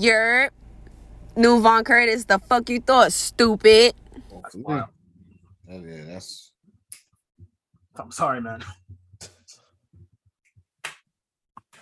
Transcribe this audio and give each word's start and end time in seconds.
You're 0.00 0.48
new 1.36 1.60
Von 1.60 1.84
Curtis. 1.84 2.24
The 2.24 2.38
fuck 2.38 2.70
you 2.70 2.80
thought, 2.80 3.12
stupid? 3.12 3.92
That's 4.32 4.54
wild. 4.54 4.88
Oh, 5.70 5.84
yeah, 5.84 6.04
that's 6.06 6.52
I'm 7.96 8.10
sorry, 8.10 8.40
man. 8.40 8.64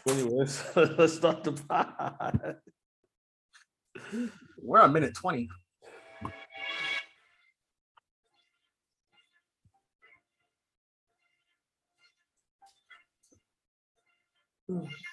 Anyways, 0.08 0.64
let's 0.76 1.14
start 1.14 1.44
the 1.44 1.52
pod. 1.52 2.56
We're 4.60 4.80
on 4.80 4.92
minute 4.92 5.14
20. 5.14 5.48
Uh, 14.74 14.80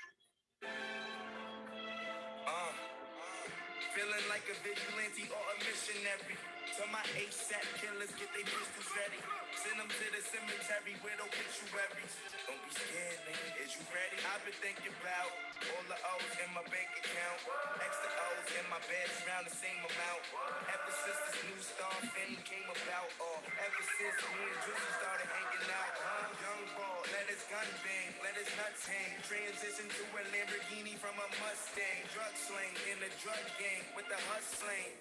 or 5.88 5.91
a 5.91 5.95
missionary. 5.95 6.55
So 6.75 6.84
my 6.91 6.99
ASAP 7.15 7.63
killers 7.79 8.11
get 8.20 8.27
their 8.35 8.43
pistols 8.43 8.91
ready. 8.99 9.15
Send 9.63 9.79
them 9.79 9.88
to 9.88 10.05
the 10.11 10.20
cemetery 10.20 10.99
with 10.99 11.23
obituaries. 11.23 12.13
Don't 12.43 12.59
be 12.59 12.71
scared, 12.75 13.20
nigga. 13.23 13.63
Is 13.63 13.79
you 13.79 13.84
ready? 13.95 14.20
I've 14.27 14.43
been 14.43 14.59
thinking 14.59 14.91
about 14.99 15.31
all 15.71 15.85
the 15.88 15.95
O's 15.95 16.35
in 16.35 16.51
my 16.51 16.67
bank 16.67 16.91
account. 16.99 17.39
Extra 17.79 18.11
O's 18.11 18.51
in 18.59 18.67
my 18.67 18.84
bed 18.91 19.07
around 19.23 19.48
the 19.48 19.55
same 19.55 19.79
amount. 19.88 20.21
Ever 20.67 20.91
since 20.99 21.20
this 21.31 21.39
new 21.48 21.59
star 21.63 21.95
fin 22.11 22.35
came 22.43 22.67
about, 22.67 23.07
or 23.23 23.39
ever 23.55 23.81
since 23.95 24.20
me 24.35 24.43
and 24.43 24.59
Juicy 24.67 24.91
started 24.99 25.31
hanging 25.31 25.65
out. 25.71 25.95
Huh? 25.95 26.27
Young 26.43 26.63
ball, 26.76 26.99
let 27.15 27.23
his 27.31 27.39
gun 27.48 27.71
bang, 27.87 28.12
let 28.20 28.35
his 28.35 28.51
nuts 28.59 28.84
hang. 28.84 29.15
Transition 29.23 29.87
to 29.95 30.03
a 30.12 30.21
Lamborghini 30.27 30.99
from 30.99 31.15
a 31.23 31.27
Mustang. 31.39 32.03
Drug 32.12 32.35
sling 32.35 32.76
in 32.91 32.99
the 32.99 33.12
drug 33.23 33.48
game 33.55 33.87
with 33.95 34.12
the 34.12 34.20
hustling. 34.27 34.91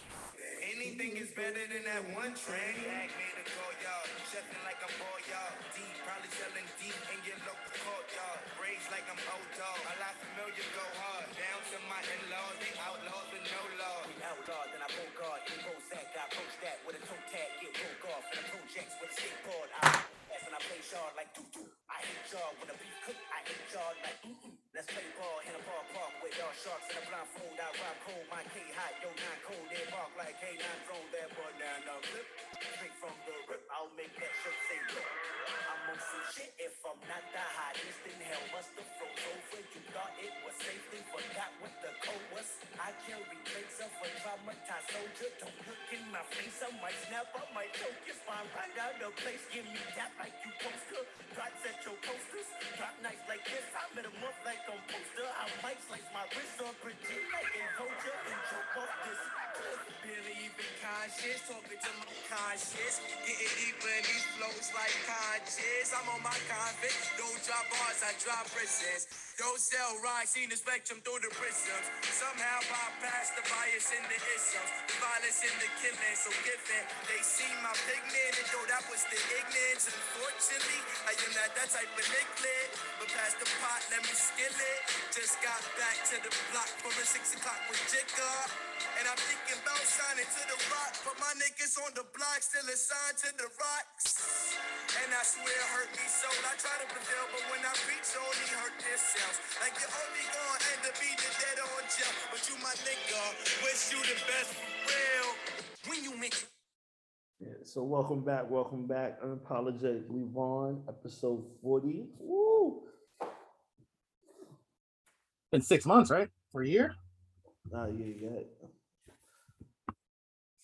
Anything 0.64 1.16
is 1.16 1.30
better 1.32 1.63
than 1.70 1.84
that 1.88 2.04
one 2.12 2.34
train. 2.36 2.76
Bag 2.84 3.08
made 3.16 3.38
a 3.40 3.44
call, 3.48 3.72
y'all. 3.80 4.04
Chefing 4.28 4.64
like 4.68 4.76
I'm 4.84 4.92
ball, 5.00 5.20
y'all. 5.24 5.52
Deep, 5.72 5.96
probably 6.04 6.28
selling 6.36 6.68
deep 6.76 6.98
in 7.08 7.20
your 7.24 7.40
local 7.48 7.72
court, 7.80 8.04
y'all. 8.12 8.36
Braids 8.60 8.84
like 8.92 9.06
I'm 9.08 9.16
old 9.32 9.48
dog. 9.56 9.80
A 9.88 9.94
lot 9.96 10.14
familiar, 10.20 10.66
go 10.76 10.84
hard. 11.00 11.24
Down 11.32 11.60
to 11.72 11.78
my 11.88 12.00
in-laws, 12.04 12.56
they 12.60 12.74
outlaws 12.84 13.28
with 13.32 13.46
no 13.48 13.62
law. 13.80 13.98
We 14.04 14.12
outlawed, 14.20 14.68
then 14.76 14.82
I 14.84 14.88
broke 14.92 15.14
guard. 15.16 15.40
In 15.48 15.58
Bozak, 15.64 16.08
I 16.12 16.22
approach 16.28 16.54
that 16.60 16.76
with 16.84 17.00
a 17.00 17.02
toe 17.08 17.24
tag, 17.32 17.48
get 17.62 17.72
broke 17.80 18.12
off. 18.12 18.24
And 18.28 18.44
the 18.44 18.46
projects 18.52 18.94
with 19.00 19.08
a 19.08 19.16
skateboard. 19.16 19.68
I 19.80 20.04
ass 20.36 20.44
and 20.44 20.52
I 20.52 20.60
play 20.68 20.82
shard 20.84 21.16
like 21.16 21.32
doo 21.32 21.48
doo. 21.48 21.64
I 21.88 22.04
hate 22.04 22.28
y'all 22.28 22.52
when 22.60 22.68
the 22.68 22.76
beef 22.76 22.96
cook. 23.08 23.20
I 23.32 23.40
hate 23.40 23.68
y'all 23.72 23.94
like 24.04 24.18
mm 24.20 24.36
mm. 24.36 24.63
Let's 24.74 24.90
play 24.90 25.06
ball 25.14 25.38
in 25.46 25.54
a 25.54 25.62
ball 25.70 25.86
park 25.94 26.18
with 26.18 26.34
y'all 26.34 26.50
sharks 26.50 26.90
in 26.90 26.98
a 26.98 27.02
blindfold. 27.06 27.54
I 27.62 27.70
rob 27.78 27.94
cold, 28.10 28.26
my 28.26 28.42
K 28.50 28.58
hot, 28.74 28.90
yo 28.98 29.06
nine 29.06 29.40
cold. 29.46 29.70
They 29.70 29.86
bark 29.86 30.10
like 30.18 30.34
K 30.42 30.50
nine 30.58 30.80
thrown 30.90 31.06
that 31.14 31.30
boy 31.30 31.46
down 31.62 31.86
the 31.86 31.94
clip. 32.02 32.26
Straight 32.58 32.96
from 32.98 33.14
the 33.22 33.38
rip, 33.46 33.62
I'll 33.70 33.94
make 33.94 34.10
that 34.18 34.34
shirt 34.42 34.58
say 34.66 34.82
rip. 34.90 35.06
I'm 35.06 35.94
on 35.94 35.98
some 36.02 36.26
shit 36.34 36.50
if 36.58 36.74
I'm 36.82 36.98
not 37.06 37.22
the 37.22 37.44
hottest 37.54 38.02
in 38.02 38.18
hell. 38.18 38.42
Must 38.50 38.74
have 38.74 38.90
froze 38.98 39.22
over. 39.30 39.62
You 39.62 39.82
thought 39.94 40.14
it 40.18 40.34
was 40.42 40.56
safely, 40.58 41.00
forgot 41.06 41.54
what 41.62 41.74
the 41.78 41.94
code 42.02 42.26
was. 42.34 42.48
I 42.74 42.90
carry 43.06 43.38
traits 43.46 43.78
of 43.78 43.94
a 43.94 44.08
traumatized 44.26 44.90
soldier. 44.90 45.30
Don't 45.38 45.58
look 45.70 45.86
in 45.94 46.02
my 46.10 46.26
face, 46.34 46.58
I 46.66 46.74
might 46.82 46.98
snap, 47.06 47.30
I 47.30 47.46
might 47.54 47.70
choke 47.78 47.94
your 48.10 48.18
spine 48.18 48.50
right 48.58 48.74
out 48.82 48.98
of 48.98 49.14
place. 49.22 49.46
Give 49.54 49.70
me 49.70 49.78
that 49.94 50.10
like 50.18 50.34
you 50.42 50.50
poster. 50.58 51.06
Drops 51.30 51.62
at 51.62 51.78
your 51.86 51.94
posters. 52.02 52.48
Drop 52.74 52.98
nights 53.06 53.22
like 53.30 53.46
this, 53.46 53.62
I'm 53.70 54.02
in 54.02 54.10
a 54.10 54.14
month 54.18 54.42
like 54.42 54.63
I'm 54.64 54.80
poster. 54.88 55.28
I 55.28 55.44
might 55.60 55.80
slice 55.84 56.08
my 56.16 56.24
wrist 56.32 56.56
on 56.64 56.72
pretend 56.80 57.26
like 57.36 57.52
a 57.52 57.64
vulture 57.76 58.16
and 58.16 58.40
choke 58.48 58.76
off 58.80 58.92
this. 59.04 59.20
Barely 60.00 60.36
even 60.48 60.70
conscious, 60.80 61.40
talking 61.44 61.80
to 61.80 61.92
my 62.00 62.12
conscience. 62.32 62.96
Getting 63.28 63.54
deeper 63.60 63.92
in 63.92 64.04
these 64.08 64.26
flows 64.36 64.68
like 64.72 64.96
conscious. 65.04 65.92
I'm 65.92 66.08
on 66.16 66.22
my 66.24 66.38
convict. 66.48 66.96
Don't 67.20 67.40
drop 67.44 67.66
bars, 67.72 68.00
I 68.04 68.12
drop 68.24 68.44
prisons. 68.52 69.23
Don't 69.34 69.58
sell 69.58 69.98
rhymes, 69.98 70.30
seen 70.30 70.46
the 70.46 70.54
spectrum 70.54 71.02
through 71.02 71.18
the 71.18 71.32
prisms. 71.34 71.86
Somehow 72.06 72.62
bypass 72.70 73.34
the 73.34 73.42
bias 73.50 73.90
in 73.90 74.04
the 74.06 74.14
isms. 74.14 74.70
The 74.86 74.94
violence 75.02 75.42
in 75.42 75.54
the 75.58 75.66
killing, 75.82 76.14
so 76.14 76.30
given. 76.46 76.82
They 77.10 77.18
see 77.18 77.50
my 77.58 77.74
pigment, 77.82 78.34
and 78.38 78.46
though 78.54 78.62
that 78.70 78.86
was 78.86 79.02
the 79.10 79.18
ignorance. 79.34 79.90
Unfortunately, 79.90 80.78
I 81.10 81.18
am 81.18 81.34
not 81.34 81.50
that 81.50 81.66
type 81.66 81.90
of 81.90 82.06
liquid. 82.14 82.66
But 83.02 83.10
past 83.10 83.42
the 83.42 83.50
pot, 83.58 83.82
let 83.90 84.06
me 84.06 84.14
skill 84.14 84.54
it. 84.54 84.80
Just 85.10 85.42
got 85.42 85.58
back 85.82 85.98
to 86.14 86.16
the 86.22 86.30
block 86.54 86.70
for 86.78 86.94
a 86.94 87.02
six 87.02 87.34
o'clock 87.34 87.58
with 87.66 87.82
Jigga. 87.90 88.30
And 89.00 89.04
I'm 89.06 89.20
thinking 89.20 89.58
about 89.62 89.82
signing 89.86 90.26
to 90.26 90.42
the 90.50 90.58
rock, 90.72 90.92
but 91.06 91.16
my 91.22 91.32
niggas 91.38 91.78
on 91.82 91.92
the 91.94 92.06
block 92.14 92.40
still 92.42 92.66
assigned 92.66 93.18
to 93.22 93.30
the 93.38 93.48
rocks. 93.58 94.56
And 95.02 95.10
I 95.14 95.22
swear 95.22 95.46
it 95.46 95.70
hurt 95.74 95.90
me 95.94 96.06
so. 96.06 96.30
I 96.46 96.54
try 96.58 96.74
to 96.82 96.88
prevail, 96.90 97.26
but 97.34 97.44
when 97.52 97.62
I 97.62 97.74
reach, 97.90 98.10
only 98.18 98.48
hurt 98.58 98.76
themselves. 98.78 99.38
Like 99.62 99.74
you're 99.78 99.90
only 99.90 100.26
gonna 100.30 100.70
end 100.74 100.84
up 100.86 100.96
being 100.98 101.18
dead 101.18 101.58
on 101.62 101.82
jail. 101.90 102.14
But 102.30 102.42
you 102.50 102.56
my 102.62 102.74
nigga, 102.86 103.22
wish 103.66 103.82
you 103.94 104.00
the 104.06 104.18
best 104.26 104.50
for 104.58 104.70
real. 104.90 105.28
When 105.90 106.00
you 106.04 106.12
mention 106.18 106.48
Yeah, 107.40 107.60
so 107.64 107.82
welcome 107.84 108.22
back, 108.24 108.50
welcome 108.50 108.86
back. 108.86 109.20
Unapologetically 109.22 110.30
Vaughn, 110.32 110.82
episode 110.88 111.44
40. 111.62 112.06
Woo! 112.20 112.82
Been 115.52 115.62
six 115.62 115.86
months, 115.86 116.10
right? 116.10 116.28
For 116.52 116.62
a 116.62 116.68
year? 116.68 116.94
Nah, 117.70 117.86
yeah, 117.86 118.14
yet. 118.20 118.46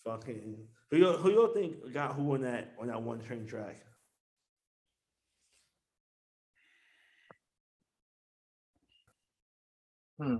Fucking 0.05 0.57
who 0.89 0.97
you 0.97 1.11
who 1.13 1.31
you 1.31 1.51
think 1.53 1.93
got 1.93 2.15
who 2.15 2.33
on 2.33 2.41
that 2.41 2.73
on 2.79 2.87
that 2.87 3.01
one 3.01 3.19
train 3.21 3.45
track? 3.45 3.77
Hmm. 10.19 10.35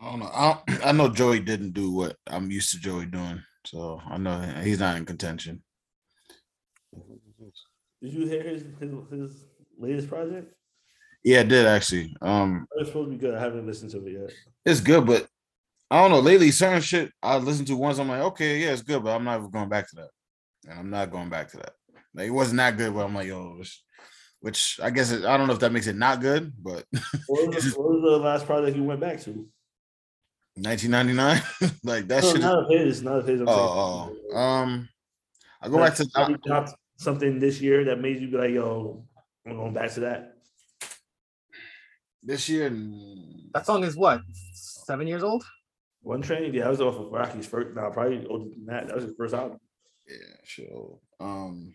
I 0.00 0.10
don't 0.10 0.20
know. 0.20 0.30
I, 0.32 0.58
don't- 0.66 0.86
I 0.86 0.92
know 0.92 1.08
Joey 1.08 1.40
didn't 1.40 1.72
do 1.72 1.92
what 1.92 2.16
I'm 2.26 2.50
used 2.50 2.70
to 2.72 2.78
Joey 2.80 3.06
doing, 3.06 3.42
so 3.66 4.00
I 4.06 4.16
know 4.18 4.40
he's 4.62 4.80
not 4.80 4.96
in 4.96 5.04
contention. 5.04 5.62
Did 8.02 8.12
you 8.12 8.26
hear 8.26 8.42
his 8.42 8.62
his, 8.78 8.90
his 9.10 9.44
latest 9.78 10.08
project? 10.08 10.54
Yeah, 11.24 11.40
I 11.40 11.44
did 11.44 11.66
actually. 11.66 12.14
Um, 12.22 12.66
It's 12.76 12.88
supposed 12.88 13.10
to 13.10 13.16
be 13.16 13.20
good. 13.20 13.34
I 13.34 13.40
haven't 13.40 13.66
listened 13.66 13.90
to 13.90 14.06
it 14.06 14.12
yet. 14.12 14.32
it's 14.64 14.80
good, 14.80 15.04
but 15.04 15.26
I 15.90 16.02
don't 16.02 16.10
know. 16.10 16.20
Lately, 16.20 16.50
certain 16.50 16.82
shit 16.82 17.12
I 17.22 17.38
listen 17.38 17.64
to 17.66 17.76
once, 17.76 17.98
I'm 17.98 18.08
like, 18.08 18.20
okay, 18.22 18.58
yeah, 18.58 18.72
it's 18.72 18.82
good, 18.82 19.02
but 19.02 19.14
I'm 19.14 19.24
not 19.24 19.36
ever 19.36 19.48
going 19.48 19.68
back 19.68 19.88
to 19.90 19.96
that, 19.96 20.10
and 20.68 20.78
I'm 20.78 20.90
not 20.90 21.10
going 21.10 21.30
back 21.30 21.48
to 21.52 21.56
that. 21.58 21.72
Like 22.14 22.26
it 22.26 22.30
wasn't 22.30 22.58
that 22.58 22.76
good, 22.76 22.92
but 22.94 23.04
I'm 23.04 23.14
like, 23.14 23.28
yo, 23.28 23.56
this, 23.58 23.82
which 24.40 24.78
I 24.82 24.90
guess 24.90 25.10
it, 25.12 25.24
I 25.24 25.36
don't 25.36 25.46
know 25.46 25.54
if 25.54 25.60
that 25.60 25.72
makes 25.72 25.86
it 25.86 25.96
not 25.96 26.20
good, 26.20 26.52
but 26.62 26.84
What 27.26 27.54
was, 27.54 27.64
the, 27.64 27.80
what 27.80 27.90
was 27.90 28.02
the 28.02 28.18
last 28.24 28.46
project 28.46 28.76
you 28.76 28.84
went 28.84 29.00
back 29.00 29.20
to? 29.22 29.30
1999, 30.56 31.42
like 31.84 32.08
that 32.08 32.22
No, 32.24 32.28
shit. 32.32 32.36
is- 32.38 32.44
not 32.44 32.58
of 32.64 32.70
his, 32.70 33.02
not 33.02 33.18
of 33.20 33.26
his. 33.26 33.40
I'm 33.40 33.48
Oh, 33.48 34.10
oh, 34.32 34.36
um, 34.36 34.88
I 35.62 35.68
go 35.68 35.78
back 35.78 35.94
to 35.96 36.08
Have 36.48 36.74
something 36.96 37.38
this 37.38 37.60
year 37.60 37.84
that 37.84 38.00
made 38.00 38.20
you 38.20 38.28
be 38.28 38.36
like, 38.36 38.50
yo, 38.50 39.04
I'm 39.46 39.56
going 39.56 39.72
back 39.72 39.92
to 39.92 40.00
that. 40.00 40.34
this 42.22 42.48
year. 42.48 42.68
That 43.54 43.64
song 43.64 43.84
is 43.84 43.96
what? 43.96 44.20
Seven 44.52 45.06
years 45.06 45.22
old? 45.22 45.44
One 46.02 46.22
train, 46.22 46.54
yeah, 46.54 46.66
I 46.66 46.70
was 46.70 46.80
off 46.80 46.96
of 46.96 47.10
Rocky's 47.10 47.46
first. 47.46 47.74
Now 47.74 47.90
probably 47.90 48.26
older 48.26 48.50
than 48.50 48.66
that. 48.66 48.86
That 48.86 48.96
was 48.96 49.04
his 49.04 49.14
first 49.16 49.34
album. 49.34 49.58
Yeah, 50.08 50.36
sure. 50.44 50.98
Um, 51.20 51.74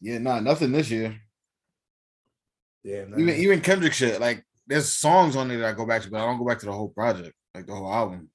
yeah, 0.00 0.18
nah, 0.18 0.40
nothing 0.40 0.72
this 0.72 0.90
year. 0.90 1.16
Yeah, 2.84 3.04
Even 3.16 3.36
even 3.36 3.60
Kendrick 3.60 3.92
shit. 3.92 4.20
Like 4.20 4.44
there's 4.66 4.90
songs 4.90 5.36
on 5.36 5.48
there 5.48 5.58
that 5.58 5.68
I 5.68 5.72
go 5.72 5.86
back 5.86 6.02
to, 6.02 6.10
but 6.10 6.20
I 6.20 6.26
don't 6.26 6.38
go 6.38 6.44
back 6.44 6.58
to 6.60 6.66
the 6.66 6.72
whole 6.72 6.88
project, 6.88 7.34
like 7.54 7.66
the 7.66 7.74
whole 7.74 7.92
album. 7.92 8.28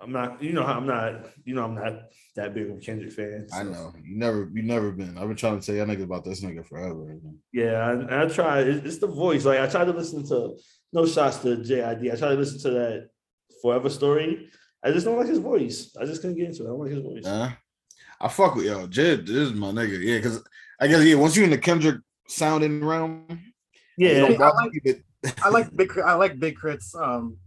I'm 0.00 0.12
not. 0.12 0.42
You 0.42 0.52
know, 0.52 0.64
how 0.64 0.74
I'm 0.74 0.86
not. 0.86 1.26
You 1.44 1.54
know, 1.54 1.64
I'm 1.64 1.74
not 1.74 2.10
that 2.36 2.52
big 2.52 2.70
of 2.70 2.76
a 2.76 2.80
Kendrick 2.80 3.12
fan. 3.12 3.46
I 3.54 3.62
know 3.62 3.92
you 4.04 4.16
never 4.16 4.50
you 4.52 4.62
never 4.62 4.92
been. 4.92 5.16
I've 5.16 5.28
been 5.28 5.36
trying 5.36 5.58
to 5.58 5.64
tell 5.64 5.74
y'all 5.74 5.86
niggas 5.86 6.04
about 6.04 6.24
this 6.24 6.42
nigga 6.42 6.66
forever. 6.66 7.18
Yeah, 7.52 8.06
I, 8.10 8.24
I 8.24 8.28
try. 8.28 8.60
It's, 8.60 8.86
it's 8.86 8.98
the 8.98 9.06
voice. 9.06 9.44
Like 9.44 9.60
I 9.60 9.66
tried 9.66 9.86
to 9.86 9.92
listen 9.92 10.26
to. 10.28 10.56
No 10.92 11.06
shots 11.06 11.38
to 11.38 11.56
JID. 11.56 12.12
I 12.12 12.16
tried 12.16 12.30
to 12.30 12.34
listen 12.34 12.60
to 12.60 12.70
that 12.70 13.08
Forever 13.64 13.88
Story. 13.88 14.50
I 14.84 14.92
just 14.92 15.06
don't 15.06 15.16
like 15.16 15.26
his 15.26 15.38
voice. 15.38 15.96
I 15.98 16.04
just 16.04 16.20
couldn't 16.20 16.36
get 16.36 16.48
into 16.48 16.64
it. 16.64 16.66
I 16.66 16.68
don't 16.68 16.80
like 16.80 16.90
his 16.90 17.00
voice. 17.02 17.24
I 18.20 18.28
fuck 18.28 18.54
with 18.56 18.66
yo. 18.66 18.86
Jid 18.86 19.26
this 19.26 19.36
is 19.36 19.54
my 19.54 19.68
nigga. 19.68 19.98
Yeah, 20.02 20.18
because 20.18 20.44
I 20.78 20.86
guess 20.86 21.02
yeah. 21.02 21.14
Once 21.14 21.34
you're 21.34 21.46
in 21.46 21.50
the 21.50 21.56
Kendrick 21.58 21.96
sounding 22.28 22.84
realm, 22.84 23.24
you 23.96 24.08
yeah, 24.08 24.20
don't 24.20 24.40
I 24.42 24.50
like- 24.50 24.72
me, 24.72 24.80
but 25.22 25.34
I 25.42 25.48
like 25.48 25.74
big 25.76 25.88
Crit- 25.88 26.04
I 26.04 26.12
like 26.14 26.38
Big 26.38 26.60
K.R.I.T.'s 26.60 26.94
um 26.94 27.38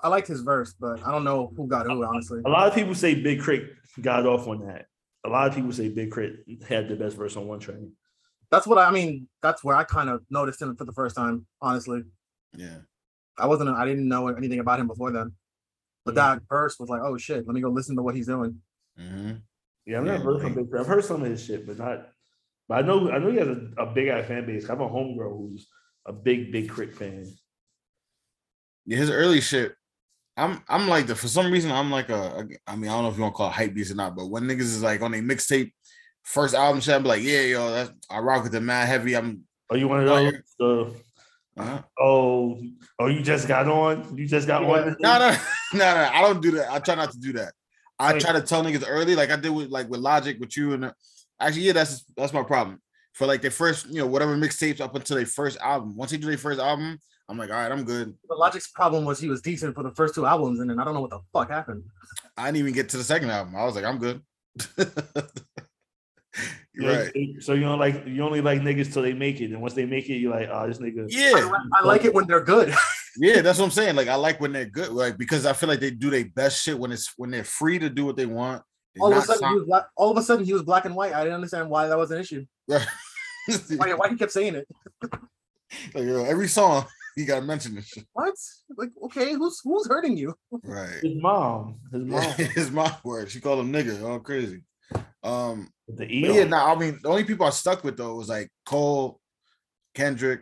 I 0.00 0.08
liked 0.08 0.28
his 0.28 0.42
verse, 0.42 0.72
but 0.78 1.04
I 1.04 1.10
don't 1.10 1.24
know 1.24 1.52
who 1.56 1.66
got 1.66 1.86
who, 1.86 2.04
honestly. 2.04 2.40
a 2.46 2.48
lot 2.48 2.68
of 2.68 2.74
people 2.74 2.94
say 2.94 3.14
Big 3.16 3.40
K.R.I.T. 3.44 3.66
got 4.02 4.24
off 4.24 4.46
on 4.46 4.64
that. 4.68 4.86
A 5.24 5.28
lot 5.28 5.48
of 5.48 5.54
people 5.56 5.72
say 5.72 5.88
Big 5.88 6.14
K.R.I.T. 6.14 6.60
had 6.68 6.88
the 6.88 6.94
best 6.94 7.16
verse 7.16 7.36
on 7.36 7.48
One 7.48 7.58
Train. 7.58 7.90
That's 8.52 8.66
what 8.68 8.78
I, 8.78 8.84
I 8.86 8.90
mean. 8.92 9.26
That's 9.42 9.64
where 9.64 9.74
I 9.74 9.82
kind 9.82 10.08
of 10.08 10.22
noticed 10.30 10.62
him 10.62 10.76
for 10.76 10.84
the 10.84 10.92
first 10.92 11.16
time. 11.16 11.46
Honestly, 11.60 12.02
yeah. 12.56 12.78
I 13.38 13.46
wasn't. 13.46 13.70
I 13.70 13.84
didn't 13.84 14.08
know 14.08 14.28
anything 14.28 14.58
about 14.60 14.80
him 14.80 14.86
before 14.88 15.10
then. 15.12 15.32
But 16.04 16.14
that 16.14 16.42
verse 16.48 16.78
was 16.78 16.88
like, 16.88 17.00
oh 17.02 17.18
shit, 17.18 17.46
let 17.46 17.54
me 17.54 17.60
go 17.60 17.68
listen 17.68 17.96
to 17.96 18.02
what 18.02 18.14
he's 18.14 18.26
doing. 18.28 18.60
hmm 18.96 19.32
Yeah, 19.86 19.98
I'm 19.98 20.06
Yeah, 20.06 20.16
not 20.18 20.22
versed 20.24 20.44
on 20.44 20.54
like- 20.54 20.56
Big 20.56 20.70
Crit. 20.70 20.80
I've 20.80 20.86
heard 20.86 21.04
some 21.04 21.22
of 21.22 21.28
his 21.28 21.44
shit, 21.44 21.66
but 21.66 21.78
not. 21.78 22.08
But 22.68 22.78
I 22.78 22.82
know 22.86 23.10
I 23.10 23.18
know 23.18 23.30
he 23.30 23.38
has 23.38 23.48
a, 23.48 23.68
a 23.78 23.86
big 23.86 24.08
ass 24.08 24.26
fan 24.28 24.46
base. 24.46 24.64
I 24.64 24.72
have 24.72 24.80
a 24.80 24.88
homegirl 24.88 25.36
who's 25.36 25.66
a 26.06 26.12
big 26.12 26.52
Big 26.52 26.68
K.R.I.T. 26.68 26.92
fan. 26.92 27.26
Yeah, 28.86 28.98
his 28.98 29.10
early 29.10 29.40
shit. 29.40 29.74
I'm 30.36 30.62
I'm 30.68 30.86
like 30.88 31.06
the 31.06 31.14
for 31.16 31.28
some 31.28 31.50
reason 31.50 31.70
I'm 31.72 31.90
like 31.90 32.08
a 32.10 32.46
I 32.66 32.76
mean 32.76 32.90
I 32.90 32.94
don't 32.94 33.04
know 33.04 33.08
if 33.08 33.16
you 33.16 33.22
want 33.22 33.34
to 33.34 33.36
call 33.36 33.48
it 33.48 33.52
hype 33.54 33.74
beast 33.74 33.90
or 33.90 33.94
not, 33.96 34.14
but 34.16 34.26
when 34.26 34.44
niggas 34.44 34.60
is 34.60 34.82
like 34.82 35.00
on 35.02 35.14
a 35.14 35.18
mixtape 35.18 35.72
first 36.22 36.54
album 36.54 36.80
shit, 36.80 36.94
I'm 36.94 37.04
like, 37.04 37.22
yeah, 37.22 37.40
yo, 37.40 37.70
that's 37.70 37.90
I 38.10 38.18
rock 38.18 38.42
with 38.42 38.52
the 38.52 38.60
mad 38.60 38.86
heavy. 38.86 39.16
I'm 39.16 39.44
Are 39.70 39.76
you 39.76 39.88
one 39.88 40.06
of 40.06 40.32
Oh, 40.60 40.94
those? 41.56 41.66
yeah. 41.66 41.72
Uh, 41.72 41.76
uh 41.76 41.82
oh, 42.00 42.60
oh, 42.98 43.06
you 43.06 43.22
just 43.22 43.48
got 43.48 43.68
on. 43.68 44.16
You 44.16 44.26
just 44.26 44.46
got 44.46 44.62
Yeah. 44.62 44.68
on. 44.68 44.96
no, 45.00 45.18
no, 45.18 45.30
no, 45.72 45.78
no. 45.94 46.10
I 46.12 46.20
don't 46.22 46.40
do 46.42 46.50
that. 46.52 46.70
I 46.72 46.78
try 46.78 46.94
not 46.94 47.12
to 47.12 47.18
do 47.18 47.32
that. 47.34 47.52
I 47.98 48.12
Wait. 48.12 48.20
try 48.20 48.32
to 48.32 48.42
tell 48.42 48.62
niggas 48.62 48.84
early, 48.86 49.14
like 49.16 49.30
I 49.30 49.36
did 49.36 49.50
with 49.50 49.70
like 49.70 49.88
with 49.88 50.00
Logic, 50.00 50.38
with 50.38 50.56
you, 50.56 50.74
and 50.74 50.84
uh, 50.86 50.92
actually, 51.40 51.62
yeah, 51.62 51.72
that's 51.72 52.04
that's 52.16 52.32
my 52.32 52.42
problem. 52.42 52.80
For 53.14 53.26
like 53.26 53.40
their 53.40 53.50
first, 53.50 53.86
you 53.86 54.00
know, 54.00 54.06
whatever 54.06 54.36
mixtapes 54.36 54.80
up 54.82 54.94
until 54.94 55.16
their 55.16 55.24
first 55.24 55.56
album. 55.60 55.96
Once 55.96 56.10
they 56.10 56.18
do 56.18 56.26
their 56.26 56.36
first 56.36 56.60
album, 56.60 56.98
I'm 57.30 57.38
like, 57.38 57.48
all 57.48 57.56
right, 57.56 57.72
I'm 57.72 57.84
good. 57.84 58.14
But 58.28 58.38
Logic's 58.38 58.68
problem 58.68 59.06
was 59.06 59.18
he 59.18 59.28
was 59.30 59.40
decent 59.40 59.74
for 59.74 59.82
the 59.82 59.90
first 59.92 60.14
two 60.14 60.26
albums, 60.26 60.60
and 60.60 60.68
then 60.68 60.78
I 60.78 60.84
don't 60.84 60.92
know 60.92 61.00
what 61.00 61.08
the 61.10 61.20
fuck 61.32 61.48
happened. 61.50 61.84
I 62.36 62.44
didn't 62.48 62.58
even 62.58 62.74
get 62.74 62.90
to 62.90 62.98
the 62.98 63.04
second 63.04 63.30
album. 63.30 63.56
I 63.56 63.64
was 63.64 63.74
like, 63.74 63.86
I'm 63.86 63.96
good. 63.98 64.20
You're 66.76 66.92
Yeah, 66.92 66.98
right. 66.98 67.42
So 67.42 67.54
you 67.54 67.62
don't 67.62 67.78
like 67.78 68.06
you 68.06 68.22
only 68.22 68.40
like 68.40 68.60
niggas 68.60 68.92
till 68.92 69.02
they 69.02 69.14
make 69.14 69.40
it, 69.40 69.46
and 69.50 69.60
once 69.60 69.74
they 69.74 69.86
make 69.86 70.08
it, 70.10 70.16
you're 70.16 70.32
like, 70.32 70.48
oh, 70.52 70.66
this 70.66 70.78
nigga. 70.78 71.04
I, 71.04 71.38
Yeah, 71.38 71.44
li- 71.44 71.70
I 71.72 71.86
like 71.86 72.04
it 72.04 72.12
when 72.12 72.26
they're 72.26 72.44
good. 72.44 72.74
yeah, 73.16 73.40
that's 73.40 73.58
what 73.58 73.64
I'm 73.64 73.70
saying. 73.70 73.96
Like, 73.96 74.08
I 74.08 74.14
like 74.16 74.40
when 74.40 74.52
they're 74.52 74.66
good, 74.66 74.90
like 74.90 75.16
because 75.16 75.46
I 75.46 75.52
feel 75.54 75.68
like 75.68 75.80
they 75.80 75.90
do 75.90 76.10
their 76.10 76.26
best 76.26 76.62
shit 76.62 76.78
when 76.78 76.92
it's 76.92 77.12
when 77.16 77.30
they're 77.30 77.44
free 77.44 77.78
to 77.78 77.88
do 77.88 78.04
what 78.04 78.16
they 78.16 78.26
want. 78.26 78.62
All 79.00 79.12
of 79.12 79.18
a 79.18 79.22
sudden, 79.22 79.48
he 79.48 79.54
was 79.54 79.64
black, 79.64 79.86
all 79.96 80.10
of 80.10 80.16
a 80.16 80.22
sudden 80.22 80.44
he 80.44 80.52
was 80.52 80.62
black 80.62 80.84
and 80.84 80.94
white. 80.94 81.12
I 81.12 81.20
didn't 81.20 81.34
understand 81.34 81.70
why 81.70 81.86
that 81.88 81.98
was 81.98 82.10
an 82.10 82.20
issue. 82.20 82.44
Why, 83.76 83.94
why 83.94 84.08
he 84.08 84.16
kept 84.16 84.32
saying 84.32 84.56
it? 84.56 84.66
like, 85.94 86.04
yo, 86.04 86.24
every 86.24 86.48
song 86.48 86.84
he 87.14 87.24
gotta 87.24 87.46
mention 87.46 87.76
this 87.76 87.86
shit. 87.86 88.04
What? 88.12 88.34
Like, 88.76 88.90
okay, 89.04 89.34
who's 89.34 89.60
who's 89.62 89.86
hurting 89.86 90.16
you? 90.16 90.34
Right. 90.50 91.00
His 91.00 91.14
mom, 91.14 91.76
his 91.92 92.02
mom, 92.02 92.32
His 92.32 92.70
mom 92.72 92.90
word. 93.04 93.30
She 93.30 93.40
called 93.40 93.60
him 93.60 93.72
nigga. 93.72 94.02
All 94.02 94.18
crazy. 94.18 94.62
Um, 95.22 95.70
the 95.88 96.04
E. 96.04 96.34
yeah, 96.34 96.44
nah, 96.44 96.72
I 96.72 96.78
mean, 96.78 96.98
the 97.02 97.08
only 97.08 97.24
people 97.24 97.46
I 97.46 97.50
stuck 97.50 97.84
with 97.84 97.96
though 97.96 98.16
was 98.16 98.28
like 98.28 98.48
Cole, 98.64 99.20
Kendrick. 99.94 100.40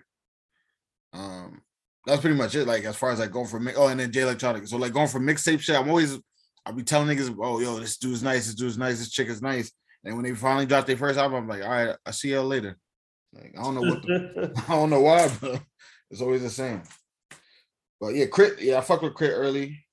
Um, 1.13 1.63
that's 2.07 2.21
pretty 2.21 2.37
much 2.37 2.55
it. 2.55 2.67
Like 2.67 2.85
as 2.85 2.97
far 2.97 3.11
as 3.11 3.21
like 3.21 3.31
going 3.31 3.47
for 3.47 3.61
mi- 3.61 3.75
oh, 3.77 3.89
and 3.89 4.01
then 4.01 4.11
Jay 4.11 4.23
Electronica. 4.23 4.69
So 4.69 4.77
like 4.77 4.93
going 4.93 5.09
for 5.09 5.21
mixtape 5.21 5.61
shit, 5.61 5.77
I'm 5.77 5.89
always 5.89 6.19
I'll 6.67 6.73
be 6.73 6.83
telling 6.83 7.09
niggas, 7.09 7.35
oh 7.41 7.61
yo, 7.61 7.79
this 7.79 7.99
dude's 7.99 8.23
nice, 8.23 8.47
this 8.47 8.55
dude's 8.55 8.79
nice, 8.79 8.99
this 8.99 9.11
chick 9.11 9.29
is 9.29 9.43
nice. 9.43 9.71
And 10.05 10.17
when 10.17 10.25
they 10.25 10.35
finally 10.35 10.67
drop 10.67 10.87
their 10.87 10.97
first 10.97 11.19
album, 11.19 11.45
I'm 11.45 11.49
like, 11.49 11.63
all 11.63 11.71
right, 11.71 11.97
I 12.05 12.11
see 12.11 12.31
y'all 12.33 12.45
later. 12.45 12.79
Like 13.33 13.55
I 13.59 13.63
don't 13.63 13.75
know 13.75 13.83
what 13.83 14.03
the, 14.03 14.53
I 14.69 14.73
don't 14.75 14.91
know 14.91 15.01
why, 15.01 15.31
but 15.41 15.63
it's 16.11 16.21
always 16.21 16.43
the 16.43 16.51
same. 16.51 16.83
But 18.01 18.15
yeah, 18.15 18.27
K.R.I.T., 18.27 18.67
yeah, 18.67 18.79
I 18.79 18.81
fucked 18.81 19.03
with 19.03 19.17
K.R.I.T. 19.17 19.35
early. 19.35 19.85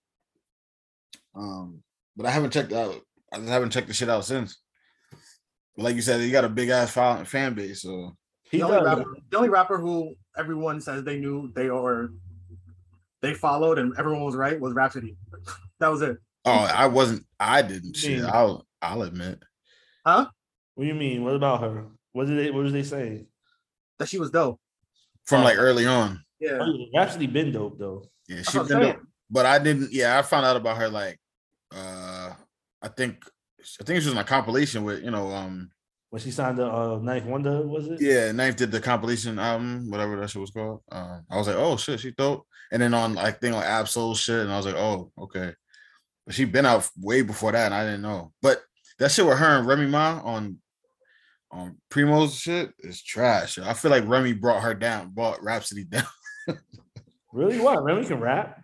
Um, 1.36 1.83
but 2.15 2.25
I 2.25 2.31
haven't 2.31 2.51
checked 2.51 2.74
out. 2.74 3.00
I 3.31 3.38
just 3.38 3.50
haven't 3.50 3.69
checked 3.71 3.88
the 3.88 3.94
shit 3.94 4.09
out 4.09 4.25
since. 4.25 4.59
But 5.81 5.86
like 5.88 5.95
you 5.95 6.04
said, 6.04 6.22
he 6.22 6.30
got 6.30 6.45
a 6.45 6.50
big 6.50 6.69
ass 6.69 6.92
fan 6.92 7.25
fan 7.25 7.56
base, 7.56 7.81
so 7.81 8.16
he 8.51 8.60
the 8.60 8.66
only, 8.66 8.78
does. 8.78 8.86
rapper, 8.86 9.18
the 9.31 9.38
only 9.38 9.50
rapper 9.50 9.80
who 9.80 10.13
everyone 10.38 10.80
says 10.80 11.04
they 11.04 11.18
knew 11.19 11.51
they 11.56 11.69
or 11.69 12.12
they 13.24 13.33
followed 13.33 13.80
and 13.80 13.92
everyone 13.98 14.24
was 14.24 14.36
right 14.36 14.60
was 14.60 14.74
Rapsody. 14.75 15.18
That 15.80 15.88
was 15.88 16.04
it. 16.04 16.18
oh, 16.45 16.51
I 16.51 16.86
wasn't, 16.86 17.25
I 17.39 17.63
didn't 17.63 17.95
shit. 17.95 18.19
Yeah. 18.19 18.28
I'll, 18.31 18.68
I'll 18.83 19.01
admit. 19.01 19.39
Huh? 20.06 20.28
What 20.75 20.83
do 20.83 20.88
you 20.88 20.94
mean? 20.94 21.24
What 21.24 21.33
about 21.33 21.62
her? 21.62 21.88
What 22.12 22.28
did 22.28 22.38
they? 22.38 22.51
What 22.51 22.62
was 22.62 22.72
they 22.74 22.83
saying? 22.83 23.25
That 23.98 24.07
she 24.07 24.19
was 24.19 24.30
dope. 24.30 24.60
From 25.25 25.44
like 25.44 25.57
early 25.57 25.88
on, 25.88 26.24
Yeah. 26.39 26.60
Oh, 26.62 26.86
Rapsody 26.95 27.25
been 27.25 27.51
dope 27.51 27.80
though. 27.80 28.04
yeah, 28.30 28.36
That's 28.36 28.51
she 28.51 28.57
been 28.60 28.68
saying. 28.68 28.94
dope. 28.94 29.01
But 29.31 29.48
I 29.48 29.57
didn't. 29.57 29.92
Yeah, 29.92 30.19
I 30.19 30.22
found 30.22 30.45
out 30.45 30.56
about 30.56 30.78
her 30.78 30.88
like, 30.89 31.19
uh, 31.75 32.30
I 32.83 32.88
think, 32.89 33.24
I 33.79 33.83
think 33.83 34.01
she 34.01 34.07
was 34.07 34.15
on 34.15 34.21
a 34.21 34.23
compilation 34.23 34.83
with 34.83 35.03
you 35.03 35.11
know, 35.11 35.27
um, 35.31 35.71
When 36.09 36.21
she 36.21 36.31
signed 36.31 36.57
the 36.57 36.71
uh, 36.71 36.99
Ninth 37.01 37.25
Wonder, 37.25 37.65
was 37.65 37.87
it? 37.87 38.01
Yeah, 38.01 38.31
Knife 38.31 38.55
did 38.55 38.71
the 38.71 38.81
compilation 38.81 39.39
album, 39.39 39.89
whatever 39.89 40.19
that 40.19 40.29
shit 40.29 40.41
was 40.41 40.51
called. 40.51 40.81
Um, 40.91 41.25
I 41.29 41.37
was 41.37 41.47
like, 41.47 41.57
oh 41.57 41.77
shit, 41.77 41.99
she 41.99 42.11
dope. 42.11 42.45
And 42.71 42.81
then 42.81 42.93
on 42.93 43.15
like 43.15 43.39
thing 43.41 43.53
on 43.53 43.63
Absol 43.63 44.17
shit, 44.17 44.41
and 44.41 44.51
I 44.51 44.57
was 44.57 44.65
like, 44.65 44.75
oh, 44.75 45.11
okay. 45.17 45.53
But 46.25 46.35
she 46.35 46.45
been 46.45 46.65
out 46.65 46.87
way 46.99 47.21
before 47.21 47.51
that, 47.51 47.65
and 47.65 47.73
I 47.73 47.83
didn't 47.83 48.01
know. 48.01 48.31
But 48.41 48.61
that 48.99 49.11
shit 49.11 49.25
with 49.25 49.37
her 49.37 49.57
and 49.57 49.67
Remy 49.67 49.87
Ma 49.87 50.21
on 50.23 50.57
on 51.51 51.77
Primo's 51.89 52.35
shit 52.35 52.71
is 52.79 53.01
trash. 53.01 53.59
I 53.59 53.73
feel 53.73 53.91
like 53.91 54.07
Remy 54.07 54.33
brought 54.33 54.63
her 54.63 54.73
down, 54.73 55.09
brought 55.09 55.43
Rapsody 55.43 55.83
down. 55.89 56.05
Really? 57.33 57.59
What? 57.59 57.83
Remy 57.83 58.05
can 58.05 58.19
rap? 58.19 58.61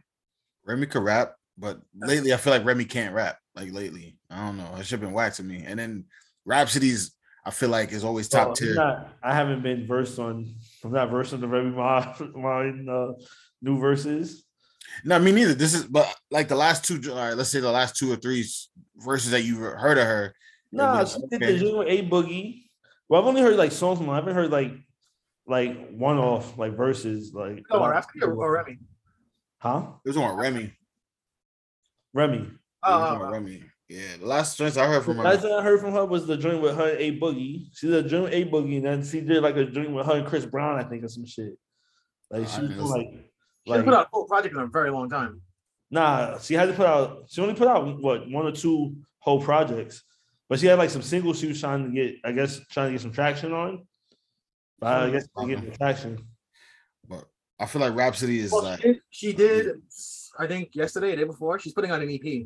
Remy 0.66 0.88
can 0.88 1.04
rap, 1.04 1.36
but 1.58 1.80
lately 1.96 2.34
I 2.34 2.38
feel 2.38 2.52
like 2.54 2.66
Remy 2.66 2.86
can't 2.86 3.14
rap. 3.14 3.38
Like 3.56 3.72
lately, 3.72 4.17
I 4.30 4.46
don't 4.46 4.58
know. 4.58 4.76
It 4.78 4.84
should 4.86 5.00
have 5.00 5.02
been 5.02 5.14
waxing 5.14 5.48
me. 5.48 5.64
And 5.66 5.80
then 5.80 6.06
Rapsody's, 6.46 7.12
I 7.46 7.52
feel 7.52 7.70
like 7.70 7.92
is 7.92 8.04
always 8.04 8.28
top 8.28 8.40
Well, 8.40 8.50
I'm 8.50 8.56
tier. 8.56 8.76
not- 8.76 9.10
I 9.24 9.34
haven't 9.34 9.64
been 9.64 9.88
versed 9.88 10.20
on. 10.20 10.54
I'm 10.84 10.92
not 10.92 11.10
versed 11.10 11.34
on 11.34 11.42
the 11.42 11.48
Remy 11.48 11.72
Ma 11.72 12.14
mine 12.36 12.88
uh, 12.90 13.14
new 13.62 13.80
verses. 13.80 14.44
No, 15.06 15.18
me 15.20 15.32
neither. 15.32 15.54
This 15.54 15.74
is 15.74 15.84
but 15.86 16.14
like 16.32 16.48
the 16.48 16.56
last 16.56 16.84
two, 16.86 17.00
all 17.12 17.18
right, 17.18 17.34
let's 17.34 17.50
say 17.50 17.60
the 17.60 17.72
last 17.72 17.96
two 17.98 18.12
or 18.12 18.16
three 18.16 18.46
verses 18.98 19.32
that 19.32 19.44
you've 19.44 19.60
heard 19.60 19.98
of 19.98 20.06
her. 20.06 20.34
Nah, 20.72 21.06
she 21.06 21.20
did 21.30 21.42
okay. 21.42 21.54
the 21.54 21.60
joint 21.60 21.90
A 21.90 22.08
Boogie. 22.10 22.64
Well, 23.08 23.22
I've 23.22 23.28
only 23.28 23.42
heard 23.42 23.56
like 23.56 23.72
songs 23.72 23.98
from. 24.00 24.08
her. 24.08 24.14
I 24.14 24.16
haven't 24.18 24.36
heard 24.36 24.52
like 24.52 24.74
like 25.46 25.90
one 25.92 26.18
off 26.18 26.58
like 26.58 26.76
verses 26.76 27.34
like. 27.34 27.64
No, 27.72 27.80
or 27.80 27.92
Rapsody 27.92 28.24
or, 28.24 28.34
or 28.34 28.52
Remy. 28.54 28.80
Huh? 29.60 29.88
It 30.06 30.10
was 30.10 30.18
on 30.18 30.36
Remy. 30.38 30.74
Remy. 32.14 32.38
Yeah, 32.38 32.44
it 32.44 32.50
Oh, 32.84 32.92
on 33.24 33.32
Remy. 33.32 33.64
Yeah, 33.90 34.18
the 34.20 34.26
last 34.26 34.58
joints 34.58 34.76
I 34.76 34.86
heard 34.88 35.04
from 35.06 35.18
her. 35.18 35.24
last 35.24 35.42
thing 35.44 35.54
I 35.54 35.62
heard 35.62 35.80
from 35.80 35.94
her 35.94 36.06
was 36.06 36.28
the 36.28 36.36
joint 36.36 36.62
with 36.62 36.76
her 36.76 36.90
and 36.90 37.00
A 37.00 37.18
Boogie. 37.18 37.68
She 37.74 37.88
did 37.88 38.06
a 38.06 38.10
joint 38.10 38.26
with 38.26 38.34
A 38.34 38.46
Boogie, 38.46 38.78
and 38.78 38.86
then 38.86 39.06
she 39.06 39.22
did 39.22 39.42
like 39.42 39.56
a 39.56 39.66
joint 39.66 39.92
with 39.92 40.06
her 40.06 40.18
and 40.18 40.28
Chris 40.28 40.46
Brown, 40.46 40.78
I 40.78 40.84
think, 40.84 41.04
or 41.04 41.08
some 41.08 41.26
shit. 41.26 41.58
Like 42.30 42.42
Oh, 42.42 42.46
she 42.46 42.58
I 42.58 42.62
was 42.62 42.70
didn't 42.70 42.78
doing, 42.78 42.90
like, 43.66 43.80
she 43.80 43.84
put 43.86 43.94
out 43.94 44.08
a 44.08 44.10
full 44.10 44.26
project 44.28 44.56
in 44.56 44.62
a 44.62 44.68
very 44.68 44.92
long 44.92 45.10
time. 45.10 45.42
nah, 45.90 46.38
she 46.40 46.54
had 46.56 46.66
to 46.68 46.74
put 46.74 46.86
out. 46.86 47.26
She 47.30 47.42
only 47.42 47.54
put 47.54 47.68
out 47.70 48.02
what 48.02 48.30
one 48.30 48.46
or 48.46 48.52
two 48.52 48.96
whole 49.20 49.42
projects, 49.42 50.04
but 50.50 50.60
she 50.60 50.66
had 50.68 50.78
like 50.78 50.90
some 50.90 51.02
singles 51.02 51.40
she 51.40 51.48
was 51.48 51.60
trying 51.62 51.86
to 51.86 51.92
get. 51.92 52.16
I 52.26 52.34
guess 52.34 52.60
trying 52.70 52.88
to 52.88 52.92
get 52.92 53.02
some 53.02 53.14
traction 53.14 53.54
on. 53.54 53.88
But 54.80 55.04
I 55.04 55.10
guess 55.12 55.28
no 55.38 55.48
get 55.48 55.64
the 55.64 55.76
traction. 55.78 56.28
But 57.08 57.24
I 57.58 57.66
feel 57.66 57.82
like 57.82 57.96
Rapsody 57.96 58.40
is 58.40 58.52
Well, 58.52 58.64
like 58.64 58.82
she, 58.82 58.88
did, 58.92 59.00
she 59.10 59.34
did, 59.34 59.82
I 60.38 60.46
think 60.46 60.76
yesterday, 60.76 61.12
the 61.12 61.18
day 61.18 61.24
before, 61.24 61.58
she's 61.58 61.74
putting 61.74 61.90
out 61.90 62.02
an 62.02 62.10
EP. 62.10 62.46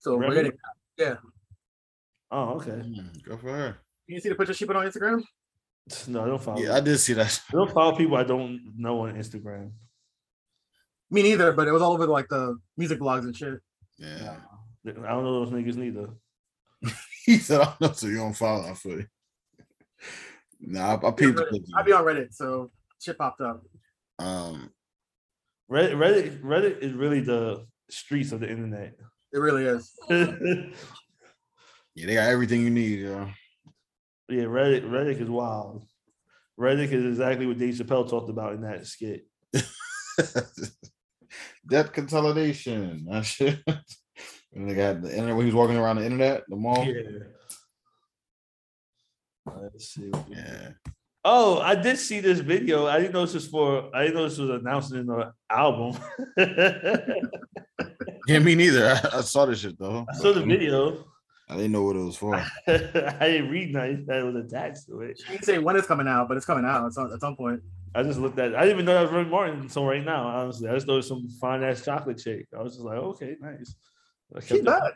So 0.00 0.16
we're 0.16 0.32
Remy? 0.34 0.50
getting. 0.98 1.18
Oh, 2.32 2.54
okay. 2.54 2.70
mm, 2.70 3.22
go 3.24 3.36
for 3.36 3.52
her. 3.52 3.78
Can 4.06 4.14
you 4.14 4.20
see 4.20 4.28
the 4.28 4.34
picture 4.34 4.54
she 4.54 4.64
put 4.64 4.76
on 4.76 4.86
Instagram? 4.86 5.22
No, 6.08 6.24
I 6.24 6.26
don't 6.26 6.42
follow. 6.42 6.60
Yeah, 6.60 6.74
I 6.74 6.80
did 6.80 6.98
see 6.98 7.12
that. 7.14 7.40
I 7.48 7.52
don't 7.52 7.70
follow 7.70 7.96
people 7.96 8.16
I 8.16 8.24
don't 8.24 8.74
know 8.76 9.00
on 9.00 9.14
Instagram. 9.14 9.72
Me 11.10 11.22
neither, 11.22 11.52
but 11.52 11.66
it 11.66 11.72
was 11.72 11.82
all 11.82 11.92
over 11.92 12.06
like 12.06 12.28
the 12.28 12.58
music 12.76 13.00
blogs 13.00 13.22
and 13.24 13.36
shit. 13.36 13.58
Yeah. 13.98 14.36
I 14.86 14.90
don't 14.92 15.24
know 15.24 15.44
those 15.44 15.52
niggas 15.52 15.76
neither. 15.76 16.08
He 17.26 17.36
said, 17.36 17.60
I 17.60 17.64
don't 17.64 17.80
know, 17.80 17.92
so 17.92 18.06
you 18.06 18.16
don't 18.16 18.32
follow. 18.32 18.68
I 18.68 18.74
feel 18.74 18.92
you. 18.98 19.06
Nah, 20.60 20.94
I, 20.94 21.08
I 21.08 21.10
peeped 21.10 21.36
the 21.36 21.42
Reddit. 21.44 21.50
picture. 21.50 21.72
I'd 21.76 21.84
be 21.84 21.92
on 21.92 22.04
Reddit, 22.04 22.34
so 22.34 22.70
shit 22.98 23.18
popped 23.18 23.42
up. 23.42 23.62
Um, 24.18 24.70
Reddit, 25.70 25.92
Reddit, 25.92 26.40
Reddit 26.42 26.78
is 26.78 26.92
really 26.92 27.20
the 27.20 27.66
streets 27.90 28.32
of 28.32 28.40
the 28.40 28.50
internet. 28.50 28.94
It 29.32 29.38
really 29.38 29.64
is. 29.64 29.92
yeah, 30.08 30.32
yeah, 31.94 32.06
they 32.06 32.14
got 32.14 32.28
everything 32.28 32.62
you 32.62 32.70
need, 32.70 33.00
yo. 33.00 33.28
Reddit, 34.30 34.84
Reddit 34.88 35.20
is 35.20 35.30
wild. 35.30 35.84
Reddit 36.58 36.92
is 36.92 37.04
exactly 37.04 37.46
what 37.46 37.58
Dave 37.58 37.74
Chappelle 37.74 38.08
talked 38.08 38.30
about 38.30 38.54
in 38.54 38.62
that 38.62 38.86
skit. 38.86 39.26
Debt 41.68 41.92
consolidation. 41.92 43.06
That 43.10 43.24
shit. 43.24 43.58
When 44.52 44.66
they 44.66 44.74
got 44.74 45.02
the 45.02 45.10
internet 45.10 45.36
when 45.36 45.46
he 45.46 45.52
was 45.52 45.54
walking 45.54 45.76
around 45.76 45.96
the 45.96 46.04
internet, 46.04 46.42
the 46.48 46.56
mall. 46.56 46.86
Let's 49.46 49.94
see. 49.94 50.10
Yeah. 50.28 50.70
Oh, 51.24 51.60
I 51.60 51.76
did 51.76 51.98
see 51.98 52.20
this 52.20 52.40
video. 52.40 52.86
I 52.86 52.98
didn't 52.98 53.12
know 53.12 53.24
this 53.24 53.34
was 53.34 53.46
for. 53.46 53.94
I 53.94 54.02
didn't 54.02 54.16
know 54.16 54.28
this 54.28 54.38
was 54.38 54.50
announced 54.50 54.92
in 54.92 55.06
the 55.06 55.32
album. 55.48 55.96
Yeah, 58.30 58.38
me 58.40 58.54
neither. 58.54 58.86
I, 59.12 59.18
I 59.18 59.20
saw 59.22 59.46
this 59.46 59.60
shit 59.60 59.78
though. 59.78 60.06
I 60.08 60.14
saw 60.16 60.32
the 60.32 60.42
video. 60.42 61.04
I 61.48 61.56
didn't 61.56 61.72
know 61.72 61.82
what 61.82 61.96
it 61.96 62.00
was 62.04 62.16
for. 62.16 62.36
I 62.66 63.18
didn't 63.20 63.50
read 63.50 63.72
nothing 63.72 64.04
that 64.06 64.18
it 64.18 64.22
was 64.22 64.36
attached 64.36 64.86
to 64.86 65.00
it. 65.00 65.18
She 65.18 65.32
didn't 65.32 65.44
say 65.44 65.58
when 65.58 65.74
it's 65.76 65.86
coming 65.88 66.06
out, 66.06 66.28
but 66.28 66.36
it's 66.36 66.46
coming 66.46 66.64
out 66.64 66.86
at 66.86 66.92
some, 66.92 67.12
at 67.12 67.20
some 67.20 67.34
point. 67.34 67.60
I 67.92 68.04
just 68.04 68.20
looked 68.20 68.38
at. 68.38 68.54
I 68.54 68.60
didn't 68.60 68.74
even 68.76 68.84
know 68.84 68.94
that 68.94 69.02
was 69.02 69.10
Remy 69.10 69.30
Martin. 69.30 69.68
So 69.68 69.84
right 69.84 70.04
now, 70.04 70.28
honestly, 70.28 70.68
I 70.68 70.74
just 70.74 70.86
thought 70.86 70.92
it 70.92 70.96
was 70.98 71.08
some 71.08 71.28
fine 71.40 71.64
ass 71.64 71.84
chocolate 71.84 72.20
shake. 72.20 72.46
I 72.56 72.62
was 72.62 72.74
just 72.74 72.84
like, 72.84 72.98
okay, 72.98 73.34
nice. 73.40 73.74
I 74.36 74.40
She 74.40 74.46
kept 74.48 74.60
it- 74.60 74.64
bad. 74.66 74.92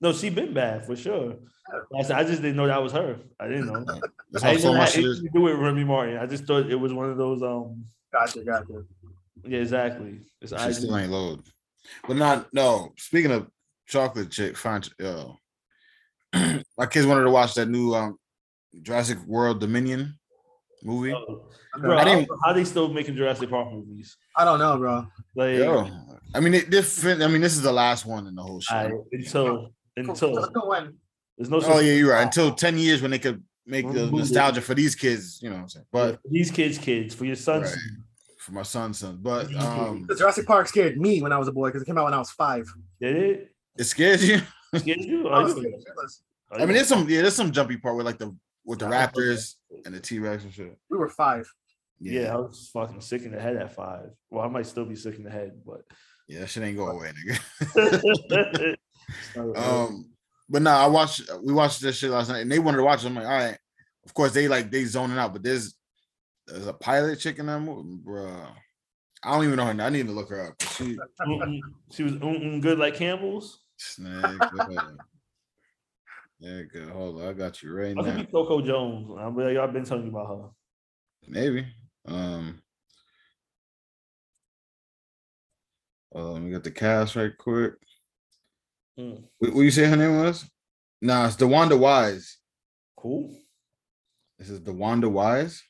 No, 0.00 0.12
she 0.12 0.30
been 0.30 0.52
bad 0.54 0.84
for 0.86 0.94
sure. 0.96 1.34
I 1.96 2.02
said, 2.02 2.16
I 2.16 2.24
just 2.24 2.42
didn't 2.42 2.56
know 2.56 2.66
that 2.66 2.82
was 2.82 2.92
her. 2.92 3.18
I 3.40 3.46
didn't 3.48 3.66
know. 3.66 3.84
That's 4.30 4.44
I 4.44 4.48
how 4.48 4.52
didn't 4.52 4.62
so 4.62 4.72
know 4.72 4.78
much 4.78 4.94
had 4.94 5.02
shit 5.02 5.04
anything 5.04 5.24
to 5.24 5.30
do 5.32 5.40
with 5.42 5.56
Remy 5.58 5.84
Martin. 5.84 6.16
I 6.18 6.26
just 6.26 6.44
thought 6.44 6.68
it 6.70 6.74
was 6.76 6.92
one 6.92 7.10
of 7.10 7.16
those. 7.16 7.42
Um, 7.42 7.84
Gotcha, 8.12 8.44
gotcha. 8.44 8.84
yeah, 9.46 9.58
exactly. 9.60 10.20
It's 10.40 10.52
She 10.52 10.68
IG. 10.68 10.74
still 10.74 10.96
ain't 10.98 11.10
load. 11.12 11.40
But 12.06 12.16
not 12.16 12.48
no. 12.52 12.92
Speaking 12.98 13.32
of 13.32 13.48
chocolate 13.86 14.30
chick, 14.30 14.56
fine. 14.56 14.82
ch- 14.82 14.90
Yo, 14.98 15.36
my 16.34 16.86
kids 16.90 17.06
wanted 17.06 17.24
to 17.24 17.30
watch 17.30 17.54
that 17.54 17.68
new 17.68 17.94
um 17.94 18.16
Jurassic 18.82 19.18
World 19.26 19.60
Dominion 19.60 20.18
movie. 20.82 21.12
Oh, 21.12 21.46
Bro, 21.80 21.96
I 21.96 22.00
I 22.00 22.04
didn't- 22.04 22.18
didn't, 22.28 22.38
how 22.44 22.52
they 22.52 22.64
still 22.64 22.88
making 22.92 23.16
Jurassic 23.16 23.48
Park 23.50 23.72
movies? 23.72 24.16
I 24.36 24.44
don't 24.44 24.58
know, 24.58 24.76
bro. 24.76 25.06
Like, 25.34 25.56
Yo, 25.58 25.88
I 26.34 26.40
mean, 26.40 26.54
it 26.54 26.70
different. 26.70 27.22
I 27.22 27.28
mean, 27.28 27.40
this 27.40 27.54
is 27.54 27.62
the 27.62 27.72
last 27.72 28.04
one 28.06 28.26
in 28.26 28.34
the 28.34 28.42
whole 28.42 28.60
show. 28.60 28.74
I, 28.74 28.90
until 29.12 29.70
until 29.96 30.34
there's 30.34 30.50
no. 31.50 31.60
oh 31.64 31.78
yeah, 31.80 31.92
you're 31.94 32.10
right. 32.12 32.22
Until 32.22 32.52
ten 32.54 32.78
years 32.78 33.00
when 33.02 33.10
they 33.10 33.18
could 33.18 33.42
make 33.66 33.90
the 33.90 34.10
nostalgia 34.10 34.60
for 34.60 34.74
these 34.74 34.94
kids. 34.94 35.40
You 35.42 35.48
know 35.50 35.56
what 35.56 35.62
I'm 35.62 35.68
saying? 35.68 35.86
But 35.92 36.20
these 36.30 36.50
kids, 36.50 36.78
kids 36.78 37.14
for 37.14 37.24
your 37.24 37.36
sons. 37.36 37.70
Right. 37.70 37.78
For 38.42 38.52
my 38.52 38.62
son's 38.62 38.98
son. 38.98 39.18
But 39.22 39.54
um, 39.54 40.04
The 40.08 40.14
Jurassic 40.14 40.46
Park 40.46 40.66
scared 40.68 40.98
me 40.98 41.22
when 41.22 41.32
I 41.32 41.38
was 41.38 41.48
a 41.48 41.52
boy 41.52 41.68
because 41.68 41.82
it 41.82 41.86
came 41.86 41.98
out 41.98 42.04
when 42.04 42.14
I 42.14 42.18
was 42.18 42.30
five. 42.30 42.66
Did 43.00 43.16
it? 43.16 43.54
it 43.78 43.84
scares 43.84 44.26
you. 44.28 44.40
Scared 44.74 45.00
you? 45.00 45.28
I 45.30 45.42
you- 45.42 45.50
scared 45.50 45.66
shitless. 45.74 46.20
oh, 46.50 46.56
I 46.56 46.58
mean, 46.60 46.68
you- 46.68 46.74
there's 46.74 46.88
some 46.88 47.08
yeah, 47.08 47.22
there's 47.22 47.36
some 47.36 47.52
jumpy 47.52 47.76
part 47.76 47.96
with 47.96 48.06
like 48.06 48.18
the 48.18 48.36
with 48.64 48.78
the 48.80 48.86
I 48.86 48.90
don't 48.90 49.16
know. 49.16 49.22
Raptors 49.22 49.54
and 49.86 49.94
the 49.94 50.00
T 50.00 50.18
Rex 50.18 50.44
and 50.44 50.52
shit. 50.52 50.76
We 50.90 50.98
were 50.98 51.08
five. 51.08 51.46
Yeah, 52.00 52.32
I 52.34 52.36
was 52.36 52.68
fucking 52.72 53.00
sick 53.00 53.22
in 53.22 53.30
the 53.30 53.40
head 53.40 53.56
at 53.56 53.72
five. 53.74 54.10
Well, 54.30 54.44
I 54.44 54.48
might 54.48 54.66
still 54.66 54.84
be 54.84 54.96
sick 54.96 55.16
in 55.18 55.22
the 55.24 55.30
head, 55.30 55.52
but 55.64 55.82
yeah, 56.28 56.40
that 56.40 56.48
shit 56.48 56.64
ain't 56.64 56.76
go 56.76 56.88
away, 56.88 57.12
nigga. 57.26 58.76
Um, 59.56 60.10
but 60.48 60.62
no, 60.62 60.70
I 60.70 60.86
watched. 60.86 61.22
We 61.42 61.52
watched 61.52 61.80
this 61.80 61.96
shit 61.96 62.10
last 62.10 62.28
night, 62.28 62.40
and 62.40 62.50
they 62.50 62.58
wanted 62.58 62.78
to 62.78 62.82
watch. 62.84 63.02
it. 63.04 63.06
I'm 63.08 63.14
like, 63.14 63.24
all 63.24 63.30
right. 63.30 63.58
Of 64.04 64.14
course, 64.14 64.32
they 64.32 64.48
like 64.48 64.70
they 64.70 64.84
zoning 64.84 65.18
out, 65.18 65.32
but 65.32 65.42
there's 65.42 65.74
there's 66.46 66.66
a 66.66 66.72
pilot 66.72 67.18
chick 67.18 67.38
in 67.38 67.46
that 67.46 67.60
movie, 67.60 67.96
bro. 68.02 68.46
I 69.24 69.34
don't 69.34 69.44
even 69.44 69.56
know 69.56 69.66
her. 69.66 69.74
name. 69.74 69.86
I 69.86 69.90
need 69.90 70.06
to 70.06 70.12
look 70.12 70.30
her 70.30 70.48
up. 70.48 70.62
She 70.62 70.98
she 71.92 72.02
was 72.02 72.14
good 72.16 72.78
like 72.78 72.94
Campbell's. 72.96 73.60
snake. 73.76 74.40
uh, 74.52 74.80
Yeah, 76.40 76.62
good. 76.62 76.88
Hold 76.90 77.22
on, 77.22 77.28
I 77.28 77.32
got 77.32 77.62
you 77.62 77.72
right 77.72 77.96
I 77.96 78.02
now. 78.02 78.16
be 78.16 78.24
Coco 78.24 78.60
Jones. 78.60 79.08
I'm 79.18 79.36
like, 79.36 79.72
been 79.72 79.84
telling 79.84 80.04
you 80.04 80.10
about 80.10 80.26
her. 80.36 80.48
Maybe. 81.28 81.66
Um. 82.06 82.60
Oh, 86.14 86.32
let 86.32 86.42
me 86.42 86.50
get 86.50 86.64
the 86.64 86.70
cast 86.70 87.16
right 87.16 87.36
quick. 87.38 87.74
Mm. 88.98 89.22
What, 89.38 89.54
what 89.54 89.62
you 89.62 89.70
say 89.70 89.84
her 89.86 89.96
name 89.96 90.18
was? 90.18 90.44
Nah, 91.00 91.26
it's 91.26 91.36
DeWanda 91.36 91.78
Wise. 91.78 92.38
Cool. 92.96 93.34
This 94.38 94.50
is 94.50 94.60
DeWanda 94.60 95.10
Wise. 95.10 95.62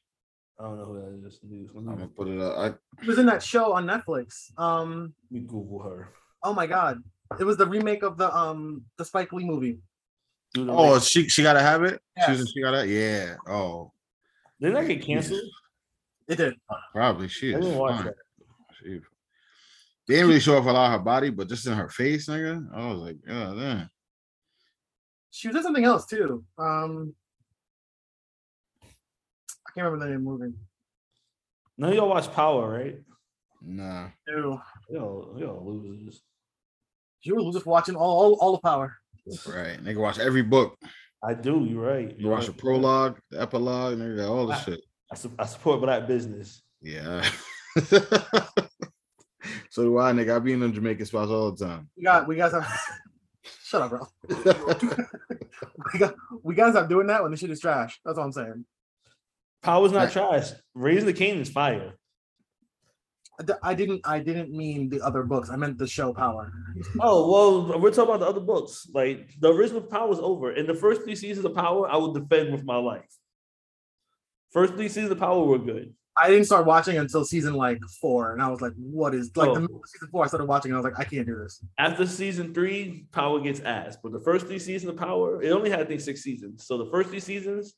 I 0.63 0.67
don't 0.67 0.79
know 0.79 0.85
who 0.85 0.95
that 0.95 1.27
is. 1.27 1.41
Let 1.43 1.51
me, 1.51 1.67
let 1.75 1.81
I'm 1.81 1.97
gonna 1.97 2.09
put 2.09 2.29
it 2.29 2.41
up. 2.41 2.57
I, 2.57 3.03
He 3.03 3.09
was 3.09 3.19
in 3.19 3.27
that 3.27 3.43
show 3.43 3.73
on 3.73 3.85
Netflix. 3.85 4.57
Um, 4.57 5.13
let 5.31 5.41
me 5.41 5.47
Google 5.47 5.83
her. 5.83 6.11
oh 6.45 6.55
my 6.55 6.67
god, 6.69 7.03
it 7.41 7.45
was 7.45 7.57
the 7.57 7.67
remake 7.67 8.03
of 8.05 8.17
the 8.17 8.33
um 8.35 8.83
the 8.97 9.05
Spike 9.05 9.33
Lee 9.33 9.45
movie. 9.45 9.79
Oh, 10.57 10.93
link. 10.93 11.03
she 11.03 11.29
she 11.29 11.43
gotta 11.43 11.61
have 11.61 11.83
it. 11.83 12.01
She 12.25 12.31
was 12.33 12.53
she 12.55 12.63
gotta. 12.63 12.87
Yeah. 12.87 13.37
Oh, 13.49 13.91
didn't 14.61 14.75
that 14.75 14.87
get 14.87 15.05
canceled? 15.05 15.41
It 16.29 16.37
did. 16.37 16.55
probably 16.93 17.27
she 17.29 17.53
is. 17.53 17.61
didn't 17.65 17.79
watch 17.79 17.97
fine. 17.97 18.05
that. 18.05 18.15
She, 18.81 19.01
they 20.07 20.15
didn't 20.15 20.29
really 20.29 20.41
show 20.41 20.59
off 20.59 20.67
a 20.67 20.71
lot 20.71 20.87
of 20.87 20.93
her 20.93 21.05
body, 21.05 21.31
but 21.31 21.49
just 21.49 21.67
in 21.67 21.73
her 21.73 21.89
face, 21.89 22.29
nigga. 22.29 22.65
I 22.73 22.93
was 22.93 22.99
like, 23.01 23.17
yeah, 23.27 23.55
damn. 23.57 23.91
She 25.31 25.49
was 25.49 25.57
in 25.57 25.63
something 25.63 25.85
else 25.85 26.07
too. 26.07 26.45
Um, 26.59 27.15
I 27.22 27.22
can't 29.75 29.87
remember 29.87 30.05
the 30.05 30.11
name 30.11 30.27
of 30.27 30.39
the 30.39 30.45
movie. 30.45 30.57
None 31.79 31.91
of 31.91 31.97
y'all 31.97 32.09
watch 32.09 32.33
Power, 32.33 32.69
right? 32.69 32.99
Nah. 33.61 34.09
Ew. 34.29 34.61
Y'all, 34.91 35.37
y'all 35.39 35.65
losers. 35.65 36.23
You 37.23 37.37
were 37.37 37.53
just 37.53 37.67
watching 37.67 37.95
all 37.95 38.21
all, 38.21 38.35
all 38.41 38.53
the 38.53 38.59
power. 38.59 38.97
Right. 39.47 39.83
Nigga 39.83 39.99
watch 39.99 40.19
every 40.19 40.43
book. 40.43 40.77
I 41.23 41.35
do. 41.35 41.65
You're 41.65 41.85
right. 41.85 42.11
You 42.11 42.27
You're 42.27 42.33
watch 42.33 42.47
the 42.47 42.53
prologue, 42.53 43.21
the 43.31 43.41
epilogue, 43.41 43.97
nigga 43.97 44.17
got 44.17 44.29
all 44.29 44.47
the 44.47 44.57
shit. 44.57 44.81
I, 45.11 45.15
su- 45.15 45.35
I 45.39 45.47
support 45.47 45.81
black 45.81 46.09
business. 46.09 46.63
Yeah. 46.81 47.25
so 47.85 48.01
do 49.77 49.99
I, 49.99 50.13
nigga. 50.13 50.35
I 50.35 50.39
be 50.41 50.53
in 50.53 50.61
them 50.61 50.73
Jamaican 50.73 51.07
spots 51.07 51.31
all 51.31 51.53
the 51.53 51.65
time. 51.65 51.89
We 51.97 52.03
got 52.03 52.27
we 52.27 52.37
got 52.37 52.51
some. 52.51 52.65
Shut 53.65 53.83
up, 53.83 53.91
bro. 53.91 54.07
we 55.93 55.99
got 55.99 56.15
we 56.43 56.55
gotta 56.55 56.73
stop 56.73 56.89
doing 56.89 57.07
that 57.07 57.23
when 57.23 57.31
the 57.31 57.37
shit 57.37 57.51
is 57.51 57.61
trash. 57.61 58.01
That's 58.05 58.19
all 58.19 58.25
I'm 58.25 58.33
saying. 58.33 58.65
Power's 59.63 59.93
not 59.93 60.11
trash. 60.13 60.51
Raising 60.75 61.09
Kanan 61.15 61.41
is 61.41 61.51
fire. 61.51 61.95
I 63.63 63.75
didn't 63.75 64.03
I 64.07 64.21
didn't 64.21 64.51
mean 64.53 64.89
the 64.89 65.01
other 65.01 65.23
books. 65.25 65.51
I 65.51 65.57
meant 65.57 65.79
the 65.79 65.87
show 65.87 66.13
Power. 66.13 66.53
Oh 67.01 67.31
well, 67.69 67.81
we're 67.81 67.91
talking 67.91 68.15
about 68.15 68.21
the 68.21 68.27
other 68.29 68.41
books. 68.41 68.89
Like 68.93 69.31
the 69.41 69.53
original 69.53 69.81
Power 69.83 70.13
is 70.13 70.19
over. 70.21 70.53
In 70.53 70.67
the 70.67 70.75
first 70.75 71.03
three 71.03 71.17
seasons 71.17 71.45
of 71.47 71.55
Power, 71.55 71.91
I 71.91 71.97
would 71.97 72.15
defend 72.15 72.53
with 72.53 72.65
my 72.65 72.77
life. 72.77 73.09
First 74.53 74.75
three 74.75 74.89
seasons 74.89 75.11
of 75.13 75.19
Power 75.19 75.45
were 75.45 75.59
good. 75.59 75.95
I 76.15 76.29
didn't 76.29 76.45
start 76.45 76.67
watching 76.67 76.99
until 76.99 77.25
season 77.25 77.55
like 77.55 77.79
four, 78.01 78.33
and 78.33 78.43
I 78.43 78.49
was 78.51 78.61
like, 78.61 78.75
"What 78.77 79.15
is 79.15 79.35
like 79.35 79.49
Oh. 79.49 79.55
the 79.55 79.61
middle 79.63 79.77
of 79.77 79.89
season 79.89 80.09
four?" 80.13 80.25
I 80.25 80.27
started 80.29 80.45
watching, 80.47 80.71
and 80.71 80.77
I 80.77 80.81
was 80.83 80.85
like, 80.93 81.01
"I 81.01 81.09
can't 81.09 81.27
do 81.27 81.37
this." 81.37 81.65
After 81.79 82.07
season 82.07 82.53
three, 82.53 83.07
Power 83.13 83.41
gets 83.41 83.61
ass. 83.61 83.97
But 84.03 84.13
the 84.13 84.21
first 84.21 84.47
three 84.47 84.59
seasons 84.59 84.91
of 84.91 84.99
Power, 84.99 85.43
it 85.43 85.51
only 85.51 85.71
had 85.71 85.81
I 85.81 85.85
think 85.85 86.03
six 86.03 86.23
seasons. 86.23 86.67
So 86.67 86.77
the 86.77 86.91
first 86.91 87.09
three 87.09 87.21
seasons 87.21 87.75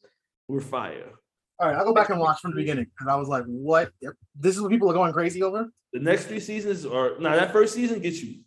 were 0.48 0.60
fire. 0.60 1.12
All 1.58 1.68
right, 1.68 1.76
I'll 1.76 1.84
go 1.84 1.94
back 1.94 2.10
and 2.10 2.18
watch 2.18 2.40
from 2.40 2.50
the 2.50 2.56
beginning 2.56 2.86
because 2.86 3.06
I 3.06 3.16
was 3.16 3.28
like, 3.28 3.44
"What? 3.44 3.92
This 4.34 4.56
is 4.56 4.60
what 4.60 4.70
people 4.70 4.90
are 4.90 4.94
going 4.94 5.12
crazy 5.12 5.42
over." 5.42 5.70
The 5.92 6.00
next 6.00 6.24
three 6.24 6.40
seasons 6.40 6.84
are 6.84 7.18
now 7.18 7.36
that 7.36 7.52
first 7.52 7.74
season 7.74 8.00
gets 8.00 8.22
you. 8.22 8.40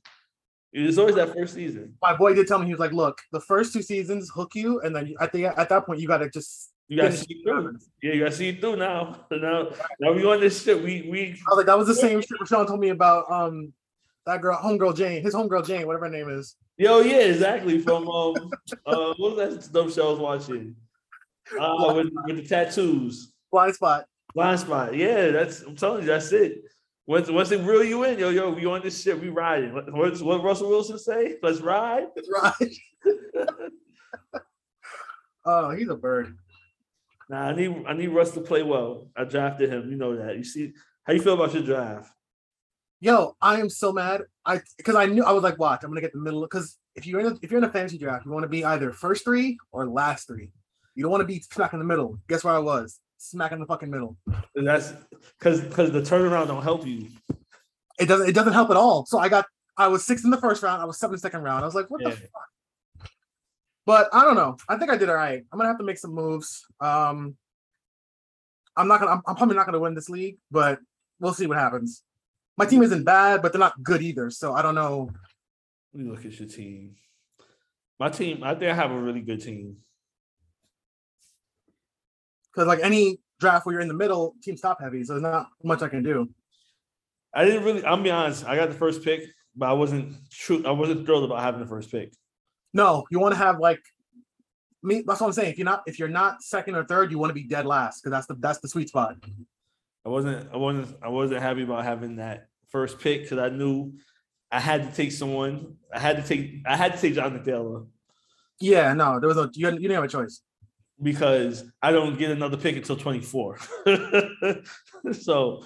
It's 0.73 0.97
always 0.97 1.15
that 1.15 1.33
first 1.33 1.53
season. 1.53 1.95
My 2.01 2.15
boy 2.15 2.33
did 2.33 2.47
tell 2.47 2.59
me 2.59 2.65
he 2.65 2.73
was 2.73 2.79
like, 2.79 2.91
"Look, 2.91 3.21
the 3.31 3.39
first 3.39 3.71
two 3.71 3.81
seasons 3.81 4.29
hook 4.29 4.51
you, 4.55 4.81
and 4.81 4.95
then 4.95 5.13
at 5.21 5.31
the 5.31 5.45
at 5.45 5.69
that 5.69 5.85
point, 5.85 5.99
you 5.99 6.07
got 6.07 6.17
to 6.19 6.29
just." 6.29 6.73
You 6.89 6.97
gotta 6.97 7.17
see 7.17 7.41
through. 7.43 7.77
Yeah, 8.01 8.13
you 8.13 8.19
gotta 8.23 8.35
see 8.35 8.53
through 8.53 8.77
now. 8.77 9.25
Now, 9.31 9.69
now 9.99 10.13
we 10.13 10.25
on 10.25 10.39
this 10.39 10.63
shit. 10.63 10.81
We 10.81 11.07
we 11.09 11.31
I 11.31 11.49
was 11.49 11.57
like, 11.57 11.65
"That 11.65 11.77
was 11.77 11.87
the 11.87 11.95
same 11.95 12.21
shit 12.21 12.39
Rashawn 12.41 12.67
told 12.67 12.79
me 12.79 12.89
about 12.89 13.29
um 13.31 13.73
that 14.25 14.41
girl, 14.41 14.57
homegirl 14.57 14.95
Jane, 14.95 15.21
his 15.21 15.33
homegirl 15.33 15.65
Jane, 15.65 15.85
whatever 15.85 16.05
her 16.05 16.11
name 16.11 16.29
is." 16.29 16.55
yo 16.77 16.99
yeah 16.99 17.17
exactly 17.17 17.79
from 17.79 18.07
um 18.07 18.35
uh 18.85 19.13
what 19.17 19.35
was 19.35 19.63
that 19.63 19.73
dumb 19.73 19.91
show 19.91 20.07
I 20.07 20.11
was 20.11 20.19
watching? 20.19 20.75
Uh 21.59 21.93
with, 21.95 22.09
with 22.25 22.37
the 22.37 22.47
tattoos. 22.47 23.33
Blind 23.51 23.75
spot. 23.75 24.05
Blind 24.33 24.59
spot. 24.59 24.95
Yeah, 24.95 25.31
that's 25.31 25.61
I'm 25.61 25.75
telling 25.75 26.01
you, 26.01 26.07
that's 26.07 26.31
it. 26.31 26.63
Once 27.05 27.29
once 27.29 27.49
they 27.49 27.57
reel 27.57 27.83
you 27.83 28.03
in, 28.03 28.19
yo, 28.19 28.29
yo, 28.29 28.51
we 28.51 28.65
on 28.65 28.81
this 28.81 29.01
shit, 29.01 29.19
we 29.19 29.29
riding. 29.29 29.73
What, 29.73 29.91
what's 29.93 30.21
what 30.21 30.43
Russell 30.43 30.69
Wilson 30.69 30.99
say? 30.99 31.37
Let's 31.41 31.61
ride. 31.61 32.07
Let's 32.15 32.29
ride. 32.29 32.71
oh, 35.45 35.71
he's 35.71 35.87
a 35.87 35.95
bird. 35.95 36.37
Nah, 37.29 37.47
I 37.47 37.55
need 37.55 37.83
I 37.87 37.93
need 37.93 38.07
Russ 38.07 38.31
to 38.31 38.41
play 38.41 38.61
well. 38.63 39.07
I 39.15 39.23
drafted 39.23 39.71
him. 39.71 39.89
You 39.89 39.97
know 39.97 40.17
that. 40.17 40.37
You 40.37 40.43
see 40.43 40.73
how 41.03 41.13
you 41.13 41.21
feel 41.21 41.35
about 41.35 41.53
your 41.53 41.63
draft? 41.63 42.11
Yo, 42.99 43.35
I 43.41 43.59
am 43.59 43.69
so 43.69 43.93
mad. 43.93 44.23
I 44.45 44.61
because 44.77 44.95
I 44.95 45.05
knew 45.05 45.23
I 45.23 45.31
was 45.31 45.43
like, 45.43 45.57
watch, 45.57 45.83
I'm 45.83 45.89
gonna 45.89 46.01
get 46.01 46.13
the 46.13 46.19
middle. 46.19 46.41
Because 46.41 46.77
if 46.95 47.05
you're 47.05 47.19
in 47.21 47.27
a, 47.27 47.35
if 47.41 47.51
you're 47.51 47.59
in 47.59 47.63
a 47.63 47.71
fantasy 47.71 47.97
draft, 47.97 48.25
you 48.25 48.31
want 48.31 48.43
to 48.43 48.49
be 48.49 48.65
either 48.65 48.91
first 48.91 49.23
three 49.23 49.57
or 49.71 49.87
last 49.87 50.27
three. 50.27 50.51
You 50.97 51.03
don't 51.03 51.11
want 51.11 51.21
to 51.21 51.27
be 51.27 51.39
smack 51.39 51.73
in 51.73 51.79
the 51.79 51.85
middle. 51.85 52.17
Guess 52.27 52.43
where 52.43 52.55
I 52.55 52.59
was? 52.59 52.99
Smack 53.19 53.51
in 53.51 53.59
the 53.59 53.67
fucking 53.67 53.91
middle. 53.91 54.17
And 54.55 54.65
that's 54.67 54.93
because 55.37 55.61
because 55.61 55.91
the 55.91 56.01
turnaround 56.01 56.47
don't 56.47 56.63
help 56.63 56.87
you. 56.87 57.07
It 57.99 58.07
doesn't 58.07 58.27
it 58.27 58.33
doesn't 58.33 58.53
help 58.53 58.71
at 58.71 58.77
all. 58.77 59.05
So 59.05 59.19
I 59.19 59.29
got 59.29 59.45
I 59.77 59.89
was 59.89 60.03
sixth 60.03 60.25
in 60.25 60.31
the 60.31 60.41
first 60.41 60.63
round. 60.63 60.81
I 60.81 60.85
was 60.85 60.97
seventh 60.97 61.13
in 61.13 61.17
the 61.17 61.21
second 61.21 61.43
round. 61.43 61.61
I 61.61 61.67
was 61.67 61.75
like, 61.75 61.91
what 61.91 62.01
Yeah. 62.01 62.09
the 62.09 62.15
fuck? 62.15 63.09
But 63.85 64.09
I 64.11 64.23
don't 64.23 64.33
know. 64.35 64.57
I 64.67 64.75
think 64.77 64.89
I 64.89 64.97
did 64.97 65.07
all 65.07 65.15
right. 65.15 65.43
I'm 65.51 65.57
gonna 65.59 65.69
have 65.69 65.77
to 65.77 65.83
make 65.83 65.99
some 65.99 66.15
moves. 66.15 66.65
Um, 66.79 67.37
I'm 68.75 68.87
not 68.87 68.99
gonna. 68.99 69.11
I'm, 69.11 69.21
I'm 69.27 69.35
probably 69.35 69.55
not 69.55 69.67
gonna 69.67 69.79
win 69.79 69.93
this 69.93 70.09
league, 70.09 70.39
but 70.49 70.79
we'll 71.19 71.33
see 71.35 71.45
what 71.45 71.57
happens. 71.59 72.01
My 72.57 72.65
team 72.65 72.81
isn't 72.81 73.03
bad, 73.03 73.43
but 73.43 73.53
they're 73.53 73.59
not 73.59 73.83
good 73.83 74.01
either. 74.01 74.31
So 74.31 74.53
I 74.55 74.63
don't 74.63 74.73
know. 74.75 75.11
Let 75.93 76.03
me 76.03 76.09
look 76.09 76.25
at 76.25 76.39
your 76.39 76.49
team. 76.49 76.95
My 77.99 78.09
team, 78.09 78.43
I 78.43 78.55
think 78.55 78.71
I 78.71 78.73
have 78.75 78.89
a 78.91 78.99
really 78.99 79.21
good 79.21 79.43
team. 79.43 79.77
Because 82.57 82.67
like 82.67 82.79
any 82.83 83.19
draft 83.39 83.65
where 83.65 83.73
you're 83.73 83.81
in 83.81 83.87
the 83.87 83.93
middle, 83.93 84.35
team's 84.41 84.61
top 84.61 84.81
heavy, 84.81 85.03
so 85.03 85.13
there's 85.13 85.21
not 85.21 85.49
much 85.63 85.83
I 85.83 85.89
can 85.89 86.01
do. 86.01 86.27
I 87.33 87.45
didn't 87.45 87.63
really. 87.63 87.85
I'll 87.85 88.01
be 88.01 88.09
honest. 88.09 88.45
I 88.45 88.55
got 88.55 88.69
the 88.69 88.75
first 88.75 89.03
pick, 89.03 89.25
but 89.55 89.69
I 89.69 89.73
wasn't 89.73 90.15
true. 90.31 90.63
I 90.65 90.71
wasn't 90.71 91.05
thrilled 91.05 91.23
about 91.23 91.41
having 91.41 91.61
the 91.61 91.67
first 91.67 91.91
pick. 91.91 92.13
No, 92.73 93.05
you 93.11 93.19
want 93.19 93.35
to 93.35 93.37
have 93.37 93.59
like 93.59 93.81
me. 94.81 95.03
That's 95.05 95.21
what 95.21 95.27
I'm 95.27 95.33
saying. 95.33 95.51
If 95.51 95.59
you're 95.59 95.65
not 95.65 95.83
if 95.85 95.99
you're 95.99 96.07
not 96.07 96.41
second 96.41 96.75
or 96.75 96.83
third, 96.83 97.11
you 97.11 97.19
want 97.19 97.29
to 97.29 97.35
be 97.35 97.43
dead 97.43 97.67
last 97.67 98.01
because 98.01 98.11
that's 98.11 98.25
the 98.25 98.35
that's 98.39 98.59
the 98.59 98.67
sweet 98.67 98.89
spot. 98.89 99.17
I 100.03 100.09
wasn't 100.09 100.51
I 100.51 100.57
wasn't 100.57 100.97
I 101.03 101.09
wasn't 101.09 101.41
happy 101.43 101.61
about 101.61 101.83
having 101.83 102.15
that 102.15 102.47
first 102.69 102.99
pick 102.99 103.21
because 103.21 103.37
I 103.37 103.49
knew 103.49 103.93
I 104.51 104.59
had 104.59 104.89
to 104.89 104.95
take 104.95 105.11
someone. 105.11 105.75
I 105.93 105.99
had 105.99 106.15
to 106.17 106.23
take 106.23 106.63
I 106.65 106.75
had 106.75 106.93
to 106.93 106.99
take 106.99 107.13
Jonathan 107.13 107.43
Taylor 107.43 107.83
Yeah, 108.59 108.93
no, 108.93 109.19
there 109.19 109.27
was 109.27 109.37
no 109.37 109.47
you, 109.53 109.67
you 109.69 109.79
didn't 109.79 109.91
have 109.91 110.03
a 110.05 110.07
choice. 110.07 110.41
Because 111.01 111.63
I 111.81 111.91
don't 111.91 112.17
get 112.17 112.31
another 112.31 112.57
pick 112.57 112.75
until 112.75 112.97
24. 112.97 113.57
so 115.13 115.63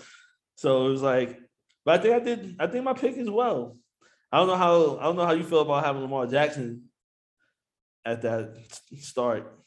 so 0.55 0.85
it 0.85 0.89
was 0.89 1.01
like, 1.01 1.39
but 1.85 1.99
I 1.99 2.03
think 2.03 2.15
I 2.15 2.19
did 2.19 2.55
I 2.59 2.67
think 2.67 2.83
my 2.83 2.93
pick 2.93 3.17
is 3.17 3.29
well. 3.29 3.77
I 4.31 4.37
don't 4.37 4.47
know 4.47 4.55
how 4.55 4.97
I 4.97 5.03
don't 5.03 5.15
know 5.15 5.25
how 5.25 5.33
you 5.33 5.43
feel 5.43 5.61
about 5.61 5.83
having 5.83 6.01
Lamar 6.01 6.27
Jackson 6.27 6.83
at 8.05 8.21
that 8.23 8.55
start. 8.99 9.57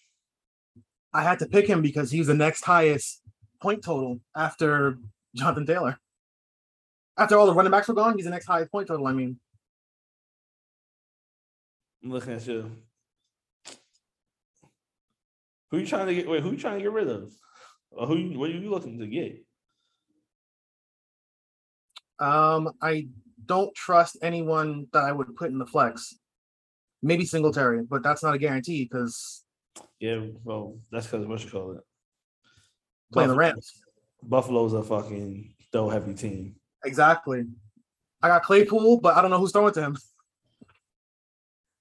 I 1.13 1.23
had 1.23 1.39
to 1.41 1.47
pick 1.47 1.67
him 1.67 1.83
because 1.83 2.11
he's 2.11 2.27
the 2.27 2.35
next 2.35 2.65
highest 2.65 3.21
point 3.63 3.85
total 3.85 4.21
after 4.37 4.99
Jonathan 5.35 5.67
Taylor. 5.67 5.99
After 7.17 7.39
all 7.39 7.47
the 7.47 7.55
running 7.55 7.71
backs 7.71 7.87
were 7.87 7.95
gone, 7.95 8.17
he's 8.17 8.25
the 8.25 8.31
next 8.31 8.47
highest 8.47 8.73
point 8.73 8.89
total. 8.89 9.07
I 9.07 9.13
mean, 9.13 9.39
I'm 12.03 12.11
looking 12.11 12.33
at 12.33 12.47
you. 12.47 12.71
Who 15.75 15.81
you 15.81 15.87
trying 15.89 16.07
to 16.07 16.15
get? 16.15 16.29
Wait, 16.29 16.41
who 16.41 16.53
you 16.53 16.57
trying 16.57 16.77
to 16.77 16.83
get 16.83 16.93
rid 16.93 17.09
of? 17.09 17.33
Or 17.91 18.07
who? 18.07 18.17
You, 18.17 18.39
what 18.39 18.49
are 18.49 18.53
you 18.53 18.71
looking 18.71 18.97
to 19.01 19.09
get? 19.09 19.45
um, 22.21 22.71
I 22.81 23.09
don't 23.45 23.75
trust 23.75 24.17
anyone 24.23 24.87
that 24.93 25.03
I 25.03 25.11
would 25.11 25.35
put 25.35 25.51
in 25.51 25.59
the 25.59 25.67
flex. 25.67 26.15
Maybe 27.03 27.25
Singletary, 27.27 27.83
but 27.83 28.05
that's 28.05 28.23
not 28.23 28.35
a 28.35 28.39
guarantee 28.39 28.85
because 28.85 29.43
Yeah, 29.99 30.21
well, 30.45 30.79
that's 30.93 31.07
because 31.09 31.27
what 31.27 31.43
you 31.45 31.51
call 31.51 31.73
it. 31.73 31.81
playing 33.13 33.31
the 33.31 33.35
Rams. 33.37 33.73
Buffalo's 34.23 34.75
a 34.75 34.83
fucking 34.85 35.55
throw 35.73 35.89
heavy 35.89 36.15
team. 36.15 36.55
Exactly. 36.85 37.47
I 38.23 38.29
got 38.29 38.45
Claypool, 38.45 39.01
but 39.01 39.17
I 39.17 39.23
don't 39.23 39.33
know 39.33 39.39
who's 39.41 39.51
throwing 39.51 39.75
to 39.75 39.83
him. 39.83 39.97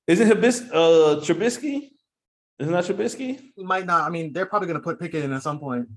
Isn't 0.07 0.29
Habis- 0.29 0.67
uh 0.73 1.21
Trubisky? 1.21 1.91
Isn't 2.60 2.74
that 2.74 2.86
Trubisky? 2.86 3.39
He 3.55 3.63
might 3.63 3.86
not. 3.86 4.03
I 4.03 4.10
mean, 4.10 4.31
they're 4.31 4.45
probably 4.45 4.67
going 4.67 4.79
to 4.79 4.83
put 4.83 5.00
Pickett 5.00 5.24
in 5.24 5.33
at 5.33 5.41
some 5.41 5.60
point. 5.60 5.88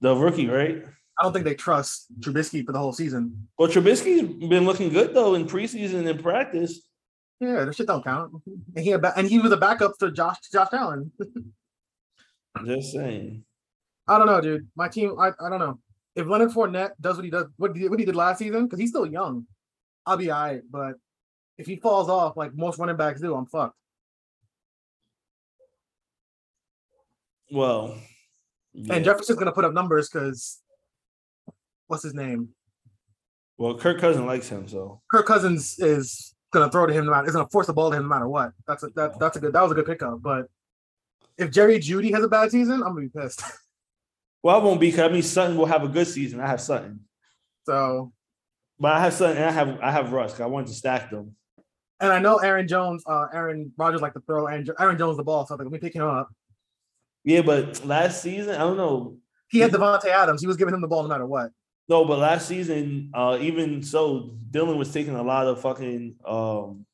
The 0.00 0.14
rookie, 0.14 0.48
right? 0.48 0.84
I 1.18 1.22
don't 1.22 1.32
think 1.32 1.44
they 1.44 1.54
trust 1.54 2.06
Trubisky 2.20 2.64
for 2.64 2.72
the 2.72 2.78
whole 2.78 2.92
season. 2.92 3.48
Well, 3.58 3.68
Trubisky's 3.68 4.48
been 4.48 4.64
looking 4.64 4.90
good 4.90 5.14
though 5.14 5.34
in 5.34 5.46
preseason 5.46 6.06
and 6.08 6.22
practice. 6.22 6.82
Yeah, 7.40 7.64
that 7.64 7.74
shit 7.74 7.86
don't 7.86 8.04
count. 8.04 8.32
And 8.74 8.84
he 8.84 8.96
ba- 8.96 9.12
and 9.16 9.26
he 9.26 9.38
was 9.38 9.52
a 9.52 9.56
backup 9.56 9.98
to 9.98 10.10
Josh 10.10 10.38
Josh 10.52 10.68
Allen. 10.72 11.12
Just 12.66 12.92
saying. 12.92 13.44
I 14.08 14.18
don't 14.18 14.26
know, 14.26 14.40
dude. 14.40 14.68
My 14.76 14.88
team, 14.88 15.18
I, 15.18 15.32
I 15.40 15.50
don't 15.50 15.58
know. 15.58 15.78
If 16.14 16.26
Leonard 16.26 16.50
Fournette 16.50 16.92
does 17.00 17.16
what 17.16 17.24
he 17.24 17.30
does, 17.30 17.46
what 17.56 17.76
he, 17.76 17.88
what 17.88 17.98
he 17.98 18.06
did 18.06 18.16
last 18.16 18.38
season, 18.38 18.64
because 18.64 18.78
he's 18.78 18.90
still 18.90 19.04
young, 19.04 19.46
I'll 20.06 20.16
be 20.16 20.30
all 20.30 20.40
right. 20.40 20.62
But 20.70 20.94
if 21.58 21.66
he 21.66 21.76
falls 21.76 22.08
off 22.08 22.36
like 22.36 22.54
most 22.54 22.78
running 22.78 22.96
backs 22.96 23.20
do, 23.20 23.34
I'm 23.34 23.46
fucked. 23.46 23.76
Well, 27.50 27.96
yeah. 28.72 28.94
And 28.94 29.04
Jefferson's 29.04 29.38
gonna 29.38 29.52
put 29.52 29.64
up 29.64 29.72
numbers 29.72 30.08
because 30.08 30.60
what's 31.86 32.02
his 32.02 32.14
name? 32.14 32.50
well, 33.58 33.78
Kirk 33.78 33.98
Cousin 34.00 34.26
likes 34.26 34.48
him, 34.48 34.68
so 34.68 35.00
Kirk 35.10 35.26
Cousins 35.26 35.78
is 35.78 36.34
gonna 36.52 36.70
throw 36.70 36.86
to 36.86 36.92
him 36.92 37.04
no 37.06 37.10
matter 37.12 37.26
is 37.26 37.34
gonna 37.34 37.48
force 37.48 37.66
the 37.66 37.72
ball 37.72 37.90
to 37.90 37.96
him 37.96 38.02
no 38.04 38.08
matter 38.08 38.28
what. 38.28 38.52
That's 38.66 38.82
a 38.82 38.88
that, 38.96 39.18
that's 39.18 39.36
a 39.36 39.40
good 39.40 39.52
that 39.52 39.62
was 39.62 39.72
a 39.72 39.74
good 39.74 39.86
pickup. 39.86 40.20
But 40.22 40.46
if 41.38 41.50
Jerry 41.50 41.78
Jeudy 41.78 42.12
has 42.12 42.24
a 42.24 42.28
bad 42.28 42.50
season, 42.50 42.74
I'm 42.82 42.94
gonna 42.94 43.02
be 43.02 43.08
pissed. 43.08 43.42
well, 44.42 44.56
I 44.60 44.64
won't 44.64 44.80
be 44.80 44.88
because 44.90 45.08
I 45.08 45.12
mean, 45.12 45.22
Sutton 45.22 45.56
will 45.56 45.66
have 45.66 45.84
a 45.84 45.88
good 45.88 46.06
season. 46.06 46.40
I 46.40 46.46
have 46.46 46.60
Sutton, 46.60 47.00
So 47.64 48.12
but 48.78 48.92
I 48.92 49.00
have 49.00 49.14
Sutton. 49.14 49.36
And 49.38 49.46
I 49.46 49.52
have 49.52 49.80
I 49.80 49.90
have 49.90 50.12
Russ. 50.12 50.38
I 50.40 50.46
wanted 50.46 50.66
to 50.68 50.74
stack 50.74 51.10
them. 51.10 51.34
and 52.00 52.12
I 52.12 52.18
know 52.18 52.36
Aaron 52.38 52.68
Jones, 52.68 53.02
uh 53.06 53.26
Aaron 53.32 53.72
Rodgers 53.78 54.02
like 54.02 54.12
to 54.14 54.20
throw 54.20 54.46
Aaron, 54.46 54.66
Aaron 54.78 54.98
Jones 54.98 55.16
the 55.16 55.24
ball, 55.24 55.46
so 55.46 55.54
I 55.54 55.56
was 55.56 55.64
like, 55.64 55.72
let 55.72 55.82
me 55.82 55.86
pick 55.88 55.94
him 55.94 56.02
up. 56.02 56.28
Yeah, 57.26 57.42
but 57.42 57.84
last 57.84 58.22
season, 58.22 58.54
I 58.54 58.58
don't 58.58 58.76
know. 58.76 59.16
He 59.48 59.58
had 59.58 59.72
Davante 59.72 60.06
Adams. 60.06 60.40
He 60.40 60.46
was 60.46 60.56
giving 60.56 60.72
him 60.72 60.80
the 60.80 60.86
ball 60.86 61.02
no 61.02 61.08
matter 61.08 61.26
what. 61.26 61.50
No, 61.88 62.04
but 62.04 62.20
last 62.20 62.46
season, 62.46 63.10
uh, 63.12 63.36
even 63.40 63.82
so, 63.82 64.30
Dillon 64.50 64.78
was 64.78 64.92
taking 64.92 65.16
a 65.16 65.22
lot 65.22 65.48
of 65.48 65.60
fucking 65.60 66.14
um 66.24 66.86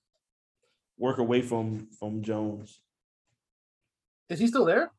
work 0.99 1.19
away 1.19 1.43
from 1.43 1.89
from 1.99 2.23
Jones. 2.23 2.81
Is 4.31 4.39
he 4.39 4.47
still 4.47 4.65
there? 4.65 4.91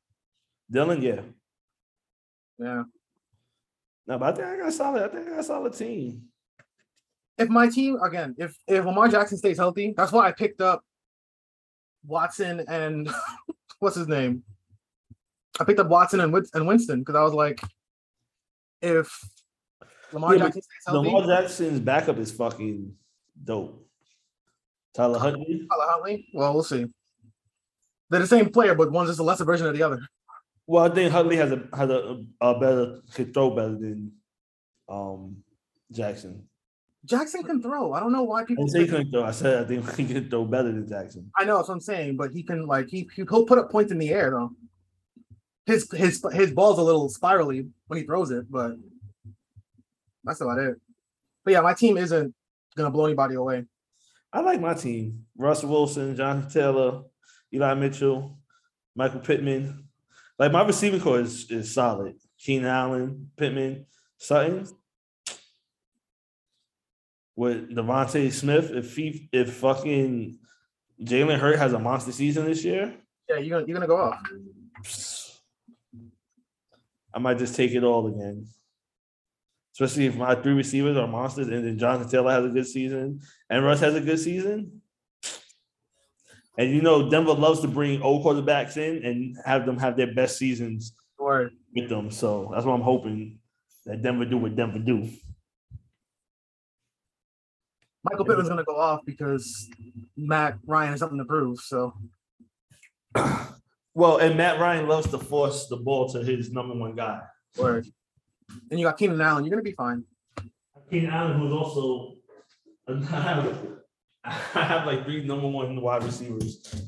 Dillon, 0.69 1.01
yeah. 1.01 1.21
Yeah. 2.59 2.83
No, 4.05 4.19
but 4.19 4.33
I 4.33 4.35
think 4.35 4.47
I 4.47 4.57
got 4.57 4.67
a 4.67 4.71
solid. 4.71 5.03
I 5.03 5.07
think 5.07 5.27
I 5.27 5.31
got 5.31 5.39
a 5.39 5.43
solid 5.43 5.73
team. 5.73 6.25
If 7.39 7.49
my 7.49 7.69
team 7.69 7.99
again, 8.03 8.35
if 8.37 8.55
if 8.67 8.85
Lamar 8.85 9.07
Jackson 9.07 9.39
stays 9.39 9.57
healthy, 9.57 9.95
that's 9.97 10.11
why 10.11 10.27
I 10.27 10.31
picked 10.31 10.61
up 10.61 10.83
Watson 12.05 12.63
and 12.67 13.09
what's 13.79 13.95
his 13.95 14.07
name? 14.07 14.43
I 15.59 15.63
picked 15.63 15.79
up 15.79 15.87
Watson 15.87 16.19
and 16.19 16.33
and 16.53 16.67
Winston 16.67 16.99
because 16.99 17.15
I 17.15 17.23
was 17.23 17.33
like, 17.33 17.61
if 18.81 19.19
Lamar 20.11 20.35
Yeah, 20.35 20.45
Jackson 20.45 20.61
healthy, 20.85 21.09
Lamar 21.09 21.27
Jackson's 21.27 21.79
backup 21.79 22.17
is 22.17 22.31
fucking 22.31 22.93
dope. 23.43 23.85
Tyler 24.93 25.19
Huntley. 25.19 25.67
Tyler 25.69 25.91
Huntley. 25.91 26.27
Well, 26.33 26.53
we'll 26.53 26.63
see. 26.63 26.85
They're 28.09 28.19
the 28.19 28.27
same 28.27 28.49
player, 28.49 28.75
but 28.75 28.91
one's 28.91 29.09
just 29.09 29.19
a 29.19 29.23
lesser 29.23 29.45
version 29.45 29.65
of 29.65 29.75
the 29.75 29.83
other. 29.83 29.99
Well, 30.67 30.85
I 30.85 30.93
think 30.93 31.11
Huntley 31.11 31.35
has 31.37 31.51
a 31.51 31.63
has 31.73 31.89
a, 31.89 32.23
a 32.41 32.59
better 32.59 33.01
could 33.13 33.33
throw 33.33 33.49
better 33.51 33.75
than 33.75 34.11
um 34.87 35.37
Jackson. 35.91 36.47
Jackson 37.05 37.43
can 37.43 37.61
throw. 37.61 37.91
I 37.93 37.99
don't 37.99 38.13
know 38.13 38.23
why 38.23 38.45
people. 38.45 38.65
didn't 38.65 38.71
say 38.71 38.79
he 38.81 38.87
couldn't 38.87 39.11
throw. 39.11 39.23
I 39.23 39.31
said 39.31 39.63
I 39.63 39.67
think 39.67 39.95
he 39.97 40.05
can 40.05 40.29
throw 40.29 40.45
better 40.45 40.71
than 40.71 40.87
Jackson. 40.87 41.29
I 41.37 41.43
know 41.43 41.57
that's 41.57 41.67
what 41.67 41.75
I'm 41.75 41.81
saying, 41.81 42.17
but 42.17 42.31
he 42.31 42.43
can 42.43 42.65
like 42.65 42.87
he 42.87 43.09
he'll 43.15 43.45
put 43.45 43.57
up 43.57 43.71
points 43.71 43.91
in 43.91 43.97
the 43.97 44.09
air 44.09 44.31
though. 44.31 44.51
His 45.65 45.89
his 45.91 46.23
his 46.33 46.51
ball's 46.51 46.79
a 46.79 46.83
little 46.83 47.09
spirally 47.09 47.67
when 47.87 47.99
he 47.99 48.05
throws 48.05 48.31
it, 48.31 48.51
but 48.51 48.73
that's 50.23 50.41
about 50.41 50.59
it. 50.59 50.75
But 51.45 51.51
yeah, 51.51 51.61
my 51.61 51.73
team 51.73 51.97
isn't 51.97 52.33
gonna 52.75 52.91
blow 52.91 53.05
anybody 53.05 53.35
away. 53.35 53.65
I 54.31 54.41
like 54.41 54.59
my 54.59 54.73
team. 54.73 55.25
Russell 55.37 55.69
Wilson, 55.69 56.15
Jonathan 56.15 56.49
Taylor, 56.49 57.03
Eli 57.53 57.73
Mitchell, 57.75 58.39
Michael 58.95 59.19
Pittman. 59.19 59.87
Like 60.39 60.51
my 60.51 60.65
receiving 60.65 60.99
corps 60.99 61.19
is, 61.19 61.49
is 61.51 61.73
solid. 61.73 62.15
Keenan 62.39 62.65
Allen, 62.65 63.31
Pittman, 63.37 63.85
Sutton. 64.17 64.67
With 67.35 67.69
DeVonta 67.75 68.31
Smith, 68.31 68.71
if 68.71 68.95
he 68.95 69.27
if 69.31 69.53
fucking 69.55 70.37
Jalen 71.01 71.39
Hurts 71.39 71.59
has 71.59 71.73
a 71.73 71.79
monster 71.79 72.11
season 72.11 72.45
this 72.45 72.63
year, 72.63 72.93
Yeah, 73.27 73.37
you're 73.37 73.57
gonna 73.59 73.67
you're 73.67 73.75
gonna 73.75 73.87
go 73.87 73.97
off. 73.97 75.32
I 77.13 77.19
might 77.19 77.37
just 77.37 77.55
take 77.55 77.71
it 77.71 77.83
all 77.83 78.07
again. 78.07 78.47
Especially 79.73 80.05
if 80.05 80.15
my 80.15 80.35
three 80.35 80.53
receivers 80.53 80.97
are 80.97 81.07
monsters 81.07 81.47
and 81.47 81.65
then 81.65 81.79
Jonathan 81.79 82.09
Taylor 82.09 82.31
has 82.31 82.45
a 82.45 82.49
good 82.49 82.67
season 82.67 83.21
and 83.49 83.65
Russ 83.65 83.79
has 83.79 83.95
a 83.95 84.01
good 84.01 84.19
season. 84.19 84.81
And 86.57 86.71
you 86.71 86.81
know, 86.81 87.09
Denver 87.09 87.33
loves 87.33 87.61
to 87.61 87.67
bring 87.67 88.01
old 88.01 88.23
quarterbacks 88.23 88.77
in 88.77 89.03
and 89.03 89.37
have 89.45 89.65
them 89.65 89.77
have 89.79 89.97
their 89.97 90.13
best 90.13 90.37
seasons 90.37 90.93
Or 91.17 91.49
with 91.75 91.89
them. 91.89 92.11
So 92.11 92.51
that's 92.53 92.65
what 92.65 92.73
I'm 92.73 92.81
hoping 92.81 93.39
that 93.85 94.01
Denver 94.01 94.25
do 94.25 94.37
what 94.37 94.55
Denver 94.55 94.79
do. 94.79 95.09
Michael 98.03 98.25
Pittman's 98.25 98.49
gonna 98.49 98.63
go 98.63 98.77
off 98.77 99.01
because 99.05 99.69
Matt 100.15 100.57
Ryan 100.65 100.91
has 100.91 100.99
something 100.99 101.17
to 101.17 101.25
prove. 101.25 101.59
So 101.59 101.93
Well, 103.95 104.17
and 104.17 104.35
Matt 104.37 104.59
Ryan 104.59 104.87
loves 104.87 105.09
to 105.11 105.19
force 105.19 105.67
the 105.67 105.77
ball 105.77 106.09
to 106.09 106.23
his 106.23 106.51
number 106.51 106.73
one 106.75 106.95
guy. 106.95 107.21
or 107.57 107.83
and 108.69 108.79
you 108.79 108.85
got 108.85 108.97
Keenan 108.97 109.21
Allen, 109.21 109.45
you're 109.45 109.51
gonna 109.51 109.61
be 109.63 109.71
fine. 109.71 110.03
Keenan 110.89 111.11
Allen, 111.11 111.39
who's 111.39 111.53
also 111.53 112.15
I 112.87 113.21
have, 113.21 113.57
I 114.23 114.63
have 114.63 114.85
like 114.85 115.05
three 115.05 115.23
number 115.23 115.47
one 115.47 115.79
wide 115.81 116.03
receivers. 116.03 116.85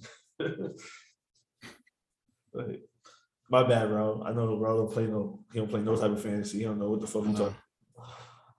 Like, 2.53 2.81
my 3.49 3.63
bad, 3.63 3.89
bro. 3.89 4.23
I 4.25 4.33
know 4.33 4.57
bro 4.57 4.77
don't 4.77 4.93
play 4.93 5.07
no 5.07 5.39
he 5.53 5.59
don't 5.59 5.69
play 5.69 5.81
no 5.81 5.95
type 5.95 6.11
of 6.11 6.21
fantasy. 6.21 6.59
He 6.59 6.63
don't 6.63 6.79
know 6.79 6.89
what 6.89 7.01
the 7.01 7.07
fuck 7.07 7.25
he 7.25 7.33
talking. 7.33 7.55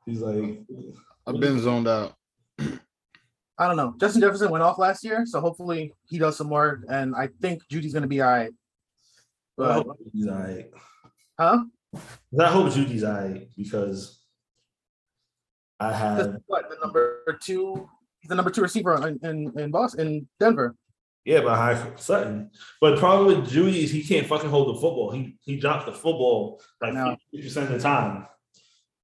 He's 0.04 0.20
like 0.20 0.60
I've 1.26 1.40
been 1.40 1.60
zoned 1.60 1.88
out. 1.88 2.15
I 3.58 3.66
don't 3.66 3.76
know. 3.76 3.94
Justin 3.98 4.20
Jefferson 4.20 4.50
went 4.50 4.62
off 4.62 4.78
last 4.78 5.02
year, 5.04 5.24
so 5.26 5.40
hopefully 5.40 5.92
he 6.06 6.18
does 6.18 6.36
some 6.36 6.50
work. 6.50 6.84
And 6.88 7.14
I 7.16 7.28
think 7.40 7.62
Jeudy's 7.70 7.94
gonna 7.94 8.06
be 8.06 8.20
all 8.20 8.28
right. 8.30 8.50
I 8.50 8.52
But 9.56 9.72
hope 9.72 9.98
Jeudy's 10.14 10.28
all 10.28 10.38
right. 10.38 10.70
huh? 11.38 11.64
I 12.38 12.50
hope 12.50 12.72
Jeudy's 12.72 13.02
all 13.04 13.14
right 13.14 13.48
because 13.56 14.20
I 15.80 15.92
have 15.92 16.36
what 16.46 16.68
the 16.68 16.76
number 16.82 17.22
two 17.42 17.88
he's 18.20 18.28
the 18.28 18.34
number 18.34 18.50
two 18.50 18.62
receiver 18.62 19.06
in 19.08 19.18
in, 19.22 19.58
in 19.58 19.70
Boston 19.70 20.06
in 20.06 20.28
Denver. 20.38 20.74
yeah 21.24 21.40
behind 21.40 21.98
Sutton. 21.98 22.50
But 22.80 22.92
the 22.92 23.00
problem 23.00 23.26
with 23.28 23.50
Jeudy 23.50 23.84
is 23.84 23.90
he 23.90 24.02
can't 24.04 24.26
fucking 24.26 24.50
hold 24.50 24.68
the 24.76 24.80
football. 24.80 25.10
He 25.12 25.36
he 25.40 25.56
drops 25.58 25.86
the 25.86 25.92
football 25.92 26.60
like 26.82 26.92
fifty 27.30 27.42
percent 27.48 27.66
of 27.70 27.72
the 27.72 27.78
time. 27.78 28.26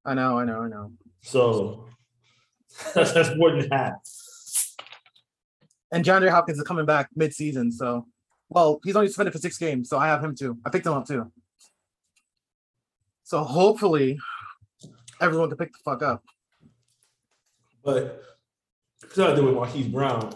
I 0.05 0.13
know, 0.13 0.37
I 0.37 0.45
know, 0.45 0.61
I 0.61 0.67
know. 0.67 0.91
So 1.21 1.87
that's, 2.93 3.13
that's 3.13 3.35
more 3.37 3.51
than 3.51 3.69
half. 3.71 3.93
And 5.93 6.03
DeAndre 6.03 6.29
Hopkins 6.31 6.57
is 6.57 6.63
coming 6.63 6.87
back 6.87 7.09
mid-season, 7.15 7.71
so 7.71 8.07
well, 8.49 8.79
he's 8.83 8.95
only 8.95 9.07
suspended 9.07 9.31
for 9.31 9.39
six 9.39 9.57
games, 9.59 9.89
so 9.89 9.99
I 9.99 10.07
have 10.07 10.23
him 10.23 10.35
too. 10.35 10.57
I 10.65 10.69
picked 10.69 10.87
him 10.87 10.93
up 10.93 11.07
too. 11.07 11.31
So 13.23 13.43
hopefully, 13.43 14.17
everyone 15.21 15.49
can 15.49 15.57
pick 15.57 15.71
the 15.71 15.79
fuck 15.85 16.01
up. 16.01 16.23
But 17.83 18.23
because 19.01 19.19
I 19.19 19.35
did 19.35 19.43
with 19.43 19.53
Marquise 19.53 19.87
Brown, 19.87 20.35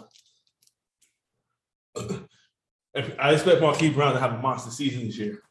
I 1.96 3.32
expect 3.32 3.60
Marquise 3.60 3.94
Brown 3.94 4.14
to 4.14 4.20
have 4.20 4.34
a 4.34 4.38
monster 4.38 4.70
season 4.70 5.06
this 5.06 5.18
year. 5.18 5.42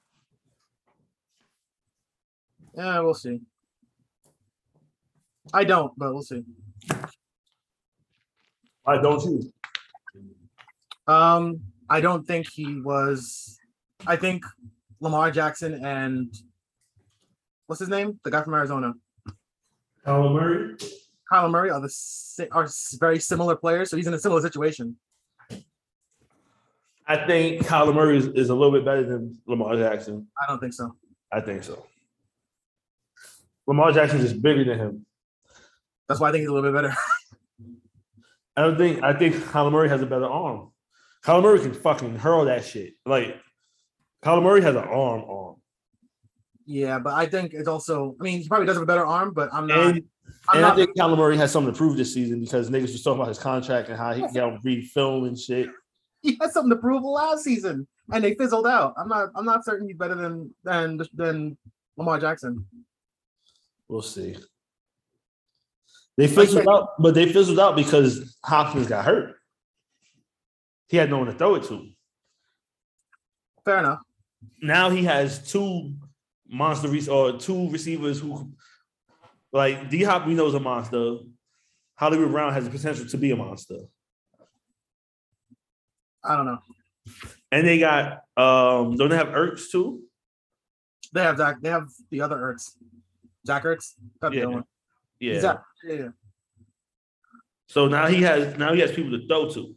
Yeah, 2.75 3.01
we'll 3.01 3.13
see. 3.13 3.41
I 5.53 5.65
don't, 5.65 5.91
but 5.97 6.13
we'll 6.13 6.23
see. 6.23 6.45
Why 8.83 9.01
don't 9.01 9.21
you? 9.25 9.51
Um, 11.07 11.61
I 11.89 12.01
don't 12.01 12.25
think 12.25 12.47
he 12.51 12.81
was. 12.81 13.57
I 14.05 14.15
think 14.15 14.43
Lamar 14.99 15.31
Jackson 15.31 15.85
and 15.85 16.33
what's 17.67 17.79
his 17.79 17.89
name, 17.89 18.19
the 18.23 18.31
guy 18.31 18.43
from 18.43 18.53
Arizona, 18.53 18.93
Kyler 20.05 20.33
Murray? 20.33 20.75
Kyler 21.31 21.51
Murray, 21.51 21.69
are 21.69 21.81
the 21.81 21.89
si- 21.89 22.47
are 22.51 22.67
very 22.99 23.19
similar 23.19 23.55
players. 23.55 23.89
So 23.89 23.97
he's 23.97 24.07
in 24.07 24.13
a 24.13 24.19
similar 24.19 24.41
situation. 24.41 24.97
I 27.09 27.25
think 27.25 27.61
Kyler 27.63 27.95
Murray 27.95 28.17
is, 28.17 28.27
is 28.27 28.49
a 28.49 28.55
little 28.55 28.71
bit 28.71 28.83
better 28.83 29.03
than 29.03 29.39
Lamar 29.47 29.75
Jackson. 29.75 30.27
I 30.41 30.47
don't 30.47 30.59
think 30.59 30.73
so. 30.73 30.93
I 31.31 31.41
think 31.41 31.63
so. 31.63 31.85
Lamar 33.65 33.91
Jackson 33.91 34.19
is 34.19 34.33
bigger 34.33 34.63
than 34.63 34.79
him. 34.79 35.05
That's 36.07 36.19
why 36.19 36.29
I 36.29 36.31
think 36.31 36.41
he's 36.41 36.49
a 36.49 36.53
little 36.53 36.71
bit 36.71 36.75
better. 36.75 36.95
I 38.57 38.61
don't 38.61 38.77
think 38.77 39.03
I 39.03 39.13
think 39.13 39.35
Kyler 39.35 39.71
Murray 39.71 39.89
has 39.89 40.01
a 40.01 40.05
better 40.05 40.25
arm. 40.25 40.71
Kyler 41.23 41.43
Murray 41.43 41.59
can 41.59 41.73
fucking 41.73 42.15
hurl 42.15 42.45
that 42.45 42.65
shit. 42.65 42.93
Like 43.05 43.35
Kyler 44.23 44.43
Murray 44.43 44.61
has 44.61 44.75
an 44.75 44.83
arm 44.83 45.23
arm. 45.27 45.55
yeah, 46.65 46.99
but 46.99 47.13
I 47.13 47.25
think 47.25 47.53
it's 47.53 47.67
also. 47.67 48.15
I 48.19 48.23
mean, 48.23 48.41
he 48.41 48.47
probably 48.47 48.67
does 48.67 48.75
have 48.75 48.83
a 48.83 48.87
better 48.87 49.05
arm, 49.05 49.33
but 49.33 49.53
I'm 49.53 49.67
not. 49.67 49.79
And, 49.79 50.03
I'm 50.49 50.57
and 50.57 50.65
I 50.65 50.75
think 50.75 50.95
Kyler 50.97 51.17
Murray 51.17 51.37
has 51.37 51.51
something 51.51 51.73
to 51.73 51.77
prove 51.77 51.97
this 51.97 52.13
season 52.13 52.41
because 52.41 52.69
niggas 52.69 52.93
was 52.93 53.03
talking 53.03 53.19
about 53.19 53.29
his 53.29 53.39
contract 53.39 53.89
and 53.89 53.97
how 53.97 54.13
he 54.13 54.21
got 54.33 54.63
read 54.63 54.85
film 54.89 55.25
and 55.25 55.37
shit. 55.37 55.69
he 56.21 56.37
had 56.41 56.51
something 56.51 56.69
to 56.69 56.75
prove 56.75 57.03
last 57.03 57.43
season, 57.43 57.87
and 58.11 58.23
they 58.23 58.33
fizzled 58.35 58.67
out. 58.67 58.93
I'm 58.97 59.07
not. 59.07 59.29
I'm 59.35 59.45
not 59.45 59.65
certain 59.65 59.87
he's 59.87 59.97
better 59.97 60.15
than 60.15 60.53
than 60.63 61.01
than 61.13 61.57
Lamar 61.97 62.19
Jackson. 62.19 62.65
We'll 63.87 64.01
see. 64.01 64.35
They 66.17 66.27
fizzled 66.27 66.67
out, 66.67 66.99
but 66.99 67.13
they 67.13 67.31
fizzled 67.31 67.59
out 67.59 67.75
because 67.75 68.37
Hopkins 68.43 68.87
got 68.87 69.05
hurt. 69.05 69.36
He 70.87 70.97
had 70.97 71.09
no 71.09 71.17
one 71.19 71.27
to 71.27 71.33
throw 71.33 71.55
it 71.55 71.63
to. 71.65 71.89
Fair 73.65 73.79
enough. 73.79 73.99
Now 74.61 74.89
he 74.89 75.03
has 75.03 75.51
two 75.51 75.93
monster 76.47 76.87
re- 76.87 77.07
or 77.07 77.37
two 77.37 77.69
receivers 77.69 78.19
who, 78.19 78.51
like 79.51 79.89
D 79.89 80.03
Hop, 80.03 80.25
we 80.25 80.33
know 80.33 80.47
is 80.47 80.53
a 80.53 80.59
monster. 80.59 81.17
Hollywood 81.95 82.31
Brown 82.31 82.53
has 82.53 82.63
the 82.63 82.69
potential 82.69 83.07
to 83.07 83.17
be 83.17 83.31
a 83.31 83.35
monster, 83.35 83.79
I 86.23 86.35
don't 86.35 86.45
know. 86.45 86.59
and 87.51 87.67
they 87.67 87.79
got 87.79 88.21
um. 88.37 88.95
Don't 88.95 89.09
they 89.09 89.17
have 89.17 89.29
Ertz 89.29 89.71
too? 89.71 90.03
They 91.13 91.23
have 91.23 91.37
Zach. 91.37 91.57
They 91.61 91.69
have 91.69 91.87
the 92.11 92.21
other 92.21 92.37
Ertz. 92.37 92.75
Zach 93.45 93.63
Ertz. 93.63 93.93
Yeah. 94.31 94.45
one. 94.45 94.63
Yeah. 95.19 95.41
Zach. 95.41 95.63
Yeah. 95.83 95.95
yeah. 95.95 96.09
So 97.67 97.87
now 97.87 98.07
he 98.07 98.21
has 98.21 98.57
now 98.57 98.73
he 98.73 98.79
has 98.81 98.91
people 98.91 99.11
to 99.11 99.27
throw 99.27 99.49
to. 99.49 99.75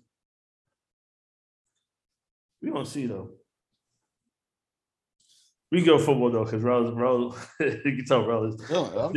We 2.62 2.70
don't 2.70 2.86
see 2.86 3.06
though. 3.06 3.30
We 5.72 5.82
go 5.84 5.98
football 5.98 6.30
though, 6.30 6.44
because 6.44 6.62
Rose, 6.62 6.92
Rose, 6.94 7.34
you 7.60 7.80
can 7.96 8.04
tell 8.04 8.26
Rose 8.26 8.60
Yeah, 8.70 8.78
I'm- 8.78 9.12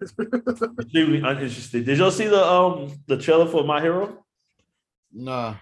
This 0.00 0.12
extremely 0.80 1.18
uninterested. 1.18 1.84
Did 1.84 1.98
y'all 1.98 2.10
see 2.10 2.26
the 2.26 2.44
um 2.44 2.90
the 3.06 3.16
trailer 3.18 3.46
for 3.46 3.62
My 3.64 3.80
Hero? 3.80 4.24
Nah. 5.12 5.54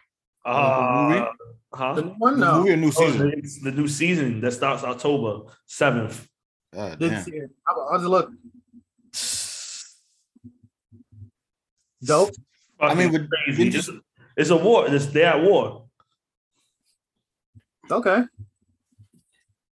Uh, 0.47 1.09
movie? 1.09 1.27
huh? 1.73 1.95
The 1.95 2.03
new 2.03 2.09
one, 2.19 2.39
The 2.41 2.47
no. 2.47 2.59
movie 2.59 2.73
or 2.73 2.77
new 2.77 2.89
Oh, 2.89 2.91
season? 2.91 3.29
the, 3.63 3.71
the 3.71 3.77
new 3.77 3.89
season 3.89 4.41
that 4.41 4.53
starts 4.53 4.85
October 4.85 5.51
seventh. 5.67 6.29
God 6.73 6.99
Didn't 6.99 7.15
damn. 7.15 7.25
see 7.25 7.33
it. 7.37 7.51
How 7.67 7.89
how 7.91 7.97
does 7.99 8.07
look? 8.07 8.31
Dope. 12.05 12.31
I 12.81 12.95
mean, 12.95 13.11
crazy. 13.47 13.71
didn't 13.71 13.75
It's, 13.79 13.91
it's 14.37 14.51
a 14.51 14.57
war. 14.57 14.87
It's 14.89 15.07
they're 15.07 15.27
at 15.35 15.43
war. 15.43 15.84
Okay. 17.91 18.23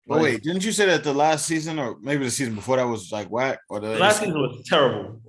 But 0.07 0.21
wait, 0.21 0.43
didn't 0.43 0.65
you 0.65 0.73
say 0.73 0.87
that 0.87 1.03
the 1.03 1.15
last 1.15 1.47
season 1.47 1.79
or 1.79 1.97
maybe 2.01 2.25
the 2.25 2.31
season 2.31 2.55
before 2.55 2.77
that 2.77 2.85
was 2.87 3.11
like 3.11 3.29
whack? 3.29 3.61
Or 3.71 3.81
the 3.81 3.89
The 3.89 3.99
last 3.99 4.21
season 4.21 4.35
was 4.41 4.63
terrible. 4.69 5.21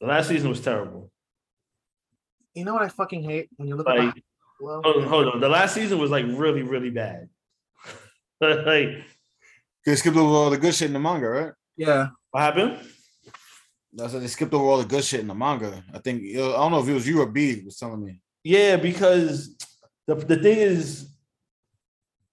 The 0.00 0.06
last 0.06 0.28
season 0.28 0.50
was 0.50 0.60
terrible. 0.60 1.10
You 2.54 2.64
know 2.64 2.74
what 2.74 2.82
I 2.82 2.88
fucking 2.88 3.22
hate 3.22 3.48
when 3.56 3.68
you 3.68 3.76
look 3.76 3.88
at 3.88 3.96
Like, 3.96 4.14
my 4.16 4.22
well, 4.60 4.82
hold 4.82 4.96
on, 4.96 5.08
hold 5.08 5.28
on. 5.28 5.40
The 5.40 5.48
last 5.48 5.74
season 5.74 5.98
was 5.98 6.10
like 6.10 6.26
really, 6.28 6.62
really 6.62 6.90
bad. 6.90 7.28
like, 8.40 8.88
They 9.86 9.96
skipped 9.96 10.16
over 10.16 10.34
all 10.34 10.50
the 10.50 10.58
good 10.58 10.74
shit 10.74 10.88
in 10.88 10.92
the 10.92 10.98
manga, 11.00 11.28
right? 11.28 11.52
yeah. 11.76 12.08
what 12.30 12.40
happened? 12.40 12.78
That's 13.92 14.12
why 14.12 14.20
they 14.20 14.26
skipped 14.26 14.52
over 14.52 14.64
all 14.64 14.78
the 14.78 14.84
good 14.84 15.02
shit 15.04 15.20
in 15.20 15.26
the 15.28 15.34
manga. 15.34 15.82
I 15.94 15.98
think 15.98 16.22
I 16.32 16.36
don't 16.36 16.70
know 16.70 16.80
if 16.80 16.88
it 16.88 16.92
was 16.92 17.08
you 17.08 17.20
or 17.22 17.26
B 17.26 17.62
was 17.64 17.78
telling 17.78 18.04
me. 18.04 18.20
Yeah, 18.44 18.76
because 18.76 19.56
the 20.10 20.24
the 20.26 20.36
thing 20.36 20.58
is, 20.58 21.08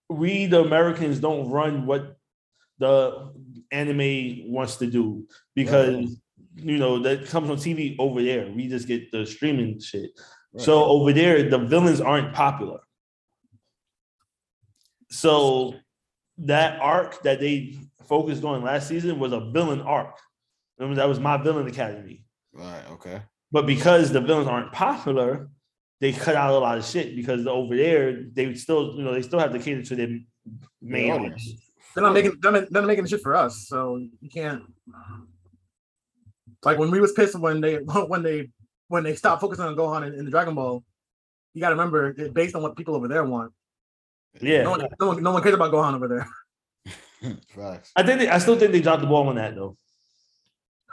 we 0.09 0.47
the 0.47 0.61
Americans 0.61 1.19
don't 1.19 1.49
run 1.49 1.85
what 1.85 2.17
the 2.79 3.31
anime 3.71 4.51
wants 4.51 4.77
to 4.77 4.87
do 4.87 5.27
because 5.55 6.17
you 6.55 6.77
know 6.77 6.99
that 6.99 7.27
comes 7.27 7.49
on 7.49 7.57
TV 7.57 7.95
over 7.99 8.23
there. 8.23 8.51
We 8.51 8.67
just 8.67 8.87
get 8.87 9.11
the 9.11 9.25
streaming 9.25 9.79
shit. 9.79 10.11
So 10.57 10.85
over 10.85 11.13
there, 11.13 11.47
the 11.47 11.59
villains 11.59 12.01
aren't 12.01 12.33
popular. 12.33 12.79
So 15.11 15.75
that 16.39 16.79
arc 16.81 17.21
that 17.21 17.39
they 17.39 17.77
focused 18.07 18.43
on 18.43 18.63
last 18.63 18.87
season 18.87 19.19
was 19.19 19.33
a 19.33 19.39
villain 19.51 19.81
arc. 19.81 20.17
Mean, 20.79 20.95
that 20.95 21.07
was 21.07 21.19
my 21.19 21.37
villain 21.37 21.67
academy. 21.67 22.25
Right. 22.53 22.81
Okay. 22.93 23.21
But 23.51 23.67
because 23.67 24.11
the 24.11 24.21
villains 24.21 24.47
aren't 24.47 24.71
popular, 24.71 25.49
they 25.99 26.11
cut 26.13 26.35
out 26.35 26.51
a 26.53 26.57
lot 26.57 26.77
of 26.77 26.85
shit 26.85 27.15
because 27.15 27.47
over 27.47 27.75
there 27.75 28.23
they 28.33 28.53
still, 28.53 28.95
you 28.95 29.03
know, 29.03 29.13
they 29.13 29.21
still 29.21 29.39
have 29.39 29.51
to 29.53 29.59
cater 29.59 29.81
to 29.83 29.95
their 29.95 30.07
main 30.81 31.07
Yeah. 31.07 31.15
audience. 31.15 31.53
They're 31.95 32.03
not 32.03 32.13
making 32.13 32.33
they're 32.41 32.51
not, 32.51 32.69
they're 32.69 32.81
not 32.83 32.87
making 32.87 33.03
the 33.05 33.09
shit 33.09 33.21
for 33.21 33.35
us, 33.35 33.67
so 33.67 33.97
you 34.21 34.29
can't. 34.29 34.63
Like 36.63 36.77
when 36.77 36.91
we 36.91 36.99
was 36.99 37.13
pissed 37.13 37.37
when 37.39 37.61
they 37.61 37.75
when 38.07 38.21
they 38.21 38.49
when 38.87 39.03
they 39.03 39.15
stopped 39.15 39.41
focusing 39.41 39.65
on 39.65 39.75
Gohan 39.75 40.05
in, 40.07 40.13
in 40.19 40.25
the 40.25 40.31
Dragon 40.31 40.53
Ball, 40.55 40.83
you 41.53 41.61
got 41.61 41.69
to 41.69 41.75
remember 41.75 42.13
it's 42.17 42.29
based 42.33 42.55
on 42.55 42.61
what 42.61 42.75
people 42.77 42.95
over 42.95 43.07
there 43.07 43.23
want. 43.25 43.51
Yeah, 44.39 44.63
No 44.63 44.71
one, 44.71 44.87
no 44.99 45.07
one, 45.07 45.23
no 45.23 45.31
one 45.31 45.41
cares 45.41 45.55
about 45.55 45.73
Gohan 45.73 45.95
over 45.95 46.07
there. 46.07 46.27
Facts. 47.55 47.91
I 47.95 48.03
think 48.03 48.19
they, 48.19 48.29
I 48.29 48.37
still 48.37 48.57
think 48.57 48.71
they 48.71 48.81
dropped 48.81 49.01
the 49.01 49.07
ball 49.07 49.27
on 49.27 49.35
that 49.35 49.55
though. 49.55 49.75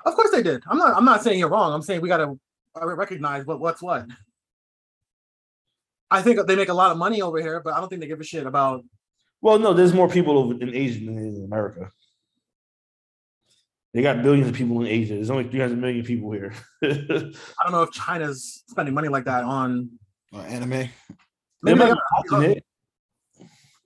Of 0.07 0.15
course 0.15 0.31
they 0.31 0.43
did. 0.43 0.63
I'm 0.67 0.79
not. 0.79 0.97
I'm 0.97 1.05
not 1.05 1.23
saying 1.23 1.39
you're 1.39 1.51
wrong. 1.51 1.73
I'm 1.73 1.83
saying 1.83 2.01
we 2.01 2.09
got 2.09 2.19
to 2.19 2.39
uh, 2.81 2.87
recognize 2.95 3.45
what 3.45 3.61
what's 3.61 3.83
what. 3.83 4.07
I 6.15 6.23
think 6.23 6.47
they 6.47 6.57
make 6.57 6.69
a 6.69 6.75
lot 6.75 6.93
of 6.93 6.99
money 6.99 7.21
over 7.23 7.41
here, 7.41 7.61
but 7.61 7.75
I 7.75 7.81
don't 7.81 7.89
think 7.89 8.01
they 8.01 8.07
give 8.07 8.21
a 8.21 8.25
shit 8.25 8.47
about. 8.47 8.85
Well, 9.41 9.59
no, 9.59 9.73
there's 9.75 9.93
more 9.93 10.09
people 10.09 10.39
over 10.39 10.55
in 10.55 10.75
Asia 10.75 11.05
than 11.05 11.19
in 11.19 11.45
America. 11.45 11.91
They 13.93 14.03
got 14.03 14.23
billions 14.23 14.49
of 14.49 14.55
people 14.55 14.81
in 14.81 14.87
Asia. 14.87 15.15
There's 15.15 15.31
only 15.31 15.45
300 15.45 15.79
million 15.79 16.05
people 16.05 16.33
here. 16.33 16.53
I 16.83 16.89
don't 17.63 17.73
know 17.73 17.83
if 17.83 17.91
China's 17.91 18.63
spending 18.69 18.95
money 18.95 19.09
like 19.09 19.25
that 19.25 19.45
on. 19.45 19.91
Uh, 20.33 20.39
anime. 20.41 20.71
They 20.71 20.89
Maybe, 21.63 21.79
might 21.79 21.95
they 22.31 22.53
it. 22.53 22.65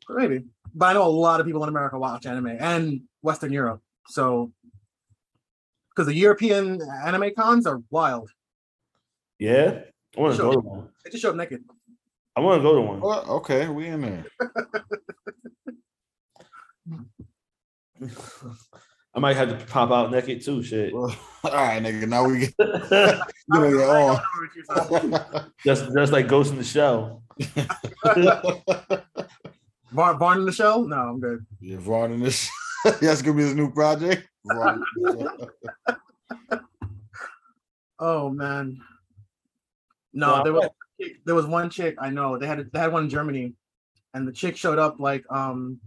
maybe, 0.08 0.44
but 0.74 0.86
I 0.86 0.92
know 0.94 1.06
a 1.06 1.08
lot 1.08 1.40
of 1.40 1.46
people 1.46 1.62
in 1.62 1.68
America 1.68 1.98
watch 1.98 2.26
anime 2.26 2.56
and 2.58 3.02
Western 3.22 3.52
Europe. 3.52 3.80
So, 4.08 4.50
because 5.90 6.06
the 6.06 6.14
European 6.14 6.80
anime 7.04 7.34
cons 7.36 7.66
are 7.66 7.82
wild. 7.90 8.30
Yeah, 9.38 9.82
I 10.16 10.20
want 10.20 10.36
to 10.36 10.42
go 10.42 10.52
to 10.52 10.58
one. 10.58 10.88
They 11.04 11.10
just 11.10 11.22
show 11.22 11.30
up 11.30 11.36
naked. 11.36 11.62
I 12.38 12.40
want 12.40 12.60
to 12.60 12.62
go 12.62 12.76
to 12.76 12.80
one. 12.80 13.00
Well, 13.00 13.24
okay, 13.38 13.66
we 13.66 13.88
in 13.88 14.00
there. 14.00 14.24
I 19.12 19.18
might 19.18 19.34
have 19.36 19.48
to 19.48 19.66
pop 19.66 19.90
out 19.90 20.12
naked 20.12 20.44
too. 20.44 20.62
Shit. 20.62 20.94
Well, 20.94 21.12
all 21.44 21.50
right, 21.50 21.82
nigga. 21.82 22.06
Now 22.06 22.28
we 22.28 22.38
get 22.38 22.54
just, 22.60 23.24
you 23.52 23.58
know, 23.60 23.68
you're 23.68 23.90
on. 23.90 24.20
just 25.64 26.12
like 26.12 26.28
Ghost 26.28 26.52
in 26.52 26.58
the 26.58 26.64
Shell. 26.64 27.24
Barn, 29.90 30.18
Barn 30.18 30.38
in 30.38 30.46
the 30.46 30.52
Shell? 30.52 30.84
No, 30.86 30.96
I'm 30.96 31.18
good. 31.18 31.44
You're 31.58 31.80
running 31.80 32.20
this. 32.20 32.48
That's 33.00 33.20
gonna 33.20 33.36
be 33.36 33.42
his 33.42 33.56
new 33.56 33.72
project. 33.72 34.28
Oh 37.98 38.30
man. 38.30 38.80
No, 40.12 40.36
No, 40.36 40.44
there 40.44 40.52
was 40.52 40.68
what? 40.98 41.08
there 41.24 41.34
was 41.34 41.46
one 41.46 41.70
chick 41.70 41.96
I 42.00 42.10
know. 42.10 42.36
They 42.38 42.46
had 42.46 42.70
they 42.72 42.78
had 42.78 42.92
one 42.92 43.04
in 43.04 43.10
Germany, 43.10 43.54
and 44.14 44.26
the 44.28 44.32
chick 44.32 44.56
showed 44.56 44.78
up 44.78 45.00
like 45.00 45.24
um. 45.30 45.80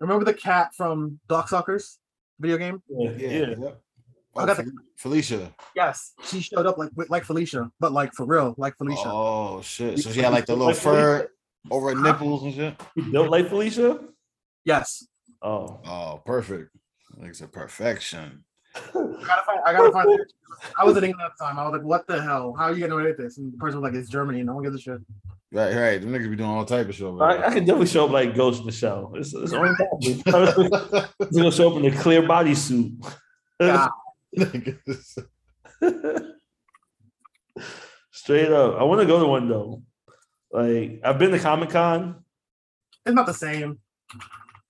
Remember 0.00 0.24
the 0.24 0.34
cat 0.34 0.74
from 0.74 1.18
Darkstalkers 1.28 1.96
video 2.40 2.58
game? 2.58 2.82
Yeah, 2.88 3.10
yeah, 3.16 3.28
yeah. 3.28 3.46
yep. 3.58 3.80
I 4.36 4.42
Oh, 4.42 4.46
got 4.46 4.56
the- 4.56 4.72
Felicia. 4.96 5.54
Yes, 5.76 6.12
she 6.24 6.40
showed 6.40 6.66
up 6.66 6.76
like 6.78 6.90
like 7.08 7.24
Felicia, 7.24 7.70
but 7.80 7.92
like 7.92 8.12
for 8.12 8.26
real, 8.26 8.54
like 8.58 8.76
Felicia. 8.76 9.02
Oh 9.06 9.60
shit! 9.62 10.00
So 10.00 10.10
she 10.10 10.20
had 10.20 10.32
like 10.32 10.46
the 10.46 10.52
little 10.54 10.66
Like 10.68 10.76
Felicia? 10.76 11.28
fur 11.28 11.30
over 11.70 11.94
her 11.94 12.00
nipples 12.00 12.42
and 12.42 12.54
shit. 12.54 12.74
You 12.96 13.04
built 13.04 13.30
like 13.30 13.48
Felicia? 13.48 14.00
Yes, 14.64 15.06
Oh. 15.40 15.80
Oh, 15.86 16.22
perfect. 16.26 16.70
Like 17.16 17.30
it's 17.30 17.40
a 17.40 17.46
perfection. 17.48 18.44
I 18.74 18.80
gotta 18.92 19.42
find. 19.46 19.60
I 19.66 19.72
gotta 19.72 19.92
find. 19.92 20.08
I 20.78 20.84
was 20.84 20.96
in 20.96 21.04
England 21.04 21.26
at 21.30 21.36
the 21.38 21.44
time. 21.44 21.58
I 21.58 21.64
was 21.64 21.72
like, 21.72 21.82
"What 21.82 22.06
the 22.06 22.20
hell? 22.22 22.54
How 22.54 22.64
are 22.64 22.72
you 22.72 22.86
gonna 22.86 23.00
edit 23.02 23.18
this?" 23.18 23.38
And 23.38 23.52
the 23.52 23.58
person 23.58 23.80
was 23.80 23.90
like, 23.90 23.98
"It's 23.98 24.08
Germany. 24.10 24.42
No 24.42 24.54
one 24.54 24.64
gives 24.64 24.76
a 24.76 24.78
shit." 24.78 25.00
Right, 25.52 25.74
right. 25.74 26.00
Them 26.00 26.10
niggas 26.10 26.30
be 26.30 26.36
doing 26.36 26.50
all 26.50 26.64
type 26.64 26.88
of 26.88 26.94
shit. 26.94 27.06
I, 27.20 27.46
I 27.46 27.50
can 27.50 27.64
definitely 27.64 27.86
show 27.86 28.06
up 28.06 28.10
like 28.10 28.34
Ghost 28.34 28.60
in 28.60 28.66
the 28.66 28.72
Shell. 28.72 29.12
It's, 29.14 29.32
it's 29.32 29.52
only 29.52 29.70
He's 30.00 30.20
gonna 30.22 31.52
show 31.52 31.70
up 31.70 31.76
in 31.76 31.84
a 31.92 31.96
clear 31.96 32.22
bodysuit. 32.22 33.12
Yeah. 33.60 33.86
Straight 38.10 38.50
up. 38.50 38.80
I 38.80 38.82
want 38.82 39.00
to 39.00 39.06
go 39.06 39.20
to 39.20 39.26
one 39.26 39.48
though. 39.48 39.82
Like 40.50 41.00
I've 41.04 41.18
been 41.20 41.30
to 41.30 41.38
Comic 41.38 41.70
Con. 41.70 42.24
It's 43.06 43.14
not 43.14 43.26
the 43.26 43.34
same. 43.34 43.78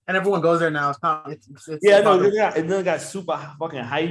And 0.06 0.16
everyone 0.16 0.42
goes 0.42 0.60
there 0.60 0.70
now. 0.70 0.90
It's 0.90 1.02
not. 1.02 1.30
It's, 1.30 1.48
it's, 1.48 1.68
it's 1.68 1.84
Yeah, 1.84 2.00
no, 2.00 2.20
it 2.20 2.34
got, 2.34 2.56
it 2.56 2.68
then 2.68 2.84
got 2.84 3.00
super 3.00 3.38
fucking 3.58 3.82
hype. 3.82 4.10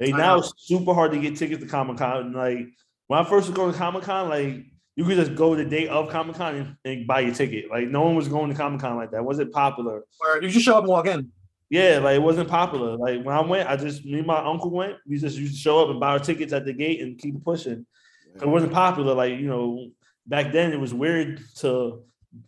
Like 0.00 0.14
I 0.14 0.16
now 0.16 0.38
it's 0.38 0.52
super 0.56 0.94
hard 0.94 1.12
to 1.12 1.18
get 1.18 1.36
tickets 1.36 1.62
to 1.62 1.68
Comic 1.68 1.98
Con. 1.98 2.32
Like 2.32 2.68
when 3.08 3.20
I 3.20 3.24
first 3.24 3.48
was 3.48 3.56
going 3.56 3.72
to 3.72 3.78
Comic 3.78 4.04
Con, 4.04 4.28
like 4.30 4.64
you 4.96 5.04
could 5.04 5.16
just 5.16 5.34
go 5.34 5.54
the 5.54 5.64
day 5.64 5.88
of 5.88 6.08
Comic 6.08 6.36
Con 6.36 6.54
and, 6.54 6.76
and 6.84 7.06
buy 7.06 7.20
your 7.20 7.34
ticket. 7.34 7.70
Like 7.70 7.88
no 7.88 8.02
one 8.02 8.14
was 8.16 8.28
going 8.28 8.50
to 8.50 8.56
Comic 8.56 8.80
Con 8.80 8.96
like 8.96 9.10
that. 9.10 9.18
It 9.18 9.24
wasn't 9.24 9.52
popular. 9.52 10.04
Where 10.18 10.42
you 10.42 10.48
just 10.48 10.64
show 10.64 10.76
up 10.76 10.84
and 10.84 10.88
walk 10.88 11.06
in. 11.06 11.30
Yeah, 11.68 12.00
like 12.02 12.16
it 12.16 12.22
wasn't 12.22 12.48
popular. 12.48 12.96
Like 12.96 13.22
when 13.22 13.36
I 13.36 13.42
went, 13.42 13.68
I 13.68 13.76
just 13.76 14.04
me 14.04 14.18
and 14.18 14.26
my 14.26 14.44
uncle 14.44 14.70
went. 14.70 14.96
We 15.06 15.18
just 15.18 15.36
used 15.36 15.54
to 15.54 15.60
show 15.60 15.82
up 15.82 15.90
and 15.90 16.00
buy 16.00 16.08
our 16.08 16.18
tickets 16.18 16.52
at 16.52 16.64
the 16.64 16.72
gate 16.72 17.00
and 17.00 17.18
keep 17.18 17.44
pushing. 17.44 17.86
It 18.34 18.48
wasn't 18.48 18.72
popular. 18.72 19.14
Like 19.14 19.38
you 19.38 19.48
know, 19.48 19.90
back 20.26 20.52
then 20.52 20.72
it 20.72 20.80
was 20.80 20.94
weird 20.94 21.40
to 21.58 22.02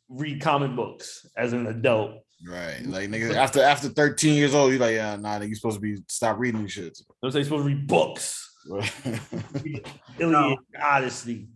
read 0.08 0.40
comic 0.40 0.74
books 0.76 1.26
as 1.36 1.52
an 1.52 1.66
adult. 1.66 2.22
Right. 2.46 2.80
Like 2.84 3.08
niggas 3.10 3.34
after 3.34 3.62
after 3.62 3.88
13 3.88 4.34
years 4.34 4.54
old, 4.54 4.72
you're 4.72 4.80
like, 4.80 4.94
yeah, 4.94 5.16
nah, 5.16 5.38
nigga, 5.38 5.48
you 5.48 5.54
supposed 5.54 5.76
to 5.76 5.80
be 5.80 5.96
stop 6.08 6.38
reading 6.38 6.62
these 6.62 6.74
shits. 6.76 7.02
Those 7.20 7.34
they 7.34 7.44
supposed 7.44 7.62
to 7.64 7.68
read 7.68 7.86
books. 7.86 8.48
Iliad, 10.18 10.58
Odyssey. 10.80 11.48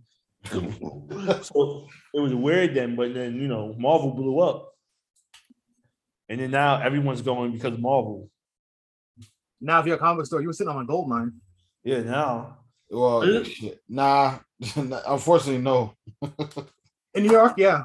so 0.47 1.87
it 2.15 2.21
was 2.21 2.35
weird 2.35 2.75
then, 2.75 2.95
but 2.97 3.15
then 3.15 3.35
you 3.41 3.49
know, 3.49 3.75
Marvel 3.79 4.12
blew 4.12 4.39
up. 4.41 4.73
And 6.29 6.41
then 6.41 6.51
now 6.51 6.81
everyone's 6.81 7.23
going 7.23 7.53
because 7.53 7.75
of 7.75 7.81
Marvel. 7.81 8.31
Now, 9.61 9.81
if 9.81 9.87
you're 9.87 9.97
a 9.97 9.99
comic 9.99 10.27
store, 10.27 10.41
you 10.41 10.49
were 10.49 10.53
sitting 10.53 10.73
on 10.73 10.83
a 10.83 10.87
gold 10.87 11.09
mine. 11.09 11.33
Yeah, 11.85 12.01
now. 12.03 12.59
well, 12.91 13.21
Really? 13.21 13.45
shit. 13.45 13.81
nah, 13.89 14.39
unfortunately, 14.77 15.59
no. 15.62 15.95
In 17.17 17.23
New 17.25 17.33
York, 17.33 17.55
yeah. 17.57 17.85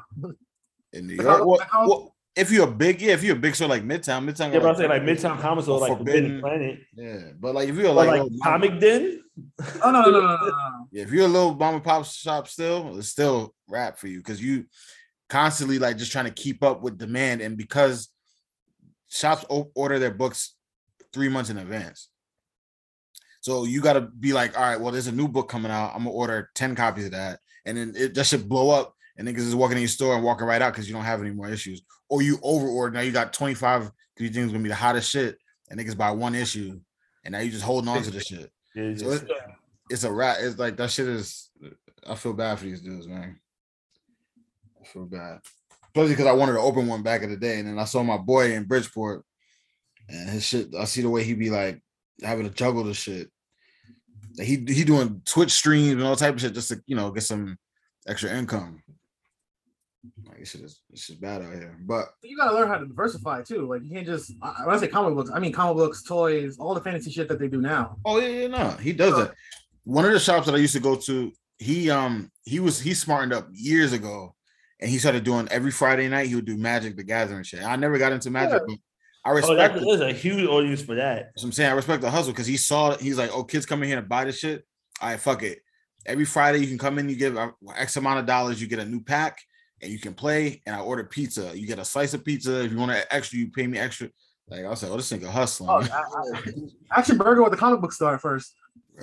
In 0.92 1.06
New 1.06 1.14
York, 1.14 1.44
well, 1.46 1.58
well, 1.86 2.16
if 2.36 2.50
you're 2.50 2.68
a 2.68 2.70
big, 2.70 3.00
yeah, 3.00 3.12
if 3.14 3.22
you're 3.22 3.36
a 3.36 3.38
big 3.38 3.54
store 3.54 3.68
like 3.68 3.82
Midtown, 3.82 4.24
Midtown, 4.28 4.52
Yeah, 4.52 4.60
got 4.60 4.62
but 4.62 4.74
I 4.76 4.78
say 4.78 4.88
like 4.88 5.02
Midtown 5.02 5.40
Comics 5.40 5.68
or 5.68 5.78
like 5.80 5.96
Forbidden- 5.96 6.40
Forbidden 6.40 6.40
Planet. 6.40 6.80
yeah, 6.94 7.32
but 7.40 7.54
like 7.54 7.68
if 7.68 7.76
you're 7.76 7.92
like, 7.92 8.08
like 8.08 8.30
Comic 8.42 8.78
Den. 8.80 9.22
Oh 9.82 9.90
no, 9.90 10.02
no, 10.02 10.10
no, 10.10 10.20
no, 10.20 10.36
no, 10.36 10.46
no. 10.46 10.86
yeah, 10.92 11.02
if 11.02 11.10
you're 11.10 11.24
a 11.24 11.28
little 11.28 11.54
mom 11.54 11.76
and 11.76 11.84
pop 11.84 12.04
shop 12.04 12.46
still, 12.48 12.98
it's 12.98 13.08
still 13.08 13.54
rap 13.66 13.98
for 13.98 14.06
you 14.06 14.18
because 14.18 14.42
you 14.42 14.66
constantly 15.30 15.78
like 15.78 15.96
just 15.96 16.12
trying 16.12 16.26
to 16.26 16.30
keep 16.30 16.62
up 16.62 16.82
with 16.82 16.98
demand, 16.98 17.40
and 17.40 17.56
because 17.56 18.08
shops 19.08 19.44
o- 19.50 19.70
order 19.74 19.98
their 19.98 20.10
books 20.12 20.54
three 21.12 21.28
months 21.28 21.48
in 21.50 21.56
advance. 21.58 22.08
So 23.40 23.64
you 23.64 23.80
got 23.80 23.94
to 23.94 24.02
be 24.02 24.32
like, 24.32 24.56
all 24.56 24.64
right, 24.64 24.80
well, 24.80 24.92
there's 24.92 25.08
a 25.08 25.12
new 25.12 25.26
book 25.28 25.48
coming 25.48 25.72
out. 25.72 25.90
I'm 25.94 26.04
gonna 26.04 26.10
order 26.10 26.50
10 26.54 26.76
copies 26.76 27.06
of 27.06 27.10
that. 27.10 27.40
And 27.64 27.76
then 27.76 27.92
it 27.96 28.14
that 28.14 28.24
should 28.26 28.48
blow 28.48 28.70
up. 28.70 28.94
And 29.22 29.36
niggas 29.36 29.46
is 29.46 29.54
walking 29.54 29.76
in 29.76 29.82
your 29.82 29.88
store 29.88 30.16
and 30.16 30.24
walking 30.24 30.48
right 30.48 30.60
out 30.60 30.72
because 30.72 30.88
you 30.88 30.94
don't 30.94 31.04
have 31.04 31.20
any 31.20 31.30
more 31.30 31.48
issues. 31.48 31.80
Or 32.08 32.22
you 32.22 32.40
over 32.42 32.66
order. 32.66 32.92
Now 32.92 33.02
you 33.02 33.12
got 33.12 33.32
25 33.32 33.82
because 33.82 33.92
you 34.18 34.28
think 34.30 34.44
it's 34.44 34.52
gonna 34.52 34.64
be 34.64 34.68
the 34.68 34.74
hottest 34.74 35.08
shit. 35.08 35.38
And 35.70 35.78
niggas 35.78 35.96
buy 35.96 36.10
one 36.10 36.34
issue. 36.34 36.80
And 37.24 37.30
now 37.30 37.38
you 37.38 37.52
just 37.52 37.62
holding 37.62 37.88
on 37.88 38.02
to 38.02 38.10
the 38.10 38.20
shit. 38.20 38.50
Yeah, 38.74 38.84
it's 38.84 39.02
So 39.02 39.10
it's, 39.10 39.24
it's 39.90 40.04
a 40.04 40.10
rat. 40.10 40.38
It's 40.40 40.58
like 40.58 40.78
that 40.78 40.90
shit 40.90 41.06
is 41.06 41.50
I 42.08 42.14
feel 42.14 42.32
bad 42.32 42.58
for 42.58 42.64
these 42.64 42.80
dudes, 42.80 43.06
man. 43.06 43.38
I 44.80 44.84
feel 44.86 45.04
bad. 45.04 45.40
Especially 45.88 46.14
because 46.14 46.26
I 46.26 46.32
wanted 46.32 46.54
to 46.54 46.60
open 46.60 46.86
one 46.86 47.02
back 47.02 47.22
in 47.22 47.28
the 47.28 47.36
day. 47.36 47.58
And 47.58 47.68
then 47.68 47.78
I 47.78 47.84
saw 47.84 48.02
my 48.02 48.16
boy 48.16 48.54
in 48.54 48.64
Bridgeport 48.64 49.24
and 50.08 50.30
his 50.30 50.42
shit. 50.42 50.74
I 50.74 50.84
see 50.84 51.02
the 51.02 51.10
way 51.10 51.22
he 51.22 51.34
be 51.34 51.50
like 51.50 51.82
having 52.22 52.48
to 52.48 52.54
juggle 52.54 52.82
the 52.82 52.94
shit. 52.94 53.30
He 54.38 54.64
he 54.66 54.84
doing 54.84 55.20
Twitch 55.26 55.52
streams 55.52 55.92
and 55.92 56.02
all 56.02 56.16
type 56.16 56.34
of 56.34 56.40
shit 56.40 56.54
just 56.54 56.70
to 56.70 56.82
you 56.86 56.96
know 56.96 57.10
get 57.10 57.24
some 57.24 57.58
extra 58.08 58.30
income. 58.30 58.82
Like 60.26 60.38
this 60.40 60.50
shit 60.50 60.62
is 60.62 60.80
this 60.90 61.04
shit 61.04 61.20
bad 61.20 61.42
out 61.42 61.52
here. 61.52 61.76
But 61.80 62.06
You 62.22 62.36
gotta 62.36 62.54
learn 62.54 62.68
how 62.68 62.78
to 62.78 62.86
diversify 62.86 63.42
too. 63.42 63.68
Like 63.68 63.82
you 63.84 63.90
can't 63.90 64.06
just 64.06 64.32
I- 64.42 64.64
when 64.66 64.74
I 64.74 64.78
say 64.78 64.88
comic 64.88 65.14
books, 65.14 65.30
I 65.32 65.38
mean 65.38 65.52
comic 65.52 65.76
books, 65.76 66.02
toys, 66.02 66.56
all 66.58 66.74
the 66.74 66.80
fantasy 66.80 67.10
shit 67.10 67.28
that 67.28 67.38
they 67.38 67.48
do 67.48 67.60
now. 67.60 67.98
oh 68.04 68.18
yeah, 68.20 68.28
yeah, 68.28 68.46
no, 68.48 68.70
he 68.70 68.92
does 68.92 69.14
that. 69.16 69.34
One 69.84 70.04
of 70.04 70.12
the 70.12 70.18
shops 70.20 70.46
that 70.46 70.54
I 70.54 70.58
used 70.58 70.74
to 70.74 70.80
go 70.80 70.96
to, 70.96 71.32
he 71.58 71.90
um 71.90 72.30
he 72.44 72.58
was 72.60 72.80
he 72.80 72.94
smartened 72.94 73.32
up 73.32 73.48
years 73.52 73.92
ago, 73.92 74.34
and 74.80 74.90
he 74.90 74.98
started 74.98 75.22
doing 75.24 75.46
every 75.50 75.70
Friday 75.70 76.08
night. 76.08 76.28
He 76.28 76.34
would 76.34 76.44
do 76.46 76.56
Magic 76.56 76.96
the 76.96 77.04
Gathering 77.04 77.44
shit. 77.44 77.62
I 77.62 77.76
never 77.76 77.98
got 77.98 78.12
into 78.12 78.30
Magic, 78.30 78.60
but 78.66 78.76
I 79.24 79.30
Oh, 79.30 79.34
respect. 79.34 79.74
that, 79.74 79.76
it. 79.76 79.84
there's 79.86 80.00
a 80.00 80.12
huge 80.12 80.44
audience 80.48 80.82
for 80.82 80.96
that. 80.96 81.30
So 81.36 81.46
I'm 81.46 81.52
saying 81.52 81.70
I 81.70 81.74
respect 81.74 82.02
the 82.02 82.10
hustle 82.10 82.32
because 82.32 82.48
he 82.48 82.56
saw 82.56 82.96
he's 82.96 83.18
like, 83.18 83.30
oh, 83.32 83.44
kids 83.44 83.66
coming 83.66 83.88
here 83.88 84.00
to 84.00 84.02
buy 84.06 84.24
this 84.24 84.38
shit. 84.40 84.64
All 85.00 85.10
right, 85.10 85.20
fuck 85.20 85.44
it. 85.44 85.60
Every 86.06 86.24
Friday 86.24 86.58
you 86.58 86.66
can 86.66 86.78
come 86.78 86.98
in, 86.98 87.08
you 87.08 87.14
give 87.14 87.36
uh, 87.36 87.52
X 87.76 87.96
amount 87.96 88.18
of 88.18 88.26
dollars, 88.26 88.60
you 88.60 88.66
get 88.66 88.80
a 88.80 88.84
new 88.84 89.00
pack, 89.00 89.38
and 89.82 89.90
you 89.90 89.98
can 89.98 90.14
play. 90.14 90.62
And 90.66 90.74
I 90.76 90.80
order 90.80 91.04
pizza. 91.04 91.52
You 91.56 91.66
get 91.66 91.78
a 91.78 91.84
slice 91.84 92.14
of 92.14 92.24
pizza. 92.24 92.64
If 92.64 92.72
you 92.72 92.78
want 92.78 92.92
to 92.92 93.14
extra, 93.14 93.38
you 93.38 93.50
pay 93.50 93.66
me 93.66 93.78
extra. 93.78 94.08
Like 94.48 94.64
I 94.64 94.68
was 94.68 94.82
like, 94.82 94.92
oh, 94.92 94.96
this 94.96 95.10
nigga 95.12 95.26
hustling. 95.30 95.70
Oh, 95.70 95.80
I- 95.82 96.38
I- 96.38 96.52
Action 96.98 97.16
Burger 97.18 97.42
was 97.42 97.52
a 97.52 97.56
comic 97.56 97.80
book 97.80 97.92
store 97.92 98.14
at 98.14 98.20
first. 98.20 98.54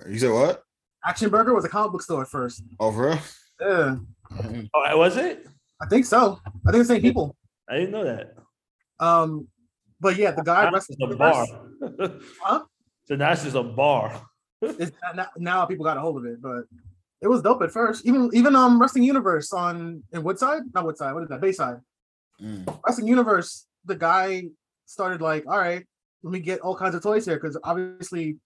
you 0.09 0.19
said 0.19 0.31
what? 0.31 0.63
Action 1.05 1.29
Burger 1.29 1.53
was 1.53 1.65
a 1.65 1.69
comic 1.69 1.91
book 1.91 2.01
store 2.01 2.21
at 2.23 2.27
first. 2.27 2.63
Oh, 2.79 2.91
for 2.91 3.09
real? 3.09 3.19
Yeah, 3.61 3.95
Oh, 4.73 4.97
was 4.97 5.17
it? 5.17 5.47
I 5.81 5.87
think 5.87 6.05
so. 6.05 6.39
I 6.67 6.71
think 6.71 6.83
the 6.83 6.93
same 6.93 7.01
people. 7.01 7.35
I 7.69 7.75
didn't 7.75 7.91
know 7.91 8.03
that. 8.03 8.33
Um, 8.99 9.47
but 9.99 10.17
yeah, 10.17 10.31
the 10.31 10.43
guy 10.43 10.63
That's 10.69 10.87
wrestling 10.89 11.11
a 11.13 11.15
bar. 11.15 11.45
Huh? 12.43 12.63
So 13.05 13.15
that's 13.15 13.43
just 13.43 13.55
a 13.55 13.63
bar. 13.63 14.21
is 14.61 14.91
now, 15.15 15.27
now 15.37 15.65
people 15.65 15.83
got 15.85 15.97
a 15.97 16.01
hold 16.01 16.17
of 16.17 16.25
it, 16.25 16.41
but 16.41 16.65
it 17.21 17.27
was 17.27 17.41
dope 17.41 17.61
at 17.61 17.71
first. 17.71 18.05
Even 18.05 18.29
even 18.33 18.55
um 18.55 18.79
Wrestling 18.81 19.03
Universe 19.03 19.51
on 19.53 20.03
in 20.13 20.23
Woodside, 20.23 20.63
not 20.73 20.85
Woodside. 20.85 21.13
What 21.13 21.23
is 21.23 21.29
that? 21.29 21.41
Bayside. 21.41 21.77
Mm. 22.41 22.79
Wrestling 22.85 23.07
Universe. 23.07 23.65
The 23.85 23.95
guy 23.95 24.43
started 24.85 25.21
like, 25.21 25.45
all 25.47 25.57
right, 25.57 25.85
let 26.23 26.31
me 26.31 26.39
get 26.39 26.59
all 26.61 26.75
kinds 26.75 26.95
of 26.95 27.03
toys 27.03 27.25
here 27.25 27.35
because 27.39 27.57
obviously 27.63 28.37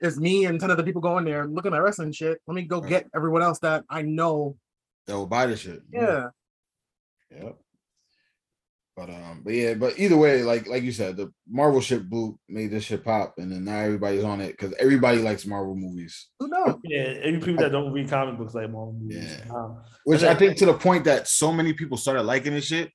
it's 0.00 0.16
me 0.18 0.46
and 0.46 0.58
ten 0.60 0.70
other 0.70 0.82
people 0.82 1.00
going 1.00 1.24
there 1.24 1.46
looking 1.46 1.72
at 1.74 1.82
wrestling 1.82 2.12
shit. 2.12 2.40
Let 2.46 2.54
me 2.54 2.62
go 2.62 2.80
Right. 2.80 2.88
get 2.88 3.06
everyone 3.14 3.42
else 3.42 3.58
that 3.60 3.84
I 3.88 4.02
know. 4.02 4.56
That 5.06 5.14
will 5.16 5.26
buy 5.26 5.46
this 5.46 5.60
shit. 5.60 5.80
Yeah, 5.92 6.28
Yep. 7.30 7.58
But 8.94 9.08
um, 9.08 9.40
but 9.42 9.54
yeah, 9.54 9.74
but 9.74 9.98
either 9.98 10.18
way, 10.18 10.42
like 10.42 10.66
like 10.66 10.82
you 10.82 10.92
said, 10.92 11.16
the 11.16 11.32
Marvel 11.48 11.80
shit 11.80 12.10
blew 12.10 12.38
made 12.48 12.70
this 12.70 12.84
shit 12.84 13.02
pop, 13.02 13.34
and 13.38 13.50
then 13.50 13.64
now 13.64 13.78
everybody's 13.78 14.22
on 14.22 14.42
it 14.42 14.50
because 14.50 14.74
everybody 14.78 15.18
likes 15.18 15.46
Marvel 15.46 15.74
movies. 15.74 16.28
who 16.38 16.48
knows? 16.48 16.76
Yeah, 16.84 17.14
any 17.22 17.38
people 17.38 17.62
that 17.62 17.72
don't 17.72 17.92
read 17.92 18.10
comic 18.10 18.36
books 18.36 18.54
like 18.54 18.70
Marvel 18.70 18.92
movies. 18.92 19.38
Yeah. 19.46 19.54
Um, 19.54 19.78
Which 20.04 20.22
I 20.22 20.34
think 20.34 20.58
to 20.58 20.66
the 20.66 20.74
point 20.74 21.04
that 21.04 21.26
so 21.26 21.52
many 21.52 21.72
people 21.72 21.96
started 21.96 22.24
liking 22.24 22.52
this 22.52 22.66
shit, 22.66 22.90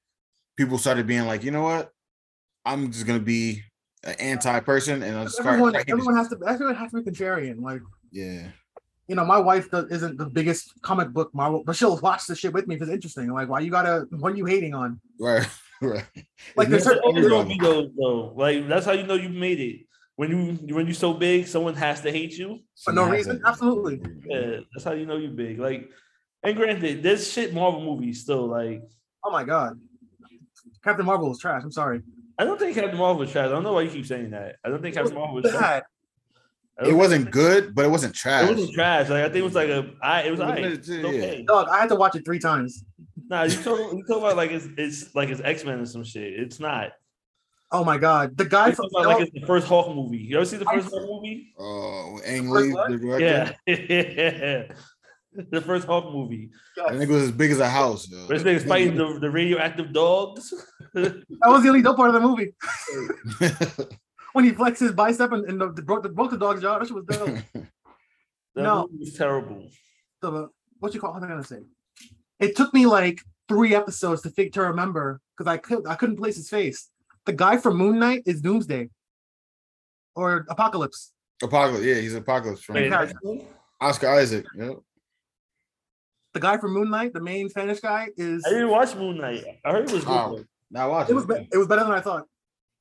people 0.56 0.78
started 0.78 1.08
being 1.08 1.26
like, 1.26 1.44
you 1.44 1.50
know 1.50 1.64
what, 1.64 1.90
I'm 2.64 2.92
just 2.92 3.08
gonna 3.08 3.20
be 3.20 3.64
an 4.04 4.16
anti 4.20 4.60
person, 4.60 5.02
and 5.02 5.18
I'll 5.18 5.30
start. 5.30 5.48
Everyone, 5.48 5.74
liking 5.74 5.96
this 5.96 6.04
everyone 6.04 6.16
has 6.16 6.28
to. 6.30 6.38
Everyone 6.48 6.76
has 6.76 6.92
to 6.92 7.02
be 7.02 7.12
contrarian. 7.12 7.60
Like 7.60 7.82
Yeah, 8.12 8.50
you 9.08 9.16
know, 9.16 9.26
my 9.26 9.40
wife 9.40 9.72
does, 9.72 9.86
isn't 9.90 10.18
the 10.18 10.26
biggest 10.26 10.74
comic 10.82 11.10
book 11.10 11.34
Marvel, 11.34 11.64
but 11.66 11.76
she'll 11.76 11.98
watch 12.00 12.28
the 12.28 12.36
shit 12.36 12.54
with 12.54 12.68
me 12.68 12.76
if 12.76 12.82
it's 12.82 12.92
interesting. 12.92 13.32
Like, 13.32 13.48
why 13.48 13.62
you 13.62 13.72
gotta? 13.72 14.06
What 14.12 14.34
are 14.34 14.36
you 14.36 14.46
hating 14.46 14.74
on? 14.74 15.00
right, 15.20 15.48
right. 15.82 16.04
Like, 16.56 16.70
It's 16.70 16.70
there's 16.70 16.86
never 16.86 16.96
certain- 17.02 17.22
There 17.22 17.30
don't 17.30 17.48
be 17.48 17.60
those 17.60 17.90
though. 17.98 18.34
Like 18.36 18.68
that's 18.68 18.86
how 18.86 18.94
you 18.94 19.04
know 19.04 19.16
you 19.16 19.30
made 19.30 19.60
it. 19.60 19.82
When 20.16 20.32
you 20.32 20.76
when 20.76 20.88
you're 20.88 20.96
so 20.96 21.14
big, 21.14 21.48
someone 21.48 21.76
has 21.76 22.02
to 22.02 22.12
hate 22.12 22.38
you. 22.38 22.60
For 22.84 22.92
no 22.92 23.08
reason? 23.08 23.42
Absolutely. 23.46 24.02
Yeah, 24.26 24.62
that's 24.74 24.84
how 24.84 24.94
you 24.94 25.06
know 25.06 25.18
you're 25.18 25.30
big. 25.32 25.60
Like, 25.60 25.90
and 26.44 26.56
granted, 26.56 27.04
there's 27.04 27.32
shit 27.32 27.54
Marvel 27.54 27.82
movies 27.82 28.22
still 28.22 28.48
like. 28.48 28.82
Oh 29.24 29.30
my 29.30 29.44
god, 29.44 29.80
Captain 30.84 31.06
Marvel 31.06 31.32
is 31.32 31.40
trash. 31.40 31.62
I'm 31.64 31.72
sorry. 31.72 32.02
I 32.40 32.46
don't 32.46 32.60
think 32.60 32.76
Captain 32.76 32.98
Marvel 32.98 33.20
was 33.20 33.32
trash. 33.32 33.46
I 33.48 33.50
don't 33.50 33.64
know 33.64 33.74
why 33.74 33.82
you 33.82 33.90
keep 33.92 34.06
saying 34.08 34.32
that. 34.32 34.56
I 34.66 34.70
don't 34.70 34.82
think 34.82 34.96
Captain 34.96 35.14
Marvel 35.14 35.36
was 35.36 35.52
trash. 35.52 35.62
Bad. 35.62 35.84
I 36.80 36.90
It 36.90 36.94
wasn't 36.94 37.30
good, 37.32 37.74
but 37.76 37.86
it 37.86 37.90
wasn't 37.90 38.14
trash. 38.16 38.50
It 38.50 38.56
wasn't 38.56 38.74
trash. 38.74 39.10
Like 39.10 39.22
I 39.24 39.26
think 39.26 39.38
it 39.38 39.42
was 39.44 39.56
like 39.56 39.70
a. 39.70 39.92
I, 40.02 40.22
it 40.24 40.32
was 40.32 40.40
It 40.40 40.44
was 40.44 40.56
alright. 40.58 40.88
yeah. 40.88 41.08
okay. 41.08 41.46
Dog, 41.48 41.68
I 41.70 41.80
had 41.80 41.90
to 41.90 41.96
watch 41.96 42.16
it 42.16 42.26
three 42.26 42.40
times. 42.40 42.84
Nah, 43.30 43.44
you 43.44 43.62
talk. 43.62 43.94
You 43.94 44.04
talk 44.08 44.18
about 44.20 44.38
like 44.38 44.52
it's 44.52 44.68
it's 44.78 45.14
like 45.16 45.30
it's 45.30 45.42
X 45.42 45.66
Men 45.66 45.80
or 45.80 45.86
some 45.86 46.04
shit. 46.04 46.34
It's 46.40 46.60
not. 46.60 46.92
Oh 47.72 47.84
my 47.84 47.98
god, 47.98 48.38
the 48.38 48.46
guy 48.46 48.68
You 48.68 48.76
from 48.76 48.86
about 48.92 49.06
like 49.08 49.22
it's 49.28 49.34
the 49.34 49.46
first 49.46 49.68
Hulk 49.68 49.94
movie. 49.94 50.20
You 50.20 50.38
ever 50.38 50.46
see 50.46 50.56
the 50.56 50.64
first 50.66 50.90
Hulk 50.90 51.04
movie? 51.06 51.54
Oh, 51.60 52.20
Ang 52.26 52.50
Lee, 52.50 52.70
the 52.70 52.98
director. 52.98 53.56
Yeah, 53.68 54.64
the 55.52 55.62
first 55.62 55.86
Hulk 55.86 56.14
movie. 56.14 56.50
I 56.88 56.92
think 56.98 57.10
it 57.10 57.14
was 57.14 57.24
as 57.24 57.32
big 57.34 57.52
as 57.52 57.60
a 57.60 57.68
house. 57.68 58.08
Yo. 58.10 58.26
This 58.28 58.44
nigga's 58.44 58.64
fighting 58.64 58.96
the, 58.96 59.20
the 59.20 59.30
radioactive 59.30 59.92
dogs. 59.92 60.54
that 60.94 61.24
was 61.46 61.64
the 61.64 61.70
only 61.70 61.82
dope 61.82 61.98
part 61.98 62.08
of 62.10 62.14
the 62.14 62.22
movie 62.22 62.54
when 64.34 64.46
he 64.46 64.52
flexed 64.52 64.80
his 64.82 64.94
bicep 64.94 65.34
and, 65.34 65.44
and 65.50 65.60
the, 65.60 65.72
the, 65.74 65.82
broke 65.82 66.04
the 66.04 66.10
broke 66.10 66.32
the 66.32 66.38
dog's 66.38 66.62
jaw. 66.62 66.80
That 66.80 66.88
shit 66.88 66.96
was 66.96 67.04
dope. 67.06 67.28
That 67.54 67.68
No. 68.64 68.84
movie 68.84 69.00
was 69.00 69.14
terrible. 69.14 69.68
the 70.22 70.48
what 70.80 70.94
you 70.94 71.02
call 71.02 71.12
what 71.12 71.22
am 71.22 71.26
I 71.26 71.28
gonna 71.34 71.44
say? 71.44 71.60
It 72.40 72.56
took 72.56 72.74
me 72.74 72.86
like 72.86 73.22
three 73.48 73.74
episodes 73.76 74.22
to 74.24 74.30
think 74.30 74.54
to 74.54 74.62
remember 74.62 75.22
because 75.38 75.50
I 75.52 75.58
could 75.58 75.88
I 75.88 75.96
couldn't 75.96 76.18
place 76.18 76.36
his 76.36 76.50
face. 76.50 76.90
The 77.26 77.34
guy 77.34 77.58
from 77.58 77.78
Moon 77.78 78.00
Knight 78.00 78.24
is 78.26 78.42
Doomsday 78.42 78.90
or 80.16 80.46
Apocalypse. 80.50 81.12
Apocalypse, 81.44 81.86
yeah, 81.86 81.96
he's 81.96 82.16
Apocalypse 82.16 82.62
from 82.64 82.76
Wait, 82.76 82.90
character. 82.90 83.18
Oscar 83.80 84.10
Isaac. 84.10 84.46
Yeah. 84.56 84.74
The 86.34 86.40
guy 86.40 86.58
from 86.58 86.74
Moon 86.74 86.90
Knight, 86.90 87.14
the 87.14 87.22
main 87.22 87.50
Spanish 87.50 87.80
guy, 87.80 88.08
is 88.18 88.44
I 88.46 88.50
didn't 88.50 88.70
watch 88.70 88.96
Moon 88.96 89.18
Knight. 89.18 89.44
I 89.66 89.72
heard 89.72 89.90
it 89.90 89.92
was 89.94 90.04
good. 90.04 90.12
Oh. 90.12 90.38
though. 90.38 90.44
Now 90.70 90.92
watch 90.92 91.10
it 91.10 91.14
was 91.14 91.26
be- 91.26 91.48
it 91.52 91.58
was 91.58 91.68
better 91.68 91.84
than 91.84 91.94
I 91.94 92.02
thought. 92.02 92.26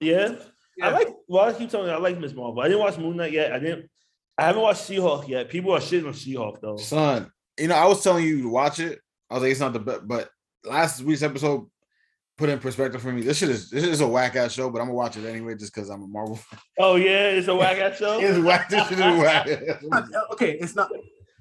Yeah. 0.01 0.35
I 0.83 0.91
like. 0.91 1.09
Well, 1.27 1.45
I 1.45 1.53
keep 1.55 1.71
telling 1.71 1.89
you, 1.89 1.95
I 1.95 1.99
like 1.99 2.19
Miss 2.19 2.35
Marvel. 2.35 2.61
I 2.61 2.65
didn't 2.69 2.81
watch 2.81 2.99
Moon 2.99 3.17
Knight 3.17 3.33
yet. 3.33 3.53
I 3.53 3.59
didn't. 3.59 3.89
I 4.37 4.43
haven't 4.45 4.61
watched 4.61 4.85
She-Hulk 4.87 5.27
yet. 5.29 5.49
People 5.49 5.73
are 5.73 5.81
shitting 5.81 6.07
on 6.07 6.13
She-Hulk 6.13 6.61
though. 6.61 6.77
Son, 6.77 7.33
you 7.59 7.69
know, 7.69 7.75
I 7.77 7.87
was 7.87 8.03
telling 8.03 8.25
you 8.25 8.43
to 8.43 8.49
watch 8.49 8.81
it. 8.81 9.01
I 9.31 9.35
was 9.35 9.43
like, 9.43 9.53
it's 9.53 9.61
not 9.61 9.73
the 9.73 9.81
best, 9.81 10.07
but 10.07 10.31
last 10.65 11.03
week's 11.03 11.23
episode 11.23 11.67
put 12.39 12.49
in 12.51 12.59
perspective 12.59 13.01
for 13.03 13.13
me. 13.13 13.23
This 13.23 13.39
shit 13.39 13.49
is 13.49 13.71
this 13.71 13.85
is 13.85 14.01
a 14.01 14.07
whack 14.07 14.37
ass 14.37 14.53
show, 14.53 14.69
but 14.71 14.81
I'm 14.81 14.87
gonna 14.87 14.95
watch 14.97 15.17
it 15.17 15.25
anyway 15.27 15.55
just 15.57 15.75
because 15.75 15.89
I'm 15.91 16.03
a 16.03 16.07
Marvel. 16.07 16.37
fan. 16.37 16.61
Oh 16.79 16.97
yeah, 16.97 17.29
it's 17.31 17.49
a 17.49 17.55
whack 17.55 17.79
ass 17.79 17.99
show. 17.99 18.19
it's 18.23 18.39
whack. 18.39 18.69
This 18.69 18.87
shit 18.89 18.99
is 18.99 19.21
whack. 19.23 19.49
Uh, 19.93 20.03
Okay, 20.33 20.53
it's 20.61 20.75
not 20.77 20.91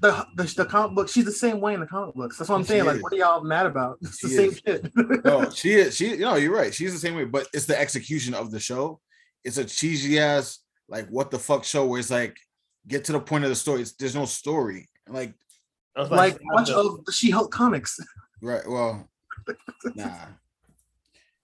the, 0.01 0.25
the 0.35 0.43
the 0.57 0.65
comic 0.65 0.95
book. 0.95 1.09
She's 1.09 1.25
the 1.25 1.31
same 1.31 1.59
way 1.61 1.73
in 1.73 1.79
the 1.79 1.85
comic 1.87 2.15
books. 2.15 2.37
That's 2.37 2.49
what 2.49 2.57
I'm 2.57 2.63
She 2.63 2.69
saying. 2.69 2.85
Like, 2.85 3.01
what 3.03 3.13
are 3.13 3.17
y'all 3.17 3.43
mad 3.43 3.65
about? 3.65 3.97
It's 4.01 4.19
the 4.21 4.27
She 4.29 4.35
same 4.35 4.51
is. 4.51 4.59
shit. 4.65 5.25
no, 5.25 5.49
she 5.49 5.73
is. 5.73 5.95
She, 5.95 6.09
you 6.11 6.17
know, 6.19 6.35
you're 6.35 6.53
right. 6.55 6.73
She's 6.73 6.93
the 6.93 6.99
same 6.99 7.15
way, 7.15 7.25
but 7.25 7.47
it's 7.53 7.65
the 7.65 7.79
execution 7.79 8.33
of 8.33 8.51
the 8.51 8.59
show. 8.59 8.99
It's 9.43 9.57
a 9.57 9.65
cheesy 9.65 10.19
ass, 10.19 10.59
like 10.89 11.07
what 11.09 11.29
the 11.31 11.39
fuck 11.39 11.63
show 11.63 11.85
where 11.85 11.99
it's 11.99 12.09
like, 12.11 12.35
get 12.87 13.03
to 13.05 13.11
the 13.13 13.19
point 13.19 13.43
of 13.43 13.49
the 13.49 13.55
story. 13.55 13.81
It's, 13.81 13.93
there's 13.93 14.15
no 14.15 14.25
story. 14.25 14.87
Like, 15.07 15.33
I 15.95 16.01
was 16.01 16.11
like 16.11 16.33
stop 16.33 16.43
much 16.53 16.69
of 16.69 17.05
the 17.05 17.11
She-Hulk 17.11 17.51
comics. 17.51 17.99
right? 18.41 18.67
Well, 18.67 19.07
nah. 19.95 20.09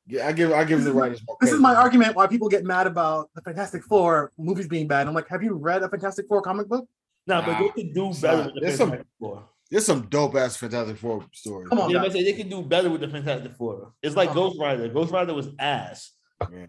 Yeah, 0.07 0.27
I 0.27 0.31
give 0.33 0.51
I 0.51 0.63
give 0.65 0.83
the 0.83 0.91
writers 0.91 1.21
more 1.25 1.37
This 1.39 1.51
is 1.51 1.59
my 1.59 1.75
argument 1.75 2.15
why 2.15 2.27
people 2.27 2.49
get 2.49 2.65
mad 2.65 2.85
about 2.87 3.29
the 3.35 3.41
Fantastic 3.41 3.83
Four 3.83 4.31
movies 4.37 4.67
being 4.67 4.87
bad. 4.87 5.07
I'm 5.07 5.13
like, 5.13 5.27
have 5.29 5.43
you 5.43 5.53
read 5.53 5.83
a 5.83 5.89
Fantastic 5.89 6.27
Four 6.27 6.41
comic 6.41 6.67
book? 6.67 6.87
Nah, 7.27 7.45
but 7.45 7.57
they 7.59 7.65
Nah, 7.67 7.71
could 7.71 7.93
do 7.93 8.13
better 8.19 8.37
not. 8.37 8.45
with 8.47 8.55
the 8.55 8.61
There's 8.61 8.77
some- 8.77 8.97
Four. 9.19 9.43
There's 9.69 9.85
some 9.85 10.01
dope 10.07 10.35
ass 10.35 10.57
Fantastic 10.57 10.97
Four 10.97 11.23
stories. 11.31 11.69
Come 11.69 11.79
on, 11.79 11.89
Yeah, 11.91 12.01
I 12.01 12.09
say 12.09 12.23
they 12.23 12.33
could 12.33 12.49
do 12.49 12.61
better 12.61 12.89
with 12.89 12.99
the 13.01 13.07
Fantastic 13.07 13.55
Four. 13.55 13.93
It's 14.03 14.17
like 14.17 14.31
Oh. 14.31 14.33
Ghost 14.33 14.59
Rider. 14.59 14.89
Ghost 14.89 15.13
Rider 15.13 15.33
was 15.33 15.47
ass. 15.59 16.11
Right. 16.41 16.67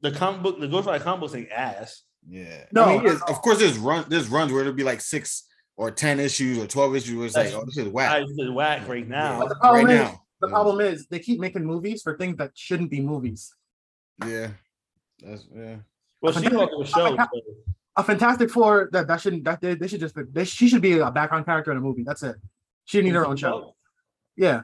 The 0.00 0.12
comic 0.12 0.42
book, 0.42 0.60
the 0.60 0.68
Ghost 0.68 0.86
Rider 0.86 1.04
comic 1.04 1.20
book 1.28 1.34
ain't 1.38 1.50
ass. 1.50 2.04
Yeah. 2.26 2.64
No, 2.72 2.84
I 2.84 2.92
mean, 2.94 3.04
no, 3.04 3.10
yes, 3.12 3.20
of 3.28 3.42
course, 3.42 3.58
there's 3.58 3.76
run 3.76 4.06
there's 4.08 4.28
runs 4.28 4.50
where 4.50 4.62
it'll 4.62 4.72
be 4.72 4.84
like 4.84 5.02
six 5.02 5.44
or 5.80 5.90
ten 5.90 6.20
issues 6.20 6.58
or 6.58 6.66
twelve 6.66 6.94
issues 6.94 7.16
where 7.16 7.24
it's 7.26 7.34
like, 7.34 7.54
oh, 7.54 7.64
this 7.64 7.78
is 7.78 7.86
I 7.86 7.90
whack. 7.90 8.22
just 8.36 8.52
whack 8.52 8.86
right 8.86 9.08
now. 9.08 9.38
But 9.40 9.48
the 9.48 9.54
problem 9.54 9.86
right 9.86 9.94
is, 9.94 10.00
now. 10.02 10.22
the 10.42 10.46
Yeah. 10.48 10.52
problem 10.52 10.80
is 10.82 11.06
they 11.06 11.18
keep 11.20 11.40
making 11.40 11.64
movies 11.64 12.02
for 12.02 12.18
things 12.18 12.36
that 12.36 12.50
shouldn't 12.54 12.90
be 12.90 13.00
movies. 13.00 13.54
Yeah. 14.26 14.48
That's 15.24 15.46
yeah. 15.54 15.76
Well, 16.20 16.34
But 16.34 16.44
she 16.44 16.54
Hulk 16.54 16.70
was 16.78 16.90
show. 16.90 17.16
A 17.96 18.04
Fantastic 18.04 18.50
Four 18.50 18.90
that 18.92 19.08
that 19.08 19.22
shouldn't 19.22 19.44
that 19.44 19.62
they, 19.62 19.74
they 19.74 19.88
should 19.88 20.00
just 20.00 20.14
they, 20.34 20.44
she 20.44 20.68
should 20.68 20.82
be 20.82 20.98
a 20.98 21.10
background 21.10 21.46
character 21.46 21.70
in 21.72 21.78
a 21.78 21.80
movie. 21.80 22.02
That's 22.04 22.22
it. 22.22 22.36
She 22.84 23.00
need 23.00 23.14
her 23.14 23.26
own 23.26 23.36
show. 23.38 23.74
Yeah. 24.36 24.62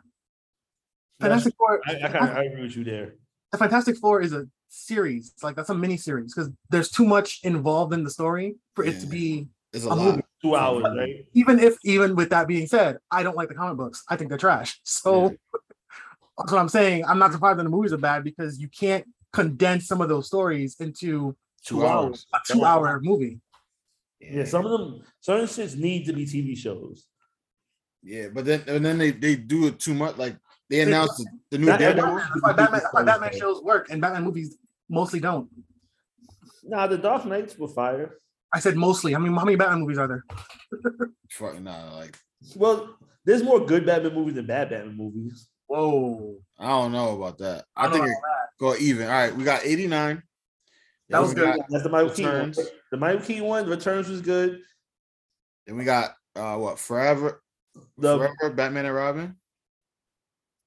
Fantastic 1.20 1.54
Four. 1.56 1.80
I, 1.86 1.92
I 2.04 2.08
kind 2.08 2.30
of 2.30 2.36
agree 2.36 2.62
with 2.62 2.76
you 2.76 2.84
there. 2.84 3.14
the 3.52 3.58
Fantastic 3.58 3.96
Four 3.96 4.20
is 4.20 4.34
a 4.34 4.46
series. 4.68 5.30
It's 5.32 5.42
like 5.42 5.56
that's 5.56 5.70
a 5.70 5.74
mini 5.74 5.96
series 5.96 6.34
because 6.34 6.50
there's 6.68 6.90
too 6.90 7.06
much 7.06 7.40
involved 7.42 7.94
in 7.94 8.04
the 8.04 8.10
story 8.10 8.56
for 8.74 8.84
it 8.84 9.00
to 9.00 9.06
be. 9.06 9.48
It's 9.76 9.84
a 9.84 9.88
A 9.88 9.94
lot. 9.94 10.04
movie. 10.06 10.22
Two 10.42 10.54
hours, 10.56 10.84
right? 10.96 11.26
Even 11.34 11.58
if, 11.58 11.76
even 11.84 12.16
with 12.16 12.30
that 12.30 12.48
being 12.48 12.66
said, 12.66 12.98
I 13.10 13.22
don't 13.22 13.36
like 13.36 13.48
the 13.48 13.54
comic 13.54 13.76
books. 13.76 14.02
I 14.08 14.16
think 14.16 14.30
they're 14.30 14.38
trash. 14.38 14.80
So 14.84 15.34
that's 16.38 16.52
what 16.52 16.58
I'm 16.60 16.68
saying. 16.68 17.04
I'm 17.04 17.18
not 17.18 17.32
surprised 17.32 17.58
that 17.58 17.64
the 17.64 17.70
movies 17.70 17.92
are 17.92 17.98
bad 17.98 18.24
because 18.24 18.58
you 18.58 18.68
can't 18.68 19.04
condense 19.32 19.86
some 19.86 20.00
of 20.00 20.08
those 20.08 20.26
stories 20.26 20.76
into 20.80 21.36
Two 21.64 21.84
hours. 21.86 22.26
a 22.32 22.38
two-hour 22.46 23.00
movie. 23.02 23.40
Yeah, 24.20 24.44
some 24.44 24.64
of 24.66 24.70
them, 24.72 25.02
certain 25.20 25.46
shits 25.46 25.76
need 25.76 26.06
to 26.06 26.12
be 26.12 26.24
TV 26.24 26.56
shows. 26.56 27.06
Yeah, 28.02 28.28
but 28.32 28.44
then 28.44 28.62
and 28.68 28.84
then 28.84 28.98
they 28.98 29.10
they 29.10 29.34
do 29.36 29.66
it 29.66 29.80
too 29.80 29.92
much. 29.94 30.16
Like 30.16 30.36
they 30.70 30.80
announced 30.80 31.16
the, 31.18 31.26
the 31.50 31.58
new 31.58 31.66
Not 31.66 31.80
Daredevil. 31.80 32.14
That's 32.14 32.40
why 32.42 32.52
Batman, 32.52 32.80
that's 32.80 32.94
why 32.94 33.02
Batman 33.02 33.32
shows 33.38 33.62
work 33.62 33.88
and 33.90 34.00
Batman 34.00 34.22
movies 34.24 34.56
mostly 34.88 35.18
don't. 35.20 35.48
Nah, 36.62 36.86
the 36.86 36.98
Dark 36.98 37.24
Knights 37.26 37.58
were 37.58 37.68
fire. 37.68 38.18
I 38.56 38.58
said 38.58 38.74
mostly. 38.74 39.14
I 39.14 39.18
mean, 39.18 39.34
how 39.34 39.44
many 39.44 39.56
Batman 39.56 39.80
movies 39.80 39.98
are 39.98 40.08
there? 40.08 40.24
Fucking 41.30 41.62
nah, 41.62 41.94
like 41.94 42.18
Well, 42.54 42.96
there's 43.26 43.42
more 43.42 43.60
good 43.66 43.84
Batman 43.84 44.14
movies 44.14 44.34
than 44.36 44.46
bad 44.46 44.70
Batman 44.70 44.96
movies. 44.96 45.48
Whoa. 45.66 46.38
I 46.58 46.68
don't 46.68 46.92
know 46.92 47.14
about 47.16 47.36
that. 47.38 47.66
I, 47.76 47.84
I 47.84 47.90
think 47.90 48.04
don't 48.06 48.10
it 48.12 48.18
go 48.58 48.74
even. 48.76 49.08
All 49.08 49.12
right, 49.12 49.36
we 49.36 49.44
got 49.44 49.66
89. 49.66 50.22
That 51.10 51.20
was 51.20 51.34
good. 51.34 51.60
That's 51.68 51.82
the 51.82 51.90
Michael 51.90 52.10
Keaton 52.10 52.32
one. 52.40 52.54
The 52.90 52.96
Michael 52.96 53.20
Keaton 53.26 53.44
one, 53.44 53.68
Returns 53.68 54.08
was 54.08 54.22
good. 54.22 54.60
Then 55.66 55.76
we 55.76 55.84
got 55.84 56.14
uh 56.34 56.56
what 56.56 56.78
forever, 56.78 57.42
The 57.98 58.16
forever 58.16 58.54
Batman 58.54 58.86
and 58.86 58.94
Robin. 58.94 59.36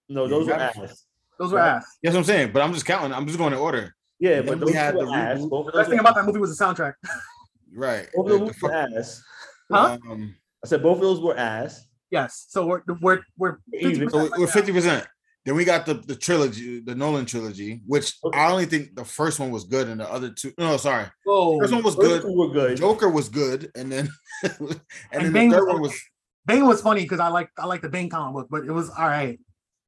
no, 0.09 0.27
those 0.27 0.45
were 0.45 0.53
Yeah. 0.53 0.71
ass. 0.77 1.05
Those 1.39 1.51
were 1.53 1.57
Right. 1.57 1.77
ass. 1.77 1.97
That's 2.03 2.13
what 2.13 2.19
I'm 2.19 2.25
saying. 2.25 2.51
But 2.51 2.61
I'm 2.61 2.71
just 2.73 2.85
counting. 2.85 3.13
I'm 3.13 3.25
just 3.25 3.39
going 3.39 3.53
in 3.53 3.59
order. 3.59 3.95
Yeah, 4.19 4.41
Then 4.41 4.59
but 4.59 4.67
we 4.67 4.73
had 4.73 4.93
were 4.95 5.05
the 5.05 5.11
ass. 5.13 5.39
reboot. 5.39 5.65
The 5.65 5.71
best 5.71 5.89
thing 5.89 5.99
about 5.99 6.13
that 6.15 6.25
movie 6.25 6.39
was 6.39 6.55
the 6.55 6.63
soundtrack. 6.63 6.93
Right. 7.73 8.07
both 8.13 8.29
of 8.31 8.39
those 8.39 8.39
the 8.39 8.67
were 8.67 8.69
fuck- 8.71 8.97
ass. 8.97 9.23
Huh? 9.71 9.97
um, 10.09 10.35
I 10.63 10.67
said 10.67 10.81
both 10.83 10.97
of 10.97 11.01
those 11.03 11.21
were 11.21 11.37
ass. 11.37 11.85
Yes. 12.11 12.45
So 12.49 12.65
we're 12.65 12.81
we're 13.01 13.21
we're 13.37 13.59
50% 13.73 14.11
so 14.11 14.29
we're 14.37 14.47
50 14.47 14.71
percent. 14.73 15.07
Then 15.45 15.55
we 15.55 15.63
got 15.63 15.85
the 15.85 15.93
the 15.93 16.15
trilogy, 16.15 16.81
the 16.81 16.95
Nolan 16.95 17.25
trilogy, 17.25 17.81
which 17.87 18.13
Okay. 18.23 18.37
I 18.37 18.51
only 18.51 18.65
think 18.65 18.95
the 18.95 19.05
first 19.05 19.39
one 19.39 19.51
was 19.51 19.63
good, 19.63 19.87
and 19.87 20.01
the 20.01 20.11
other 20.11 20.31
two. 20.31 20.51
No, 20.57 20.75
sorry, 20.77 21.05
Whoa. 21.23 21.59
first 21.59 21.73
one 21.73 21.83
was 21.83 21.95
good. 21.95 22.23
were 22.25 22.49
good. 22.49 22.77
Joker 22.77 23.09
was 23.09 23.29
good, 23.29 23.71
and 23.75 23.91
then 23.91 24.09
and, 24.43 24.81
then 25.11 25.31
Bane 25.33 25.49
the 25.49 25.57
third 25.57 25.65
was 25.65 25.73
one 25.73 25.81
was 25.81 26.01
Bane 26.45 26.65
was 26.67 26.81
funny 26.81 27.03
because 27.03 27.19
I 27.21 27.29
like 27.29 27.49
I 27.57 27.65
like 27.67 27.81
the 27.81 27.89
Bane 27.89 28.09
comic 28.09 28.33
book, 28.33 28.47
but 28.51 28.65
it 28.65 28.71
was 28.71 28.89
all 28.89 29.07
right. 29.07 29.39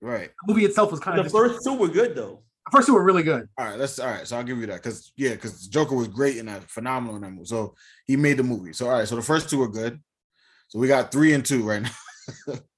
right. 0.01 0.29
The 0.47 0.53
movie 0.53 0.65
itself 0.65 0.89
was 0.91 0.99
kind 1.01 1.19
of 1.19 1.29
The 1.29 1.37
of 1.37 1.51
first 1.51 1.65
two 1.65 1.73
were 1.73 1.89
good 1.89 2.15
though. 2.15 2.43
The 2.65 2.71
first 2.71 2.87
two 2.87 2.93
were 2.93 3.03
really 3.03 3.23
good. 3.23 3.47
All 3.57 3.65
right, 3.65 3.77
that's 3.77 3.99
all 3.99 4.09
right. 4.09 4.27
So 4.27 4.37
I'll 4.37 4.43
give 4.43 4.57
you 4.59 4.67
that 4.67 4.83
because 4.83 5.11
yeah, 5.15 5.31
because 5.31 5.67
Joker 5.67 5.95
was 5.95 6.07
great 6.07 6.37
in 6.37 6.45
that, 6.47 6.63
phenomenal 6.69 7.15
in 7.15 7.21
that 7.23 7.31
movie. 7.31 7.45
So 7.45 7.75
he 8.05 8.15
made 8.15 8.37
the 8.37 8.43
movie. 8.43 8.73
So 8.73 8.87
all 8.87 8.99
right, 8.99 9.07
so 9.07 9.15
the 9.15 9.21
first 9.21 9.49
two 9.49 9.59
were 9.59 9.69
good. 9.69 9.99
So 10.67 10.79
we 10.79 10.87
got 10.87 11.11
three 11.11 11.33
and 11.33 11.45
two 11.45 11.63
right 11.63 11.81
now. 11.81 12.53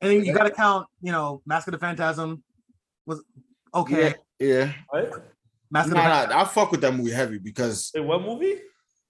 And 0.00 0.12
then 0.12 0.24
you 0.24 0.34
got 0.34 0.44
to 0.44 0.50
count, 0.50 0.86
you 1.00 1.12
know, 1.12 1.40
Mask 1.46 1.66
of 1.66 1.72
the 1.72 1.78
Phantasm 1.78 2.42
was 3.06 3.24
okay. 3.74 4.14
Yeah, 4.38 4.72
Right? 4.92 5.08
Mask 5.70 5.90
Nah, 5.90 6.22
of 6.22 6.28
the 6.28 6.34
nah, 6.34 6.42
I 6.42 6.44
fuck 6.44 6.72
with 6.72 6.82
that 6.82 6.92
movie 6.92 7.10
heavy 7.10 7.38
because 7.38 7.90
Wait, 7.94 8.04
what 8.04 8.20
movie? 8.20 8.56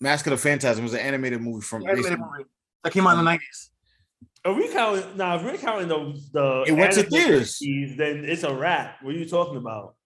Mask 0.01 0.25
of 0.27 0.31
the 0.31 0.37
Phantasm 0.37 0.85
was 0.85 0.95
an 0.95 1.01
animated 1.01 1.41
movie 1.41 1.63
from. 1.63 1.83
animated 1.83 2.21
movie 2.21 2.45
that 2.85 2.93
came 2.93 3.07
out 3.09 3.13
in 3.13 3.17
the 3.17 3.23
mm. 3.23 3.25
nineties. 3.25 3.71
Are 4.45 4.53
we 4.53 4.69
counting? 4.69 5.17
Nah, 5.17 5.37
if 5.37 5.43
we're 5.43 5.57
counting 5.57 5.89
the 5.89 6.21
the 6.33 6.65
It 6.69 6.73
went 6.73 6.93
to 6.93 7.03
theaters. 7.03 7.59
movies, 7.61 7.97
then 7.97 8.25
it's 8.25 8.45
a 8.45 8.55
wrap. 8.55 9.03
What 9.03 9.15
are 9.15 9.19
you 9.19 9.29
talking 9.29 9.57
about? 9.57 9.97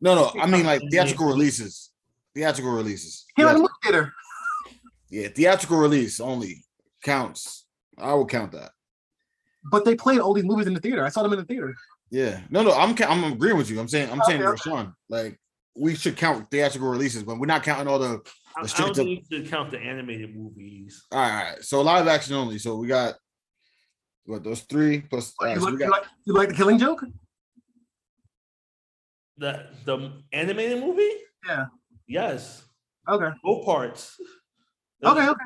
No, 0.00 0.14
no, 0.14 0.32
I 0.40 0.46
mean 0.46 0.64
like 0.64 0.82
theatrical 0.90 1.26
releases. 1.26 1.90
Theatrical 2.34 2.72
releases. 2.72 3.24
Came 3.36 3.46
out 3.46 3.56
in 3.56 3.56
Yeah, 3.56 3.56
the 3.56 3.60
movie 3.62 3.72
theater. 3.82 4.12
yeah, 5.10 5.28
theatrical 5.28 5.78
release 5.78 6.20
only 6.20 6.64
counts. 7.02 7.66
I 7.98 8.12
will 8.14 8.26
count 8.26 8.52
that. 8.52 8.72
But 9.70 9.84
they 9.84 9.94
played 9.96 10.20
all 10.20 10.34
these 10.34 10.44
movies 10.44 10.66
in 10.66 10.74
the 10.74 10.80
theater. 10.80 11.04
I 11.04 11.08
saw 11.08 11.22
them 11.22 11.32
in 11.32 11.38
the 11.38 11.44
theater. 11.44 11.74
Yeah, 12.10 12.40
no, 12.50 12.62
no, 12.62 12.72
I'm 12.72 12.94
I'm 13.02 13.32
agreeing 13.32 13.56
with 13.56 13.70
you. 13.70 13.80
I'm 13.80 13.88
saying 13.88 14.10
I'm 14.10 14.20
saying 14.22 14.42
Okay, 14.42 14.50
Rashawn, 14.70 14.92
like 15.08 15.40
we 15.74 15.94
should 15.94 16.16
count 16.16 16.50
theatrical 16.50 16.88
releases, 16.88 17.22
but 17.24 17.38
we're 17.38 17.46
not 17.46 17.62
counting 17.62 17.88
all 17.88 17.98
the. 17.98 18.20
I, 18.56 18.62
The 18.62 18.72
I 18.74 18.78
don't 18.78 18.94
straight 18.94 18.96
think 18.96 19.08
you 19.30 19.38
should 19.38 19.50
count 19.50 19.70
the 19.70 19.78
animated 19.78 20.34
movies. 20.36 21.04
All 21.10 21.18
right, 21.18 21.30
all 21.30 21.44
right. 21.52 21.62
So 21.64 21.80
live 21.82 22.06
action 22.06 22.34
only. 22.34 22.58
So 22.58 22.76
we 22.76 22.86
got 22.86 23.14
what 24.24 24.44
those 24.44 24.60
three 24.62 25.00
plus. 25.00 25.34
all 25.40 25.48
you, 25.48 25.54
right, 25.54 25.60
so 25.60 25.64
like, 25.66 25.74
we 25.78 25.84
you, 25.84 25.90
like, 25.90 26.04
you 26.26 26.34
like 26.34 26.48
the 26.50 26.54
Killing 26.54 26.78
Joke? 26.78 27.02
The 29.38 29.66
the 29.84 30.12
animated 30.32 30.80
movie? 30.80 31.10
Yeah. 31.46 31.66
Yes. 32.06 32.64
Okay. 33.08 33.30
Both 33.42 33.64
parts. 33.64 34.16
Okay. 35.04 35.28
Okay. 35.28 35.44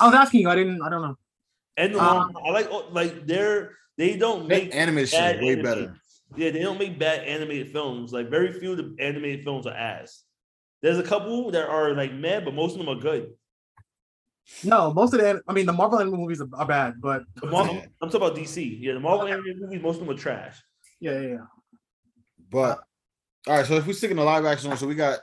I 0.00 0.06
was 0.06 0.14
asking 0.14 0.40
you. 0.42 0.50
I 0.50 0.54
didn't. 0.54 0.82
I 0.82 0.88
don't 0.88 1.02
know. 1.02 1.16
And 1.76 1.94
the 1.94 2.02
Um, 2.02 2.36
I 2.46 2.50
like 2.50 2.68
oh, 2.70 2.88
like 2.90 3.26
they're 3.26 3.72
they 3.96 4.16
don't 4.16 4.46
make 4.46 4.74
Animated 4.74 5.08
shit 5.10 5.20
way 5.20 5.52
animated- 5.52 5.64
better. 5.64 5.94
Yeah, 6.36 6.50
they 6.50 6.60
don't 6.60 6.78
make 6.78 6.98
bad 6.98 7.24
animated 7.26 7.72
films. 7.72 8.12
Like 8.12 8.28
very 8.28 8.52
few 8.52 8.72
of 8.72 8.76
the 8.78 8.94
animated 9.02 9.44
films 9.44 9.66
are 9.66 9.72
ass. 9.74 10.24
There's 10.82 10.98
a 10.98 11.02
couple 11.02 11.50
that 11.52 11.66
are 11.68 11.94
like 11.94 12.12
mad, 12.12 12.44
but 12.44 12.52
most 12.54 12.72
of 12.72 12.78
them 12.78 12.88
are 12.88 13.00
good. 13.00 13.32
No, 14.62 14.92
most 14.92 15.14
of 15.14 15.20
the. 15.20 15.42
I 15.48 15.52
mean, 15.52 15.66
the 15.66 15.72
Marvel 15.72 15.98
animated 15.98 16.20
movies 16.20 16.40
are, 16.40 16.48
are 16.54 16.66
bad, 16.66 16.94
but 17.00 17.22
The 17.36 17.46
Marvel, 17.46 17.82
I'm 18.02 18.10
talking 18.10 18.26
about 18.26 18.36
DC. 18.36 18.76
Yeah, 18.80 18.92
the 18.94 19.00
Marvel 19.00 19.26
animated 19.26 19.60
movies, 19.60 19.82
most 19.82 20.00
of 20.00 20.06
them 20.06 20.14
are 20.14 20.18
trash. 20.18 20.56
yeah, 21.00 21.18
yeah, 21.20 21.28
yeah. 21.28 21.46
But 22.50 22.80
all 23.46 23.56
right, 23.56 23.66
so 23.66 23.74
if 23.74 23.86
we 23.86 23.92
stick 23.92 24.10
in 24.10 24.16
the 24.16 24.24
live 24.24 24.44
action 24.44 24.76
so 24.76 24.86
we 24.86 24.94
got 24.94 25.18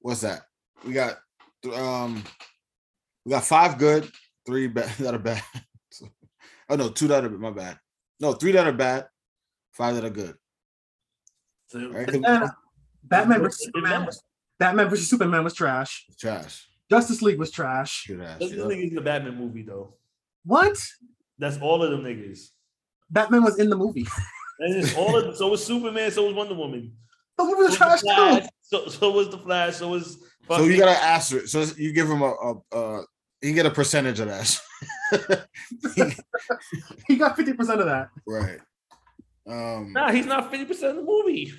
what's 0.00 0.20
that? 0.22 0.42
We 0.84 0.92
got 0.92 1.18
um 1.74 2.22
we 3.24 3.30
got 3.30 3.44
five 3.44 3.78
good, 3.78 4.10
three 4.46 4.66
bad 4.66 4.88
that 4.98 5.14
are 5.14 5.18
bad. 5.18 5.42
oh 6.68 6.76
no, 6.76 6.88
two 6.90 7.08
that 7.08 7.24
are 7.24 7.30
my 7.30 7.50
bad. 7.50 7.78
No, 8.18 8.32
three 8.32 8.52
that 8.52 8.66
are 8.66 8.72
bad, 8.72 9.06
five 9.72 9.94
that 9.94 10.04
are 10.04 10.10
good. 10.10 10.34
So, 11.68 11.90
Right? 11.90 12.06
'Cause 12.06 12.20
And 12.26 12.50
Batman 13.04 13.40
versus 13.42 13.64
Superman. 13.64 14.06
Was, 14.06 14.22
Batman 14.58 14.88
versus 14.88 15.08
Superman 15.08 15.44
was 15.44 15.54
trash. 15.54 16.06
Trash. 16.18 16.66
Justice 16.90 17.22
League 17.22 17.38
was 17.38 17.50
trash. 17.50 18.06
Good 18.08 18.20
ass. 18.20 18.40
Yeah. 18.40 18.48
the 18.48 18.74
niggas 18.74 18.88
in 18.88 18.94
the 18.96 19.00
Batman 19.00 19.36
movie 19.36 19.62
though. 19.62 19.94
What? 20.44 20.76
That's 21.38 21.56
all 21.58 21.82
of 21.82 21.90
them 21.90 22.02
niggas. 22.02 22.48
Batman 23.10 23.42
was 23.44 23.58
in 23.58 23.70
the 23.70 23.76
movie. 23.76 24.06
And 24.58 24.76
it's 24.76 24.94
all 24.96 25.16
of 25.16 25.24
them. 25.24 25.34
So 25.34 25.48
was 25.48 25.64
Superman. 25.64 26.10
So 26.10 26.26
was 26.26 26.34
Wonder 26.34 26.54
Woman. 26.54 26.92
The 27.44 27.50
movie 27.50 27.62
was 27.62 27.72
So 27.72 27.78
trash 27.78 27.90
was 27.90 28.00
the 28.02 28.14
Flash. 28.14 28.42
too. 28.42 28.48
So, 28.62 28.88
so 28.88 29.10
was 29.10 29.30
the 29.30 29.38
Flash. 29.38 29.76
So 29.76 29.88
was. 29.88 30.18
So 30.48 30.64
you 30.64 30.78
got 30.78 30.94
to 30.94 31.02
asterisk. 31.02 31.48
So 31.48 31.62
you 31.76 31.92
give 31.92 32.08
him 32.10 32.22
a, 32.22 32.26
a, 32.32 32.54
a 32.78 33.04
you 33.42 33.52
get 33.54 33.66
a 33.66 33.70
percentage 33.70 34.20
of 34.20 34.28
that. 34.28 34.60
He 37.06 37.16
got 37.16 37.36
fifty 37.36 37.52
percent 37.52 37.80
of 37.80 37.86
that. 37.86 38.08
right. 38.26 38.58
Um 39.48 39.92
Nah, 39.92 40.10
he's 40.12 40.26
not 40.26 40.50
fifty 40.50 40.64
percent 40.66 40.90
of 40.90 40.96
the 40.96 41.02
movie. 41.02 41.52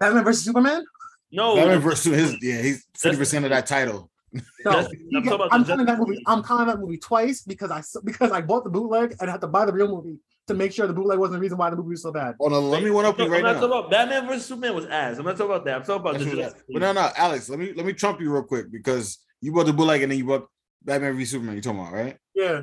Batman 0.00 0.24
versus 0.24 0.44
Superman. 0.44 0.84
No, 1.30 1.56
Batman 1.56 1.80
versus 1.80 2.14
his 2.14 2.36
yeah, 2.42 2.62
he's 2.62 2.86
50% 2.96 3.44
of 3.44 3.50
that 3.50 3.66
title. 3.66 4.10
No, 4.32 4.40
That's- 4.64 4.88
he 4.90 5.16
I'm 5.16 5.22
get- 5.22 5.30
talking 5.30 5.32
about 5.34 5.48
I'm 5.52 5.64
counting 5.64 5.86
that 5.86 5.98
movie. 5.98 6.22
I'm 6.26 6.42
counting 6.42 6.66
that 6.68 6.78
movie 6.80 6.98
twice 6.98 7.42
because 7.42 7.70
I 7.70 7.82
because 8.04 8.30
I 8.32 8.40
bought 8.40 8.64
the 8.64 8.70
bootleg 8.70 9.16
and 9.20 9.28
I 9.28 9.32
had 9.32 9.40
to 9.42 9.46
buy 9.48 9.64
the 9.66 9.72
real 9.72 9.88
movie 9.88 10.18
to 10.48 10.54
make 10.54 10.72
sure 10.72 10.86
the 10.86 10.92
bootleg 10.92 11.18
wasn't 11.18 11.34
the 11.36 11.40
reason 11.40 11.56
why 11.58 11.70
the 11.70 11.76
movie 11.76 11.90
was 11.90 12.02
so 12.02 12.12
bad. 12.12 12.34
Oh 12.40 12.48
no, 12.48 12.60
let 12.60 12.82
me 12.82 12.90
one 12.90 13.04
up 13.04 13.18
you 13.18 13.24
I'm 13.26 13.30
right 13.30 13.42
not 13.42 13.54
now. 13.54 13.60
talking 13.60 13.78
about 13.78 13.90
Batman 13.90 14.26
versus 14.26 14.46
Superman 14.46 14.74
was 14.74 14.86
ass. 14.86 15.18
I'm 15.18 15.24
not 15.24 15.36
talking 15.36 15.46
about 15.52 15.64
that. 15.66 15.74
I'm 15.76 15.82
talking 15.84 16.00
about 16.00 16.12
That's 16.18 16.24
the 16.24 16.36
Justice 16.36 16.62
that- 16.66 16.72
but 16.72 16.80
no, 16.80 16.92
no, 16.92 17.10
Alex, 17.16 17.48
let 17.48 17.58
me 17.58 17.72
let 17.74 17.86
me 17.86 17.92
trump 17.92 18.20
you 18.20 18.32
real 18.32 18.42
quick 18.42 18.70
because 18.72 19.18
you 19.40 19.52
bought 19.52 19.66
the 19.66 19.72
bootleg 19.72 20.02
and 20.02 20.10
then 20.10 20.18
you 20.18 20.24
bought 20.26 20.48
Batman 20.82 21.16
v 21.16 21.24
Superman. 21.24 21.54
You 21.56 21.60
talking 21.62 21.80
about 21.80 21.92
right? 21.92 22.16
Yeah, 22.34 22.62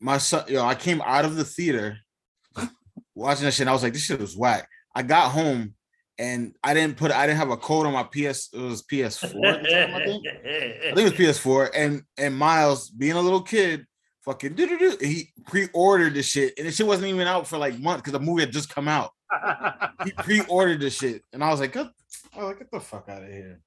My 0.00 0.18
son, 0.18 0.44
yo, 0.48 0.64
I 0.64 0.74
came 0.74 1.00
out 1.02 1.24
of 1.24 1.36
the 1.36 1.44
theater 1.44 1.96
watching 3.14 3.44
that 3.44 3.52
shit. 3.52 3.60
And 3.62 3.70
I 3.70 3.72
was 3.72 3.82
like, 3.82 3.92
this 3.92 4.02
shit 4.04 4.20
was 4.20 4.36
whack. 4.36 4.68
I 4.94 5.02
got 5.02 5.30
home 5.30 5.74
and 6.18 6.54
I 6.62 6.74
didn't 6.74 6.96
put, 6.96 7.10
I 7.10 7.26
didn't 7.26 7.38
have 7.38 7.50
a 7.50 7.56
code 7.56 7.86
on 7.86 7.92
my 7.92 8.02
PS. 8.04 8.48
It 8.52 8.58
was 8.60 8.82
PS4. 8.82 9.32
time, 9.32 9.94
I 9.94 10.04
think. 10.04 10.26
I 10.26 10.92
think 10.94 10.98
it 10.98 11.18
was 11.18 11.38
PS4. 11.38 11.70
And 11.74 12.02
and 12.18 12.36
Miles, 12.36 12.90
being 12.90 13.12
a 13.12 13.20
little 13.20 13.42
kid, 13.42 13.86
fucking 14.24 14.54
doo-doo-doo, 14.54 14.96
he 15.00 15.32
pre-ordered 15.46 16.14
the 16.14 16.22
shit, 16.22 16.54
and 16.58 16.66
the 16.66 16.72
shit 16.72 16.86
wasn't 16.86 17.08
even 17.08 17.26
out 17.26 17.46
for 17.46 17.58
like 17.58 17.78
months 17.78 18.02
because 18.02 18.12
the 18.12 18.20
movie 18.20 18.42
had 18.42 18.52
just 18.52 18.68
come 18.68 18.88
out. 18.88 19.10
He 20.04 20.10
pre-ordered 20.18 20.80
the 20.80 20.90
shit, 20.90 21.22
and 21.32 21.42
I 21.42 21.50
was 21.50 21.60
like, 21.60 21.72
get, 21.72 21.86
I 22.34 22.38
was 22.38 22.46
like, 22.48 22.58
get 22.58 22.70
the 22.70 22.80
fuck 22.80 23.08
out 23.08 23.22
of 23.22 23.28
here. 23.30 23.60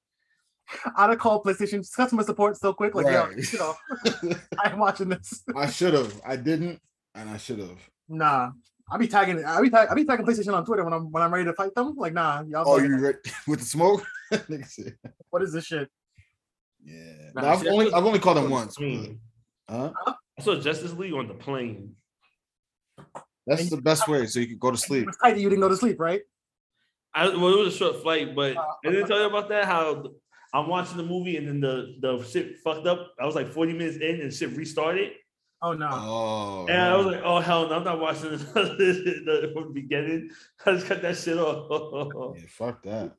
I'd 0.97 1.11
have 1.11 1.19
called 1.19 1.43
PlayStation 1.43 1.85
customer 1.95 2.23
support 2.23 2.57
so 2.57 2.73
quick, 2.73 2.95
like, 2.95 3.05
Right. 3.05 3.37
yo, 3.37 3.43
you 3.51 3.59
know, 3.59 4.35
I'm 4.63 4.79
watching 4.79 5.09
this. 5.09 5.43
I 5.55 5.69
should 5.69 5.93
have. 5.93 6.19
I 6.25 6.35
didn't, 6.37 6.79
and 7.13 7.29
I 7.29 7.37
should 7.37 7.59
have. 7.59 7.77
Nah, 8.09 8.51
I'll 8.89 8.97
be 8.97 9.07
tagging, 9.07 9.43
I 9.45 9.61
be 9.61 9.69
tag, 9.69 9.89
I 9.91 9.93
be 9.93 10.05
tagging 10.05 10.25
PlayStation 10.25 10.53
on 10.55 10.65
Twitter 10.65 10.83
when 10.83 10.93
I'm 10.93 11.11
when 11.11 11.21
I'm 11.21 11.31
ready 11.33 11.45
to 11.45 11.53
fight 11.53 11.73
them. 11.75 11.95
Like, 11.95 12.13
nah, 12.13 12.41
y'all. 12.47 12.63
Oh, 12.67 12.77
you 12.79 12.97
ready 12.97 13.17
with 13.47 13.59
the 13.59 13.65
smoke? 13.65 14.03
What 15.29 15.41
is 15.43 15.53
this 15.53 15.65
shit? 15.65 15.87
yeah. 16.83 17.29
Nah, 17.35 17.41
No, 17.41 17.47
I've 17.49 17.59
see, 17.59 17.69
only 17.69 17.93
I've 17.93 18.05
only 18.05 18.19
called 18.19 18.37
them 18.37 18.49
once. 18.49 18.75
Huh? 19.69 19.91
I 20.37 20.41
saw 20.43 20.55
Justice 20.59 20.93
League 20.93 21.13
on 21.13 21.27
the 21.27 21.33
plane. 21.33 21.95
That's 23.47 23.69
the 23.69 23.77
best 23.81 24.07
way, 24.07 24.25
so 24.25 24.39
you 24.39 24.47
can 24.47 24.57
go 24.57 24.71
to 24.71 24.77
sleep. 24.77 25.05
was 25.05 25.17
tight 25.17 25.37
you 25.37 25.49
didn't 25.49 25.61
go 25.61 25.69
to 25.69 25.77
sleep, 25.77 25.99
right? 25.99 26.21
I 27.13 27.27
well, 27.29 27.53
it 27.53 27.59
was 27.59 27.73
a 27.75 27.77
short 27.77 28.01
flight, 28.01 28.35
but 28.35 28.57
Uh, 28.57 28.65
I 28.85 28.89
didn't 28.89 29.07
tell 29.07 29.19
you 29.19 29.27
about 29.27 29.49
that. 29.49 29.65
How 29.65 30.03
I'm 30.53 30.67
watching 30.67 30.97
the 30.97 31.03
movie 31.03 31.37
and 31.37 31.47
then 31.47 31.59
the 31.61 31.95
the 32.01 32.23
shit 32.23 32.57
fucked 32.63 32.87
up. 32.87 33.13
I 33.19 33.25
was 33.25 33.35
like 33.35 33.47
40 33.47 33.73
minutes 33.73 33.97
in 33.97 34.19
and 34.21 34.33
shit 34.33 34.49
restarted, 34.57 35.11
Oh 35.61 35.73
no. 35.73 35.89
Oh, 35.91 36.65
and 36.67 36.81
I 36.81 36.95
was 36.97 37.05
like, 37.05 37.21
oh 37.23 37.39
hell 37.39 37.69
no, 37.69 37.75
I'm 37.75 37.83
not 37.83 37.99
watching 37.99 38.31
this 38.31 38.43
the, 38.53 39.51
from 39.53 39.63
the 39.67 39.71
beginning. 39.73 40.29
I 40.65 40.71
just 40.73 40.87
cut 40.87 41.01
that 41.03 41.15
shit 41.17 41.37
off. 41.37 42.35
yeah, 42.37 42.43
fuck 42.49 42.83
that. 42.83 43.13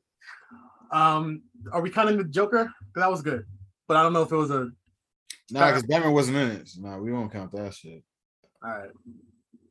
Um, 0.91 1.43
are 1.71 1.81
we 1.81 1.89
counting 1.89 2.17
the 2.17 2.23
Joker? 2.25 2.65
'Cause 2.65 3.01
That 3.01 3.09
was 3.11 3.21
good, 3.21 3.45
but 3.87 3.97
I 3.97 4.03
don't 4.03 4.13
know 4.13 4.21
if 4.23 4.31
it 4.31 4.35
was 4.35 4.51
a. 4.51 4.69
Nah, 5.51 5.67
because 5.67 5.83
Batman 5.83 6.13
wasn't 6.13 6.37
in 6.37 6.47
it. 6.51 6.67
So 6.67 6.81
nah, 6.81 6.97
we 6.97 7.11
won't 7.11 7.31
count 7.31 7.51
that 7.53 7.73
shit. 7.73 8.03
All 8.63 8.69
right. 8.69 8.89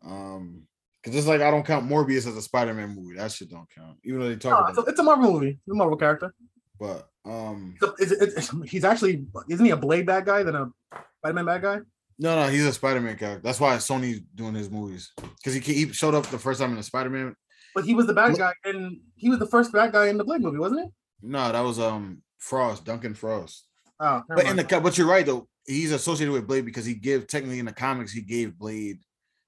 Um, 0.04 0.62
because 1.02 1.16
just 1.16 1.28
like 1.28 1.40
I 1.40 1.50
don't 1.50 1.64
count 1.66 1.88
Morbius 1.88 2.26
as 2.26 2.36
a 2.36 2.42
Spider-Man 2.42 2.94
movie. 2.96 3.16
That 3.16 3.30
shit 3.30 3.50
don't 3.50 3.68
count, 3.70 3.98
even 4.04 4.20
though 4.20 4.28
they 4.28 4.36
talk 4.36 4.52
No, 4.52 4.58
about 4.58 4.70
it's, 4.70 4.78
a, 4.78 4.90
it's 4.90 5.00
a 5.00 5.02
Marvel 5.02 5.32
movie. 5.32 5.50
It's 5.50 5.72
a 5.72 5.74
Marvel 5.74 5.96
character. 5.96 6.34
But 6.80 7.08
um, 7.24 7.74
So 7.80 7.94
is 7.98 8.12
it, 8.12 8.32
it's, 8.36 8.50
he's 8.70 8.84
actually 8.84 9.24
isn't 9.48 9.64
he 9.64 9.70
a 9.70 9.76
Blade 9.76 10.06
bad 10.06 10.24
guy 10.26 10.42
than 10.42 10.54
a 10.56 10.70
Spider-Man 11.18 11.44
bad 11.46 11.62
guy? 11.62 11.78
no, 12.18 12.34
no, 12.42 12.48
he's 12.48 12.64
a 12.66 12.72
Spider-Man 12.72 13.16
character. 13.18 13.42
That's 13.42 13.60
why 13.60 13.76
Sony's 13.76 14.20
doing 14.34 14.54
his 14.54 14.70
movies 14.70 15.12
because 15.16 15.54
he 15.54 15.60
he 15.60 15.92
showed 15.92 16.14
up 16.14 16.26
the 16.26 16.38
first 16.38 16.60
time 16.60 16.70
in 16.70 16.76
the 16.76 16.82
Spider-Man. 16.82 17.34
But 17.74 17.84
he 17.84 17.94
was 17.94 18.06
the 18.06 18.14
bad 18.14 18.36
guy, 18.38 18.52
and 18.64 18.98
he 19.16 19.28
was 19.28 19.38
the 19.38 19.46
first 19.46 19.70
bad 19.72 19.92
guy 19.92 20.08
in 20.08 20.16
the 20.16 20.24
Blade 20.24 20.40
movie, 20.40 20.58
wasn't 20.58 20.80
he? 20.86 20.88
No, 21.28 21.52
that 21.52 21.60
was 21.60 21.78
um 21.78 22.22
Frost, 22.38 22.84
Deacon 22.84 23.14
Frost. 23.14 23.66
Oh, 24.00 24.22
But 24.28 24.46
in 24.46 24.56
the 24.56 24.64
co- 24.64 24.80
but 24.80 24.96
you're 24.98 25.06
right 25.06 25.24
though. 25.24 25.46
He's 25.66 25.92
associated 25.92 26.32
with 26.32 26.46
Blade 26.46 26.64
because 26.64 26.84
he 26.84 26.94
gave 26.94 27.26
technically 27.26 27.58
in 27.58 27.66
the 27.66 27.72
comics 27.72 28.12
he 28.12 28.20
gave 28.20 28.56
Blade 28.58 28.98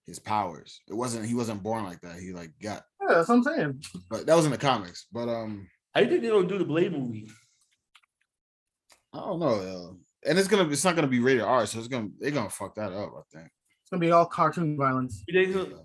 his 0.07 0.19
powers. 0.19 0.81
It 0.89 0.95
wasn't 0.95 1.27
he 1.27 1.35
wasn't 1.35 1.63
born 1.63 1.85
like 1.85 2.01
that. 2.01 2.19
He 2.19 2.33
like 2.33 2.51
got, 2.63 2.83
yeah, 3.01 3.15
that's 3.17 3.29
what 3.29 3.37
I'm 3.37 3.43
saying. 3.45 3.83
but 4.11 4.27
that 4.27 4.35
was 4.37 4.45
in 4.47 4.51
the 4.51 4.59
comics. 4.59 5.07
But 5.13 5.29
um, 5.29 5.69
I 5.95 6.05
think 6.07 6.23
they 6.23 6.29
don't 6.29 6.49
do 6.49 6.59
the 6.59 6.65
Blade 6.65 6.93
movie? 6.93 7.29
I 9.13 9.19
don't 9.19 9.39
know. 9.41 9.61
yo. 9.63 9.97
And 10.27 10.39
it's 10.39 10.49
gonna 10.49 10.69
it's 10.69 10.85
not 10.85 10.95
gonna 10.97 11.07
be 11.07 11.21
rated 11.21 11.43
R, 11.45 11.65
so 11.67 11.79
it's 11.79 11.89
gonna 11.89 12.09
they're 12.19 12.31
gonna 12.33 12.51
fuck 12.51 12.75
that 12.75 12.93
up. 12.93 13.13
I 13.17 13.21
think. 13.39 13.47
It's 13.83 13.91
gonna 13.91 14.01
be 14.01 14.11
all 14.11 14.27
cartoon 14.27 14.77
violence. 14.77 15.23
You 15.29 15.45
think 15.45 15.55
so- 15.55 15.85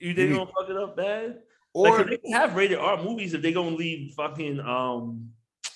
you 0.00 0.14
think 0.14 0.16
they 0.16 0.24
Maybe- 0.24 0.34
gonna 0.38 0.50
fuck 0.58 0.68
it 0.70 0.76
up 0.76 0.96
bad? 0.96 1.38
Or 1.74 1.88
Like, 1.88 1.96
'cause 1.98 2.06
they 2.10 2.16
can 2.18 2.32
have 2.32 2.54
rated 2.56 2.78
R 2.78 3.02
movies 3.02 3.34
if 3.34 3.42
they 3.42 3.52
gonna 3.52 3.76
leave 3.76 4.12
fucking 4.14 4.58
um 4.60 5.30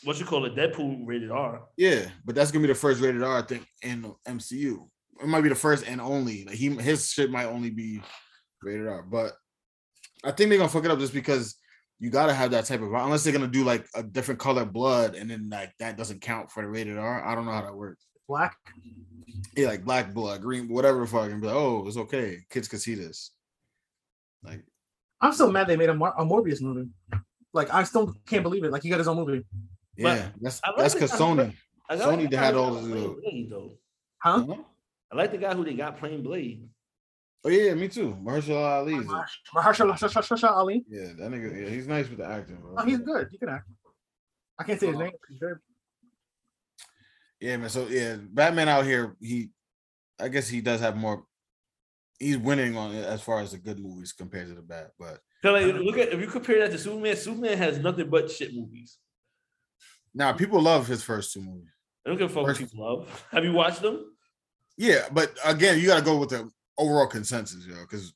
what 0.06 0.18
you 0.20 0.24
call 0.24 0.44
it 0.44 0.54
Deadpool 0.54 1.02
rated 1.04 1.30
R. 1.30 1.62
yeah, 1.76 2.06
but 2.24 2.34
that's 2.34 2.50
gonna 2.50 2.62
be 2.62 2.72
the 2.72 2.78
first 2.78 3.00
rated 3.00 3.22
R, 3.22 3.38
I 3.38 3.42
think, 3.42 3.66
in 3.82 4.02
the 4.02 4.14
MCU. 4.28 4.88
It 5.20 5.26
might 5.26 5.40
be 5.40 5.48
the 5.48 5.54
first 5.54 5.86
and 5.86 6.00
only. 6.00 6.44
Like 6.44 6.54
he 6.56 6.68
his 6.70 7.10
shit 7.10 7.30
might 7.30 7.46
only 7.46 7.70
be 7.70 8.00
rated 8.62 8.86
R, 8.86 9.02
but 9.02 9.32
I 10.24 10.30
think 10.30 10.48
they're 10.48 10.58
gonna 10.58 10.68
fuck 10.68 10.84
it 10.84 10.90
up 10.90 10.98
just 10.98 11.12
because 11.14 11.56
you 11.98 12.10
gotta 12.10 12.34
have 12.34 12.50
that 12.52 12.66
type 12.66 12.82
of 12.82 12.92
unless 12.92 13.24
they're 13.24 13.32
gonna 13.32 13.46
do 13.48 13.64
like 13.64 13.86
a 13.94 14.02
different 14.02 14.38
color 14.38 14.64
blood 14.64 15.14
and 15.14 15.30
then 15.30 15.48
like 15.50 15.72
that 15.78 15.96
doesn't 15.96 16.20
count 16.20 16.50
for 16.50 16.62
the 16.62 16.68
rated 16.68 16.98
R. 16.98 17.24
I 17.24 17.34
don't 17.34 17.46
know 17.46 17.52
how 17.52 17.62
that 17.62 17.76
works. 17.76 18.06
Black. 18.28 18.56
Yeah, 19.56 19.68
like 19.68 19.84
black 19.84 20.12
blood, 20.12 20.42
green, 20.42 20.68
whatever 20.68 21.00
the 21.00 21.06
fuck, 21.06 21.30
and 21.30 21.40
be 21.40 21.46
like, 21.46 21.56
oh, 21.56 21.86
it's 21.86 21.96
okay. 21.96 22.38
Kids 22.50 22.68
can 22.68 22.78
see 22.78 22.94
this. 22.94 23.32
Like, 24.42 24.62
I'm 25.20 25.32
so 25.32 25.50
mad 25.50 25.66
they 25.66 25.76
made 25.76 25.88
a, 25.88 25.94
Mar- 25.94 26.14
a 26.18 26.24
Morbius 26.24 26.60
movie. 26.60 26.90
Like 27.54 27.72
I 27.72 27.84
still 27.84 28.14
can't 28.26 28.42
believe 28.42 28.64
it. 28.64 28.70
Like 28.70 28.82
he 28.82 28.90
got 28.90 28.98
his 28.98 29.08
own 29.08 29.16
movie. 29.16 29.44
Yeah, 29.96 30.28
that's 30.40 30.60
like 30.66 30.76
that's 30.76 30.94
because 30.94 31.10
guy- 31.12 31.18
Sony. 31.18 31.54
I 31.88 31.94
like 31.94 32.08
Sony 32.08 32.30
the 32.30 32.36
had 32.36 32.54
guy 32.54 32.60
all 32.60 32.74
who 32.74 32.88
the- 32.88 33.20
Blade, 33.20 33.48
though. 33.50 33.72
Huh? 34.18 34.44
Huh? 34.46 34.56
I 35.12 35.16
like 35.16 35.30
the 35.30 35.38
guy 35.38 35.54
who 35.54 35.64
they 35.64 35.74
got 35.74 35.98
playing 35.98 36.22
Blade. 36.22 36.68
Oh 37.44 37.48
yeah, 37.48 37.74
me 37.74 37.86
too. 37.88 38.16
Mahershala 38.22 38.80
Ali. 38.80 38.94
is. 38.96 39.06
Mahershala 39.54 40.50
Ali. 40.50 40.84
Yeah, 40.88 41.12
that 41.18 41.30
nigga. 41.30 41.62
Yeah, 41.62 41.68
he's 41.68 41.86
nice 41.86 42.08
with 42.08 42.18
the 42.18 42.26
acting, 42.26 42.56
bro. 42.56 42.74
Oh, 42.76 42.84
he's 42.84 42.98
good. 42.98 43.28
He 43.30 43.38
can 43.38 43.48
act. 43.50 43.68
I 44.58 44.64
can't 44.64 44.80
say 44.80 44.88
his 44.88 44.96
name. 44.96 45.12
but 45.12 45.20
He's 45.28 45.38
good. 45.38 45.58
Yeah, 47.40 47.56
man. 47.58 47.68
So 47.68 47.86
yeah, 47.88 48.16
Batman 48.20 48.68
out 48.68 48.84
here. 48.84 49.16
He, 49.20 49.50
I 50.18 50.28
guess 50.28 50.48
he 50.48 50.60
does 50.60 50.80
have 50.80 50.96
more. 50.96 51.24
He's 52.18 52.38
winning 52.38 52.76
on 52.76 52.94
it 52.94 53.04
as 53.04 53.20
far 53.20 53.40
as 53.40 53.52
the 53.52 53.58
good 53.58 53.78
movies 53.78 54.12
compared 54.12 54.48
to 54.48 54.54
the 54.54 54.62
bad. 54.62 54.88
But 54.98 55.20
So 55.42 55.52
like 55.52 55.66
look 55.74 55.98
at 55.98 56.12
if 56.12 56.20
you 56.20 56.26
compare 56.26 56.60
that 56.60 56.72
to 56.72 56.78
Superman, 56.78 57.14
Superman 57.14 57.58
has 57.58 57.78
nothing 57.78 58.08
but 58.08 58.30
shit 58.30 58.54
movies. 58.54 58.98
Now 60.16 60.32
people 60.32 60.60
love 60.60 60.86
his 60.86 61.02
first 61.02 61.32
two 61.32 61.40
movies. 61.42 61.68
I 62.04 62.08
don't 62.10 62.18
give 62.18 62.30
a 62.30 62.34
fuck 62.34 62.42
what 62.44 62.56
First- 62.56 62.72
people 62.72 62.84
love. 62.84 63.26
Have 63.30 63.44
you 63.44 63.52
watched 63.52 63.82
them? 63.82 64.12
Yeah, 64.78 65.06
but 65.12 65.32
again, 65.44 65.78
you 65.78 65.86
got 65.86 65.98
to 65.98 66.04
go 66.04 66.16
with 66.18 66.30
the 66.30 66.50
overall 66.78 67.06
consensus, 67.06 67.64
yo. 67.66 67.74
Because 67.82 68.12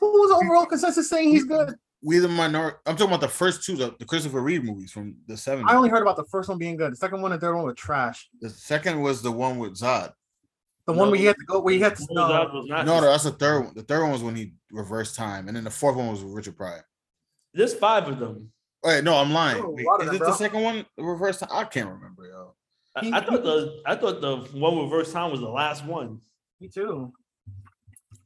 Who 0.00 0.06
was 0.20 0.30
the 0.30 0.36
overall 0.44 0.66
consensus 0.66 1.08
saying 1.08 1.30
he's 1.30 1.44
good? 1.44 1.74
we 2.02 2.18
the 2.18 2.28
minority. 2.28 2.76
I'm 2.86 2.94
talking 2.94 3.08
about 3.08 3.20
the 3.22 3.28
first 3.28 3.64
two, 3.64 3.74
the, 3.76 3.94
the 3.98 4.04
Christopher 4.04 4.40
Reeve 4.40 4.62
movies 4.62 4.92
from 4.92 5.16
the 5.26 5.34
70s. 5.34 5.64
I 5.66 5.74
only 5.74 5.88
heard 5.88 6.02
about 6.02 6.16
the 6.16 6.24
first 6.24 6.48
one 6.48 6.58
being 6.58 6.76
good. 6.76 6.92
The 6.92 6.96
second 6.96 7.22
one 7.22 7.32
and 7.32 7.40
third 7.40 7.54
one 7.56 7.64
were 7.64 7.74
trash. 7.74 8.28
the 8.40 8.50
second 8.50 9.00
was 9.00 9.22
the 9.22 9.32
one 9.32 9.58
with 9.58 9.76
Zod. 9.76 10.12
The 10.86 10.92
one 10.92 11.10
where 11.10 11.18
he 11.18 11.24
had 11.24 11.34
to 11.36 11.44
go, 11.46 11.58
where 11.60 11.74
he 11.74 11.80
had 11.80 11.96
to. 11.96 12.06
No, 12.10 12.28
that 12.28 12.48
No, 12.52 12.54
was 12.60 12.66
not- 12.68 12.86
No, 12.86 13.00
no, 13.00 13.06
that's 13.10 13.24
the 13.24 13.32
third 13.32 13.64
one. 13.64 13.74
The 13.74 13.82
third 13.82 14.02
one 14.02 14.12
was 14.12 14.22
when 14.22 14.36
he 14.36 14.52
reversed 14.70 15.16
time, 15.16 15.48
and 15.48 15.56
then 15.56 15.64
the 15.64 15.70
fourth 15.70 15.96
one 15.96 16.08
was 16.08 16.22
with 16.22 16.32
Richard 16.32 16.56
Pryor. 16.56 16.84
There's 17.52 17.74
five 17.74 18.06
of 18.06 18.20
them. 18.20 18.52
Wait, 18.86 19.02
no, 19.02 19.16
I'm 19.16 19.32
lying. 19.32 19.74
Wait, 19.74 19.84
is 20.00 20.06
them, 20.06 20.14
it 20.14 20.18
the 20.20 20.34
second 20.34 20.62
one? 20.62 20.86
The 20.96 21.02
reverse 21.02 21.40
time? 21.40 21.48
I 21.50 21.64
can't 21.64 21.88
remember, 21.88 22.26
yo. 22.26 22.54
I, 22.94 23.18
I 23.18 23.20
thought 23.20 23.42
the 23.42 23.82
I 23.84 23.96
thought 23.96 24.20
the 24.20 24.36
one 24.58 24.78
reverse 24.78 25.12
time 25.12 25.32
was 25.32 25.40
the 25.40 25.48
last 25.48 25.84
one. 25.84 26.20
me 26.60 26.68
too. 26.68 27.12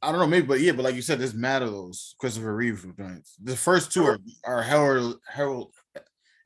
I 0.03 0.11
don't 0.11 0.19
know, 0.19 0.27
maybe, 0.27 0.45
but 0.45 0.59
yeah, 0.59 0.71
but 0.71 0.83
like 0.83 0.95
you 0.95 1.01
said, 1.01 1.19
there's 1.19 1.33
mad 1.33 1.63
of 1.63 1.71
those 1.71 2.15
Christopher 2.19 2.55
Reeve 2.55 2.85
joints. 2.97 3.35
The 3.41 3.55
first 3.55 3.91
two 3.91 4.05
are 4.05 4.19
are 4.45 4.61
herald 4.61 5.19
herald 5.27 5.73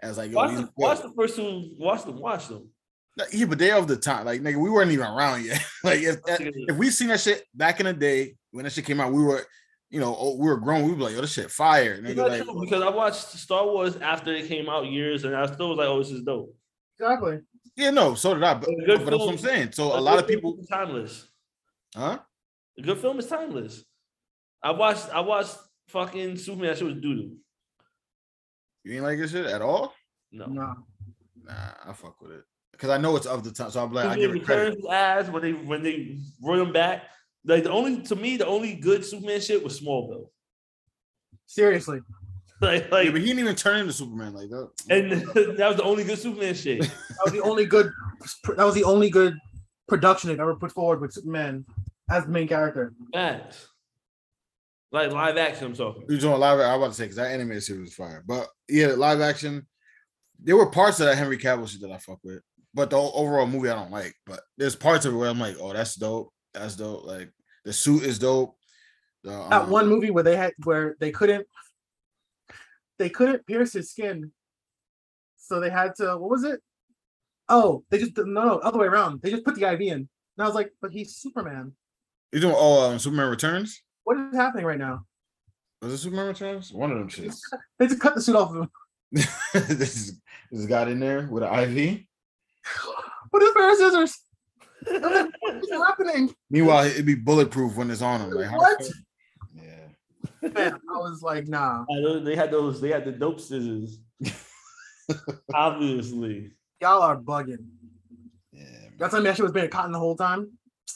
as 0.01 0.17
like 0.17 0.31
yo, 0.31 0.37
Watch 0.37 0.49
these 0.51 0.59
the, 0.59 0.71
watch 0.77 1.01
the 1.01 1.11
first 1.15 1.35
two. 1.35 1.71
Watch 1.77 2.05
them. 2.05 2.19
Watch 2.19 2.47
them. 2.47 2.69
yeah, 3.33 3.45
but 3.45 3.59
they 3.59 3.71
of 3.71 3.87
the 3.87 3.97
time. 3.97 4.25
Like 4.25 4.41
nigga, 4.41 4.61
we 4.61 4.69
weren't 4.69 4.91
even 4.91 5.07
around 5.07 5.43
yet. 5.43 5.61
like 5.83 5.99
if 5.99 6.19
if 6.27 6.77
we 6.77 6.89
seen 6.89 7.09
that 7.09 7.19
shit 7.19 7.43
back 7.53 7.81
in 7.81 7.85
the 7.85 7.93
day 7.93 8.35
when 8.51 8.63
that 8.63 8.71
shit 8.71 8.85
came 8.85 9.01
out, 9.01 9.11
we 9.11 9.23
were, 9.23 9.45
you 9.89 9.99
know, 9.99 10.15
oh, 10.17 10.35
we 10.37 10.47
were 10.47 10.57
grown. 10.57 10.85
We 10.85 10.93
were 10.93 11.03
like, 11.03 11.13
yo, 11.15 11.21
this 11.21 11.33
shit 11.33 11.51
fire. 11.51 11.93
It's 11.93 12.01
Nigga, 12.09 12.27
like, 12.29 12.43
true, 12.43 12.59
because 12.61 12.81
I 12.81 12.89
watched 12.89 13.21
Star 13.37 13.65
Wars 13.65 13.95
after 13.97 14.33
it 14.33 14.47
came 14.47 14.69
out 14.69 14.85
years, 14.87 15.23
and 15.23 15.35
I 15.35 15.45
still 15.45 15.69
was 15.69 15.77
like, 15.77 15.87
"Oh, 15.87 15.99
this 15.99 16.11
is 16.11 16.23
dope." 16.23 16.53
Exactly. 16.99 17.39
yeah, 17.75 17.91
no, 17.91 18.15
so 18.15 18.33
did 18.33 18.43
I. 18.43 18.53
But, 18.55 18.69
A 18.69 18.75
but 18.77 18.85
good 18.85 18.99
that's 19.01 19.17
what 19.17 19.29
I'm 19.29 19.37
saying. 19.37 19.71
So 19.73 19.91
a 19.93 19.99
A 19.99 20.01
lot 20.01 20.19
of 20.19 20.27
people, 20.27 20.57
is 20.59 20.67
timeless. 20.67 21.27
huh? 21.95 22.19
A 22.77 22.81
good 22.81 22.97
film 22.97 23.19
is 23.19 23.27
timeless. 23.27 23.83
I 24.63 24.71
watched. 24.71 25.09
I 25.13 25.19
watched 25.21 25.55
fucking 25.89 26.37
Superman. 26.37 26.69
That 26.71 26.77
shit 26.77 26.87
was 26.87 26.95
doo 26.95 27.15
doo. 27.15 27.37
You 28.83 28.95
ain't 28.95 29.03
like 29.03 29.17
this 29.19 29.31
shit 29.31 29.45
at 29.45 29.61
all? 29.61 29.93
No. 30.31 30.45
No. 30.47 30.73
Nah, 31.43 31.53
I 31.85 31.93
fuck 31.93 32.19
with 32.21 32.31
it 32.31 32.43
because 32.71 32.89
I 32.89 32.97
know 32.97 33.15
it's 33.15 33.25
of 33.27 33.43
the 33.43 33.51
time. 33.51 33.69
So 33.71 33.83
I'm 33.83 33.93
like, 33.93 34.05
I 34.05 34.15
give 34.15 34.31
Superman 34.31 34.41
it 34.41 34.45
credit. 34.45 34.61
returns 34.61 34.75
his 34.77 34.91
ass 34.91 35.29
when 35.29 35.41
they 35.43 35.53
when 35.53 35.83
they 35.83 36.17
brought 36.41 36.59
him 36.59 36.73
back. 36.73 37.03
Like 37.45 37.63
the 37.63 37.71
only 37.71 38.01
to 38.03 38.15
me, 38.15 38.37
the 38.37 38.47
only 38.47 38.75
good 38.75 39.05
Superman 39.05 39.39
shit 39.39 39.63
was 39.63 39.79
Smallville. 39.79 40.27
Seriously. 41.45 41.99
Like 42.61 42.83
Yeah, 42.85 42.89
like, 42.89 43.11
but 43.11 43.19
he 43.19 43.27
didn't 43.27 43.39
even 43.39 43.55
turn 43.55 43.81
into 43.81 43.91
Superman 43.91 44.33
like 44.33 44.49
that. 44.49 44.69
and 44.89 45.11
that 45.57 45.67
was 45.67 45.75
the 45.75 45.83
only 45.83 46.05
good 46.05 46.17
Superman 46.17 46.55
shit. 46.55 46.79
That 47.09 47.25
was 47.25 47.33
the 47.33 47.41
only 47.41 47.65
good. 47.65 47.91
That 48.55 48.63
was 48.63 48.75
the 48.75 48.85
only 48.85 49.09
good 49.09 49.37
production 49.89 50.29
they've 50.29 50.39
ever 50.39 50.55
put 50.55 50.71
forward 50.71 51.01
with 51.01 51.11
Superman 51.11 51.65
as 52.09 52.23
the 52.23 52.29
main 52.29 52.47
character. 52.47 52.93
Facts. 53.13 53.67
Like 54.93 55.11
live 55.11 55.35
action, 55.35 55.65
I'm 55.67 55.73
talking. 55.73 56.05
You're 56.07 56.17
doing 56.17 56.39
live? 56.39 56.59
I 56.61 56.75
was 56.75 56.77
about 56.77 56.87
to 56.87 56.93
say 56.93 57.03
because 57.03 57.17
that 57.17 57.31
animated 57.33 57.63
series 57.63 57.81
was 57.81 57.93
fire. 57.93 58.23
But 58.25 58.47
yeah, 58.69 58.87
live 58.93 59.19
action. 59.19 59.67
There 60.41 60.55
were 60.55 60.67
parts 60.67 61.01
of 61.01 61.07
that 61.07 61.17
Henry 61.17 61.37
Cavill 61.37 61.67
shit 61.67 61.81
that 61.81 61.91
I 61.91 61.97
fuck 61.97 62.19
with, 62.23 62.41
but 62.73 62.89
the 62.89 62.97
overall 62.97 63.47
movie 63.47 63.69
I 63.69 63.75
don't 63.75 63.91
like. 63.91 64.15
But 64.25 64.39
there's 64.57 64.77
parts 64.77 65.03
of 65.03 65.13
it 65.13 65.17
where 65.17 65.29
I'm 65.29 65.39
like, 65.41 65.57
oh, 65.59 65.73
that's 65.73 65.95
dope. 65.95 66.31
That's 66.53 66.77
dope. 66.77 67.05
Like 67.05 67.31
the 67.65 67.73
suit 67.73 68.03
is 68.03 68.19
dope. 68.19 68.55
The, 69.23 69.31
That 69.49 69.63
um, 69.63 69.69
one 69.69 69.87
movie 69.87 70.11
where 70.11 70.23
they 70.23 70.35
had 70.35 70.53
where 70.63 70.95
they 70.99 71.11
couldn't 71.11 71.47
they 72.97 73.09
couldn't 73.09 73.45
pierce 73.45 73.73
his 73.73 73.91
skin, 73.91 74.31
so 75.37 75.59
they 75.59 75.69
had 75.69 75.95
to. 75.95 76.17
What 76.17 76.29
was 76.29 76.43
it? 76.43 76.61
Oh, 77.49 77.83
they 77.89 77.97
just 77.97 78.17
no, 78.17 78.23
no, 78.23 78.57
other 78.59 78.79
way 78.79 78.87
around. 78.87 79.21
They 79.21 79.31
just 79.31 79.43
put 79.43 79.55
the 79.55 79.69
IV 79.71 79.81
in, 79.81 79.91
and 79.93 80.09
I 80.39 80.45
was 80.45 80.55
like, 80.55 80.71
but 80.81 80.91
he's 80.91 81.15
Superman. 81.15 81.73
You 82.31 82.39
doing? 82.39 82.55
Oh, 82.57 82.89
um, 82.89 82.99
Superman 82.99 83.29
Returns. 83.29 83.81
What 84.03 84.17
is 84.17 84.35
happening 84.35 84.65
right 84.65 84.79
now? 84.79 85.05
Was 85.81 85.93
it 85.93 85.97
Superman 85.97 86.27
Returns? 86.27 86.71
One 86.71 86.91
of 86.91 86.97
them 86.97 87.09
shits. 87.09 87.39
They 87.79 87.87
just 87.87 87.99
cut 87.99 88.15
the 88.15 88.21
suit 88.21 88.35
off 88.35 88.51
of 88.51 88.57
him. 88.57 88.69
this 89.53 89.95
is 89.95 90.21
this 90.51 90.65
got 90.65 90.87
in 90.87 90.99
there 90.99 91.27
with 91.29 91.43
an 91.43 91.53
IV. 91.53 92.01
What 93.29 93.43
is 93.43 93.49
a 93.49 93.53
pair 93.53 93.71
of 93.71 93.77
scissors? 93.77 94.19
I'm 95.55 95.61
what 95.61 95.71
is 95.71 95.87
happening? 95.87 96.35
Meanwhile, 96.49 96.85
it'd 96.85 97.05
be 97.05 97.15
bulletproof 97.15 97.75
when 97.75 97.91
it's 97.91 98.01
on 98.01 98.21
him. 98.21 98.31
Like 98.31 98.51
What? 98.51 98.89
Yeah. 99.53 100.49
Man, 100.49 100.79
I 100.89 100.97
was 100.97 101.21
like, 101.21 101.47
nah. 101.47 101.85
I 101.91 101.99
know 101.99 102.19
They 102.19 102.35
had 102.35 102.51
those. 102.51 102.81
They 102.81 102.89
had 102.89 103.05
the 103.05 103.11
dope 103.11 103.39
scissors. 103.39 103.99
Obviously. 105.53 106.51
Y'all 106.81 107.01
are 107.01 107.17
bugging. 107.17 107.65
Yeah. 108.51 108.63
Y'all 108.99 109.09
telling 109.09 109.23
me 109.23 109.29
that 109.29 109.37
shit 109.37 109.43
was 109.43 109.51
being 109.51 109.69
cotton 109.69 109.91
the 109.91 109.99
whole 109.99 110.15
time? 110.15 110.51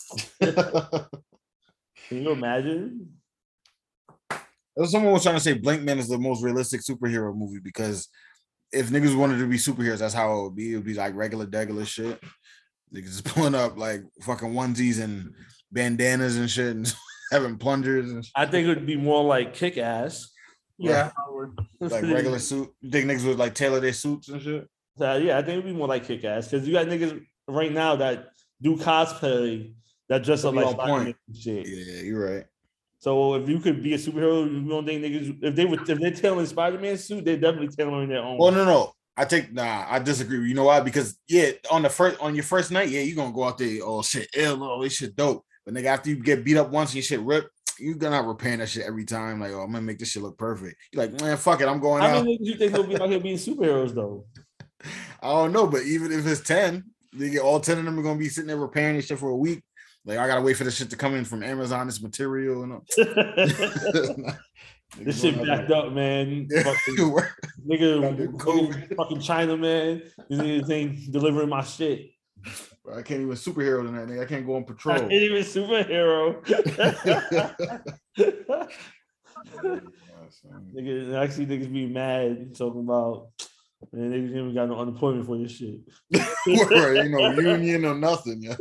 Can 0.41 2.23
you 2.23 2.31
imagine? 2.31 3.09
Someone 4.85 5.13
was 5.13 5.23
trying 5.23 5.35
to 5.35 5.41
say 5.41 5.59
Blankman 5.59 5.97
is 5.97 6.07
the 6.07 6.17
most 6.17 6.41
realistic 6.41 6.81
superhero 6.81 7.35
movie 7.35 7.59
because 7.59 8.07
if 8.71 8.89
niggas 8.89 9.15
wanted 9.15 9.39
to 9.39 9.47
be 9.47 9.57
superheroes, 9.57 9.97
that's 9.99 10.13
how 10.13 10.39
it 10.39 10.43
would 10.43 10.55
be. 10.55 10.73
It 10.73 10.75
would 10.77 10.85
be 10.85 10.93
like 10.93 11.15
regular 11.15 11.45
degular 11.45 11.85
shit. 11.85 12.21
Niggas 12.93 13.05
just 13.05 13.25
pulling 13.35 13.55
up 13.55 13.77
like 13.77 14.03
fucking 14.21 14.53
onesies 14.53 15.01
and 15.01 15.33
bandanas 15.71 16.37
and 16.37 16.49
shit 16.49 16.75
and 16.75 16.93
having 17.31 17.57
plungers 17.57 18.11
and 18.11 18.25
shit, 18.25 18.31
I 18.35 18.45
think 18.45 18.67
it 18.67 18.69
would 18.69 18.85
be 18.85 18.95
more 18.97 19.23
like 19.23 19.53
kick 19.53 19.77
ass. 19.77 20.29
Yeah. 20.77 21.11
like 21.79 22.03
regular 22.03 22.39
suit. 22.39 22.69
You 22.81 22.89
think 22.89 23.09
niggas 23.09 23.25
would 23.25 23.37
like 23.37 23.53
tailor 23.53 23.81
their 23.81 23.93
suits 23.93 24.29
and 24.29 24.41
shit? 24.41 24.67
So, 24.97 25.17
yeah, 25.17 25.37
I 25.37 25.41
think 25.41 25.59
it'd 25.59 25.65
be 25.65 25.73
more 25.73 25.87
like 25.87 26.05
kick 26.05 26.23
ass 26.23 26.47
because 26.47 26.67
you 26.67 26.73
got 26.73 26.87
niggas 26.87 27.21
right 27.47 27.71
now 27.71 27.97
that 27.97 28.29
do 28.61 28.75
cosplay 28.75 29.73
that 30.09 30.23
dress 30.23 30.43
up 30.43 30.55
like 30.55 30.65
on 30.65 30.75
point. 30.75 31.17
shit. 31.33 31.67
Yeah, 31.67 32.01
you're 32.01 32.35
right. 32.35 32.45
So 32.99 33.35
if 33.35 33.47
you 33.47 33.59
could 33.59 33.81
be 33.81 33.93
a 33.93 33.97
superhero, 33.97 34.51
you 34.51 34.67
don't 34.67 34.85
think 34.85 35.03
niggas 35.03 35.43
if 35.43 35.55
they 35.55 35.65
would 35.65 35.87
if 35.87 35.99
they're 35.99 36.11
tailoring 36.11 36.47
Spider-Man 36.47 36.97
suit, 36.97 37.23
they're 37.23 37.37
definitely 37.37 37.69
tailoring 37.69 38.09
their 38.09 38.21
own. 38.21 38.37
Well, 38.37 38.51
no, 38.51 38.65
no. 38.65 38.93
I 39.19 39.25
think 39.25 39.51
nah, 39.51 39.85
I 39.89 39.99
disagree. 39.99 40.47
You 40.47 40.53
know 40.53 40.63
why? 40.63 40.79
Because 40.79 41.17
yeah, 41.27 41.51
on 41.69 41.81
the 41.81 41.89
first 41.89 42.17
on 42.21 42.35
your 42.35 42.45
first 42.45 42.71
night, 42.71 42.87
yeah, 42.87 43.01
you're 43.01 43.17
gonna 43.17 43.33
go 43.33 43.43
out 43.43 43.57
there, 43.57 43.79
oh 43.83 44.01
shit, 44.01 44.29
ill, 44.33 44.63
oh, 44.63 44.81
this 44.81 44.93
shit 44.93 45.13
dope. 45.13 45.43
But 45.65 45.73
nigga, 45.73 45.87
after 45.87 46.09
you 46.09 46.15
get 46.15 46.45
beat 46.45 46.55
up 46.55 46.69
once 46.69 46.91
and 46.91 46.95
your 46.95 47.03
shit 47.03 47.19
ripped, 47.19 47.49
you're 47.79 47.95
gonna 47.95 48.23
repairing 48.23 48.59
that 48.59 48.69
shit 48.69 48.85
every 48.85 49.03
time. 49.03 49.41
Like, 49.41 49.51
oh, 49.51 49.59
I'm 49.59 49.73
gonna 49.73 49.81
make 49.81 49.99
this 49.99 50.11
shit 50.11 50.23
look 50.23 50.37
perfect. 50.37 50.77
You're 50.93 51.03
like, 51.03 51.19
man, 51.19 51.35
fuck 51.35 51.59
it, 51.59 51.67
I'm 51.67 51.81
going 51.81 52.01
How 52.01 52.19
out. 52.19 52.23
many 52.23 52.37
niggas 52.37 52.45
you 52.45 52.55
think 52.55 52.71
will 52.71 52.87
be 52.87 52.97
out 52.97 53.09
here 53.09 53.19
being 53.19 53.35
superheroes 53.35 53.93
though? 53.93 54.23
I 55.21 55.27
don't 55.33 55.51
know, 55.51 55.67
but 55.67 55.83
even 55.83 56.13
if 56.13 56.25
it's 56.25 56.39
10, 56.39 56.85
they 57.11 57.29
get 57.29 57.41
all 57.41 57.59
10 57.59 57.77
of 57.77 57.83
them 57.83 57.99
are 57.99 58.03
gonna 58.03 58.17
be 58.17 58.29
sitting 58.29 58.47
there 58.47 58.55
repairing 58.55 58.95
this 58.95 59.07
shit 59.07 59.19
for 59.19 59.31
a 59.31 59.35
week. 59.35 59.61
Like, 60.05 60.17
I 60.17 60.27
gotta 60.27 60.41
wait 60.41 60.55
for 60.55 60.63
this 60.63 60.77
shit 60.77 60.91
to 60.91 60.95
come 60.95 61.13
in 61.15 61.25
from 61.25 61.43
Amazon, 61.43 61.87
this 61.87 62.01
material 62.01 62.63
and 62.63 62.71
all. 62.71 62.85
this 64.97 65.21
shit 65.21 65.43
backed 65.45 65.71
up, 65.71 65.93
man. 65.93 66.47
Fucking 66.49 66.95
nigga, 67.67 68.01
Gotta 68.01 68.15
do 68.15 68.29
COVID. 68.29 68.73
nigga, 68.89 68.95
fucking 68.95 69.21
China, 69.21 69.57
man. 69.57 70.01
These 70.29 70.39
niggas 70.39 70.71
ain't 70.71 71.11
delivering 71.11 71.49
my 71.49 71.63
shit. 71.63 72.11
I 72.91 73.03
can't 73.03 73.21
even 73.21 73.35
superhero 73.35 73.83
than 73.85 73.95
that 73.95 74.07
nigga. 74.07 74.23
I 74.23 74.25
can't 74.25 74.45
go 74.45 74.55
on 74.55 74.63
I 74.63 74.65
patrol. 74.65 74.95
ain't 74.97 75.11
even 75.11 75.43
superhero. 75.43 76.43
nigga, 80.75 81.23
actually, 81.23 81.45
niggas 81.45 81.71
be 81.71 81.85
mad 81.87 82.55
talking 82.55 82.81
about, 82.81 83.29
man, 83.91 84.11
they 84.11 84.17
even 84.17 84.53
got 84.53 84.69
no 84.69 84.79
unemployment 84.79 85.25
for 85.25 85.37
this 85.37 85.51
shit. 85.51 85.79
Word, 86.71 86.97
ain't 86.97 87.11
no 87.11 87.29
union 87.31 87.85
or 87.85 87.95
nothing, 87.95 88.43
yo. 88.43 88.55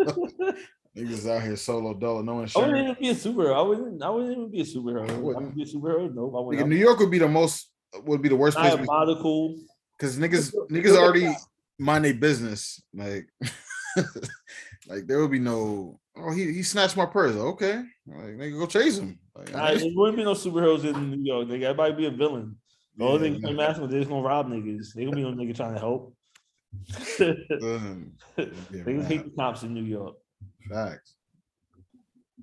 Niggas 0.98 1.30
out 1.30 1.42
here 1.42 1.54
solo 1.54 1.94
dolo, 1.94 2.22
no 2.22 2.40
I 2.40 2.58
wouldn't 2.58 2.78
even 2.78 2.96
be 2.98 3.08
a 3.10 3.14
superhero. 3.14 3.54
I 3.54 3.62
wouldn't. 3.62 4.02
I 4.02 4.10
wouldn't 4.10 4.32
even 4.32 4.50
be 4.50 4.60
a 4.60 4.64
superhero. 4.64 5.08
I 5.08 5.18
wouldn't. 5.18 5.54
be 5.54 5.62
a 5.62 5.66
superhero. 5.66 6.12
No, 6.12 6.34
I 6.36 6.40
wouldn't. 6.40 6.68
New 6.68 6.76
York 6.76 6.98
would 6.98 7.10
be 7.10 7.18
the 7.18 7.28
most 7.28 7.70
would 8.04 8.20
be 8.20 8.28
the 8.28 8.36
worst 8.36 8.56
place 8.56 8.74
Diabolical. 8.74 9.56
because 9.96 10.18
niggas 10.18 10.52
niggas 10.70 10.96
already 10.96 11.32
mind 11.78 12.04
their 12.04 12.14
business. 12.14 12.82
Like 12.92 13.28
like 14.88 15.06
there 15.06 15.20
would 15.20 15.30
be 15.30 15.38
no 15.38 16.00
oh 16.16 16.32
he 16.32 16.52
he 16.52 16.62
snatched 16.64 16.96
my 16.96 17.06
purse. 17.06 17.36
Okay. 17.36 17.84
Like 18.06 18.36
nigga 18.36 18.58
go 18.58 18.66
chase 18.66 18.98
him. 18.98 19.20
Like, 19.36 19.52
there 19.52 19.90
wouldn't 19.94 20.16
be 20.16 20.24
no 20.24 20.32
superheroes 20.32 20.82
in 20.84 21.10
New 21.10 21.24
York. 21.24 21.46
Nigga, 21.46 21.62
everybody 21.62 21.94
be 21.94 22.06
a 22.06 22.10
villain. 22.10 22.56
The 22.96 23.04
only 23.04 23.28
yeah, 23.28 23.38
thing 23.38 23.56
they 23.56 23.62
ask 23.62 23.80
they 23.80 23.98
just 23.98 24.08
gonna 24.08 24.22
rob 24.22 24.48
niggas. 24.48 24.94
They 24.94 25.04
gonna 25.04 25.16
be 25.16 25.22
no 25.22 25.30
nigga 25.30 25.54
trying 25.54 25.74
to 25.74 25.80
help. 25.80 26.14
um, 27.20 28.12
they 28.36 28.50
yeah, 28.72 28.82
gonna 28.82 29.04
hate 29.04 29.24
the 29.24 29.32
cops 29.38 29.62
in 29.62 29.72
New 29.72 29.84
York. 29.84 30.16
Facts. 30.68 31.14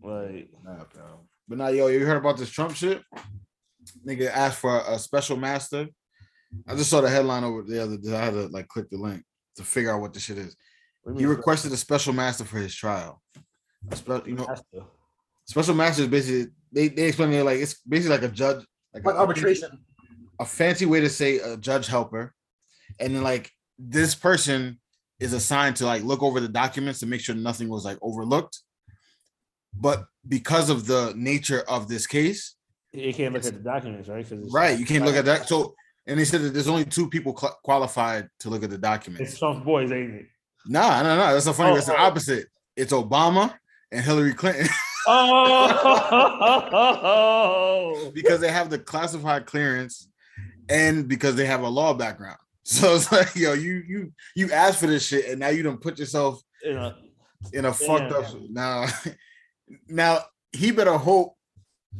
Like, 0.01 0.49
Nah, 0.63 0.83
pal. 0.85 1.27
But 1.47 1.57
now, 1.59 1.67
yo, 1.69 1.87
you 1.87 2.05
heard 2.05 2.17
about 2.17 2.37
this 2.37 2.49
Trump 2.49 2.75
shit? 2.75 3.01
Nigga 4.05 4.29
asked 4.29 4.59
for 4.59 4.81
a 4.87 4.97
special 4.97 5.37
master. 5.37 5.87
I 6.67 6.75
just 6.75 6.89
saw 6.89 7.01
the 7.01 7.09
headline 7.09 7.43
over 7.43 7.61
the 7.63 7.81
other 7.83 7.97
day. 7.97 8.15
I 8.15 8.25
had 8.25 8.33
to 8.33 8.47
like 8.47 8.67
click 8.67 8.89
the 8.89 8.97
link 8.97 9.23
to 9.57 9.63
figure 9.63 9.93
out 9.93 10.01
what 10.01 10.13
the 10.13 10.19
shit 10.19 10.37
is. 10.37 10.55
He 11.17 11.25
requested 11.25 11.71
a 11.71 11.77
special 11.77 12.13
master 12.13 12.45
for 12.45 12.57
his 12.57 12.73
trial. 12.73 13.21
A 13.91 13.95
spe- 13.95 14.25
you 14.27 14.35
know, 14.35 14.47
master? 14.47 14.83
special 15.45 15.75
master 15.75 16.03
is 16.03 16.07
basically 16.07 16.51
they 16.71 16.87
they 16.87 17.03
explain 17.03 17.31
it 17.33 17.43
like 17.43 17.59
it's 17.59 17.75
basically 17.81 18.15
like 18.17 18.23
a 18.23 18.33
judge, 18.33 18.65
like, 18.93 19.05
Like 19.05 19.15
a, 19.15 19.19
arbitration. 19.19 19.83
a 20.39 20.45
fancy 20.45 20.85
way 20.87 21.01
to 21.01 21.09
say 21.09 21.37
a 21.39 21.57
judge 21.57 21.85
helper, 21.87 22.33
and 22.99 23.13
then 23.15 23.21
like 23.21 23.51
this 23.77 24.15
person 24.15 24.79
is 25.19 25.33
assigned 25.33 25.75
to 25.77 25.85
like 25.85 26.03
look 26.03 26.21
over 26.21 26.39
the 26.39 26.47
documents 26.47 26.99
to 26.99 27.05
make 27.05 27.21
sure 27.21 27.35
nothing 27.35 27.69
was 27.69 27.85
like 27.85 27.97
overlooked. 28.01 28.59
But 29.73 30.05
because 30.27 30.69
of 30.69 30.87
the 30.87 31.13
nature 31.15 31.63
of 31.67 31.87
this 31.87 32.07
case, 32.07 32.55
You 32.93 33.13
can't 33.13 33.33
look 33.33 33.45
at 33.45 33.53
the 33.53 33.59
documents, 33.59 34.07
right? 34.07 34.25
Right. 34.51 34.79
You 34.79 34.85
can't 34.85 35.03
look 35.03 35.15
at 35.15 35.25
that. 35.25 35.47
So, 35.49 35.75
and 36.07 36.17
they 36.19 36.25
said 36.25 36.41
that 36.41 36.53
there's 36.53 36.69
only 36.69 36.85
two 36.85 37.09
people 37.09 37.35
cl- 37.37 37.57
qualified 37.63 38.29
to 38.39 38.49
look 38.49 38.63
at 38.63 38.69
the 38.69 38.77
documents. 38.77 39.31
It's. 39.31 39.39
Trump's 39.39 39.65
boys, 39.65 39.91
ain't 39.91 40.13
it? 40.15 40.25
Nah, 40.65 41.03
no, 41.03 41.17
no. 41.17 41.33
That's 41.33 41.45
so 41.45 41.53
funny. 41.53 41.71
Oh, 41.71 41.75
It's 41.75 41.87
the 41.87 41.93
oh. 41.93 42.05
opposite. 42.05 42.47
It's 42.75 42.93
Obama 42.93 43.53
and 43.91 44.03
Hillary 44.03 44.33
Clinton 44.33 44.67
Oh, 45.07 45.71
because 48.13 48.39
they 48.39 48.51
have 48.51 48.69
the 48.71 48.79
classified 48.79 49.45
clearance 49.45 50.07
and 50.67 51.07
because 51.07 51.35
they 51.35 51.45
have 51.45 51.61
a 51.61 51.69
law 51.69 51.93
background. 51.93 52.39
So 52.67 52.95
it's 52.95 53.11
like, 53.11 53.35
yo, 53.35 53.53
you 53.53 53.83
you 53.87 54.11
you 54.35 54.51
asked 54.51 54.79
for 54.79 54.87
this 54.87 55.05
shit 55.05 55.25
and 55.29 55.39
now 55.39 55.49
you 55.49 55.61
don't 55.61 55.79
put 55.79 55.99
yourself 55.99 56.41
you 56.63 56.73
know, 56.73 56.93
in 57.53 57.65
a 57.65 57.71
fucked 57.73 58.11
Yeah. 58.11 58.17
up 58.17 58.35
now. 58.49 58.85
Now 59.87 60.19
he 60.51 60.71
better 60.71 60.97
hope 60.97 61.35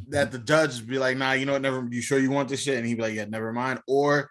that 0.08 0.30
the 0.32 0.38
judge 0.38 0.86
be 0.86 0.98
like, 0.98 1.16
nah, 1.16 1.32
you 1.32 1.46
know 1.46 1.52
what, 1.52 1.62
never 1.62 1.86
you 1.90 2.00
sure 2.02 2.18
you 2.18 2.30
want 2.30 2.48
this 2.48 2.62
shit? 2.62 2.78
And 2.78 2.86
he 2.86 2.94
be 2.94 3.02
like, 3.02 3.14
Yeah, 3.14 3.24
never 3.26 3.52
mind. 3.52 3.80
Or 3.88 4.28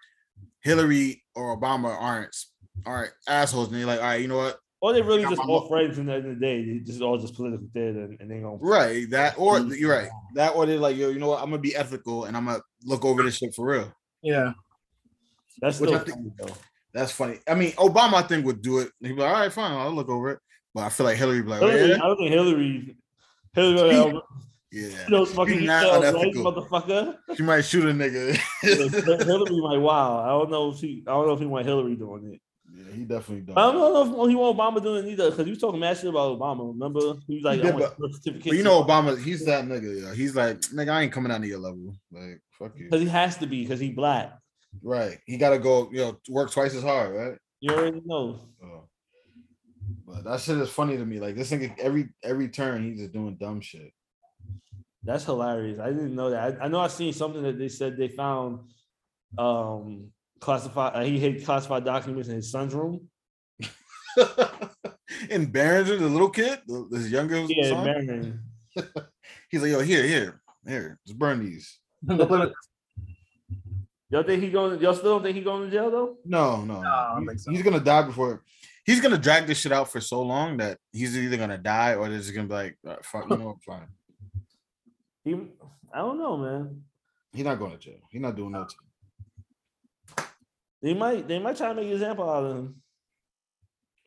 Hillary 0.62 1.22
or 1.34 1.56
Obama 1.58 1.96
aren't 2.00 2.36
aren't 2.84 3.12
assholes, 3.28 3.68
and 3.68 3.76
they're 3.76 3.86
like, 3.86 4.00
all 4.00 4.06
right, 4.06 4.20
you 4.20 4.28
know 4.28 4.36
what? 4.36 4.58
or 4.82 4.92
they 4.92 5.00
really 5.00 5.22
just 5.22 5.40
I'm- 5.40 5.48
all 5.48 5.66
friends 5.68 5.98
in 5.98 6.04
the 6.06 6.12
end 6.14 6.26
of 6.26 6.38
the 6.38 6.46
day. 6.46 6.62
They 6.64 6.78
just 6.80 7.00
all 7.00 7.16
just 7.18 7.34
political 7.34 7.66
theater, 7.72 8.04
and, 8.04 8.20
and 8.20 8.30
they 8.30 8.40
gonna 8.40 8.56
Right. 8.56 9.08
That 9.10 9.38
or 9.38 9.60
you're 9.60 9.90
right. 9.92 10.10
That 10.34 10.54
or 10.54 10.66
they're 10.66 10.78
like, 10.78 10.96
yo, 10.98 11.08
you 11.08 11.18
know 11.18 11.28
what? 11.28 11.42
I'm 11.42 11.48
gonna 11.50 11.62
be 11.62 11.74
ethical 11.74 12.24
and 12.24 12.36
I'm 12.36 12.44
gonna 12.44 12.60
look 12.84 13.04
over 13.04 13.22
this 13.22 13.36
shit 13.38 13.54
for 13.54 13.66
real. 13.66 13.92
Yeah. 14.22 14.52
That's 15.60 15.76
still 15.76 15.98
think- 15.98 16.10
funny, 16.10 16.32
though. 16.38 16.54
That's 16.92 17.12
funny. 17.12 17.38
I 17.46 17.54
mean, 17.54 17.72
Obama, 17.72 18.14
I 18.14 18.22
think, 18.22 18.46
would 18.46 18.62
do 18.62 18.78
it. 18.78 18.90
He'd 19.02 19.08
be 19.08 19.20
like, 19.20 19.30
all 19.30 19.40
right, 19.40 19.52
fine, 19.52 19.72
I'll 19.72 19.92
look 19.92 20.08
over 20.08 20.30
it. 20.30 20.38
But 20.74 20.84
I 20.84 20.88
feel 20.88 21.04
like 21.04 21.18
Hillary 21.18 21.42
would 21.42 21.44
be 21.44 21.50
like, 21.50 21.62
oh, 21.62 21.68
Hillary, 21.68 21.94
I 21.94 21.98
don't 21.98 22.16
think 22.16 22.30
Hillary. 22.30 22.96
Hillary, 23.52 23.96
uh, 23.96 24.20
yeah. 24.72 24.88
you 25.04 25.10
know, 25.10 25.24
fucking 25.26 25.68
uh, 25.68 26.00
right, 26.02 26.34
motherfucker. 26.34 27.18
She 27.36 27.42
might 27.42 27.62
shoot 27.62 27.84
a 27.84 27.92
nigga. 27.92 28.38
Yeah, 28.62 29.24
Hillary 29.24 29.60
might 29.60 29.78
wow. 29.78 30.20
I 30.24 30.28
don't 30.28 30.50
know 30.50 30.70
if 30.70 30.78
she. 30.78 31.02
I 31.06 31.12
don't 31.12 31.26
know 31.26 31.34
if 31.34 31.40
he 31.40 31.46
want 31.46 31.66
Hillary 31.66 31.96
doing 31.96 32.34
it. 32.34 32.40
yeah, 32.74 32.94
he 32.94 33.04
definitely 33.04 33.42
does. 33.44 33.56
I 33.56 33.72
don't 33.72 34.14
know 34.14 34.24
if 34.24 34.30
he 34.30 34.34
want 34.34 34.56
Obama 34.56 34.82
doing 34.82 35.06
it 35.06 35.10
either 35.10 35.30
because 35.30 35.44
he 35.44 35.50
was 35.50 35.60
talking 35.60 35.80
mad 35.80 35.96
shit 35.96 36.06
about 36.06 36.38
Obama. 36.38 36.72
Remember, 36.72 37.00
he 37.26 37.36
was 37.36 37.44
like, 37.44 37.60
He 37.60 37.68
I 37.68 37.72
did, 37.72 37.74
want 37.74 38.14
certificate. 38.14 38.52
But 38.52 38.56
you 38.56 38.62
know, 38.62 38.82
Obama, 38.82 39.22
he's 39.22 39.44
that 39.44 39.64
nigga. 39.64 40.02
Yeah. 40.02 40.14
He's 40.14 40.34
like, 40.34 40.60
nigga, 40.60 40.90
I 40.90 41.02
ain't 41.02 41.12
coming 41.12 41.30
down 41.30 41.42
to 41.42 41.46
your 41.46 41.58
level. 41.58 41.94
Like, 42.10 42.40
fuck 42.50 42.72
you. 42.76 42.84
because 42.84 43.00
he 43.02 43.08
has 43.08 43.36
to 43.38 43.46
be 43.46 43.62
because 43.62 43.80
he 43.80 43.90
black. 43.90 44.32
Right. 44.82 45.18
He 45.26 45.36
got 45.36 45.50
to 45.50 45.58
go, 45.58 45.88
you 45.90 45.98
know, 45.98 46.18
work 46.28 46.50
twice 46.50 46.74
as 46.74 46.82
hard, 46.82 47.14
right? 47.14 47.38
You 47.60 47.72
already 47.72 48.02
know. 48.04 48.40
Oh. 48.62 48.88
But 50.06 50.24
that 50.24 50.40
shit 50.40 50.58
is 50.58 50.70
funny 50.70 50.96
to 50.96 51.04
me. 51.04 51.18
Like 51.18 51.34
this 51.34 51.50
nigga, 51.50 51.76
every 51.78 52.08
every 52.22 52.48
turn, 52.48 52.84
he's 52.84 53.00
just 53.00 53.12
doing 53.12 53.36
dumb 53.36 53.60
shit. 53.60 53.92
That's 55.02 55.24
hilarious. 55.24 55.78
I 55.78 55.90
didn't 55.90 56.14
know 56.14 56.30
that. 56.30 56.60
I, 56.60 56.64
I 56.64 56.68
know 56.68 56.80
I've 56.80 56.92
seen 56.92 57.12
something 57.12 57.42
that 57.42 57.58
they 57.58 57.68
said 57.68 57.96
they 57.96 58.08
found 58.08 58.60
um 59.38 60.10
classified. 60.40 60.92
Uh, 60.94 61.02
he 61.02 61.18
hid 61.18 61.44
classified 61.44 61.84
documents 61.84 62.28
in 62.28 62.36
his 62.36 62.50
son's 62.50 62.74
room. 62.74 63.08
and 65.30 65.52
Barringer, 65.52 65.96
the 65.96 66.08
little 66.08 66.30
kid, 66.30 66.60
the, 66.66 66.86
this 66.90 67.08
younger 67.08 67.44
Yeah, 67.48 67.70
son, 67.70 68.42
he's 69.50 69.62
like, 69.62 69.70
yo, 69.70 69.80
here, 69.80 70.04
here, 70.04 70.40
here, 70.66 70.98
just 71.06 71.18
burn 71.18 71.44
these. 71.44 71.78
Y'all 74.10 74.22
think 74.22 74.42
he 74.42 74.50
going? 74.50 74.80
Y'all 74.80 74.94
still 74.94 75.14
don't 75.14 75.22
think 75.22 75.36
he 75.36 75.42
going 75.42 75.64
to 75.68 75.70
jail 75.70 75.90
though? 75.90 76.16
No, 76.24 76.64
no, 76.64 76.80
No, 76.80 76.88
I 76.88 77.12
don't 77.14 77.22
He- 77.22 77.28
think 77.28 77.40
so. 77.40 77.50
he's 77.50 77.62
gonna 77.62 77.80
die 77.80 78.02
before. 78.02 78.42
He's 78.84 79.00
gonna 79.00 79.18
drag 79.18 79.46
this 79.46 79.58
shit 79.58 79.72
out 79.72 79.90
for 79.90 80.00
so 80.00 80.22
long 80.22 80.58
that 80.58 80.78
he's 80.92 81.16
either 81.16 81.36
gonna 81.36 81.58
die 81.58 81.96
or 81.96 82.08
they're 82.08 82.18
just 82.18 82.32
gonna 82.34 82.46
be 82.46 82.54
like, 82.54 82.78
"All 82.84 82.92
right, 82.92 83.04
fuck, 83.04 83.28
you 83.28 83.36
know, 83.36 83.46
what, 83.46 83.62
fine. 83.64 83.88
He, 85.24 85.34
I 85.92 85.98
don't 85.98 86.18
know, 86.18 86.36
man. 86.36 86.84
He's 87.32 87.44
not 87.44 87.58
going 87.58 87.72
to 87.72 87.78
jail. 87.78 87.98
He's 88.10 88.20
not 88.22 88.36
doing 88.36 88.52
no 88.52 88.64
time. 88.64 90.26
They 90.80 90.94
might, 90.94 91.26
they 91.26 91.38
might 91.40 91.56
try 91.56 91.68
to 91.68 91.74
make 91.74 91.86
an 91.86 91.92
example 91.94 92.30
out 92.30 92.44
of 92.44 92.56
him. 92.58 92.76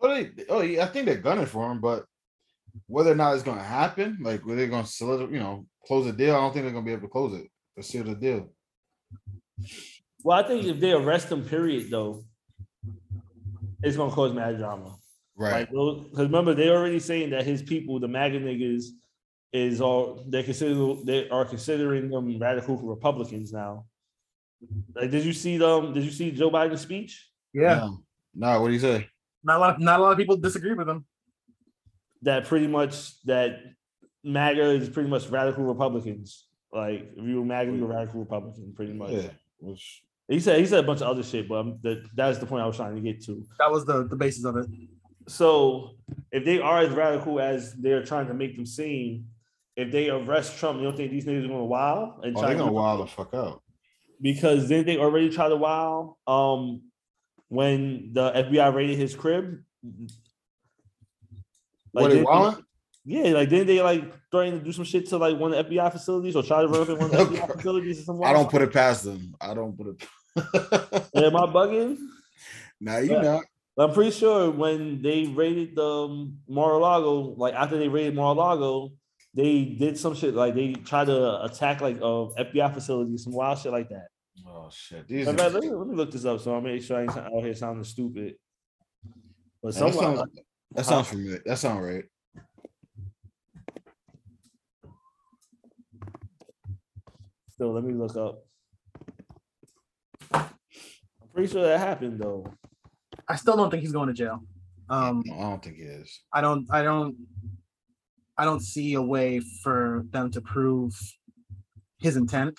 Oh, 0.02 0.08
they, 0.16 0.32
oh, 0.48 0.62
yeah, 0.62 0.84
I 0.86 0.88
think 0.88 1.06
they're 1.08 1.18
gunning 1.18 1.46
for 1.46 1.70
him, 1.70 1.82
but 1.82 2.06
whether 2.88 3.12
or 3.12 3.16
not 3.16 3.34
it's 3.34 3.44
gonna 3.44 3.62
happen, 3.62 4.18
like 4.22 4.46
whether 4.46 4.58
they're 4.62 4.68
gonna 4.70 4.88
solidify, 4.88 5.34
you 5.34 5.40
know, 5.40 5.66
close 5.86 6.06
the 6.06 6.14
deal, 6.14 6.36
I 6.36 6.40
don't 6.40 6.54
think 6.54 6.64
they're 6.64 6.74
gonna 6.74 6.86
be 6.86 6.94
able 6.94 7.02
to 7.02 7.08
close 7.10 7.34
it 7.38 7.50
or 7.76 7.84
seal 7.84 8.06
the 8.06 8.16
deal. 8.16 8.50
Well, 10.24 10.38
I 10.38 10.48
think 10.48 10.66
if 10.66 10.80
they 10.80 10.92
arrest 10.92 11.32
him, 11.32 11.44
period, 11.44 11.90
though, 11.90 12.24
it's 13.82 13.98
gonna 13.98 14.12
cause 14.12 14.34
mad 14.34 14.58
drama. 14.58 14.96
Right. 15.36 15.72
Like, 15.72 16.10
because 16.10 16.26
remember, 16.26 16.54
they're 16.54 16.76
already 16.76 17.00
saying 17.00 17.30
that 17.30 17.46
his 17.46 17.62
people, 17.62 18.00
the 18.00 18.08
MAGA 18.08 18.40
niggas, 18.40 18.86
is 19.52 19.82
all 19.82 20.24
they 20.28 20.44
consider 20.44 20.96
they 21.06 21.30
are 21.30 21.46
considering 21.46 22.10
them 22.10 22.38
radical 22.38 22.78
Republicans 22.78 23.52
now. 23.52 23.86
Like, 24.94 25.12
did 25.12 25.24
you 25.24 25.34
see 25.34 25.58
them? 25.58 25.94
Did 25.94 26.04
you 26.04 26.12
see 26.12 26.32
Joe 26.32 26.52
Biden's 26.52 26.82
speech? 26.82 27.30
Yeah. 27.54 27.76
No, 27.76 28.04
no, 28.36 28.62
what 28.62 28.68
do 28.68 28.74
you 28.74 28.80
say? 28.80 29.08
Not 29.44 29.58
a 29.58 29.60
lot. 29.60 29.80
Not 29.80 30.00
a 30.00 30.04
lot 30.04 30.12
of 30.12 30.18
people 30.18 30.36
disagree 30.36 30.74
with 30.74 30.90
him. 30.90 31.06
That 32.24 32.46
pretty 32.46 32.68
much 32.68 33.22
that 33.24 33.60
MAGA 34.24 34.72
is 34.72 34.90
pretty 34.90 35.10
much 35.10 35.28
radical 35.28 35.64
Republicans. 35.64 36.48
Like, 36.74 37.10
if 37.16 37.26
you 37.26 37.40
were 37.40 37.46
MAGA, 37.46 37.72
you 37.72 37.86
were 37.86 37.94
radical 37.94 38.20
Republican, 38.20 38.74
pretty 38.76 38.94
much. 38.94 39.12
Yeah. 39.12 39.30
Which, 39.60 40.04
He 40.28 40.40
said 40.40 40.60
he 40.60 40.66
said 40.66 40.84
a 40.84 40.88
bunch 40.88 41.02
of 41.02 41.08
other 41.08 41.24
shit, 41.24 41.48
but 41.48 41.60
um, 41.60 41.80
that 41.84 42.04
that's 42.16 42.40
the 42.40 42.46
point 42.46 42.64
I 42.64 42.68
was 42.68 42.76
trying 42.76 42.96
to 42.96 43.02
get 43.02 43.24
to. 43.26 43.44
That 43.60 43.72
was 43.72 43.86
the 43.86 44.08
the 44.08 44.16
basis 44.16 44.46
of 44.46 44.58
it. 44.58 44.68
So 45.28 45.92
if 46.32 46.44
they 46.46 46.60
are 46.60 46.80
as 46.80 46.90
radical 46.92 47.40
as 47.40 47.74
they're 47.74 48.04
trying 48.04 48.28
to 48.28 48.34
make 48.34 48.56
them 48.56 48.66
seem, 48.66 49.26
if 49.76 49.92
they 49.92 50.10
arrest 50.10 50.58
Trump, 50.58 50.80
you 50.80 50.86
don't 50.86 50.98
think 50.98 51.12
these 51.12 51.26
niggas 51.26 51.46
are 51.46 51.50
gonna 51.50 51.66
wow 51.66 52.20
and 52.24 52.36
oh, 52.36 52.40
try 52.40 52.50
they're 52.50 52.58
to 52.58 52.64
gonna 52.64 52.72
wild 52.72 53.02
the 53.02 53.08
fuck 53.08 53.34
out. 53.34 53.62
because 54.22 54.68
then 54.70 54.86
they 54.86 54.98
already 54.98 55.30
tried 55.30 55.50
to 55.50 55.56
wow 55.56 56.18
um 56.28 56.82
when 57.48 58.10
the 58.14 58.32
FBI 58.32 58.74
raided 58.74 58.98
his 58.98 59.16
crib. 59.16 59.64
What 61.92 62.10
they 62.10 62.16
didn't 62.16 62.26
wilding? 62.26 62.66
Yeah, 63.10 63.32
like 63.32 63.50
didn't 63.50 63.66
they 63.66 63.82
like 63.82 64.04
threaten 64.30 64.60
to 64.60 64.64
do 64.64 64.72
some 64.72 64.84
shit 64.84 65.08
to 65.10 65.18
like 65.18 65.36
one 65.36 65.52
of 65.52 65.68
the 65.68 65.76
FBI 65.76 65.92
facilities 65.92 66.36
or 66.36 66.44
try 66.44 66.62
to 66.62 66.68
run 66.68 66.82
up 66.82 66.90
in 66.90 66.98
one 67.00 67.06
of 67.06 67.12
the 67.12 67.38
FBI 67.38 67.56
facilities 67.56 68.02
or 68.02 68.04
something? 68.04 68.24
I 68.24 68.34
don't 68.34 68.52
put 68.52 68.62
it 68.62 68.72
past 68.72 69.04
them. 69.04 69.34
I 69.42 69.56
don't 69.56 69.76
put 69.76 69.88
it. 69.88 70.08
Am 71.16 71.36
I 71.36 71.48
bugging? 71.48 71.98
now 72.80 72.98
you 72.98 73.14
Yeah. 73.14 73.22
not. 73.22 73.46
I'm 73.80 73.94
pretty 73.94 74.12
sure 74.12 74.52
when 74.52 75.02
they 75.02 75.26
raided 75.26 75.76
the 75.76 75.84
um, 75.84 76.38
Mar-a-Lago, 76.48 77.34
like 77.36 77.56
after 77.56 77.80
they 77.80 77.88
raided 77.88 78.14
Mar-a-Lago, 78.14 78.92
they 79.34 79.64
did 79.66 79.98
some 79.98 80.14
shit 80.14 80.36
like 80.36 80.54
they 80.54 80.74
tried 80.74 81.08
to 81.08 81.44
attack 81.46 81.82
like 81.82 81.98
a 81.98 82.28
FBI 82.46 82.72
facility, 82.76 83.18
some 83.18 83.34
wild 83.34 83.58
shit 83.58 83.72
like 83.72 83.90
that. 83.90 84.10
Oh 84.46 84.70
shit. 84.72 85.08
These 85.08 85.26
fact, 85.26 85.40
let, 85.40 85.64
me, 85.64 85.70
let 85.72 85.88
me 85.88 85.96
look 85.96 86.12
this 86.12 86.26
up 86.26 86.42
so 86.42 86.56
I 86.56 86.60
make 86.60 86.84
sure 86.84 86.98
I 86.98 87.02
ain't 87.04 87.18
out 87.18 87.42
here 87.42 87.56
sounding 87.56 87.84
stupid. 87.86 88.36
But 89.64 89.74
that, 89.74 89.94
sounds, 89.96 90.22
that 90.76 90.86
sounds 90.86 91.08
familiar. 91.08 91.42
That 91.44 91.58
sounds 91.58 91.84
right. 91.84 92.04
Still, 97.60 97.74
let 97.74 97.84
me 97.84 97.94
look 97.94 98.16
up. 98.16 98.46
I'm 100.32 100.48
pretty 101.34 101.52
sure 101.52 101.62
that 101.62 101.78
happened 101.78 102.18
though. 102.18 102.46
I 103.28 103.36
still 103.36 103.58
don't 103.58 103.70
think 103.70 103.82
he's 103.82 103.92
going 103.92 104.08
to 104.08 104.14
jail. 104.14 104.46
Um, 104.90 105.22
I 105.30 105.42
don't 105.42 105.62
think 105.62 105.76
he 105.76 105.84
is. 105.84 106.22
I 106.32 106.40
don't. 106.40 106.66
I 106.72 106.84
don't. 106.84 107.18
I 108.38 108.46
don't 108.46 108.62
see 108.62 108.94
a 108.94 109.02
way 109.02 109.42
for 109.62 110.06
them 110.12 110.32
to 110.32 110.40
prove 110.40 110.98
his 112.00 112.16
intent. 112.16 112.58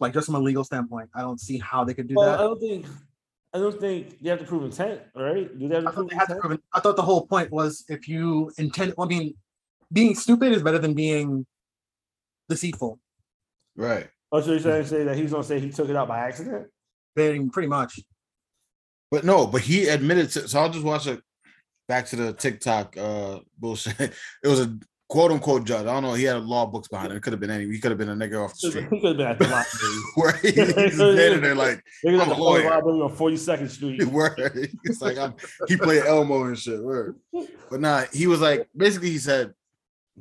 Like 0.00 0.14
just 0.14 0.24
from 0.24 0.36
a 0.36 0.40
legal 0.40 0.64
standpoint, 0.64 1.10
I 1.14 1.20
don't 1.20 1.38
see 1.38 1.58
how 1.58 1.84
they 1.84 1.92
could 1.92 2.08
do 2.08 2.14
Well, 2.16 2.34
I 2.34 2.38
don't 2.38 2.58
think, 2.58 2.86
I 3.52 3.58
don't 3.58 3.78
think 3.78 4.18
they 4.22 4.30
have 4.30 4.38
to 4.38 4.46
prove 4.46 4.64
intent, 4.64 5.02
right? 5.14 5.58
Do 5.58 5.68
they 5.68 5.74
have 5.74 5.84
to 5.84 5.90
I 5.90 5.92
prove 5.92 6.08
they 6.08 6.16
had 6.16 6.28
to 6.28 6.36
prove. 6.36 6.58
I 6.72 6.80
thought 6.80 6.96
the 6.96 7.02
whole 7.02 7.26
point 7.26 7.50
was 7.50 7.84
if 7.88 8.08
you 8.08 8.50
intend. 8.56 8.94
I 8.98 9.04
mean, 9.04 9.34
being 9.92 10.14
stupid 10.14 10.52
is 10.52 10.62
better 10.62 10.78
than 10.78 10.94
being 10.94 11.44
deceitful. 12.48 12.98
Right. 13.78 14.08
Oh, 14.32 14.40
so 14.42 14.50
you're 14.50 14.60
trying 14.60 14.82
to 14.82 14.88
say 14.88 15.04
that 15.04 15.16
he's 15.16 15.30
gonna 15.30 15.44
say 15.44 15.60
he 15.60 15.70
took 15.70 15.88
it 15.88 15.96
out 15.96 16.08
by 16.08 16.18
accident? 16.18 16.66
Very 17.16 17.40
pretty 17.48 17.68
much. 17.68 17.98
But 19.10 19.24
no, 19.24 19.46
but 19.46 19.62
he 19.62 19.88
admitted 19.88 20.30
to 20.32 20.48
so 20.48 20.60
I'll 20.60 20.68
just 20.70 20.84
watch 20.84 21.06
it 21.06 21.20
back 21.86 22.06
to 22.08 22.16
the 22.16 22.32
TikTok 22.32 22.96
uh 22.98 23.38
bullshit. 23.58 23.98
It 24.42 24.48
was 24.48 24.60
a 24.60 24.76
quote 25.08 25.30
unquote 25.30 25.64
judge. 25.64 25.86
I 25.86 25.92
don't 25.94 26.02
know. 26.02 26.12
He 26.14 26.24
had 26.24 26.42
law 26.42 26.66
books 26.66 26.88
behind 26.88 27.12
it. 27.12 27.16
It 27.16 27.22
could 27.22 27.32
have 27.32 27.40
been 27.40 27.50
any. 27.50 27.64
He 27.66 27.78
could 27.78 27.90
have 27.92 27.96
been 27.98 28.10
a 28.10 28.14
nigga 28.16 28.44
off 28.44 28.52
the 28.60 28.68
street. 28.68 28.82
He 28.82 28.86
street. 28.88 29.00
could 29.00 29.08
have 29.08 29.16
been 29.16 29.26
at 29.28 29.38
the 29.38 29.44
library. 29.56 30.02
Where 30.16 30.32
he, 30.42 30.50
he's 30.82 30.94
standing 30.96 31.40
there 31.40 31.54
like 31.54 31.82
Niggas 32.04 32.20
I'm 32.20 32.30
at 32.32 32.38
a 32.38 32.42
lawyer. 32.42 32.68
library 32.68 33.00
on 33.00 33.16
42nd 33.16 33.70
Street. 33.70 34.04
word. 34.04 34.68
It's 34.84 35.00
like 35.00 35.16
I'm 35.16 35.34
he 35.68 35.76
played 35.76 36.02
Elmo 36.04 36.42
and 36.44 36.58
shit. 36.58 36.82
Word. 36.82 37.16
But 37.70 37.80
nah, 37.80 38.02
he 38.12 38.26
was 38.26 38.40
like 38.42 38.68
basically 38.76 39.10
he 39.10 39.18
said, 39.18 39.54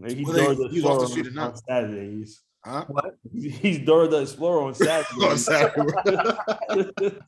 He 0.07 0.23
Well, 0.23 0.55
they- 0.55 0.67
he's 0.69 0.85
off 0.85 1.01
the 1.01 1.07
street 1.07 1.27
on, 1.27 1.33
now. 1.33 1.47
on 1.49 1.57
Saturdays. 1.57 2.41
Huh? 2.67 2.85
What? 2.87 3.17
He's 3.33 3.79
Dora 3.79 4.07
the 4.07 4.21
Explorer 4.21 4.61
on 4.61 4.67
On 5.23 5.37
Saturday. 5.37 7.11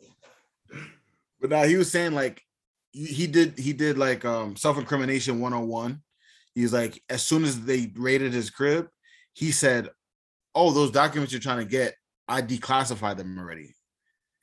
But 1.41 1.51
now 1.51 1.63
he 1.63 1.77
was 1.77 1.89
saying 1.89 2.11
like 2.13 2.41
he 2.91 3.05
he 3.05 3.27
did 3.27 3.57
he 3.57 3.71
did 3.71 3.97
like 3.97 4.25
um 4.25 4.57
self-incrimination 4.57 5.39
101. 5.39 6.01
He's 6.53 6.73
like, 6.73 7.01
as 7.09 7.21
soon 7.21 7.45
as 7.45 7.61
they 7.61 7.91
raided 7.95 8.33
his 8.33 8.49
crib, 8.49 8.89
he 9.33 9.51
said, 9.51 9.89
"Oh, 10.53 10.71
those 10.71 10.91
documents 10.91 11.31
you're 11.31 11.39
trying 11.39 11.59
to 11.59 11.65
get, 11.65 11.95
I 12.27 12.41
declassified 12.41 13.17
them 13.17 13.37
already." 13.39 13.73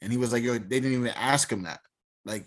And 0.01 0.11
he 0.11 0.17
was 0.17 0.33
like, 0.33 0.43
"Yo, 0.43 0.55
they 0.55 0.81
didn't 0.81 0.95
even 0.95 1.09
ask 1.09 1.53
him 1.53 1.65
that." 1.65 1.81
Like, 2.25 2.47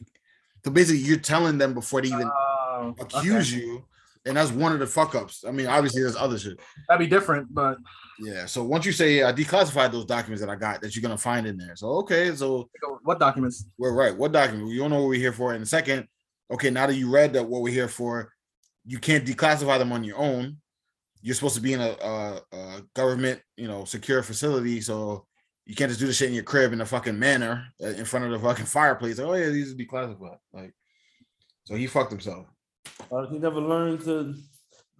so 0.66 0.72
basically, 0.72 1.02
you're 1.02 1.20
telling 1.20 1.60
them 1.60 1.76
before 1.76 2.02
they 2.02 2.08
even 2.08 2.32
Oh, 2.80 2.96
accuse 3.00 3.54
okay. 3.54 3.62
you, 3.62 3.86
and 4.26 4.36
that's 4.38 4.52
one 4.52 4.74
of 4.74 4.80
the 4.80 4.88
fuck 4.88 5.16
ups. 5.16 5.44
I 5.48 5.52
mean, 5.52 5.68
obviously, 5.68 6.02
there's 6.02 6.16
other 6.16 6.38
shit. 6.38 6.60
That'd 6.88 7.00
be 7.00 7.14
different, 7.14 7.54
but 7.54 7.78
Yeah. 8.20 8.46
So 8.46 8.64
once 8.64 8.86
you 8.86 8.92
say 8.92 9.24
I 9.24 9.32
declassified 9.32 9.92
those 9.92 10.06
documents 10.06 10.42
that 10.42 10.50
I 10.50 10.56
got 10.56 10.82
that 10.82 10.96
you're 10.96 11.02
gonna 11.02 11.18
find 11.18 11.48
in 11.48 11.58
there. 11.58 11.76
So 11.76 11.88
okay, 12.00 12.36
so 12.36 12.70
what 13.04 13.20
documents? 13.20 13.66
we're 13.78 13.94
right. 13.94 14.16
What 14.16 14.32
document? 14.32 14.72
You 14.72 14.80
don't 14.80 14.92
know 14.92 15.02
what 15.02 15.10
we're 15.10 15.20
here 15.20 15.34
for. 15.34 15.54
And 15.54 15.68
second, 15.68 16.08
okay, 16.52 16.70
now 16.70 16.88
that 16.88 16.96
you 16.96 17.10
read 17.10 17.34
that 17.34 17.48
what 17.48 17.62
we're 17.62 17.74
here 17.74 17.88
for, 17.88 18.34
you 18.86 19.00
can't 19.00 19.26
declassify 19.26 19.78
them 19.80 19.92
on 19.92 20.04
your 20.04 20.18
own. 20.18 20.58
You're 21.22 21.36
supposed 21.36 21.56
to 21.56 21.62
be 21.62 21.74
in 21.74 21.82
a, 21.82 21.90
a, 22.02 22.42
a 22.54 22.82
government, 22.96 23.42
you 23.58 23.68
know, 23.68 23.84
secure 23.84 24.24
facility, 24.24 24.80
so 24.80 25.26
you 25.66 25.76
can't 25.76 25.90
just 25.90 26.00
do 26.00 26.08
the 26.08 26.14
shit 26.14 26.30
in 26.30 26.34
your 26.34 26.44
crib 26.44 26.74
in 26.74 26.82
a 26.82 26.86
fucking 26.86 27.20
manner 27.20 27.68
uh, 27.84 27.88
in 27.88 28.06
front 28.06 28.26
of 28.26 28.32
the 28.32 28.40
fucking 28.40 28.66
fireplace. 28.66 29.20
oh 29.20 29.34
yeah, 29.34 29.50
these 29.50 29.68
would 29.68 29.78
be 29.78 29.86
classified. 29.86 30.38
Like, 30.54 30.74
so 31.66 31.76
he 31.76 31.88
fucked 31.88 32.12
himself. 32.12 32.48
Uh, 33.12 33.26
he 33.28 33.38
never 33.40 33.60
learned 33.60 34.02
to. 34.02 34.36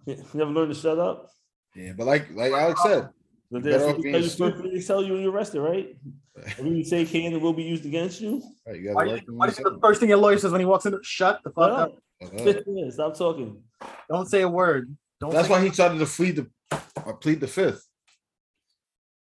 He 0.06 0.16
never 0.34 0.50
learned 0.50 0.74
to 0.74 0.80
shut 0.80 0.98
up. 0.98 1.30
Yeah, 1.76 1.92
but 1.96 2.06
like 2.06 2.28
like 2.34 2.52
Alex 2.52 2.82
said, 2.82 3.08
But 3.50 3.62
Better 3.62 3.78
that's 3.78 3.98
being 4.02 4.12
they 4.12 4.22
stupid. 4.28 4.70
they 4.72 4.80
tell 4.80 5.02
you 5.04 5.12
when 5.14 5.22
you're 5.22 5.32
arrested, 5.32 5.60
right? 5.60 5.96
when 6.58 6.74
you 6.76 6.84
say 6.84 7.04
can 7.04 7.32
it 7.32 7.40
will 7.40 7.52
be 7.52 7.62
used 7.62 7.84
against 7.86 8.20
you. 8.20 8.42
right, 8.66 8.80
you 8.80 8.92
Why 8.94 9.04
do 9.04 9.10
you 9.10 9.14
work 9.14 9.18
think, 9.20 9.28
on 9.30 9.36
why 9.36 9.46
do 9.50 9.62
the 9.62 9.78
first 9.82 10.00
thing 10.00 10.08
your 10.08 10.18
lawyer 10.18 10.38
says 10.38 10.52
when 10.52 10.60
he 10.60 10.64
walks 10.64 10.86
in? 10.86 10.98
Shut 11.02 11.40
the 11.44 11.50
fuck 11.50 11.70
Shut 11.70 11.72
up! 11.80 11.92
up. 12.22 12.34
Uh, 12.34 12.42
Fifth 12.44 12.66
minute, 12.66 12.92
Stop 12.92 13.16
talking. 13.16 13.62
Don't 14.08 14.28
say 14.28 14.42
a 14.42 14.48
word. 14.48 14.96
Don't. 15.20 15.32
That's 15.32 15.48
why 15.48 15.62
he 15.62 15.70
started 15.70 15.98
to 15.98 16.06
plead 16.06 16.36
the 16.36 16.50
uh, 16.72 17.12
plead 17.20 17.40
the 17.40 17.46
fifth. 17.48 17.86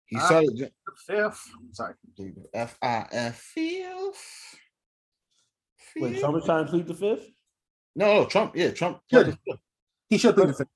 He 0.06 0.16
Ah. 0.18 0.26
started 0.26 0.56
the 0.56 0.70
fifth. 1.06 1.42
Sorry. 1.72 1.94
plead 2.16 2.34
the 2.36 2.44
F 2.58 2.76
I 2.82 3.06
F 3.12 3.36
fifth. 3.54 4.58
Wait, 5.98 6.10
Fifth. 6.12 6.20
Trump 6.20 6.36
is 6.38 6.44
trying 6.44 6.64
to 6.66 6.70
plead 6.70 6.86
the 6.86 6.94
fifth. 6.94 7.26
No, 7.96 8.20
no, 8.20 8.24
Trump. 8.26 8.52
Yeah, 8.54 8.70
Trump. 8.70 9.00
Good. 9.10 9.36
He 10.10 10.18
should 10.18 10.34
plead 10.36 10.50
the 10.50 10.54
fifth. 10.54 10.68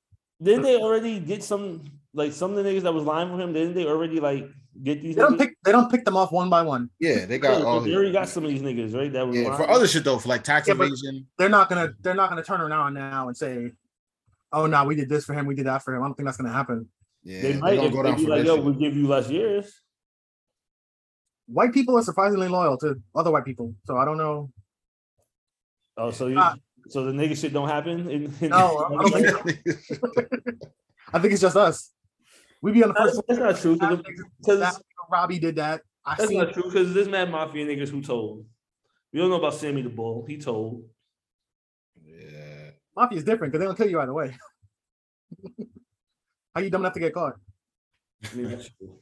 Didn't 0.42 0.62
they 0.62 0.76
already 0.76 1.20
get 1.20 1.44
some 1.44 1.82
like 2.14 2.32
some 2.32 2.50
of 2.52 2.56
the 2.56 2.68
niggas 2.68 2.82
that 2.82 2.94
was 2.94 3.04
lying 3.04 3.28
for 3.28 3.38
him? 3.38 3.52
Didn't 3.52 3.74
they 3.74 3.84
already 3.84 4.20
like 4.20 4.48
get 4.82 5.02
these? 5.02 5.16
They 5.16 5.20
don't 5.22 5.34
niggas? 5.34 5.38
pick. 5.38 5.56
They 5.62 5.72
don't 5.72 5.90
pick 5.90 6.06
them 6.06 6.16
off 6.16 6.32
one 6.32 6.48
by 6.48 6.62
one. 6.62 6.88
Yeah, 6.98 7.26
they 7.26 7.38
got 7.38 7.60
but 7.60 7.66
all. 7.66 7.80
they 7.82 7.94
already 7.94 8.10
got 8.10 8.30
some 8.30 8.44
of 8.44 8.50
these 8.50 8.62
niggas, 8.62 8.96
right? 8.96 9.12
That 9.12 9.28
was 9.28 9.36
Yeah, 9.36 9.54
for 9.54 9.68
other 9.68 9.86
shit 9.86 10.02
though, 10.02 10.18
for 10.18 10.30
like 10.30 10.42
tax 10.42 10.66
Yeah, 10.66 10.74
evasion. 10.74 11.26
They're 11.36 11.50
not 11.50 11.68
gonna. 11.68 11.92
They're 12.00 12.14
not 12.14 12.30
gonna 12.30 12.42
turn 12.42 12.62
around 12.62 12.94
now 12.94 13.28
and 13.28 13.36
say, 13.36 13.72
"Oh 14.50 14.64
no, 14.66 14.82
we 14.84 14.96
did 14.96 15.10
this 15.10 15.26
for 15.26 15.34
him. 15.34 15.44
We 15.44 15.54
did 15.54 15.66
that 15.66 15.82
for 15.82 15.94
him." 15.94 16.02
I 16.02 16.06
don't 16.06 16.14
think 16.14 16.26
that's 16.26 16.38
gonna 16.38 16.52
happen. 16.52 16.88
Yeah, 17.22 17.42
They 17.42 17.52
they 17.52 17.58
might 17.58 17.76
gonna 17.76 17.88
if 17.88 17.92
go 17.92 18.02
they 18.02 18.08
down 18.08 18.18
be 18.18 18.26
like, 18.26 18.38
this 18.38 18.46
yo, 18.46 18.56
we'll 18.62 18.72
give 18.72 18.96
you 18.96 19.06
less 19.06 19.28
years. 19.28 19.82
White 21.46 21.74
people 21.74 21.98
are 21.98 22.02
surprisingly 22.02 22.48
loyal 22.48 22.78
to 22.78 22.98
other 23.14 23.30
white 23.30 23.44
people, 23.44 23.74
so 23.84 23.98
I 23.98 24.06
don't 24.06 24.16
know. 24.16 24.50
Oh, 25.98 26.10
so 26.10 26.28
you, 26.28 26.38
Ah. 26.38 26.54
So 26.90 27.04
the 27.04 27.12
nigga 27.12 27.40
shit 27.40 27.52
don't 27.52 27.68
happen. 27.68 28.10
In, 28.10 28.34
in 28.40 28.50
No, 28.50 28.78
I 28.98 29.08
don't 29.08 29.44
think 29.44 29.58
I 31.12 31.18
think 31.18 31.32
it's 31.32 31.40
just 31.40 31.56
us. 31.56 31.90
We 32.60 32.72
be 32.72 32.82
on 32.82 32.88
the 32.90 32.94
that's, 32.94 33.16
first. 33.16 33.22
that's 33.28 33.40
not 33.40 33.56
true. 33.58 33.76
Because 34.38 34.82
Robbie 35.10 35.38
did 35.38 35.56
that. 35.56 35.82
I 36.04 36.16
that's 36.16 36.28
seen. 36.28 36.38
not 36.38 36.52
true. 36.52 36.64
Because 36.64 36.92
there's 36.92 37.08
mad 37.08 37.30
mafia 37.30 37.64
niggas 37.64 37.88
who 37.88 38.02
told. 38.02 38.44
We 39.12 39.20
don't 39.20 39.30
know 39.30 39.36
about 39.36 39.54
Sammy 39.54 39.82
the 39.82 39.88
Bull. 39.88 40.24
He 40.26 40.38
told. 40.38 40.84
yeah, 42.04 42.70
Mafia 42.96 43.18
is 43.18 43.24
different 43.24 43.52
because 43.52 43.60
they 43.60 43.66
don't 43.66 43.76
kill 43.76 43.88
you 43.88 43.98
right 43.98 44.08
away. 44.08 44.36
How 46.54 46.60
you 46.60 46.70
dumb 46.70 46.82
enough 46.82 46.94
to 46.94 47.00
get 47.00 47.14
caught? 47.14 47.36
I 48.24 48.34
mean, 48.36 48.50
that's 48.50 48.68
true. 48.70 48.98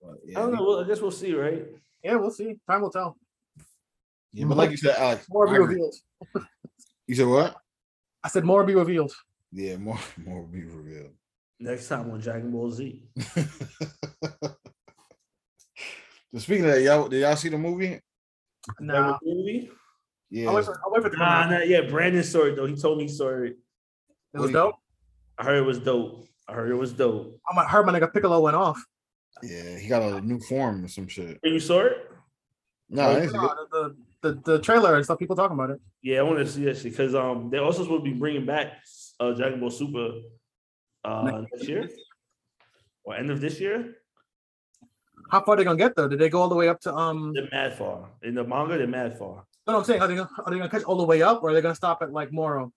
but 0.00 0.16
I 0.30 0.40
don't 0.40 0.52
know. 0.52 0.62
Well, 0.62 0.84
I 0.84 0.88
guess 0.88 1.00
we'll 1.00 1.10
see, 1.10 1.34
right? 1.34 1.66
Yeah, 2.02 2.16
we'll 2.16 2.30
see. 2.30 2.58
Time 2.66 2.80
will 2.80 2.90
tell. 2.90 3.16
Yeah, 4.32 4.46
but 4.46 4.56
like 4.56 4.70
you 4.70 4.76
said, 4.76 4.96
Alex, 4.96 5.26
More 5.30 5.46
be 5.46 5.58
revealed. 5.58 5.94
you 7.06 7.14
said 7.14 7.26
what? 7.26 7.56
I 8.24 8.28
said 8.28 8.44
more 8.44 8.64
be 8.64 8.74
revealed. 8.74 9.12
Yeah, 9.52 9.76
more, 9.76 9.98
more 10.24 10.40
will 10.40 10.48
be 10.48 10.64
revealed. 10.64 11.10
Next 11.60 11.88
time 11.88 12.10
on 12.10 12.20
Dragon 12.20 12.50
Ball 12.50 12.70
Z. 12.70 13.04
so 13.20 13.54
speaking 16.38 16.64
of 16.64 16.72
that, 16.72 16.82
y'all, 16.82 17.08
did 17.08 17.20
y'all 17.20 17.36
see 17.36 17.50
the 17.50 17.58
movie? 17.58 18.00
Nah, 18.80 19.18
Movie? 19.22 19.70
Yeah, 20.30 20.48
I'll 20.48 20.54
wait 20.56 20.64
for, 20.64 20.80
I'll 20.84 20.92
wait 20.92 21.02
for 21.02 21.08
it 21.08 21.10
to 21.10 21.16
come 21.16 21.26
Nah, 21.26 21.46
nah, 21.46 21.58
yeah. 21.64 21.82
Brandon 21.82 22.22
saw 22.24 22.44
it 22.46 22.56
though. 22.56 22.66
He 22.66 22.74
told 22.74 22.98
me 22.98 23.04
he 23.04 23.08
saw 23.08 23.28
it. 23.42 23.58
It 24.34 24.40
was 24.40 24.50
dope. 24.50 24.76
I 25.38 25.44
heard 25.44 25.58
it 25.58 25.66
was 25.66 25.78
dope. 25.78 26.26
I 26.48 26.54
heard 26.54 26.70
it 26.70 26.74
was 26.74 26.92
dope. 26.92 27.38
I 27.46 27.64
heard 27.64 27.86
my 27.86 27.92
nigga 27.92 28.12
Piccolo 28.12 28.40
went 28.40 28.56
off. 28.56 28.82
yeah, 29.42 29.78
he 29.78 29.88
got 29.88 30.02
a 30.02 30.20
new 30.20 30.40
form 30.40 30.84
or 30.84 30.88
some 30.88 31.06
shit. 31.06 31.38
And 31.42 31.54
you 31.54 31.60
saw 31.60 31.80
it? 31.80 32.10
No, 32.88 33.10
I 33.10 33.14
didn't 33.14 33.30
see 33.30 33.36
it. 33.36 33.40
No, 33.40 33.66
the, 33.70 33.96
the, 34.22 34.40
the, 34.44 34.58
trailer 34.60 34.94
and 34.94 35.04
stuff, 35.04 35.18
people 35.18 35.36
talking 35.36 35.54
about 35.54 35.70
it. 35.70 35.80
Yeah, 36.02 36.20
I 36.20 36.22
want 36.22 36.38
to 36.38 36.46
see 36.46 36.64
that 36.64 36.76
shit 36.76 36.92
because 36.92 37.14
um 37.14 37.50
they're 37.50 37.62
also 37.62 37.82
supposed 37.82 38.04
to 38.04 38.10
be 38.10 38.16
bringing 38.16 38.46
back 38.46 38.78
uh 39.20 39.32
Dragon 39.32 39.60
Ball 39.60 39.70
Super 39.70 40.12
uh 41.04 41.42
next 41.52 41.68
year 41.68 41.88
or 43.04 43.16
end 43.16 43.30
of 43.30 43.40
this 43.40 43.60
year. 43.60 43.96
How 45.30 45.42
far 45.42 45.54
are 45.54 45.56
they 45.56 45.64
gonna 45.64 45.78
get 45.78 45.96
though? 45.96 46.08
Did 46.08 46.18
they 46.18 46.28
go 46.28 46.40
all 46.40 46.48
the 46.48 46.54
way 46.54 46.68
up 46.68 46.80
to 46.82 46.94
um? 46.94 47.32
They're 47.34 47.48
mad 47.50 47.74
far 47.74 48.08
in 48.22 48.34
the 48.34 48.44
manga. 48.44 48.78
They're 48.78 48.86
mad 48.86 49.18
far. 49.18 49.44
No, 49.66 49.78
I'm 49.78 49.84
saying 49.84 50.00
are 50.00 50.08
they 50.08 50.16
gonna, 50.16 50.30
are 50.44 50.50
they 50.50 50.58
gonna 50.58 50.70
catch 50.70 50.84
all 50.84 50.96
the 50.96 51.04
way 51.04 51.22
up, 51.22 51.42
or 51.42 51.50
are 51.50 51.54
they 51.54 51.60
gonna 51.60 51.74
stop 51.74 52.02
at 52.02 52.12
like 52.12 52.32
Moro? 52.32 52.72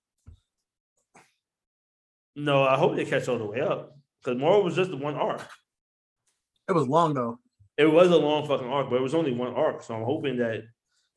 No, 2.35 2.63
I 2.63 2.77
hope 2.77 2.95
they 2.95 3.05
catch 3.05 3.27
all 3.27 3.37
the 3.37 3.45
way 3.45 3.61
up 3.61 3.97
because 4.23 4.39
Moro 4.39 4.61
was 4.61 4.75
just 4.75 4.91
the 4.91 4.97
one 4.97 5.15
arc. 5.15 5.41
It 6.67 6.73
was 6.73 6.87
long 6.87 7.13
though. 7.13 7.39
It 7.77 7.85
was 7.85 8.09
a 8.09 8.17
long 8.17 8.47
fucking 8.47 8.67
arc, 8.67 8.89
but 8.89 8.97
it 8.97 9.01
was 9.01 9.13
only 9.13 9.33
one 9.33 9.53
arc. 9.53 9.83
So 9.83 9.95
I'm 9.95 10.03
hoping 10.03 10.37
that 10.37 10.63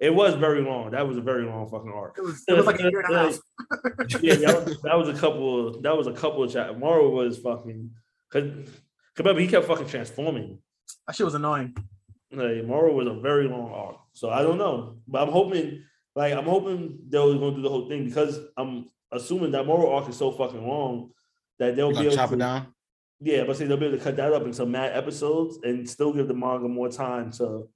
it 0.01 0.15
was 0.15 0.35
very 0.35 0.61
long. 0.63 0.91
That 0.93 1.07
was 1.09 1.17
a 1.17 1.21
very 1.21 1.45
long 1.45 1.69
fucking 1.69 1.93
arc. 1.93 2.17
It 2.19 2.23
was 2.23 2.43
it 2.49 2.57
was 2.57 2.67
like 2.67 2.81
a 2.81 2.85
year 2.91 3.01
and 3.01 3.15
a 3.15 3.19
half. 3.19 3.39
yeah, 4.23 4.35
that 4.37 4.65
was, 4.67 4.83
that 4.83 4.97
was 4.99 5.09
a 5.09 5.15
couple. 5.15 5.69
Of, 5.69 5.83
that 5.83 5.97
was 5.97 6.07
a 6.07 6.13
couple 6.13 6.43
of 6.45 6.53
chat. 6.53 6.79
Moro 6.79 7.09
was 7.11 7.39
fucking. 7.39 7.91
Cause, 8.31 8.43
'cause 8.43 9.19
remember, 9.19 9.41
he 9.41 9.49
kept 9.49 9.67
fucking 9.67 9.89
transforming. 9.89 10.59
That 11.07 11.17
shit 11.17 11.25
was 11.25 11.35
annoying. 11.35 11.77
Like 12.31 12.65
Moro 12.65 12.93
was 12.95 13.07
a 13.07 13.15
very 13.15 13.49
long 13.49 13.71
arc. 13.73 13.97
So 14.13 14.31
I 14.31 14.43
don't 14.43 14.59
know, 14.59 14.99
but 15.09 15.23
I'm 15.23 15.33
hoping. 15.33 15.83
Like 16.15 16.33
I'm 16.35 16.45
hoping 16.47 16.99
they're 17.09 17.21
gonna 17.23 17.55
do 17.57 17.63
the 17.63 17.69
whole 17.69 17.89
thing 17.89 18.05
because 18.05 18.39
I'm 18.57 18.91
assuming 19.13 19.53
that 19.53 19.67
Moro 19.67 19.91
arc 19.93 20.09
is 20.09 20.17
so 20.17 20.31
fucking 20.33 20.67
long 20.67 21.11
that 21.59 21.75
they'll 21.77 21.89
You 21.89 21.93
be 21.93 21.95
gonna 21.97 22.07
able 22.09 22.17
chop 22.17 22.29
to. 22.31 22.35
it 22.35 22.39
down. 22.39 22.67
Yeah, 23.21 23.45
but 23.45 23.57
say 23.57 23.67
they'll 23.67 23.77
be 23.77 23.87
able 23.87 23.99
to 23.99 24.05
cut 24.05 24.17
that 24.17 24.33
up 24.33 24.43
into 24.45 24.65
mad 24.67 24.97
episodes 24.97 25.59
and 25.65 25.89
still 25.89 26.13
give 26.13 26.29
the 26.29 26.35
manga 26.35 26.69
more 26.69 26.89
time 26.89 27.31
to 27.33 27.69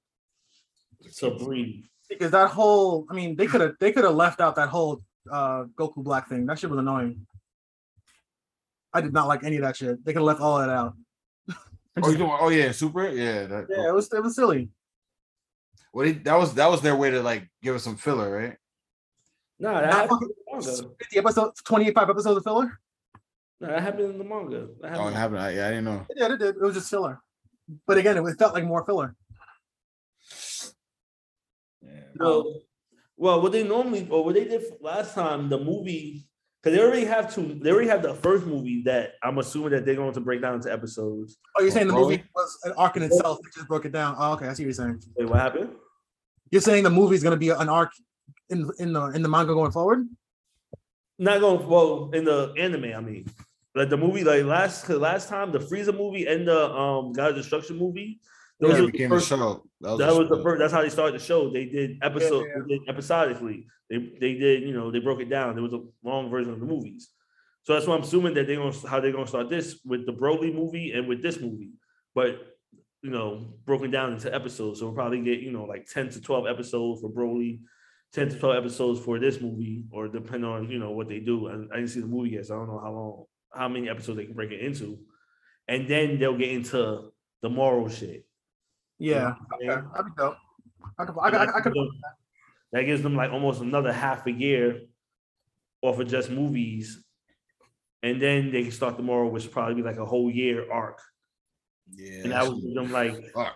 to 1.17 1.31
breathe. 1.31 1.85
Because 2.09 2.31
that 2.31 2.49
whole, 2.49 3.05
I 3.09 3.13
mean, 3.13 3.35
they 3.35 3.47
could 3.47 3.61
have 3.61 3.75
they 3.79 3.91
could 3.91 4.03
have 4.03 4.15
left 4.15 4.41
out 4.41 4.55
that 4.55 4.69
whole 4.69 5.01
uh 5.31 5.65
Goku 5.75 6.03
Black 6.03 6.27
thing. 6.29 6.45
That 6.45 6.59
shit 6.59 6.69
was 6.69 6.79
annoying. 6.79 7.25
I 8.93 9.01
did 9.01 9.13
not 9.13 9.27
like 9.27 9.43
any 9.43 9.55
of 9.57 9.63
that 9.63 9.75
shit. 9.75 10.03
They 10.05 10.13
could 10.13 10.19
have 10.19 10.27
left 10.27 10.41
all 10.41 10.59
that 10.59 10.69
out. 10.69 10.95
Oh, 12.01 12.09
you 12.09 12.17
doing, 12.17 12.35
oh 12.39 12.49
yeah, 12.49 12.71
super. 12.71 13.07
Yeah, 13.07 13.45
that, 13.45 13.67
Yeah, 13.69 13.89
it 13.89 13.93
was 13.93 14.11
it 14.11 14.23
was 14.23 14.35
silly. 14.35 14.69
Well, 15.93 16.07
they, 16.07 16.13
that 16.13 16.39
was 16.39 16.55
that 16.55 16.67
was 16.71 16.81
their 16.81 16.95
way 16.95 17.11
to 17.11 17.21
like 17.21 17.47
give 17.61 17.75
us 17.75 17.83
some 17.83 17.97
filler, 17.97 18.35
right? 18.35 18.57
No, 19.59 19.75
that 19.75 19.85
Not 19.85 19.93
happened 19.93 20.09
fucking 20.09 20.27
in 20.29 20.59
the 20.59 20.65
manga. 20.65 20.95
50 20.99 21.17
episodes, 21.19 21.61
25 21.61 22.09
episodes 22.09 22.37
of 22.37 22.43
filler. 22.43 22.79
No, 23.61 23.67
that 23.67 23.81
happened 23.81 24.09
in 24.09 24.17
the 24.17 24.23
manga. 24.23 24.69
That 24.81 24.97
Oh, 24.97 25.07
it 25.07 25.13
happened. 25.13 25.39
I, 25.39 25.51
yeah, 25.51 25.67
I 25.67 25.69
didn't 25.69 25.85
know. 25.85 26.05
Yeah, 26.15 26.33
it 26.33 26.39
did. 26.39 26.55
It 26.55 26.61
was 26.61 26.73
just 26.73 26.89
filler. 26.89 27.21
But 27.85 27.99
again, 27.99 28.17
it 28.17 28.39
felt 28.39 28.55
like 28.55 28.65
more 28.65 28.83
filler. 28.83 29.15
Yeah. 31.83 31.91
Well, 32.17 32.61
well, 33.17 33.41
what 33.41 33.51
they 33.51 33.63
normally 33.63 34.07
or 34.09 34.23
what 34.25 34.35
they 34.35 34.45
did 34.45 34.63
last 34.81 35.13
time, 35.13 35.49
the 35.49 35.59
movie, 35.59 36.25
because 36.61 36.77
they 36.77 36.83
already 36.83 37.05
have 37.05 37.33
two. 37.33 37.59
They 37.61 37.71
already 37.71 37.89
have 37.89 38.01
the 38.01 38.13
first 38.13 38.45
movie 38.45 38.83
that 38.83 39.13
I'm 39.21 39.37
assuming 39.37 39.71
that 39.71 39.85
they're 39.85 39.95
going 39.95 40.13
to 40.13 40.21
break 40.21 40.41
down 40.41 40.55
into 40.55 40.71
episodes. 40.71 41.37
Oh, 41.57 41.61
you're 41.61 41.71
saying 41.71 41.87
the 41.87 41.93
movie 41.93 42.23
was 42.35 42.59
an 42.63 42.73
arc 42.73 42.95
in 42.97 43.03
itself? 43.03 43.39
They 43.43 43.49
just 43.53 43.67
broke 43.67 43.85
it 43.85 43.91
down. 43.91 44.15
Oh, 44.17 44.33
okay, 44.33 44.47
I 44.47 44.53
see 44.53 44.63
what 44.63 44.67
you're 44.67 44.73
saying. 44.73 45.03
Wait, 45.17 45.29
what 45.29 45.39
happened? 45.39 45.71
You're 46.51 46.61
saying 46.61 46.83
the 46.83 46.89
movie 46.89 47.15
is 47.15 47.23
gonna 47.23 47.37
be 47.37 47.49
an 47.49 47.69
arc 47.69 47.91
in 48.49 48.69
in 48.79 48.93
the 48.93 49.07
in 49.07 49.21
the 49.21 49.29
manga 49.29 49.53
going 49.53 49.71
forward? 49.71 50.07
Not 51.19 51.39
going 51.39 51.67
well 51.67 52.11
in 52.13 52.25
the 52.25 52.53
anime. 52.57 52.93
I 52.95 52.99
mean, 53.01 53.27
like 53.75 53.89
the 53.89 53.97
movie, 53.97 54.23
like 54.23 54.43
last 54.43 54.85
cause 54.85 54.97
last 54.97 55.29
time 55.29 55.51
the 55.51 55.59
Frieza 55.59 55.95
movie 55.95 56.27
and 56.27 56.47
the 56.47 56.71
um 56.71 57.11
God 57.13 57.31
of 57.31 57.35
Destruction 57.35 57.77
movie. 57.77 58.19
Those 58.63 58.71
Yeah, 58.73 58.79
were 58.81 58.85
the 58.87 58.91
became 58.91 59.09
first- 59.09 59.31
a 59.31 59.35
show. 59.37 59.63
That 59.81 59.89
was, 59.91 59.99
that 59.99 60.09
a 60.09 60.19
was 60.19 60.29
the 60.29 60.41
first. 60.43 60.59
That's 60.59 60.73
how 60.73 60.81
they 60.81 60.89
started 60.89 61.19
the 61.19 61.23
show. 61.23 61.49
They 61.51 61.65
did 61.65 61.97
episode. 62.01 62.45
yeah. 62.47 62.61
They 62.67 62.77
did 62.77 62.89
episodically. 62.89 63.67
They 63.89 63.97
they 64.19 64.33
did 64.35 64.63
you 64.63 64.73
know 64.73 64.91
they 64.91 64.99
broke 64.99 65.19
it 65.21 65.29
down. 65.29 65.55
There 65.55 65.63
was 65.63 65.73
a 65.73 65.81
long 66.03 66.29
version 66.29 66.51
of 66.53 66.59
the 66.59 66.65
movies. 66.65 67.09
So 67.63 67.73
that's 67.73 67.87
why 67.87 67.95
I'm 67.95 68.01
assuming 68.03 68.33
that 68.35 68.47
they're 68.47 68.57
gonna 68.57 68.75
how 68.87 68.99
they're 68.99 69.11
gonna 69.11 69.27
start 69.27 69.49
this 69.49 69.79
with 69.85 70.05
the 70.05 70.13
Broly 70.13 70.53
movie 70.53 70.91
and 70.93 71.07
with 71.07 71.21
this 71.21 71.39
movie, 71.39 71.71
but 72.15 72.31
you 73.01 73.09
know 73.11 73.53
broken 73.65 73.91
down 73.91 74.13
into 74.13 74.33
episodes. 74.33 74.79
So 74.79 74.85
we'll 74.87 74.95
probably 74.95 75.21
get 75.21 75.39
you 75.39 75.51
know 75.51 75.65
like 75.65 75.85
ten 75.85 76.09
to 76.09 76.21
twelve 76.21 76.45
episodes 76.47 77.01
for 77.01 77.09
Broly, 77.09 77.59
ten 78.13 78.29
to 78.29 78.39
twelve 78.39 78.55
episodes 78.57 78.99
for 78.99 79.19
this 79.19 79.39
movie, 79.41 79.83
or 79.91 80.07
depending 80.07 80.49
on 80.49 80.69
you 80.69 80.79
know 80.79 80.91
what 80.91 81.07
they 81.09 81.19
do. 81.19 81.47
And 81.47 81.69
I 81.71 81.75
didn't 81.77 81.89
see 81.91 82.01
the 82.01 82.07
movie 82.07 82.31
yet, 82.31 82.45
so 82.45 82.55
I 82.55 82.57
don't 82.59 82.67
know 82.67 82.79
how 82.79 82.91
long, 82.91 83.25
how 83.53 83.67
many 83.69 83.89
episodes 83.89 84.17
they 84.17 84.25
can 84.25 84.33
break 84.35 84.51
it 84.51 84.61
into. 84.61 84.99
and 85.67 85.87
then 85.87 86.19
they'll 86.19 86.37
get 86.37 86.49
into 86.51 87.11
the 87.41 87.49
Moro 87.49 87.87
shit. 87.89 88.25
Yeah, 89.03 89.15
You 89.15 89.19
know 89.19 89.35
what 89.35 89.35
I 89.51 89.55
okay, 89.55 89.81
mean? 89.81 89.89
that'd 89.93 90.05
be 90.05 90.11
dope. 90.17 90.37
I 90.97 91.05
could, 91.05 91.15
I 91.19 91.29
could, 91.29 91.55
I 91.55 91.61
could, 91.61 91.73
that 92.71 92.83
gives 92.83 93.01
them 93.03 93.15
like 93.15 93.31
almost 93.31 93.61
another 93.61 93.91
half 93.91 94.25
a 94.27 94.31
year 94.31 94.81
off 95.81 95.99
of 95.99 96.07
just 96.07 96.29
movies, 96.29 97.03
and 98.01 98.21
then 98.21 98.51
they 98.51 98.63
can 98.63 98.71
start 98.71 98.95
tomorrow, 98.95 99.27
which 99.27 99.51
probably 99.51 99.75
be 99.75 99.81
like 99.81 99.97
a 99.97 100.05
whole 100.05 100.31
year 100.31 100.71
arc, 100.71 101.01
Yeah. 101.93 102.21
and 102.23 102.31
that 102.31 102.47
would 102.47 102.61
give 102.61 102.73
them 102.75 102.91
like 102.93 103.15
Fuck. 103.33 103.55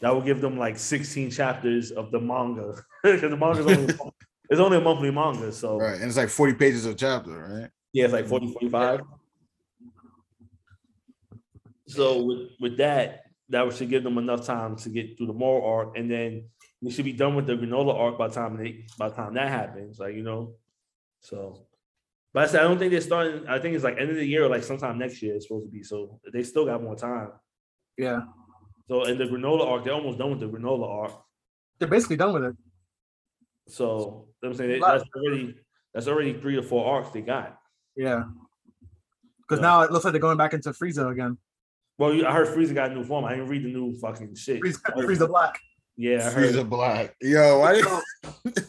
that 0.00 0.12
would 0.14 0.24
give 0.24 0.40
them 0.40 0.58
like 0.58 0.76
16 0.78 1.30
chapters 1.30 1.92
of 1.92 2.10
the 2.10 2.18
manga 2.20 2.74
because 3.04 3.20
the 3.20 3.36
manga 3.36 3.60
is 3.60 3.66
only 3.66 3.94
it's 4.50 4.60
only 4.60 4.76
a 4.78 4.80
monthly 4.80 5.10
manga, 5.12 5.52
so 5.52 5.78
Right. 5.78 5.94
And 6.00 6.04
it's 6.04 6.16
like 6.16 6.28
40 6.30 6.54
pages 6.54 6.84
a 6.86 6.94
chapter, 6.96 7.30
right? 7.30 7.70
yeah, 7.92 8.04
it's 8.06 8.12
like 8.12 8.26
40, 8.26 8.52
45. 8.52 9.00
So 11.86 12.22
with 12.24 12.48
with 12.60 12.76
that, 12.78 13.23
that 13.54 13.72
should 13.74 13.88
give 13.90 14.04
them 14.04 14.18
enough 14.18 14.44
time 14.44 14.76
to 14.76 14.88
get 14.90 15.16
through 15.16 15.28
the 15.28 15.32
Moro 15.32 15.64
arc, 15.64 15.96
and 15.96 16.10
then 16.10 16.48
we 16.82 16.90
should 16.90 17.04
be 17.06 17.12
done 17.12 17.34
with 17.34 17.46
the 17.46 17.54
granola 17.54 17.94
arc 17.94 18.18
by 18.18 18.28
the 18.28 18.34
time 18.34 18.56
they 18.56 18.84
by 18.98 19.08
the 19.08 19.14
time 19.14 19.34
that 19.34 19.48
happens. 19.48 19.98
Like 19.98 20.14
you 20.14 20.22
know, 20.22 20.54
so. 21.20 21.66
But 22.32 22.42
I 22.44 22.46
said 22.48 22.60
I 22.60 22.64
don't 22.64 22.78
think 22.78 22.90
they're 22.90 23.00
starting. 23.00 23.46
I 23.48 23.60
think 23.60 23.74
it's 23.76 23.84
like 23.84 23.96
end 23.98 24.10
of 24.10 24.16
the 24.16 24.26
year 24.26 24.44
or 24.44 24.48
like 24.48 24.64
sometime 24.64 24.98
next 24.98 25.22
year. 25.22 25.34
It's 25.36 25.46
supposed 25.46 25.66
to 25.66 25.70
be. 25.70 25.82
So 25.84 26.18
they 26.32 26.42
still 26.42 26.66
got 26.66 26.82
more 26.82 26.96
time. 26.96 27.30
yeah, 27.96 28.22
So 28.88 29.04
in 29.04 29.18
the 29.18 29.24
granola 29.24 29.64
arc, 29.70 29.84
they're 29.84 29.94
almost 29.94 30.18
done 30.18 30.30
with 30.30 30.40
the 30.40 30.48
granola 30.48 30.88
arc. 31.02 31.12
they're 31.78 31.86
basically 31.88 32.16
done 32.16 32.32
with 32.34 32.44
it. 32.44 32.56
So 33.68 33.84
you 33.86 33.94
know 33.94 34.26
what 34.40 34.48
I'm 34.48 34.54
saying 34.54 34.70
that- 34.80 34.98
that's 34.98 35.04
already 35.16 35.54
that's 35.94 36.08
already 36.08 36.32
three 36.40 36.56
or 36.56 36.62
four 36.62 36.84
arcs 36.84 37.10
they 37.10 37.20
got. 37.22 37.56
Yeah, 37.96 38.24
because 39.42 39.60
now 39.62 39.82
it 39.82 39.92
looks 39.92 40.04
like 40.04 40.12
they're 40.12 40.20
going 40.28 40.36
back 40.36 40.54
into 40.54 40.70
Frieza 40.70 41.08
again. 41.10 41.38
Well, 41.98 42.26
I 42.26 42.32
heard 42.32 42.48
Frieza 42.48 42.74
got 42.74 42.90
a 42.90 42.94
new 42.94 43.04
form. 43.04 43.24
I 43.24 43.30
didn't 43.30 43.48
read 43.48 43.62
the 43.64 43.72
new 43.72 43.96
fucking 43.98 44.34
shit. 44.34 44.60
Frieza, 44.60 44.80
Frieza 44.96 45.28
Black. 45.28 45.60
Yeah, 45.96 46.26
I 46.26 46.30
heard. 46.30 46.54
Frieza 46.54 46.68
Black. 46.68 47.14
Yo, 47.20 47.60
why 47.60 47.74
did 47.74 48.64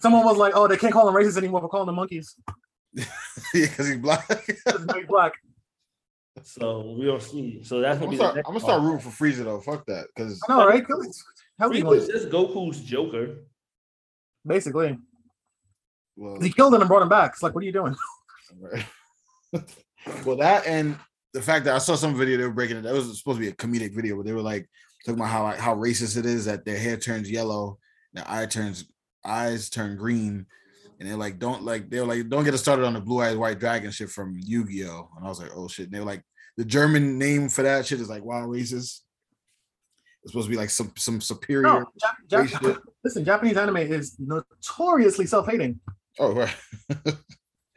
Someone 0.00 0.24
was 0.24 0.36
like, 0.36 0.52
"Oh, 0.54 0.68
they 0.68 0.76
can't 0.76 0.92
call 0.92 1.06
them 1.06 1.14
racist 1.14 1.38
anymore. 1.38 1.60
We're 1.62 1.68
calling 1.68 1.86
them 1.86 1.96
monkeys." 1.96 2.36
yeah, 2.94 3.04
because 3.52 3.88
he's 3.88 3.96
black. 3.98 4.26
'Cause 4.66 4.86
he's 4.94 5.06
black. 5.06 5.32
So 6.44 6.94
we 6.98 7.06
don't 7.06 7.20
see. 7.22 7.60
So 7.64 7.80
that's 7.80 8.00
I'm 8.00 8.04
gonna 8.04 8.06
gonna 8.06 8.10
be. 8.10 8.16
start, 8.16 8.34
the 8.34 8.40
I'm 8.40 8.44
gonna 8.52 8.60
start 8.60 8.80
arc. 8.82 8.92
rooting 8.92 9.10
for 9.10 9.24
Frieza 9.24 9.44
though. 9.44 9.60
Fuck 9.60 9.86
that. 9.86 10.06
Because 10.14 10.40
I 10.48 10.52
know, 10.56 10.66
right? 10.68 10.84
How 11.58 11.68
he 11.70 11.82
Frieza 11.82 11.96
is 11.96 12.06
just 12.08 12.28
Goku's 12.28 12.80
Joker. 12.80 13.38
basically? 14.46 14.96
well, 16.16 16.40
He 16.40 16.50
killed 16.52 16.74
him 16.74 16.80
and 16.82 16.88
brought 16.88 17.02
him 17.02 17.08
back. 17.08 17.32
It's 17.32 17.42
like, 17.42 17.54
what 17.54 17.62
are 17.62 17.66
you 17.66 17.72
doing? 17.72 17.96
Right. 18.60 18.86
well, 20.24 20.36
that 20.36 20.66
and 20.66 20.96
the 21.34 21.42
fact 21.42 21.64
that 21.64 21.74
I 21.74 21.78
saw 21.78 21.94
some 21.94 22.16
video 22.16 22.38
they 22.38 22.44
were 22.44 22.50
breaking 22.50 22.78
it. 22.78 22.82
That 22.82 22.94
was 22.94 23.18
supposed 23.18 23.38
to 23.38 23.44
be 23.44 23.48
a 23.48 23.52
comedic 23.52 23.94
video, 23.94 24.16
but 24.16 24.24
they 24.24 24.32
were 24.32 24.40
like 24.42 24.68
talking 25.04 25.20
about 25.20 25.30
how 25.30 25.42
like, 25.44 25.58
how 25.58 25.74
racist 25.74 26.16
it 26.16 26.26
is 26.26 26.46
that 26.46 26.64
their 26.64 26.78
hair 26.78 26.96
turns 26.96 27.30
yellow, 27.30 27.78
their 28.12 28.24
eye 28.26 28.46
turns 28.46 28.84
eyes 29.24 29.68
turn 29.68 29.96
green, 29.96 30.46
and 30.98 31.08
they're 31.08 31.16
like, 31.16 31.38
don't 31.38 31.62
like 31.62 31.90
they're 31.90 32.06
like, 32.06 32.28
don't 32.28 32.44
get 32.44 32.54
us 32.54 32.60
started 32.60 32.84
on 32.84 32.94
the 32.94 33.00
blue 33.00 33.20
eyes 33.20 33.36
white 33.36 33.58
dragon 33.58 33.90
shit 33.90 34.10
from 34.10 34.36
Yu-Gi-Oh. 34.38 35.10
And 35.16 35.24
I 35.24 35.28
was 35.28 35.40
like, 35.40 35.50
oh 35.54 35.68
shit. 35.68 35.86
And 35.86 35.94
they 35.94 36.00
were 36.00 36.06
like, 36.06 36.22
the 36.56 36.64
German 36.64 37.18
name 37.18 37.48
for 37.48 37.62
that 37.62 37.86
shit 37.86 38.00
is 38.00 38.08
like 38.08 38.24
wild 38.24 38.50
racist. 38.50 39.00
It's 40.22 40.32
supposed 40.32 40.46
to 40.46 40.50
be 40.50 40.56
like 40.56 40.70
some 40.70 40.92
some 40.96 41.20
superior. 41.20 41.62
No, 41.62 41.86
Jap- 42.30 42.48
Jap- 42.48 42.80
listen, 43.04 43.24
Japanese 43.24 43.56
anime 43.56 43.76
is 43.76 44.16
notoriously 44.18 45.26
self-hating. 45.26 45.78
Oh 46.18 46.32
right. 46.32 46.56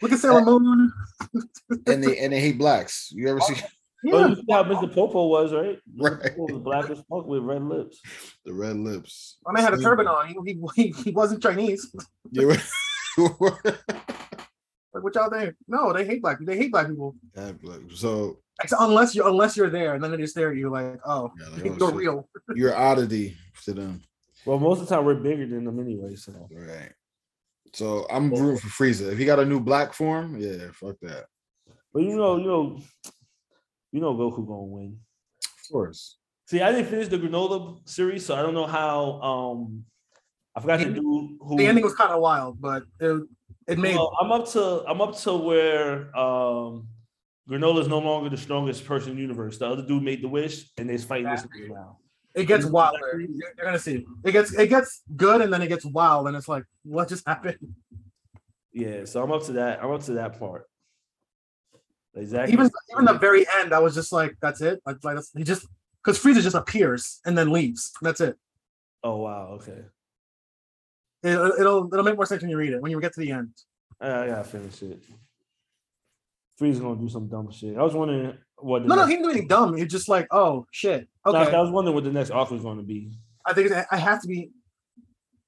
Look 0.02 0.12
at 0.12 0.20
Sailor 0.20 0.42
uh, 0.42 0.60
Moon. 0.60 0.92
and 1.88 2.04
they 2.04 2.18
and 2.20 2.34
they 2.34 2.40
hate 2.40 2.58
blacks. 2.58 3.12
You 3.12 3.28
ever 3.28 3.40
see 3.42 3.56
Oh, 4.04 4.20
Yeah, 4.20 4.28
you 4.30 4.36
see 4.36 4.46
how 4.50 4.64
Mr. 4.64 4.92
Popo 4.92 5.28
was, 5.28 5.54
right? 5.54 5.78
Mr. 5.96 6.20
Right. 6.20 6.36
Popo 6.36 6.54
was 6.54 6.64
black 6.64 6.90
as 6.90 6.98
fuck 7.08 7.28
with 7.28 7.44
red 7.44 7.62
lips. 7.64 8.02
the 8.46 8.54
red 8.54 8.78
lips? 8.78 9.38
my 9.46 9.54
man 9.54 9.64
had 9.64 9.74
a 9.76 9.82
turban 9.82 10.08
on. 10.08 10.28
He, 10.28 10.36
he, 10.44 10.60
he, 10.76 11.04
he 11.04 11.12
wasn't 11.12 11.42
Chinese. 11.44 11.94
Yeah. 12.32 12.56
Like, 14.94 15.06
what 15.06 15.16
y'all 15.16 15.30
think? 15.30 15.56
No, 15.70 15.94
they 15.94 16.06
hate 16.06 16.22
black. 16.22 16.40
They 16.42 16.58
hate 16.58 16.72
black 16.72 16.90
people. 16.90 17.16
Yeah, 17.34 17.54
like, 17.64 17.80
so 17.94 18.40
Except 18.62 18.82
unless 18.82 19.16
you 19.16 19.26
unless 19.26 19.56
you're 19.56 19.70
there, 19.70 19.94
and 19.96 20.04
then 20.04 20.12
they 20.12 20.18
just 20.18 20.34
stare 20.34 20.52
at 20.52 20.58
you 20.58 20.70
like, 20.70 21.00
oh, 21.06 21.32
Yeah, 21.40 21.48
like, 21.48 21.64
you're 21.64 21.78
oh, 21.80 21.88
shit. 21.88 21.96
real. 21.96 22.30
you're 22.56 22.76
oddity 22.76 23.38
to 23.64 23.74
them, 23.74 24.02
Well, 24.46 24.60
most 24.60 24.82
of 24.82 24.90
the 24.90 24.96
time 24.96 25.06
we're 25.06 25.16
bigger 25.16 25.48
than 25.48 25.64
them 25.64 25.80
anyway. 25.80 26.16
So 26.16 26.34
right? 26.54 26.92
So 27.74 28.06
I'm 28.10 28.30
rooting 28.32 28.58
for 28.58 28.68
Frieza. 28.68 29.12
If 29.12 29.18
he 29.18 29.26
got 29.26 29.40
a 29.40 29.46
new 29.46 29.60
black 29.60 29.94
form, 29.94 30.38
yeah, 30.38 30.72
fuck 30.74 30.98
that. 31.02 31.26
but 31.94 32.04
you 32.04 32.16
know, 32.18 32.38
you 32.38 32.46
know, 32.48 32.82
you 33.92 34.02
know 34.02 34.14
Goku 34.14 34.46
gonna 34.46 34.64
win. 34.64 35.00
Of 35.44 35.72
course. 35.72 36.18
See, 36.48 36.62
I 36.62 36.72
didn't 36.72 36.88
finish 36.90 37.08
the 37.08 37.18
granola 37.18 37.88
series, 37.88 38.26
so 38.26 38.36
I 38.36 38.42
don't 38.42 38.54
know 38.54 38.68
how 38.68 39.22
um 39.22 39.86
I 40.56 40.60
forgot 40.60 40.80
the 40.80 40.86
The- 40.86 40.94
dude 40.96 41.38
who 41.40 41.58
The 41.58 41.66
ending 41.68 41.84
was 41.84 41.96
kind 41.96 42.12
of 42.12 42.20
wild, 42.22 42.60
but 42.60 42.84
it 43.00 43.24
it 43.68 43.78
made 43.80 43.96
Well, 43.96 44.18
I'm 44.20 44.32
up 44.34 44.50
to 44.50 44.84
I'm 44.88 45.00
up 45.02 45.18
to 45.20 45.36
where 45.36 46.16
um 46.18 46.88
Granola 47.50 47.82
is 47.82 47.88
no 47.88 48.00
longer 48.00 48.30
the 48.30 48.38
strongest 48.38 48.86
person 48.86 49.12
in 49.12 49.16
the 49.16 49.22
universe. 49.22 49.58
The 49.58 49.68
other 49.68 49.86
dude 49.86 50.04
made 50.04 50.22
the 50.22 50.28
wish, 50.30 50.72
and 50.78 50.90
they're 50.90 50.98
fighting 51.00 51.32
this 51.32 51.44
nigga 51.44 51.70
now. 51.70 51.98
It 52.34 52.46
gets 52.46 52.66
wilder. 52.66 53.20
You're, 53.20 53.52
you're 53.58 53.66
gonna 53.66 53.80
see. 53.80 54.06
It 54.24 54.32
gets 54.32 54.54
it 54.54 54.68
gets 54.68 55.02
good, 55.16 55.42
and 55.42 55.52
then 55.52 55.62
it 55.62 55.68
gets 55.68 55.86
wild, 55.86 56.28
and 56.28 56.36
it's 56.36 56.48
like, 56.48 56.64
what 56.84 57.10
just 57.10 57.28
happened? 57.28 57.58
Yeah, 58.74 59.06
so 59.06 59.22
I'm 59.22 59.32
up 59.32 59.44
to 59.46 59.54
that. 59.54 59.84
I'm 59.84 59.92
up 59.92 60.04
to 60.04 60.14
that 60.14 60.40
part. 60.40 60.66
Exactly. 62.16 62.54
Even 62.54 62.70
even 62.92 63.06
the 63.06 63.14
very 63.14 63.46
end, 63.60 63.74
I 63.74 63.80
was 63.80 63.96
just 63.96 64.12
like, 64.12 64.36
that's 64.42 64.62
it. 64.62 64.82
Like, 64.86 64.98
like 65.04 65.16
that's, 65.16 65.32
he 65.36 65.44
just 65.44 65.68
because 66.04 66.22
Frieza 66.22 66.42
just 66.42 66.56
appears 66.56 67.20
and 67.26 67.38
then 67.38 67.52
leaves. 67.52 67.92
That's 68.02 68.22
it. 68.22 68.38
oh 69.04 69.18
wow, 69.18 69.60
okay. 69.60 69.84
it. 71.24 71.36
It'll 71.60 71.88
it'll 71.94 72.04
make 72.04 72.16
more 72.16 72.26
sense 72.26 72.42
when 72.42 72.50
you 72.50 72.58
read 72.58 72.74
it 72.74 72.82
when 72.82 72.92
you 72.92 73.00
get 73.02 73.14
to 73.14 73.20
the 73.20 73.32
end. 73.32 73.52
I 74.00 74.28
gotta 74.28 74.44
finish 74.44 74.82
it. 74.84 75.04
Frieza 76.60 76.82
gonna 76.82 77.00
do 77.00 77.10
some 77.10 77.28
dumb 77.28 77.52
shit. 77.52 77.78
I 77.78 77.82
was 77.84 77.94
wondering 77.94 78.38
what. 78.58 78.84
The 78.84 78.88
No, 78.90 78.96
no, 78.96 79.02
next, 79.02 79.10
he 79.10 79.16
didn't 79.16 79.24
do 79.26 79.30
anything 79.32 79.48
dumb. 79.48 79.78
He's 79.78 79.92
just 79.92 80.08
like, 80.10 80.28
oh 80.32 80.66
shit. 80.72 81.08
No, 81.26 81.34
Okay, 81.36 81.56
I 81.56 81.62
was 81.62 81.72
wondering 81.72 81.96
what 81.96 82.04
the 82.04 82.12
next 82.12 82.32
offer 82.32 82.56
is 82.56 82.62
going 82.62 82.78
to 82.78 82.84
be. 82.84 83.12
I 83.46 83.54
think 83.54 83.72
it- 83.72 83.86
I 83.92 83.98
have 83.98 84.22
to 84.22 84.28
be. 84.28 84.52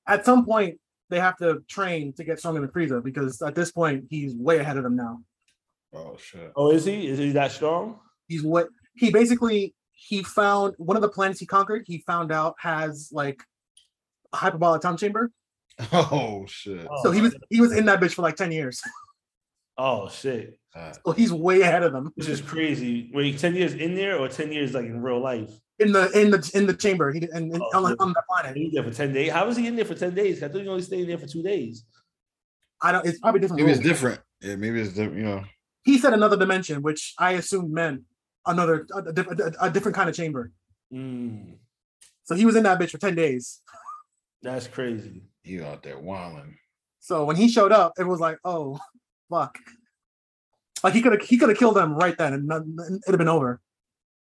At 0.08 0.26
some 0.26 0.46
point, 0.46 0.80
they 1.10 1.20
have 1.20 1.38
to 1.38 1.64
train 1.70 2.14
to 2.14 2.24
get 2.24 2.40
stronger 2.40 2.60
than 2.62 2.70
Frieza 2.70 3.04
because 3.04 3.42
at 3.42 3.56
this 3.56 3.72
point, 3.72 4.06
he's 4.10 4.36
way 4.36 4.58
ahead 4.60 4.78
of 4.78 4.84
them 4.84 4.96
now. 4.96 5.20
Oh 5.94 6.18
shit. 6.18 6.52
Oh, 6.56 6.72
is 6.72 6.86
he? 6.86 7.08
Is 7.08 7.20
he 7.20 7.32
that 7.34 7.52
strong? 7.52 8.00
He's 8.28 8.42
what 8.44 8.68
he 8.96 9.12
basically 9.12 9.76
he 9.92 10.24
found 10.24 10.74
one 10.78 10.98
of 10.98 11.02
the 11.04 11.10
planets 11.10 11.40
he 11.40 11.46
conquered. 11.46 11.84
He 11.86 12.00
found 12.00 12.32
out 12.32 12.56
has 12.60 13.10
like 13.12 13.42
a 14.34 14.38
hyperbolic 14.38 14.82
time 14.82 14.98
chamber. 14.98 15.32
Oh 15.92 16.46
shit. 16.48 16.88
Oh, 16.90 17.04
so 17.04 17.12
he 17.12 17.22
was 17.22 17.36
he 17.50 17.62
was 17.62 17.72
in 17.72 17.86
that 17.86 18.00
bitch 18.00 18.14
for 18.14 18.22
like 18.24 18.36
ten 18.36 18.52
years. 18.52 18.82
Oh 19.78 20.08
shit! 20.10 20.60
Uh, 20.76 20.94
So 21.06 21.12
he's 21.14 21.32
way 21.34 21.62
ahead 21.62 21.84
of 21.84 21.94
them 21.94 22.12
This 22.16 22.28
is 22.30 22.42
crazy. 22.42 23.10
Wait, 23.14 23.38
ten 23.40 23.56
years 23.56 23.74
in 23.74 23.96
there 23.96 24.18
or 24.20 24.28
ten 24.28 24.52
years 24.52 24.74
like 24.74 24.86
in 24.86 25.02
real 25.02 25.20
life? 25.20 25.50
in 25.80 25.92
the 25.92 26.10
in 26.12 26.30
the 26.30 26.52
in 26.54 26.68
the 26.68 26.74
chamber. 26.74 27.12
He 27.12 27.20
and, 27.34 27.52
and 27.52 27.62
Oh, 27.62 27.84
on, 27.86 27.90
yeah. 27.92 27.96
on 28.00 28.14
the 28.14 28.22
planet. 28.30 28.56
He 28.56 28.66
was 28.66 28.74
there 28.74 28.84
for 28.84 28.92
ten 28.92 29.12
days. 29.14 29.32
How 29.32 29.46
was 29.48 29.58
he 29.58 29.66
in 29.68 29.76
there 29.76 29.86
for 29.86 29.96
ten 29.96 30.14
days? 30.14 30.44
I 30.44 30.48
thought 30.48 30.62
he 30.62 30.68
only 30.68 30.84
stayed 30.84 31.10
there 31.10 31.18
for 31.18 31.26
two 31.28 31.42
days. 31.42 31.84
I 32.82 32.92
don't. 32.92 33.06
It's 33.06 33.20
probably 33.20 33.40
different. 33.42 33.62
maybe 33.62 33.72
it's 33.72 33.82
different. 33.82 34.20
Yeah, 34.42 34.56
maybe 34.58 34.80
it's 34.82 34.94
different. 34.94 35.18
You 35.18 35.24
know. 35.24 35.44
He 35.84 35.98
said 35.98 36.14
another 36.14 36.38
dimension, 36.38 36.82
which 36.84 37.14
I 37.18 37.32
assumed 37.34 37.72
meant 37.72 38.02
another 38.46 38.86
a, 38.94 39.00
a, 39.00 39.12
a- 39.12 39.68
a 39.68 39.70
different 39.72 39.96
kind 39.96 40.10
of 40.10 40.16
chamber. 40.16 40.52
Mm, 40.94 41.56
So 42.26 42.36
he 42.36 42.46
was 42.46 42.56
in 42.56 42.64
that 42.64 42.80
bitch 42.80 42.92
for 42.92 43.00
ten 43.00 43.16
days. 43.16 43.62
that's 44.44 44.68
crazy. 44.68 45.24
You 45.44 45.64
out 45.66 45.82
there 45.84 45.98
wilding. 45.98 46.58
So 47.00 47.26
when 47.26 47.36
he 47.36 47.50
showed 47.50 47.72
up, 47.72 47.94
it 47.98 48.04
was 48.08 48.20
like, 48.20 48.38
oh, 48.46 48.80
fuck. 49.34 49.58
Like 50.84 50.94
he 50.94 51.02
could 51.02 51.14
have 51.14 51.22
he 51.22 51.38
could 51.38 51.50
have 51.50 51.58
killed 51.58 51.76
them 51.76 51.96
right 51.96 52.18
then, 52.18 52.34
and 52.34 52.52
it'd 52.52 53.02
have 53.08 53.18
been 53.18 53.30
over. 53.30 53.62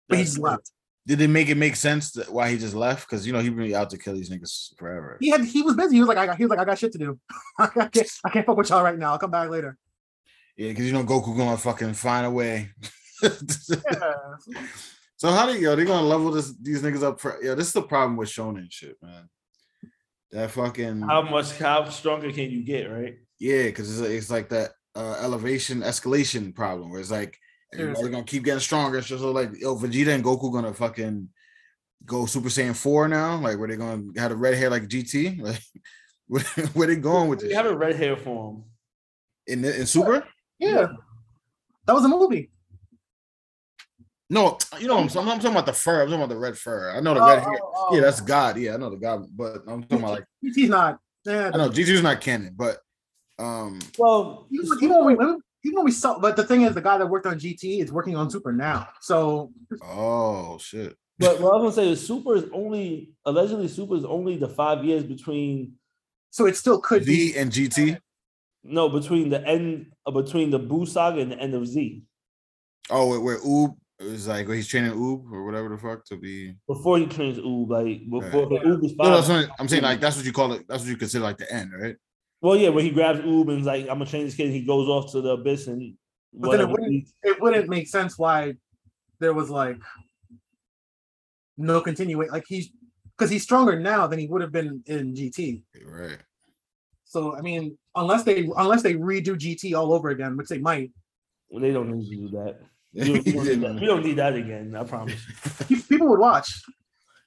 But 0.08 0.18
he 0.18 0.26
just 0.26 0.40
left. 0.40 0.72
Did 1.08 1.22
it 1.22 1.30
make 1.30 1.50
it 1.50 1.56
make 1.56 1.76
sense 1.76 2.12
that 2.12 2.32
why 2.32 2.52
he 2.52 2.58
just 2.58 2.76
left? 2.76 3.10
Because 3.10 3.26
you 3.26 3.34
know 3.34 3.40
he 3.40 3.50
been 3.50 3.74
out 3.74 3.90
to 3.92 3.98
kill 3.98 4.14
these 4.14 4.30
niggas 4.30 4.78
forever. 4.78 5.18
He 5.20 5.30
had 5.30 5.46
he 5.46 5.62
was 5.62 5.76
busy. 5.76 5.96
He 5.96 6.02
was 6.02 6.10
like, 6.10 6.18
I 6.18 6.26
got 6.26 6.38
he 6.38 6.44
was 6.44 6.50
like, 6.50 6.60
I 6.60 6.66
got 6.66 6.78
shit 6.78 6.92
to 6.94 6.98
do. 6.98 7.20
I 7.60 7.68
can't 7.68 8.10
I 8.26 8.30
can't 8.30 8.46
fuck 8.46 8.58
with 8.58 8.70
y'all 8.70 8.84
right 8.84 8.98
now. 8.98 9.14
I'll 9.14 9.20
come 9.20 9.32
back 9.32 9.50
later. 9.50 9.78
Yeah, 10.58 10.70
because 10.70 10.86
you 10.86 10.92
know 10.92 11.04
Goku 11.04 11.36
gonna 11.38 11.58
fucking 11.58 11.94
find 11.94 12.26
a 12.26 12.32
way. 12.32 12.72
Yeah. 13.24 13.30
so 15.16 15.32
how 15.32 15.46
do 15.46 15.54
you 15.54 15.60
yo? 15.60 15.76
They 15.76 15.86
gonna 15.86 16.06
level 16.06 16.32
this 16.32 16.54
these 16.62 16.82
niggas 16.82 17.04
up 17.04 17.22
for 17.22 17.42
yo? 17.42 17.56
This 17.56 17.68
is 17.68 17.74
the 17.74 17.82
problem 17.84 18.18
with 18.18 18.30
shonen 18.30 18.70
shit, 18.70 18.98
man. 19.02 19.30
That 20.32 20.52
fucking 20.52 21.02
How 21.02 21.22
much? 21.22 21.58
How 21.58 21.88
stronger 21.90 22.32
can 22.32 22.52
you 22.52 22.64
get? 22.64 22.92
Right? 22.92 23.18
yeah, 23.40 23.64
because 23.64 24.00
it's, 24.00 24.10
it's 24.10 24.30
like 24.30 24.50
that 24.50 24.72
uh 24.96 25.18
elevation 25.22 25.82
escalation 25.82 26.54
problem 26.54 26.90
where 26.90 27.00
it's 27.00 27.12
like 27.12 27.38
they're 27.72 27.94
gonna 27.94 28.24
keep 28.24 28.44
getting 28.44 28.60
stronger. 28.60 28.98
It's 28.98 29.08
just 29.08 29.24
like 29.24 29.52
yo, 29.60 29.76
Vegeta 29.76 30.14
and 30.16 30.24
Goku 30.24 30.52
gonna 30.52 30.74
fucking 30.74 31.30
go 32.06 32.26
Super 32.26 32.50
Saiyan 32.50 32.76
four 32.76 33.08
now. 33.08 33.38
Like 33.38 33.60
where 33.60 33.68
they 33.68 33.76
gonna 33.78 34.04
have 34.18 34.32
a 34.32 34.36
red 34.36 34.56
hair 34.56 34.70
like 34.70 34.84
GT? 34.88 35.40
Like 35.44 35.62
where, 36.28 36.44
where 36.74 36.88
they 36.88 36.96
going 36.96 37.28
with 37.30 37.40
this? 37.40 37.50
You 37.50 37.56
have 37.56 37.66
a 37.66 37.76
red 37.76 37.96
hair 37.96 38.16
form. 38.16 38.64
in 39.48 39.64
in 39.66 39.86
Super? 39.86 40.24
Yeah. 40.60 40.88
That 41.86 41.94
was 41.94 42.06
a 42.06 42.08
movie. 42.08 42.52
No, 44.30 44.60
you 44.80 44.88
know, 44.88 44.98
I'm, 45.00 45.06
I'm 45.06 45.10
talking 45.10 45.52
about 45.52 45.66
the 45.66 45.74
fur. 45.74 46.02
I'm 46.02 46.08
talking 46.08 46.22
about 46.22 46.30
the 46.30 46.38
red 46.38 46.56
fur. 46.56 46.92
I 46.96 47.00
know 47.00 47.16
the 47.16 47.22
Oh, 47.24 47.28
red 47.28 47.40
hair. 47.40 47.60
oh, 47.64 47.74
oh. 47.90 47.96
Yeah, 47.96 48.02
that's 48.02 48.22
God. 48.22 48.58
Yeah, 48.58 48.76
I 48.76 48.78
know 48.78 48.92
the 48.92 48.98
God, 48.98 49.26
but 49.36 49.64
I'm 49.68 49.82
talking 49.82 50.00
about 50.00 50.12
like 50.12 50.26
GT's 50.46 50.70
not. 50.70 51.00
Yeah, 51.26 51.50
I 51.52 51.58
know 51.58 51.70
GT's 51.70 52.04
not 52.04 52.22
canon, 52.22 52.54
but 52.56 52.78
um, 53.40 53.80
Well, 53.98 54.48
even, 54.52 54.70
even 54.84 55.06
when 55.06 55.18
we 55.18 55.26
even 55.66 55.76
when 55.78 55.86
we 55.86 55.92
saw, 55.92 56.20
but 56.20 56.36
the 56.36 56.44
thing 56.44 56.62
is, 56.62 56.74
the 56.74 56.82
guy 56.82 56.98
that 56.98 57.08
worked 57.08 57.26
on 57.26 57.40
GT 57.40 57.82
is 57.82 57.92
working 57.92 58.16
on 58.16 58.30
Super 58.30 58.52
now. 58.52 58.88
So 59.02 59.52
oh 59.84 60.58
shit. 60.60 60.96
but 61.18 61.40
what 61.42 61.54
I 61.54 61.58
was 61.58 61.76
gonna 61.76 61.88
say 61.88 61.92
is 61.92 62.06
Super 62.06 62.36
is 62.36 62.46
only 62.54 63.12
allegedly 63.26 63.68
Super 63.68 63.96
is 63.96 64.06
only 64.06 64.38
the 64.38 64.48
five 64.48 64.84
years 64.86 65.04
between 65.04 65.74
so 66.32 66.46
it 66.46 66.56
still 66.56 66.80
could 66.80 67.06
be. 67.06 67.32
Z 67.32 67.38
and 67.40 67.52
GT. 67.52 68.00
no 68.64 68.88
between 68.90 69.30
the 69.30 69.46
end 69.48 69.88
uh, 70.06 70.12
between 70.12 70.50
the 70.52 70.60
Boo 70.60 70.86
saga 70.86 71.20
and 71.22 71.32
the 71.32 71.40
end 71.40 71.54
of 71.56 71.66
Z 71.68 72.04
Oh, 72.92 73.08
where, 73.10 73.20
where 73.20 73.38
Oob 73.40 73.76
is 74.00 74.28
like 74.28 74.48
where 74.48 74.56
he's 74.56 74.68
training 74.68 74.92
Oob 74.94 75.30
or 75.32 75.46
whatever 75.46 75.70
the 75.70 75.78
fuck 75.78 76.06
to 76.06 76.16
be. 76.18 76.56
before 76.68 76.98
he 77.00 77.06
trains 77.06 77.38
Oob 77.38 77.70
like 77.70 78.10
before 78.10 78.48
Right. 78.50 78.64
Oob 78.64 78.84
is 78.86 78.94
five. 78.94 79.14
that's 79.14 79.28
what 79.30 79.50
I'm 79.60 79.68
saying. 79.68 79.84
Like 79.84 80.00
that's 80.00 80.16
what 80.16 80.26
you 80.26 80.32
call 80.34 80.54
it. 80.54 80.66
That's 80.70 80.84
what 80.84 80.90
you 80.90 80.98
consider 80.98 81.24
like 81.24 81.38
the 81.38 81.52
end, 81.54 81.72
right? 81.80 81.96
Well, 82.42 82.56
yeah, 82.56 82.70
when 82.70 82.86
he 82.86 82.92
grabs 82.92 83.20
Oob 83.20 83.50
and 83.50 83.60
is 83.62 83.66
like, 83.66 83.84
"I'm 83.84 84.00
gonna 84.00 84.06
train 84.06 84.26
this 84.26 84.36
kid," 84.36 84.46
and 84.46 84.56
he 84.56 84.66
goes 84.66 84.88
off 84.88 85.12
to 85.12 85.22
the 85.22 85.32
abyss 85.32 85.68
and 85.68 85.96
But 86.34 86.52
then 86.52 86.62
it 86.62 86.64
whatever. 86.64 86.72
wouldn't 86.72 87.08
it 87.24 87.42
wouldn't 87.42 87.70
make 87.70 87.88
sense 87.88 88.18
why 88.18 88.56
there 89.20 89.34
was 89.34 89.50
like 89.50 89.78
no 91.58 91.82
continuing. 91.82 92.30
Like 92.32 92.46
he's 92.48 92.72
because 93.18 93.30
he's 93.30 93.44
stronger 93.44 93.78
now 93.80 94.08
than 94.08 94.20
he 94.20 94.28
would 94.28 94.42
have 94.42 94.52
been 94.52 94.82
in 94.86 95.14
GT. 95.14 95.64
Right. 95.86 96.18
So 97.04 97.36
I 97.36 97.42
mean, 97.42 97.78
unless 97.96 98.24
they 98.24 98.50
unless 98.58 98.84
they 98.84 98.94
redo 98.94 99.38
GT 99.38 99.78
all 99.78 99.94
over 99.94 100.10
again, 100.10 100.38
which 100.38 100.48
they 100.48 100.60
might, 100.60 100.92
Well, 101.50 101.62
they 101.62 101.72
don't 101.72 101.92
need 101.92 102.10
to 102.10 102.16
do 102.16 102.30
that. 102.38 102.60
We 102.92 103.04
don't, 103.04 103.24
don't 103.24 103.46
need 103.46 103.62
that. 103.62 103.76
We 103.76 103.86
don't 103.86 104.04
need 104.04 104.16
that 104.16 104.34
again. 104.34 104.76
I 104.76 104.84
promise. 104.84 105.22
people 105.88 106.08
would 106.08 106.20
watch. 106.20 106.64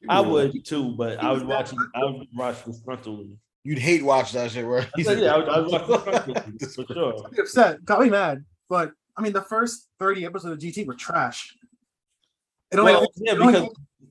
I 0.08 0.20
would 0.20 0.64
too, 0.64 0.96
but 0.96 1.22
I 1.22 1.30
would 1.30 1.46
watch. 1.46 1.72
I 1.94 2.04
would 2.04 2.26
watch 2.34 2.64
disgruntledly. 2.64 3.36
You'd 3.64 3.78
hate 3.78 4.04
watch 4.04 4.32
that 4.32 4.50
shit, 4.50 4.64
right? 4.64 4.88
I 4.96 5.02
said, 5.02 5.18
yeah, 5.22 5.34
I 5.34 5.38
would, 5.38 5.48
I 5.48 5.58
would 5.60 5.70
watch 5.70 5.82
disgruntledly 5.82 6.74
for 6.86 6.92
sure. 6.94 7.24
I'd 7.26 7.30
be 7.32 7.40
upset, 7.40 7.84
got 7.84 8.00
me 8.00 8.10
mad. 8.10 8.44
But 8.68 8.92
I 9.16 9.22
mean, 9.22 9.32
the 9.32 9.42
first 9.42 9.88
thirty 9.98 10.24
episodes 10.26 10.52
of 10.52 10.58
GT 10.70 10.86
were 10.86 10.94
trash. 10.94 11.54
It 12.70 12.78
only, 12.78 12.92
Well, 12.92 13.06
yeah, 13.16 13.32
it 13.34 13.40
only- 13.40 13.52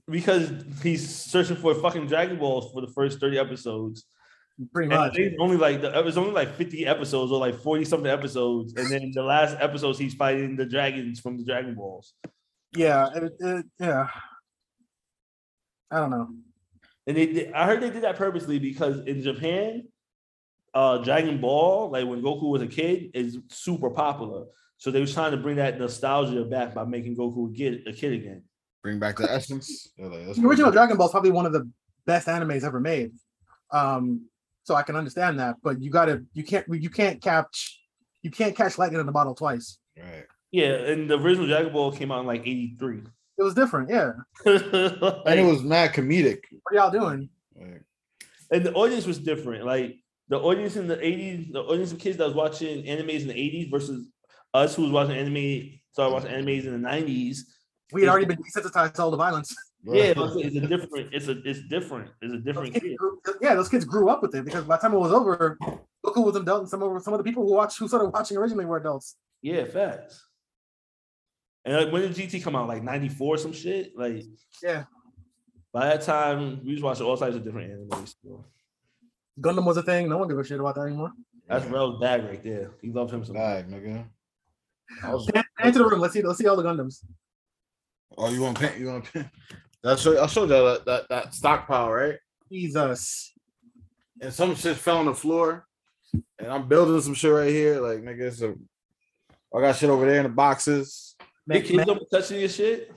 because 0.09 0.49
because 0.49 0.81
he's 0.83 1.15
searching 1.15 1.55
for 1.57 1.73
fucking 1.75 2.07
Dragon 2.07 2.37
Balls 2.37 2.71
for 2.71 2.81
the 2.81 2.87
first 2.93 3.19
thirty 3.19 3.37
episodes. 3.37 4.05
pretty 4.73 4.93
And 4.93 4.99
much. 4.99 5.17
only 5.39 5.57
like 5.57 5.81
the, 5.81 5.97
it 5.97 6.05
was 6.05 6.17
only 6.17 6.31
like 6.31 6.55
fifty 6.55 6.85
episodes 6.85 7.31
or 7.31 7.39
like 7.39 7.55
forty 7.55 7.83
something 7.85 8.09
episodes, 8.11 8.73
and 8.75 8.89
then 8.91 9.11
the 9.13 9.23
last 9.23 9.57
episodes 9.59 9.97
he's 9.99 10.13
fighting 10.13 10.55
the 10.55 10.65
dragons 10.65 11.19
from 11.19 11.37
the 11.37 11.43
Dragon 11.43 11.75
Balls. 11.75 12.13
Yeah, 12.75 13.09
it, 13.15 13.33
it, 13.39 13.65
yeah. 13.79 14.07
I 15.89 15.97
don't 15.97 16.09
know. 16.11 16.29
And 17.07 17.17
they, 17.17 17.25
did- 17.27 17.53
I 17.53 17.65
heard 17.65 17.81
they 17.81 17.89
did 17.89 18.03
that 18.03 18.15
purposely 18.15 18.59
because 18.59 18.99
in 19.05 19.21
Japan, 19.21 19.87
uh, 20.73 20.99
Dragon 20.99 21.41
Ball, 21.41 21.89
like 21.89 22.07
when 22.07 22.21
Goku 22.21 22.49
was 22.49 22.61
a 22.61 22.67
kid, 22.67 23.11
is 23.13 23.37
super 23.49 23.89
popular. 23.89 24.45
So 24.77 24.89
they 24.89 25.01
was 25.01 25.13
trying 25.13 25.31
to 25.31 25.37
bring 25.37 25.57
that 25.57 25.77
nostalgia 25.79 26.43
back 26.45 26.73
by 26.73 26.85
making 26.85 27.15
Goku 27.17 27.53
get 27.53 27.87
a 27.87 27.93
kid 27.93 28.13
again. 28.13 28.43
Bring 28.81 28.97
back 28.99 29.17
the 29.17 29.31
essence. 29.31 29.89
Like, 29.97 30.11
The 30.35 30.41
original. 30.47 30.71
Dragon 30.71 30.97
Ball 30.97 31.05
is 31.07 31.11
probably 31.11 31.31
one 31.31 31.45
of 31.45 31.53
the 31.53 31.69
best 32.05 32.27
animes 32.27 32.63
ever 32.63 32.79
made. 32.79 33.11
Um, 33.71 34.27
so 34.63 34.75
I 34.75 34.83
can 34.83 34.95
understand 34.95 35.39
that, 35.39 35.55
but 35.63 35.81
you 35.81 35.89
gotta, 35.91 36.23
you 36.33 36.43
can't, 36.43 36.65
you 36.69 36.89
can't 36.89 37.21
catch, 37.21 37.79
you 38.21 38.29
can't 38.31 38.55
catch 38.55 38.77
lightning 38.77 38.99
in 38.99 39.05
the 39.05 39.11
bottle 39.11 39.33
twice. 39.35 39.77
Right. 39.97 40.25
Yeah, 40.51 40.73
and 40.73 41.09
the 41.09 41.17
original 41.19 41.47
Dragon 41.47 41.71
Ball 41.73 41.91
came 41.91 42.11
out 42.11 42.21
in 42.21 42.25
like 42.27 42.41
'83. 42.41 43.01
It 43.41 43.43
was 43.43 43.55
different, 43.55 43.89
yeah. 43.89 44.11
And 44.45 45.39
it 45.39 45.43
was 45.43 45.63
mad 45.63 45.93
comedic. 45.93 46.41
What 46.61 46.73
are 46.73 46.75
y'all 46.75 46.91
doing? 46.91 47.27
Like, 47.59 47.81
and 48.51 48.63
the 48.63 48.71
audience 48.73 49.07
was 49.07 49.17
different. 49.17 49.65
Like 49.65 49.95
the 50.29 50.39
audience 50.39 50.75
in 50.75 50.87
the 50.87 50.97
80s, 50.97 51.51
the 51.51 51.61
audience 51.61 51.91
of 51.91 51.97
kids 51.97 52.17
that 52.17 52.27
was 52.27 52.35
watching 52.35 52.83
animes 52.83 53.21
in 53.21 53.29
the 53.29 53.33
80s 53.33 53.71
versus 53.71 54.07
us 54.53 54.75
who 54.75 54.83
was 54.83 54.91
watching 54.91 55.15
anime, 55.15 55.79
started 55.91 56.13
watching 56.13 56.29
animes 56.29 56.65
in 56.65 56.79
the 56.79 56.87
90s. 56.87 57.39
We 57.91 58.01
had 58.01 58.11
already 58.11 58.27
been 58.27 58.37
desensitized 58.37 58.93
to 58.93 59.01
all 59.01 59.09
the 59.09 59.17
violence. 59.17 59.55
Yeah, 59.83 60.13
it's 60.15 60.55
a 60.55 60.67
different, 60.67 61.09
it's 61.11 61.27
a 61.27 61.41
it's 61.43 61.67
different. 61.67 62.11
It's 62.21 62.33
a 62.35 62.37
different 62.37 62.73
kids 62.73 62.85
kid. 62.85 62.97
grew- 62.97 63.17
yeah, 63.41 63.55
those 63.55 63.69
kids 63.69 63.85
grew 63.85 64.09
up 64.09 64.21
with 64.21 64.35
it 64.35 64.45
because 64.45 64.65
by 64.65 64.75
the 64.75 64.81
time 64.83 64.93
it 64.93 64.99
was 64.99 65.11
over, 65.11 65.57
Goku 66.05 66.23
was 66.23 66.35
an 66.35 66.43
adult, 66.43 66.61
and 66.61 66.69
some 66.69 66.83
of 66.83 67.01
some 67.01 67.15
of 67.15 67.17
the 67.17 67.23
people 67.23 67.43
who 67.43 67.55
watched 67.55 67.79
who 67.79 67.87
started 67.87 68.09
watching 68.09 68.37
originally 68.37 68.65
were 68.65 68.77
adults. 68.77 69.15
Yeah, 69.41 69.65
facts. 69.65 70.23
And 71.65 71.75
like, 71.75 71.91
when 71.91 72.01
did 72.01 72.13
GT 72.13 72.43
come 72.43 72.55
out? 72.55 72.67
Like 72.67 72.83
94 72.83 73.37
some 73.37 73.53
shit? 73.53 73.95
Like 73.97 74.23
Yeah, 74.63 74.85
by 75.73 75.85
that 75.87 76.01
time, 76.01 76.61
we 76.65 76.73
was 76.73 76.81
watching 76.81 77.05
all 77.05 77.17
types 77.17 77.35
of 77.35 77.43
different 77.43 77.71
anime. 77.71 78.05
still. 78.05 78.45
Gundam 79.39 79.65
was 79.65 79.77
a 79.77 79.83
thing. 79.83 80.09
No 80.09 80.17
one 80.17 80.27
gives 80.27 80.39
a 80.39 80.43
shit 80.43 80.59
about 80.59 80.75
that 80.75 80.81
anymore. 80.81 81.11
That's 81.47 81.65
Rel's 81.65 81.99
bag 81.99 82.23
right 82.25 82.41
there. 82.43 82.71
He 82.81 82.91
loved 82.91 83.13
him 83.13 83.23
some. 83.25 83.35
bag, 83.35 83.69
nigga. 83.69 84.05
I 85.03 85.13
was- 85.13 85.25
Pan, 85.31 85.43
pan 85.57 85.73
the 85.73 85.85
room. 85.85 85.99
Let's 85.99 86.13
see. 86.13 86.21
Let's 86.21 86.39
see 86.39 86.47
all 86.47 86.55
the 86.55 86.63
Gundams. 86.63 87.03
oh, 88.17 88.29
you 88.29 88.41
want 88.41 88.59
paint? 88.59 88.77
You 88.77 88.87
want 88.87 89.11
paint? 89.11 89.27
That's 89.83 90.05
I 90.05 90.27
showed 90.27 90.43
you 90.43 90.47
that, 90.49 90.83
that 90.85 91.09
that 91.09 91.33
stockpile, 91.33 91.91
right? 91.91 92.15
Jesus. 92.51 93.33
And 94.21 94.31
some 94.33 94.53
shit 94.55 94.77
fell 94.77 94.97
on 94.97 95.07
the 95.07 95.13
floor, 95.15 95.65
and 96.37 96.51
I'm 96.51 96.67
building 96.67 97.01
some 97.01 97.15
shit 97.15 97.31
right 97.33 97.49
here. 97.49 97.79
Like 97.79 97.99
nigga, 98.03 98.21
it's 98.21 98.41
a, 98.41 98.53
I 99.55 99.61
got 99.61 99.75
shit 99.77 99.89
over 99.89 100.05
there 100.05 100.17
in 100.17 100.23
the 100.23 100.29
boxes. 100.29 101.10
The 101.47 101.53
Man, 101.53 101.61
kids 101.63 101.77
man, 101.77 101.87
don't 101.87 101.99
be 101.99 102.05
touching 102.11 102.39
your 102.39 102.49
shit. 102.49 102.91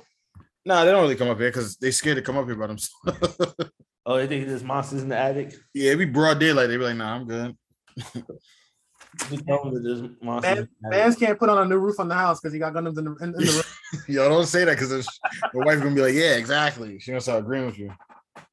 Nah, 0.66 0.84
they 0.84 0.90
don't 0.90 1.02
really 1.02 1.16
come 1.16 1.28
up 1.28 1.38
here 1.38 1.48
because 1.48 1.76
they 1.76 1.90
scared 1.90 2.16
to 2.16 2.22
come 2.22 2.36
up 2.36 2.46
here 2.46 2.56
by 2.56 2.66
themselves. 2.66 3.54
Oh, 4.06 4.18
they 4.18 4.26
think 4.26 4.46
there's 4.46 4.62
monsters 4.62 5.02
in 5.02 5.08
the 5.08 5.16
attic. 5.16 5.54
yeah, 5.72 5.92
it 5.92 5.96
be 5.96 6.04
broad 6.04 6.38
daylight. 6.38 6.68
They 6.68 6.76
be 6.76 6.84
like, 6.84 6.96
nah, 6.96 7.14
I'm 7.14 7.26
good. 7.26 7.56
Just 7.96 9.46
tell 9.46 9.64
them 9.64 9.74
that 9.74 9.80
there's 9.82 10.02
monsters. 10.20 10.56
man, 10.56 10.58
in 10.58 10.90
man's 10.90 11.16
can't 11.16 11.38
put 11.38 11.48
on 11.48 11.58
a 11.58 11.64
new 11.64 11.78
roof 11.78 11.98
on 11.98 12.08
the 12.08 12.14
house 12.14 12.38
because 12.38 12.52
he 12.52 12.58
got 12.58 12.74
Gundams 12.74 12.98
in 12.98 13.04
the, 13.04 13.16
in, 13.22 13.28
in 13.28 13.46
the 13.46 13.52
room. 13.52 14.02
Yo, 14.08 14.28
don't 14.28 14.44
say 14.44 14.64
that 14.64 14.72
because 14.72 14.90
the 14.90 15.08
wife's 15.54 15.80
gonna 15.80 15.94
be 15.94 16.02
like, 16.02 16.14
yeah, 16.14 16.34
exactly. 16.34 16.98
She 16.98 17.12
gonna 17.12 17.20
start 17.20 17.44
agreeing 17.44 17.64
with 17.64 17.78
you. 17.78 17.92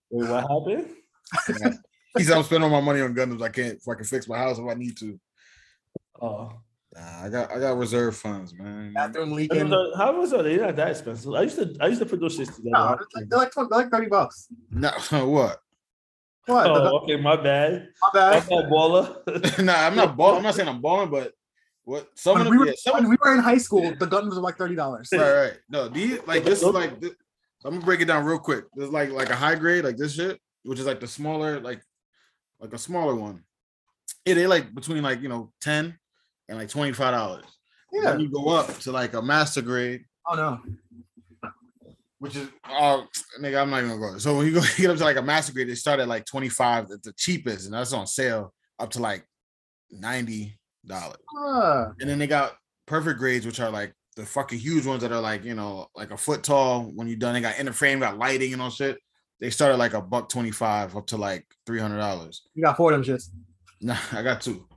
Wait, 0.09 0.29
what 0.29 0.41
happened? 0.43 0.95
He 2.17 2.23
said, 2.23 2.37
I'm 2.37 2.43
spending 2.43 2.69
all 2.69 2.81
my 2.81 2.85
money 2.85 3.01
on 3.01 3.15
Gundams. 3.15 3.41
I 3.41 3.49
can't 3.49 3.75
if 3.75 3.87
I 3.87 3.95
can 3.95 4.05
fix 4.05 4.27
my 4.27 4.37
house 4.37 4.57
if 4.57 4.65
I 4.65 4.73
need 4.73 4.95
to. 4.97 5.19
Oh, 6.21 6.53
Nah, 6.93 7.23
I 7.23 7.29
got 7.29 7.51
I 7.51 7.59
got 7.59 7.77
reserve 7.77 8.17
funds, 8.17 8.53
man. 8.53 8.91
Bathroom 8.93 9.31
I 9.33 9.35
leaking. 9.35 9.59
don't 9.59 9.69
know, 9.69 9.95
how 9.95 10.19
was 10.19 10.31
that? 10.31 10.43
They're 10.43 10.59
not 10.65 10.75
that 10.75 10.89
expensive. 10.89 11.33
I 11.33 11.43
used 11.43 11.55
to, 11.57 11.73
I 11.79 11.87
used 11.87 11.99
to 12.01 12.05
put 12.05 12.19
those 12.19 12.37
shits 12.37 12.55
together. 12.55 12.69
No, 12.71 12.97
it's 12.99 13.15
like- 13.15 13.29
they're 13.29 13.39
like 13.39 13.51
20, 13.53 13.69
they're 13.71 13.79
like 13.79 13.91
thirty 13.91 14.07
bucks. 14.09 14.47
No, 14.71 14.89
what? 15.27 15.61
What? 16.47 16.65
Oh, 16.69 16.73
Gun- 16.73 16.93
okay, 17.03 17.15
my 17.17 17.35
bad. 17.37 17.89
my 18.01 18.09
My 18.13 18.39
bad. 18.39 18.49
bad, 18.49 18.65
baller. 18.69 19.63
nah, 19.63 19.73
I'm 19.85 19.95
not 19.95 20.17
balling. 20.17 20.37
I'm 20.37 20.43
not 20.43 20.55
saying 20.55 20.67
I'm 20.67 20.81
balling, 20.81 21.09
but 21.09 21.31
what 21.83 22.09
some 22.15 22.33
When 22.39 22.41
of 22.47 22.47
we, 22.51 22.57
them, 22.57 22.59
were, 22.59 22.65
yeah, 22.67 22.73
some 22.77 22.93
when 22.95 23.09
we 23.09 23.17
were 23.23 23.33
in 23.35 23.39
high 23.39 23.57
school, 23.57 23.83
the 23.97 24.07
Gundams 24.07 24.35
were 24.35 24.41
like 24.41 24.57
thirty 24.57 24.75
dollars. 24.75 25.09
right, 25.13 25.33
right. 25.33 25.53
No, 25.69 25.87
these 25.87 26.19
like 26.27 26.43
this 26.43 26.61
is 26.61 26.67
like 26.67 26.99
this, 26.99 27.11
I'm 27.63 27.71
gonna 27.75 27.85
break 27.85 28.01
it 28.01 28.05
down 28.05 28.25
real 28.25 28.39
quick. 28.39 28.65
There's 28.75 28.89
like 28.89 29.11
like 29.11 29.29
a 29.29 29.35
high 29.35 29.55
grade 29.55 29.85
like 29.85 29.95
this 29.97 30.15
shit, 30.15 30.41
which 30.63 30.77
is 30.79 30.85
like 30.85 30.99
the 30.99 31.07
smaller 31.07 31.59
like 31.61 31.81
like 32.59 32.73
a 32.73 32.77
smaller 32.77 33.15
one. 33.15 33.43
Yeah, 34.25 34.33
they 34.33 34.45
like 34.47 34.73
between 34.75 35.01
like 35.03 35.21
you 35.21 35.29
know 35.29 35.53
ten 35.61 35.97
and 36.52 36.60
like 36.60 36.70
twenty 36.70 36.91
five 36.91 37.14
dollars. 37.14 37.45
Yeah. 37.93 38.12
Then 38.12 38.20
you 38.20 38.30
go 38.30 38.49
up 38.49 38.68
to 38.80 38.91
like 38.91 39.14
a 39.14 39.22
master 39.22 39.62
grade, 39.62 40.04
Oh 40.28 40.36
no. 40.36 40.60
which 42.20 42.36
is 42.36 42.47
oh 42.70 43.06
nigga, 43.39 43.62
I'm 43.62 43.70
not 43.70 43.80
even 43.84 43.99
gonna 43.99 44.14
go. 44.14 44.18
So 44.20 44.38
when 44.38 44.45
you 44.45 44.54
go 44.54 44.62
get 44.78 44.89
up 44.91 44.97
to 44.97 45.04
like 45.04 45.18
a 45.18 45.22
master 45.22 45.54
grade, 45.54 45.70
they 45.70 45.76
start 45.76 45.99
at 45.99 46.08
like 46.08 46.26
25 46.26 46.91
at 46.91 47.04
the 47.04 47.14
cheapest, 47.14 47.66
and 47.66 47.74
that's 47.74 47.93
on 47.93 48.06
sale 48.06 48.54
up 48.80 48.89
to 48.91 48.99
like 49.02 49.26
90 49.91 50.58
dollars. 50.86 51.18
Ah, 51.38 51.91
And 51.99 52.10
then 52.10 52.20
they 52.20 52.28
got 52.28 52.54
perfect 52.86 53.20
grades, 53.20 53.45
which 53.45 53.60
are 53.60 53.70
like 53.70 53.93
the 54.18 54.26
fucking 54.26 54.60
huge 54.60 54.86
ones 54.86 55.02
that 55.04 55.12
are 55.12 55.22
like, 55.22 55.43
you 55.45 55.54
know, 55.56 55.88
like 55.95 56.12
a 56.12 56.18
foot 56.18 56.43
tall 56.43 56.84
when 56.95 57.08
you're 57.08 57.18
done. 57.18 57.34
They 57.34 57.41
got 57.41 57.60
inner 57.60 57.72
frame, 57.74 57.99
got 57.99 58.18
lighting 58.18 58.52
and 58.54 58.62
all 58.62 58.70
shit. 58.70 58.97
They 59.39 59.49
started 59.49 59.78
like 59.78 59.93
a 59.93 60.02
buck 60.02 60.28
25 60.30 60.95
up 60.97 61.08
to 61.08 61.18
like 61.18 61.45
$300. 61.68 62.38
you 62.54 62.64
got 62.64 62.78
four 62.78 62.91
of 62.93 63.04
them 63.06 63.16
shits. 63.18 63.30
Nah, 63.82 63.97
I 64.12 64.22
got 64.22 64.41
two. 64.41 64.68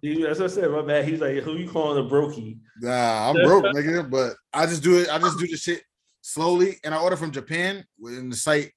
He- 0.00 0.26
As 0.26 0.40
I 0.40 0.46
said, 0.48 0.70
my 0.70 0.82
bad. 0.82 1.06
He's 1.06 1.20
like, 1.20 1.36
who 1.38 1.54
you 1.54 1.68
calling 1.68 2.04
a 2.04 2.08
brokey? 2.08 2.58
nah, 2.80 3.30
I'm 3.30 3.34
broke, 3.36 3.64
nigga, 3.64 4.08
but 4.10 4.34
I 4.52 4.66
just 4.66 4.82
do 4.82 4.98
it. 4.98 5.08
I 5.08 5.18
just 5.18 5.38
do 5.38 5.46
the 5.46 5.56
shit 5.56 5.82
slowly. 6.20 6.78
And 6.84 6.94
I 6.94 6.98
order 6.98 7.16
from 7.16 7.30
Japan 7.30 7.84
in 8.06 8.28
the 8.30 8.36
site. 8.36 8.72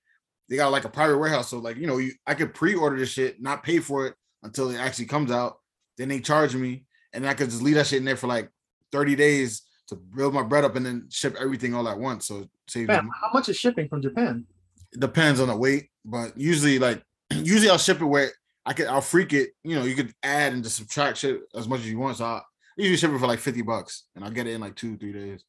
They 0.49 0.55
got 0.55 0.71
like 0.71 0.85
a 0.85 0.89
private 0.89 1.17
warehouse. 1.17 1.49
So, 1.49 1.59
like, 1.59 1.75
you 1.75 1.87
know, 1.87 1.97
you 1.97 2.13
I 2.25 2.33
could 2.33 2.53
pre-order 2.53 2.97
this 2.97 3.09
shit, 3.09 3.41
not 3.41 3.63
pay 3.63 3.79
for 3.79 4.07
it 4.07 4.15
until 4.43 4.69
it 4.71 4.77
actually 4.77 5.05
comes 5.07 5.29
out. 5.31 5.57
Then 5.97 6.07
they 6.07 6.21
charge 6.21 6.55
me, 6.55 6.85
and 7.11 7.27
I 7.27 7.33
could 7.33 7.49
just 7.49 7.61
leave 7.61 7.75
that 7.75 7.87
shit 7.87 7.99
in 7.99 8.05
there 8.05 8.15
for 8.15 8.27
like 8.27 8.49
30 8.93 9.15
days 9.17 9.63
to 9.87 9.95
build 9.95 10.33
my 10.33 10.43
bread 10.43 10.63
up 10.63 10.75
and 10.77 10.85
then 10.85 11.07
ship 11.09 11.35
everything 11.39 11.73
all 11.73 11.87
at 11.89 11.97
once. 11.99 12.27
So 12.27 12.39
it 12.41 12.49
saves 12.67 12.87
Man, 12.87 13.09
how 13.21 13.31
much 13.33 13.49
is 13.49 13.57
shipping 13.57 13.89
from 13.89 14.01
Japan? 14.01 14.45
It 14.93 15.01
depends 15.01 15.41
on 15.41 15.49
the 15.49 15.57
weight, 15.57 15.89
but 16.05 16.37
usually 16.37 16.79
like 16.79 17.03
usually 17.31 17.69
I'll 17.69 17.77
ship 17.77 17.99
it 17.99 18.05
where 18.05 18.31
I 18.67 18.73
could 18.73 18.87
I'll 18.87 19.01
freak 19.01 19.31
it. 19.31 19.51
You 19.63 19.75
know, 19.75 19.85
you 19.85 19.95
could 19.95 20.13
add 20.21 20.51
and 20.51 20.63
just 20.63 20.75
subtract 20.75 21.17
shit 21.17 21.39
as 21.55 21.67
much 21.67 21.79
as 21.79 21.89
you 21.89 21.97
want. 21.97 22.17
So 22.17 22.25
I, 22.25 22.41
usually 22.75 22.97
ship 22.97 23.11
it 23.11 23.19
for 23.19 23.27
like 23.27 23.39
fifty 23.39 23.61
bucks, 23.61 24.03
and 24.15 24.25
I'll 24.25 24.31
get 24.31 24.45
it 24.45 24.53
in 24.53 24.61
like 24.61 24.75
two 24.75 24.97
three 24.97 25.13
days. 25.13 25.43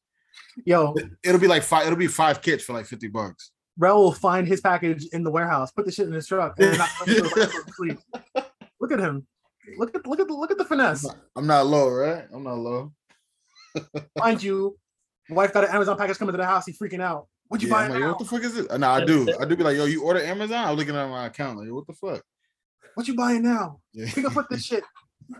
Yo, 0.65 0.95
It'll 1.23 1.39
be 1.39 1.47
like 1.47 1.63
five. 1.63 1.85
It'll 1.85 1.99
be 1.99 2.07
five 2.07 2.41
kits 2.41 2.63
for 2.63 2.73
like 2.73 2.85
fifty 2.85 3.07
bucks. 3.07 3.51
Rel 3.77 4.01
will 4.01 4.13
find 4.13 4.47
his 4.47 4.61
package 4.61 5.05
in 5.11 5.23
the 5.23 5.31
warehouse, 5.31 5.71
put 5.71 5.85
the 5.85 5.91
shit 5.91 6.07
in 6.07 6.13
his 6.13 6.27
truck, 6.27 6.55
and 6.59 6.77
not. 6.77 6.89
Look 8.81 8.93
at 8.93 8.99
him. 8.99 9.27
Look 9.77 9.93
at 9.93 10.07
look 10.07 10.19
at 10.19 10.27
the 10.27 10.33
look 10.33 10.51
at 10.51 10.57
the 10.57 10.65
finesse. 10.65 11.05
I'm 11.35 11.45
not 11.45 11.67
low, 11.67 11.89
right? 11.89 12.25
I'm 12.33 12.43
not 12.43 12.57
low. 12.57 12.93
Mind 14.17 14.41
you, 14.41 14.77
wife 15.29 15.53
got 15.53 15.65
an 15.65 15.75
Amazon 15.75 15.97
package 15.97 16.17
coming 16.17 16.33
to 16.33 16.37
the 16.37 16.45
house. 16.45 16.65
He 16.65 16.73
freaking 16.73 17.01
out. 17.01 17.27
What 17.49 17.61
you 17.61 17.67
Yeah, 17.67 17.75
I'm 17.75 17.91
like, 17.91 18.03
what 18.03 18.19
the 18.19 18.25
fuck 18.25 18.43
is 18.43 18.57
it? 18.57 18.79
No, 18.79 18.89
I 18.89 19.03
do. 19.03 19.27
I 19.39 19.45
do 19.45 19.55
be 19.55 19.63
like, 19.63 19.75
yo, 19.75 19.85
you 19.85 20.03
order 20.03 20.21
Amazon? 20.21 20.69
I'm 20.69 20.75
looking 20.75 20.95
at 20.95 21.09
my 21.09 21.25
account. 21.25 21.59
Like, 21.59 21.71
what 21.71 21.87
the 21.87 21.93
fuck? 21.93 22.23
What 22.99 23.07
you 23.07 23.15
buying 23.15 23.43
now? 23.43 23.79
Yeah. 23.93 24.11
Pick 24.13 24.25
up 24.25 24.35
with 24.35 24.49
this 24.49 24.65
shit. 24.65 24.83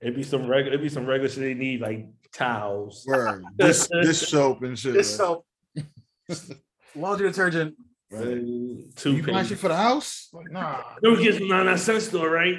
It'd 0.00 0.16
be 0.16 0.22
some 0.22 0.46
regular. 0.48 0.68
It'd 0.68 0.80
be 0.80 0.88
some 0.88 1.04
regular 1.04 1.28
shit 1.28 1.40
they 1.42 1.52
need 1.52 1.82
like 1.82 2.06
towels. 2.32 3.04
Word. 3.06 3.44
This 3.58 3.86
this 3.92 4.26
soap 4.26 4.62
and 4.62 4.78
shit. 4.78 4.94
This 4.94 5.10
right? 5.10 5.16
soap, 5.18 5.46
laundry 6.96 7.28
detergent. 7.28 7.74
Right. 8.10 8.38
You 8.38 8.88
Two 8.96 9.22
buying 9.30 9.44
shit 9.46 9.58
for 9.58 9.68
the 9.68 9.76
house? 9.76 10.30
Like, 10.32 10.50
nah. 10.50 10.80
Don't 11.02 11.20
get 11.22 11.34
from 11.36 11.48
that 11.50 11.80
cent 11.80 12.00
store, 12.00 12.30
right? 12.30 12.56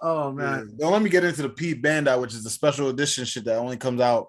Oh 0.00 0.28
Yeah. 0.30 0.34
man, 0.34 0.76
Don't 0.78 0.92
let 0.92 1.02
me 1.02 1.10
get 1.10 1.24
into 1.24 1.42
the 1.42 1.50
P 1.50 1.74
Bandai, 1.74 2.18
which 2.18 2.32
is 2.32 2.42
the 2.42 2.48
special 2.48 2.88
edition 2.88 3.26
shit 3.26 3.44
that 3.44 3.56
only 3.58 3.76
comes 3.76 4.00
out. 4.00 4.28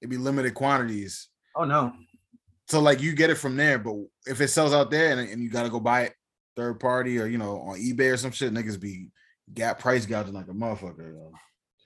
It'd 0.00 0.10
be 0.10 0.16
limited 0.16 0.54
quantities. 0.54 1.28
oh 1.54 1.62
no. 1.62 1.92
So 2.68 2.80
like 2.80 3.00
you 3.00 3.14
get 3.14 3.30
it 3.30 3.36
from 3.36 3.56
there, 3.56 3.78
but 3.78 3.94
if 4.26 4.40
it 4.40 4.48
sells 4.48 4.74
out 4.74 4.90
there 4.90 5.12
and, 5.12 5.28
and 5.28 5.42
you 5.42 5.48
gotta 5.48 5.70
go 5.70 5.80
buy 5.80 6.02
it 6.02 6.14
third 6.56 6.80
party 6.80 7.18
or 7.18 7.26
you 7.26 7.38
know 7.38 7.60
on 7.60 7.78
eBay 7.78 8.12
or 8.12 8.16
some 8.16 8.30
shit, 8.30 8.52
niggas 8.52 8.78
be 8.78 9.08
gap 9.54 9.78
price 9.78 10.04
gouging 10.04 10.34
like 10.34 10.48
a 10.48 10.52
motherfucker. 10.52 11.14
yo. 11.14 11.32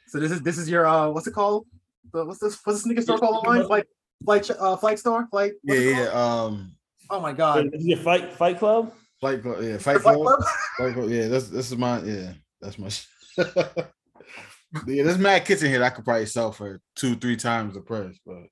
So 0.08 0.18
this 0.18 0.32
is 0.32 0.42
this 0.42 0.58
is 0.58 0.68
your 0.68 0.86
uh 0.86 1.08
what's 1.10 1.26
it 1.26 1.34
called? 1.34 1.66
The, 2.12 2.24
what's 2.24 2.40
this 2.40 2.58
what's 2.64 2.78
this 2.78 2.82
sneaker 2.84 3.02
store 3.02 3.18
called 3.18 3.36
online? 3.36 3.64
Flight 3.64 3.86
flight 4.24 4.50
uh 4.50 4.76
flight 4.76 4.98
store? 4.98 5.28
Flight 5.30 5.52
Yeah, 5.62 5.78
yeah. 5.78 6.08
Um 6.08 6.74
Oh 7.10 7.20
my 7.20 7.32
god. 7.32 7.70
Is 7.72 7.86
your 7.86 7.98
fight 7.98 8.32
Fight 8.32 8.58
Club? 8.58 8.92
Fight 9.20 9.42
Club, 9.42 9.62
yeah, 9.62 9.78
Fight 9.78 10.00
Flight 10.00 10.16
Club. 10.16 10.38
Club? 10.38 10.44
Fight 10.78 10.94
Club, 10.94 11.10
yeah, 11.10 11.28
that's 11.28 11.48
this 11.48 11.70
is 11.70 11.76
my 11.78 12.02
yeah, 12.02 12.32
that's 12.60 12.78
my 12.78 12.88
sh- 12.88 13.06
yeah, 13.38 15.04
there's 15.04 15.18
mad 15.18 15.44
kits 15.44 15.62
in 15.62 15.70
here 15.70 15.78
that 15.78 15.92
I 15.92 15.94
could 15.94 16.04
probably 16.04 16.26
sell 16.26 16.50
for 16.50 16.80
two, 16.96 17.14
three 17.14 17.36
times 17.36 17.74
the 17.74 17.80
price, 17.80 18.18
but 18.26 18.42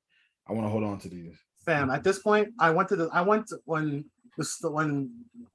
I 0.46 0.52
want 0.52 0.66
to 0.66 0.70
hold 0.70 0.84
on 0.84 0.98
to 1.00 1.08
these. 1.08 1.36
Fam, 1.70 1.90
at 1.90 2.02
this 2.02 2.18
point, 2.18 2.48
I 2.58 2.70
went 2.70 2.88
to 2.90 2.96
the 2.96 3.08
I 3.12 3.22
went 3.22 3.46
to 3.48 3.58
when 3.64 4.04
this 4.36 4.58
when 4.62 5.10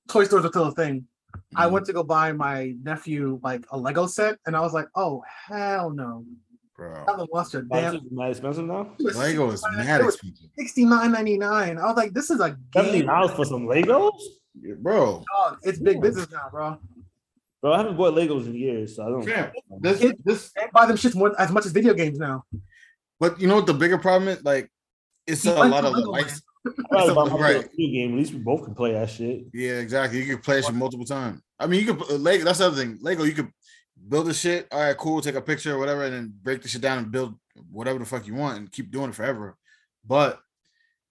toy 0.07 0.24
stores 0.24 0.43
were 0.43 0.49
still 0.49 0.68
a 0.68 0.72
thing. 0.72 1.05
I 1.55 1.66
Mhm. 1.68 1.72
went 1.74 1.86
to 1.88 1.93
go 1.93 2.03
buy 2.03 2.32
my 2.32 2.74
nephew 2.82 3.39
like 3.43 3.66
a 3.72 3.78
Lego 3.78 4.05
set, 4.07 4.39
and 4.45 4.55
I 4.55 4.61
was 4.61 4.74
like, 4.74 4.88
"Oh 4.95 5.22
hell 5.47 5.89
no! 5.89 6.24
bro. 6.78 7.03
Haven't 7.07 7.34
lost 7.34 7.53
your 7.53 7.63
damn 7.63 7.93
Damn. 7.93 8.07
Mad 8.11 8.32
expensive 8.32 8.66
now. 8.66 8.84
Lego 8.99 9.51
is 9.51 9.61
mad 9.76 10.01
expensive. 10.01 10.49
sixty 10.57 10.86
nine 10.86 11.11
ninety 11.11 11.38
nine. 11.38 11.78
I 11.78 11.86
was 11.88 11.97
like, 11.97 12.13
"This 12.13 12.30
is 12.30 12.39
a 12.39 12.57
Seventy 12.74 12.99
game, 12.99 13.07
dollars 13.07 13.32
for 13.32 13.43
some 13.45 13.63
Legos, 13.68 14.11
Yeah, 14.61 14.76
bro. 14.80 15.24
dog. 15.36 15.57
It's 15.63 15.80
big 15.80 16.01
business 16.01 16.30
now, 16.32 16.47
bro. 16.51 16.78
bro. 17.61 17.74
I 17.74 17.78
haven't 17.78 17.97
bought 17.97 18.13
Legos 18.13 18.45
in 18.45 18.55
years, 18.55 18.95
so 18.95 19.03
I 19.05 19.09
don't. 19.09 19.24
Fam, 19.24 19.51
This, 19.82 20.01
It- 20.01 20.26
this, 20.26 20.51
They 20.53 20.68
buy 20.74 20.86
them 20.86 20.95
shits 20.97 21.16
more 21.16 21.34
as 21.39 21.51
much 21.51 21.66
as 21.66 21.72
video 21.74 21.93
games 21.93 22.18
now. 22.20 22.43
but 23.20 23.39
you 23.41 23.47
know 23.47 23.55
what 23.55 23.66
the 23.66 23.74
bigger 23.74 23.97
problem 23.97 24.28
is? 24.30 24.43
Like, 24.43 24.70
it's 25.28 25.43
He 25.43 25.49
a 25.49 25.53
lot 25.53 25.86
of 25.86 25.93
the 25.93 26.01
Lego. 26.01 26.30
I'd 26.65 26.73
rather 26.91 27.13
buy 27.13 27.30
my 27.30 27.38
Right. 27.38 27.78
game. 27.78 28.13
At 28.13 28.17
least 28.17 28.34
we 28.34 28.39
both 28.39 28.63
can 28.63 28.73
play 28.73 28.93
that 28.93 29.09
shit. 29.09 29.45
Yeah, 29.53 29.73
exactly. 29.73 30.19
You 30.19 30.26
can 30.36 30.41
play 30.41 30.61
shit 30.61 30.73
multiple 30.73 31.05
times. 31.05 31.41
I 31.59 31.67
mean, 31.67 31.86
you 31.86 31.93
could 31.93 32.09
uh, 32.09 32.15
Lego. 32.15 32.43
That's 32.43 32.59
the 32.59 32.67
other 32.67 32.76
thing. 32.76 32.97
Lego, 33.01 33.23
you 33.23 33.34
could 33.34 33.51
build 34.09 34.28
the 34.28 34.34
shit. 34.34 34.67
All 34.71 34.80
right, 34.80 34.97
cool. 34.97 35.21
Take 35.21 35.36
a 35.36 35.41
picture 35.41 35.76
or 35.76 35.80
whatever, 35.80 36.03
and 36.05 36.13
then 36.13 36.34
break 36.41 36.61
the 36.61 36.67
shit 36.67 36.82
down 36.82 36.97
and 36.97 37.11
build 37.11 37.36
whatever 37.71 37.99
the 37.99 38.05
fuck 38.05 38.28
you 38.28 38.36
want 38.36 38.57
and 38.57 38.71
keep 38.71 38.91
doing 38.91 39.09
it 39.09 39.15
forever. 39.15 39.55
But 40.05 40.39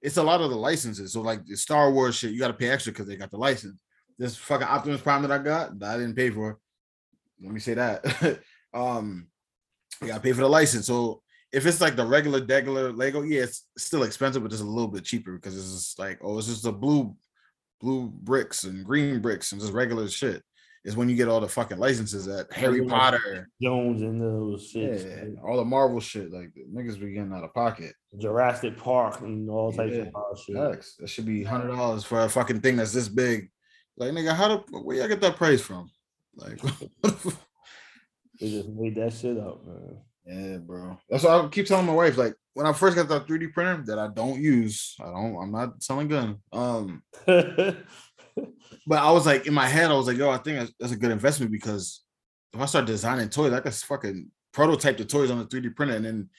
it's 0.02 0.18
a 0.18 0.22
lot 0.22 0.40
of 0.40 0.50
the 0.50 0.56
licenses. 0.56 1.12
So 1.12 1.22
like 1.22 1.44
the 1.46 1.56
Star 1.56 1.90
Wars 1.90 2.16
shit, 2.16 2.32
you 2.32 2.38
got 2.38 2.48
to 2.48 2.54
pay 2.54 2.68
extra 2.68 2.92
because 2.92 3.06
they 3.06 3.16
got 3.16 3.30
the 3.30 3.38
license. 3.38 3.78
This 4.18 4.36
fucking 4.36 4.66
Optimus 4.66 5.00
Prime 5.00 5.22
that 5.22 5.30
I 5.32 5.38
got, 5.38 5.78
that 5.78 5.94
I 5.94 5.98
didn't 5.98 6.14
pay 6.14 6.30
for. 6.30 6.58
Let 7.42 7.52
me 7.52 7.60
say 7.60 7.74
that. 7.74 8.40
um, 8.74 9.26
you 10.00 10.08
got 10.08 10.16
to 10.16 10.20
pay 10.20 10.32
for 10.32 10.42
the 10.42 10.48
license. 10.48 10.86
So 10.86 11.22
if 11.55 11.66
it's 11.66 11.80
like 11.80 11.96
the 11.96 12.05
regular, 12.05 12.44
regular 12.44 12.92
Lego, 12.92 13.22
yeah, 13.22 13.42
it's 13.42 13.66
still 13.78 14.02
expensive, 14.02 14.42
but 14.42 14.50
just 14.50 14.62
a 14.62 14.66
little 14.66 14.88
bit 14.88 15.05
cheaper 15.05 15.34
because 15.34 15.57
it's 15.57 15.72
just 15.72 15.98
like, 15.98 16.18
oh, 16.22 16.36
it's 16.38 16.48
just 16.48 16.64
the 16.64 16.72
blue 16.72 17.14
blue 17.80 18.09
bricks 18.09 18.64
and 18.64 18.84
green 18.84 19.20
bricks 19.20 19.52
and 19.52 19.61
just 19.61 19.72
regular 19.72 20.09
shit 20.09 20.42
is 20.84 20.96
when 20.96 21.09
you 21.09 21.16
get 21.16 21.28
all 21.28 21.40
the 21.40 21.48
fucking 21.48 21.78
licenses 21.78 22.28
at 22.28 22.52
Harry 22.52 22.84
Potter, 22.84 23.48
Jones 23.61 24.02
and 24.02 24.20
those 24.20 24.70
yeah, 24.74 24.96
shit. 24.96 25.34
all 25.46 25.57
the 25.57 25.64
Marvel 25.64 26.00
shit. 26.00 26.30
Like 26.32 26.50
niggas 26.72 27.00
be 27.00 27.12
getting 27.12 27.32
out 27.32 27.44
of 27.44 27.55
pocket. 27.55 27.94
Jurassic 28.18 28.76
Park 28.76 29.20
and 29.20 29.48
all 29.48 29.72
types 29.72 29.94
Yeah, 29.94 30.05
of 30.14 30.38
shit. 30.38 30.57
Facts. 30.57 30.96
That 30.98 31.09
should 31.09 31.26
be 31.26 31.42
hundred 31.42 31.74
dollars 31.74 32.05
for 32.05 32.20
a 32.22 32.28
fucking 32.28 32.61
thing 32.61 32.76
that's 32.76 32.92
this 32.92 33.09
big. 33.09 33.50
Like 33.96 34.12
nigga, 34.12 34.34
how 34.34 34.57
do 34.57 34.78
where 34.82 34.96
y'all 34.98 35.09
get 35.09 35.20
that 35.22 35.36
price 35.36 35.61
from? 35.61 35.90
Like, 36.36 36.61
They 38.40 38.50
just 38.50 38.68
made 38.68 38.96
that 38.96 39.12
shit 39.12 39.38
up, 39.38 39.64
man. 39.64 39.98
Yeah, 40.27 40.59
bro. 40.59 40.99
That's 41.09 41.25
why 41.25 41.39
I 41.39 41.49
keep 41.49 41.66
telling 41.66 41.87
my 41.87 41.93
wife. 41.93 42.16
Like 42.16 42.35
when 42.55 42.66
I 42.66 42.72
first 42.72 42.97
got 42.97 43.09
that 43.09 43.27
3D 43.27 43.53
printer 43.53 43.83
that 43.87 43.99
I 43.99 44.09
don't 44.09 44.41
use, 44.41 44.97
I 45.01 45.05
don't. 45.05 45.37
I'm 45.37 45.53
not 45.53 45.83
selling 45.83 46.09
gun. 46.09 46.39
Um, 46.53 47.03
but 47.27 47.79
I 48.91 49.11
was 49.11 49.27
like 49.27 49.47
in 49.47 49.55
my 49.55 49.66
head, 49.66 49.91
I 49.91 49.95
was 49.95 50.07
like, 50.07 50.16
yo, 50.16 50.31
I 50.31 50.39
think 50.39 50.59
that's, 50.59 50.72
that's 50.81 50.93
a 50.93 50.97
good 50.97 51.11
investment 51.11 51.53
because 51.53 52.03
if 52.53 52.61
I 52.61 52.66
start 52.66 52.87
designing 52.87 53.29
toys, 53.29 53.53
I 53.53 53.61
could 53.61 53.75
fucking 53.75 54.31
prototype 54.53 54.97
the 54.97 55.05
toys 55.05 55.31
on 55.31 55.39
the 55.39 55.45
3D 55.47 55.75
printer 55.75 55.97
and 55.97 56.05
then 56.05 56.31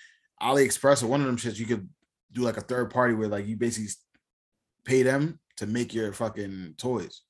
AliExpress 0.41 1.03
or 1.03 1.07
one 1.07 1.21
of 1.21 1.27
them 1.27 1.37
shits, 1.37 1.59
you 1.59 1.65
could 1.65 1.87
do 2.31 2.41
like 2.41 2.57
a 2.57 2.61
third 2.61 2.89
party 2.89 3.13
where 3.13 3.27
like 3.27 3.47
you 3.47 3.55
basically 3.55 3.89
pay 4.83 5.03
them 5.03 5.39
to 5.57 5.67
make 5.67 5.93
your 5.93 6.11
fucking 6.13 6.75
toys. 6.77 7.21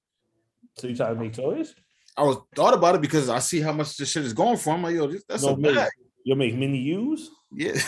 so 0.77 0.87
you 0.87 0.95
try 0.95 1.09
to 1.09 1.15
make 1.15 1.33
toys? 1.33 1.75
I 2.17 2.23
was 2.23 2.37
thought 2.55 2.73
about 2.73 2.95
it 2.95 3.01
because 3.01 3.29
I 3.29 3.39
see 3.39 3.59
how 3.59 3.73
much 3.73 3.97
this 3.97 4.09
shit 4.09 4.23
is 4.23 4.33
going 4.33 4.57
for. 4.57 4.73
I'm 4.73 4.83
like, 4.83 4.95
yo, 4.95 5.11
that's 5.27 5.43
No, 5.43 5.49
a 5.49 5.57
bag. 5.57 5.89
You'll 6.25 6.37
make 6.37 6.55
mini 6.55 6.79
U's? 6.79 7.29
Yeah. 7.53 7.79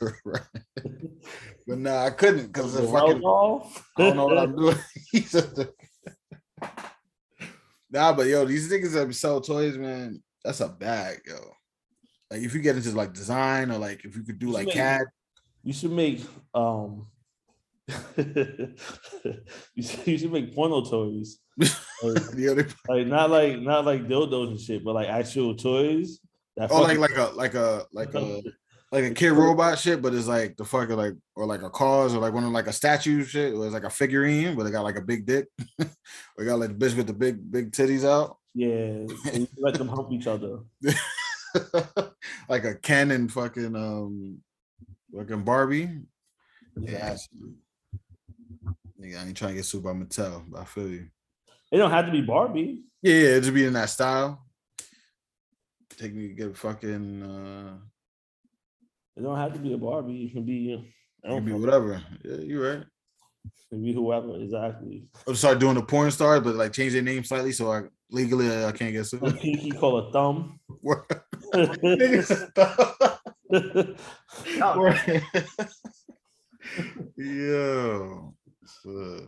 right. 0.24 0.42
But 1.64 1.78
nah, 1.78 2.04
I 2.06 2.10
couldn't 2.10 2.48
because 2.48 2.74
The 2.74 2.82
fucking 2.82 3.22
Wells 3.22 3.80
I 3.96 4.02
don't 4.02 4.16
know 4.16 4.26
what 4.26 4.38
I'm 4.38 4.56
doing. 4.56 4.76
Nah, 7.94 8.14
but 8.14 8.26
yo, 8.26 8.46
these 8.46 8.72
niggas 8.72 8.94
that 8.94 9.14
sell 9.14 9.42
toys, 9.42 9.76
man, 9.76 10.22
that's 10.42 10.60
a 10.60 10.68
bag, 10.70 11.20
yo. 11.26 11.34
Like 12.30 12.40
if 12.40 12.54
you 12.54 12.62
get 12.62 12.74
into 12.74 12.90
like 12.92 13.12
design 13.12 13.70
or 13.70 13.76
like 13.76 14.06
if 14.06 14.16
you 14.16 14.22
could 14.22 14.38
do 14.38 14.46
You 14.46 14.52
like 14.52 14.68
should 14.68 14.72
CAD, 14.72 15.06
You 15.62 15.72
should 15.74 15.92
make 15.92 16.22
um 16.54 17.06
you, 18.16 18.74
should, 19.82 20.06
you 20.06 20.18
should 20.18 20.32
make 20.32 20.54
porno 20.54 20.82
toys. 20.82 21.38
Like, 21.58 22.30
the 22.30 22.48
other, 22.50 22.66
like, 22.88 23.06
not 23.06 23.30
like 23.30 23.60
not 23.60 23.84
like 23.84 24.08
dildos 24.08 24.52
and 24.52 24.60
shit, 24.60 24.82
but 24.82 24.94
like 24.94 25.08
actual 25.08 25.54
toys. 25.54 26.18
That 26.56 26.70
oh, 26.70 26.82
like 26.82 26.98
like 26.98 27.16
a 27.16 27.30
like 27.34 27.54
a 27.54 27.86
like 27.92 28.14
a 28.14 28.42
like 28.92 29.04
a 29.04 29.10
Kidrobot 29.10 29.78
shit, 29.78 30.02
but 30.02 30.14
it's 30.14 30.28
like 30.28 30.56
the 30.56 30.64
fucking 30.64 30.96
like 30.96 31.14
or 31.34 31.46
like 31.46 31.62
a 31.62 31.70
KAWS 31.70 32.14
or 32.14 32.18
like 32.18 32.34
one 32.34 32.44
of 32.44 32.50
like 32.50 32.66
a 32.66 32.72
statue 32.72 33.24
shit, 33.24 33.54
or 33.54 33.64
it's 33.64 33.72
like 33.72 33.84
a 33.84 33.90
figurine, 33.90 34.54
but 34.54 34.66
it 34.66 34.70
got 34.70 34.84
like 34.84 34.96
a 34.96 35.02
big 35.02 35.24
dick. 35.24 35.48
we 36.36 36.44
got 36.44 36.58
like 36.58 36.76
the 36.78 36.86
bitch 36.86 36.96
with 36.96 37.06
the 37.06 37.14
big 37.14 37.50
big 37.50 37.72
titties 37.72 38.04
out. 38.04 38.36
yeah, 38.54 39.06
let 39.56 39.74
them 39.74 39.88
hump 39.88 40.12
each 40.12 40.26
other. 40.26 40.58
like 42.48 42.64
a 42.64 42.78
and 42.92 43.32
fucking 43.32 43.74
um 43.74 44.38
fucking 45.16 45.44
Barbie. 45.44 45.88
Yeah. 46.78 47.16
Nigga, 49.00 49.18
I 49.18 49.26
ain't 49.26 49.36
trying 49.36 49.50
to 49.50 49.56
get 49.56 49.64
sued 49.64 49.82
by 49.82 49.92
Mattel, 49.92 50.44
but 50.48 50.60
I 50.60 50.64
feel 50.64 50.88
you. 50.88 51.08
It 51.72 51.78
don't 51.78 51.90
have 51.90 52.06
to 52.06 52.12
be 52.12 52.20
Barbie. 52.20 52.82
Yeah, 53.02 53.14
yeah, 53.14 53.28
it 53.30 53.40
just 53.40 53.54
be 53.54 53.64
in 53.64 53.72
that 53.72 53.90
style. 53.90 54.44
Take 55.98 56.14
me 56.14 56.28
to 56.28 56.34
get 56.34 56.56
fucking 56.56 57.22
uh 57.22 57.76
It 59.16 59.22
don't 59.22 59.36
have 59.36 59.52
to 59.54 59.58
be 59.58 59.72
a 59.74 59.78
Barbie. 59.78 60.24
It 60.26 60.32
can 60.32 60.44
be. 60.44 60.92
I 61.24 61.28
don't 61.28 61.38
can 61.38 61.46
be 61.46 61.52
know. 61.52 61.58
whatever. 61.58 62.02
Yeah, 62.24 62.36
you're 62.36 62.76
right. 62.76 62.84
It 63.44 63.50
can 63.70 63.82
be 63.82 63.92
whoever 63.92 64.36
exactly. 64.36 65.04
I'll 65.26 65.34
start 65.34 65.58
doing 65.58 65.74
the 65.74 65.82
porn 65.82 66.10
stars, 66.10 66.40
but 66.40 66.54
like 66.56 66.72
change 66.72 66.92
their 66.92 67.02
name 67.02 67.24
slightly 67.24 67.52
so 67.52 67.72
I 67.72 67.82
legally 68.10 68.48
uh, 68.50 68.68
I 68.68 68.72
can't 68.72 68.92
get 68.92 69.00
A 69.02 69.04
sued. 69.04 69.38
pinky 69.40 69.70
call 69.70 69.98
a 69.98 70.12
thumb. 70.12 70.58
Yo. 77.16 78.34
So, 78.82 79.26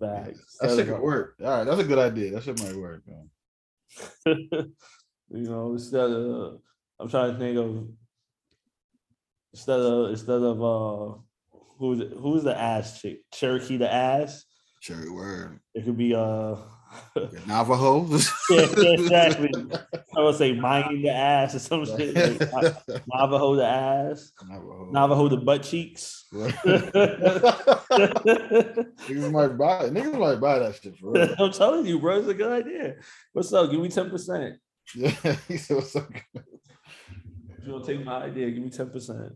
Facts. 0.00 0.56
that 0.60 0.76
shit 0.76 0.86
could 0.86 1.00
work. 1.00 1.34
All 1.42 1.48
right, 1.58 1.64
that's 1.64 1.80
a 1.80 1.84
good 1.84 1.98
idea. 1.98 2.32
That 2.32 2.42
shit 2.42 2.62
might 2.62 2.76
work, 2.76 3.02
man. 3.06 3.30
You 5.30 5.48
know, 5.48 5.72
instead 5.72 6.10
of 6.10 6.60
I'm 7.00 7.08
trying 7.08 7.32
to 7.32 7.38
think 7.38 7.56
of 7.58 7.88
instead 9.52 9.80
of 9.80 10.10
instead 10.10 10.42
of 10.42 10.62
uh 10.62 11.14
who's 11.78 12.02
who's 12.18 12.42
the 12.44 12.56
ass 12.58 13.00
chick? 13.00 13.20
Cherokee 13.32 13.78
D'Ass. 13.78 14.44
Cherry 14.80 15.10
word. 15.10 15.60
It 15.74 15.84
could 15.84 15.96
be 15.96 16.14
uh 16.14 16.56
Navajo. 17.46 18.04
Yeah, 18.48 18.60
exactly. 18.76 19.50
I 20.16 20.22
would 20.22 20.36
say 20.36 20.52
mining 20.52 21.02
the 21.02 21.10
ass 21.10 21.56
or 21.56 21.58
some 21.58 21.84
shit. 21.84 22.14
Like, 22.14 22.76
Navajo 23.12 23.56
the 23.56 23.66
ass. 23.66 24.30
Navajo. 24.48 24.90
Navajo 24.92 25.28
the 25.28 25.36
butt 25.38 25.64
cheeks. 25.64 26.26
Niggas 26.32 26.92
might 29.32 29.58
buy 29.58 29.84
it. 29.86 29.92
Niggas 29.92 30.16
might 30.18 30.40
buy 30.40 30.60
that 30.60 30.76
shit 30.80 30.96
for 30.96 31.10
real. 31.12 31.34
I'm 31.38 31.50
telling 31.52 31.86
you, 31.86 31.98
bro, 31.98 32.18
it's 32.18 32.28
a 32.28 32.34
good 32.34 32.52
idea. 32.52 32.94
What's 33.32 33.52
up? 33.52 33.68
Give 33.70 33.80
me 33.80 33.88
10%. 33.88 34.56
Yeah, 34.94 35.10
he 35.48 35.56
said 35.56 35.76
what's 35.76 35.96
up. 35.96 36.08
If 36.34 37.66
you 37.66 37.72
don't 37.72 37.84
take 37.84 38.04
my 38.04 38.22
idea, 38.24 38.50
give 38.50 38.62
me 38.62 38.70
10%. 38.70 39.32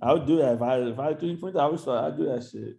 I 0.00 0.12
would 0.12 0.26
do 0.26 0.38
that 0.38 0.54
if 0.54 0.62
I 0.62 0.78
if 0.78 0.98
I 0.98 1.06
had 1.08 1.20
three 1.20 1.36
points, 1.36 1.58
I 1.58 1.66
would 1.66 1.78
start, 1.80 2.04
I'd 2.12 2.16
do 2.18 2.24
that 2.26 2.42
shit. 2.50 2.76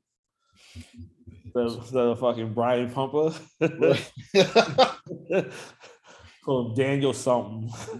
Instead 1.56 1.96
of- 2.08 2.20
fucking 2.20 2.54
Brian 2.54 2.90
Pumper. 2.92 3.32
Call 6.44 6.70
him 6.70 6.76
Daniel 6.76 7.14
something. 7.14 7.72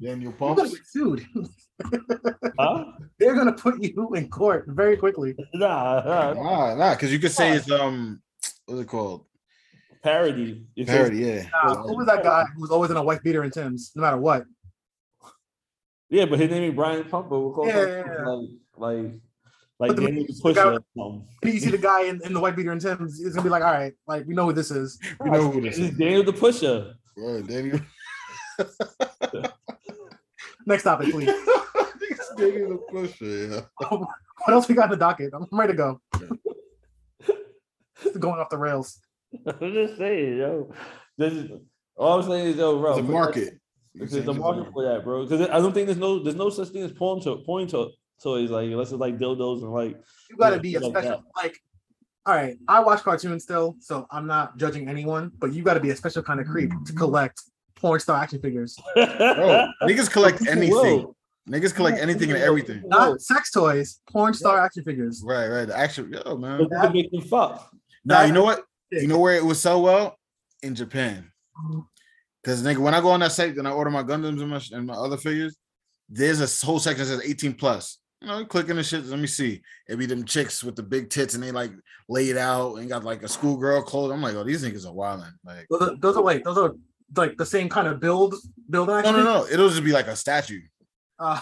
Daniel 0.00 0.32
You're 0.32 0.32
gonna 0.32 0.54
Pumps. 0.56 0.74
get 0.74 0.86
sued. 0.86 1.26
huh? 2.58 2.84
They're 3.18 3.34
gonna 3.34 3.52
put 3.52 3.82
you 3.82 4.12
in 4.14 4.28
court 4.28 4.66
very 4.68 4.96
quickly. 4.96 5.34
Nah, 5.54 6.02
nah, 6.04 6.32
Nah, 6.34 6.74
nah, 6.74 6.94
because 6.94 7.12
you 7.12 7.18
could 7.18 7.32
say 7.32 7.52
it's 7.56 7.70
um, 7.70 8.20
what's 8.66 8.82
it 8.82 8.86
called? 8.88 9.26
Parody. 10.02 10.64
It 10.76 10.86
says- 10.86 10.96
Parody, 10.96 11.18
yeah. 11.18 11.46
Nah, 11.64 11.82
who 11.82 11.96
was 11.96 12.06
that 12.06 12.22
guy 12.22 12.44
who 12.54 12.60
was 12.62 12.70
always 12.70 12.90
in 12.90 12.96
a 12.96 13.02
white 13.02 13.22
beater 13.22 13.44
in 13.44 13.50
Tim's, 13.50 13.92
no 13.94 14.02
matter 14.02 14.16
what? 14.18 14.44
Yeah, 16.08 16.24
but 16.26 16.38
his 16.40 16.50
name 16.50 16.64
is 16.70 16.74
Brian 16.74 17.04
Pumper. 17.04 17.38
We'll 17.38 17.52
call 17.52 17.66
Yeah, 17.66 17.84
him 17.86 17.88
yeah, 18.06 18.14
yeah. 18.18 18.24
like 18.24 18.48
like 18.76 19.12
like 19.78 19.88
But 19.90 19.96
the- 19.96 20.02
Daniel 20.06 20.26
the 20.26 20.32
the 20.32 20.40
Pusher. 20.42 20.54
guy- 20.54 20.78
or. 20.96 21.22
When 21.42 21.52
you 21.54 21.60
see 21.60 21.70
the 21.70 21.78
guy 21.78 22.02
in, 22.04 22.20
in 22.24 22.32
the 22.34 22.40
white 22.40 22.56
beater 22.56 22.72
and 22.72 22.80
Tim's, 22.80 23.20
it's 23.20 23.34
gonna 23.34 23.44
be 23.44 23.50
like, 23.50 23.62
all 23.62 23.72
right, 23.72 23.92
like 24.06 24.26
we 24.26 24.34
know 24.34 24.46
who 24.46 24.52
this 24.52 24.70
is. 24.70 24.98
We 25.20 25.30
know 25.30 25.50
who 25.50 25.60
this 25.60 25.78
is. 25.78 25.90
Daniel 25.96 26.22
the 26.24 26.32
Pusher. 26.32 26.94
Right, 27.16 27.46
Daniel. 27.46 27.80
Next 30.66 30.82
topic, 30.82 31.10
please. 31.12 31.28
Niggas 31.30 32.36
Daniel 32.36 32.68
the 32.70 32.76
Pusher, 32.90 33.24
yeah. 33.26 33.60
Oh, 33.90 34.06
what 34.44 34.52
else 34.52 34.68
we 34.68 34.74
got 34.74 34.84
in 34.84 34.90
the 34.90 34.96
docket? 34.96 35.32
I'm 35.32 35.46
ready 35.52 35.72
to 35.72 35.76
go. 35.76 36.00
Going 38.18 38.40
off 38.40 38.48
the 38.50 38.58
rails. 38.58 38.98
I'm 39.46 39.72
just 39.72 39.96
saying, 39.98 40.38
yo. 40.38 40.72
This 41.16 41.32
is 41.32 41.50
all 41.96 42.20
I'm 42.20 42.28
saying 42.28 42.46
is, 42.48 42.56
yo, 42.56 42.78
bro. 42.78 42.98
It's 42.98 43.00
a 43.00 43.02
market. 43.10 43.60
There's 43.94 44.14
a 44.14 44.34
market 44.34 44.72
for 44.72 44.84
that, 44.84 45.04
bro. 45.04 45.26
Because 45.26 45.48
I 45.48 45.58
don't 45.58 45.72
think 45.72 45.86
there's 45.86 45.98
no 45.98 46.22
there's 46.22 46.36
no 46.36 46.50
such 46.50 46.68
thing 46.68 46.82
as 46.82 46.92
porn 46.92 47.20
to 47.22 47.36
porn 47.44 47.66
to 47.68 47.90
toys 48.22 48.50
like 48.50 48.70
unless 48.70 48.90
it's 48.92 49.00
like 49.00 49.18
dildos 49.18 49.62
and 49.62 49.72
like 49.72 49.96
You 50.28 50.36
gotta 50.36 50.56
Yeah, 50.56 50.62
be 50.62 50.74
a 50.76 50.82
special 50.82 51.24
like. 51.36 51.58
All 52.26 52.34
right, 52.34 52.58
I 52.68 52.80
watch 52.80 53.02
cartoons 53.02 53.44
still, 53.44 53.76
so 53.80 54.06
I'm 54.10 54.26
not 54.26 54.58
judging 54.58 54.88
anyone. 54.88 55.32
But 55.38 55.54
you 55.54 55.62
got 55.62 55.74
to 55.74 55.80
be 55.80 55.88
a 55.88 55.96
special 55.96 56.22
kind 56.22 56.38
of 56.38 56.46
creep 56.46 56.70
to 56.70 56.76
mm-hmm. 56.76 56.98
collect 56.98 57.40
porn 57.76 57.98
star 57.98 58.22
action 58.22 58.40
figures, 58.42 58.76
Bro, 58.94 59.68
niggas 59.82 60.10
collect 60.10 60.46
anything. 60.46 60.70
will. 60.70 61.16
Niggas 61.48 61.74
collect 61.74 61.98
anything 61.98 62.30
and 62.30 62.40
everything. 62.40 62.82
not 62.86 63.08
Whoa. 63.08 63.16
sex 63.16 63.50
toys. 63.50 64.00
Porn 64.12 64.34
star 64.34 64.60
action 64.60 64.84
figures. 64.84 65.22
Right, 65.24 65.48
right. 65.48 65.64
The 65.64 65.76
actual, 65.76 66.08
yo, 66.08 66.36
man. 66.36 66.58
But 66.58 66.92
they 66.92 67.02
can 67.02 67.10
make 67.12 67.24
fuck. 67.24 67.70
Now 68.04 68.22
you 68.22 68.32
know 68.32 68.44
what? 68.44 68.64
You 68.90 69.06
know 69.06 69.18
where 69.18 69.34
it 69.34 69.44
was 69.44 69.60
so 69.60 69.80
well 69.80 70.16
in 70.62 70.74
Japan. 70.74 71.30
Because 72.42 72.62
nigga, 72.62 72.78
when 72.78 72.94
I 72.94 73.00
go 73.00 73.10
on 73.10 73.20
that 73.20 73.32
site 73.32 73.56
and 73.56 73.68
I 73.68 73.70
order 73.70 73.90
my 73.90 74.02
Gundams 74.02 74.40
and 74.40 74.50
my, 74.50 74.60
and 74.72 74.86
my 74.86 74.94
other 74.94 75.16
figures, 75.16 75.56
there's 76.08 76.40
a 76.40 76.66
whole 76.66 76.78
section 76.78 77.04
that 77.04 77.10
says 77.10 77.30
18 77.30 77.54
plus. 77.54 77.98
You 78.20 78.28
know, 78.28 78.44
clicking 78.44 78.76
the 78.76 78.82
shit. 78.82 79.06
Let 79.06 79.18
me 79.18 79.26
see. 79.26 79.62
It 79.88 79.96
be 79.96 80.06
them 80.06 80.24
chicks 80.24 80.62
with 80.62 80.76
the 80.76 80.82
big 80.82 81.08
tits 81.08 81.34
and 81.34 81.42
they 81.42 81.52
like 81.52 81.72
laid 82.08 82.36
out 82.36 82.76
and 82.76 82.88
got 82.88 83.04
like 83.04 83.22
a 83.22 83.28
schoolgirl 83.28 83.82
clothes. 83.82 84.12
I'm 84.12 84.20
like, 84.20 84.34
oh, 84.34 84.44
these 84.44 84.64
niggas 84.64 84.86
are 84.86 84.92
wilding. 84.92 85.32
Like, 85.44 85.66
Those 85.70 85.82
are, 85.82 85.96
those 85.96 86.16
are 86.16 86.22
wait, 86.22 86.44
those 86.44 86.58
are 86.58 86.74
like 87.16 87.36
the 87.36 87.46
same 87.46 87.68
kind 87.68 87.88
of 87.88 88.00
build 88.00 88.34
build 88.68 88.88
no, 88.88 88.96
action. 88.96 89.14
no, 89.14 89.22
no. 89.22 89.46
It'll 89.46 89.70
just 89.70 89.84
be 89.84 89.92
like 89.92 90.06
a 90.06 90.16
statue. 90.16 90.60
Uh, 91.18 91.40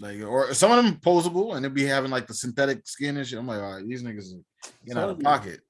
Like, 0.00 0.22
or 0.22 0.54
some 0.54 0.72
of 0.72 0.82
them 0.82 0.96
posable 0.96 1.56
and 1.56 1.64
it'll 1.64 1.74
be 1.74 1.84
having 1.84 2.10
like 2.10 2.26
the 2.26 2.32
synthetic 2.32 2.86
skin 2.86 3.18
and 3.18 3.26
shit. 3.26 3.38
I'm 3.38 3.46
like, 3.46 3.60
all 3.60 3.74
right, 3.74 3.86
these 3.86 4.02
niggas 4.02 4.32
are 4.32 4.42
getting 4.86 5.02
out 5.02 5.10
of 5.10 5.20
pocket. 5.20 5.60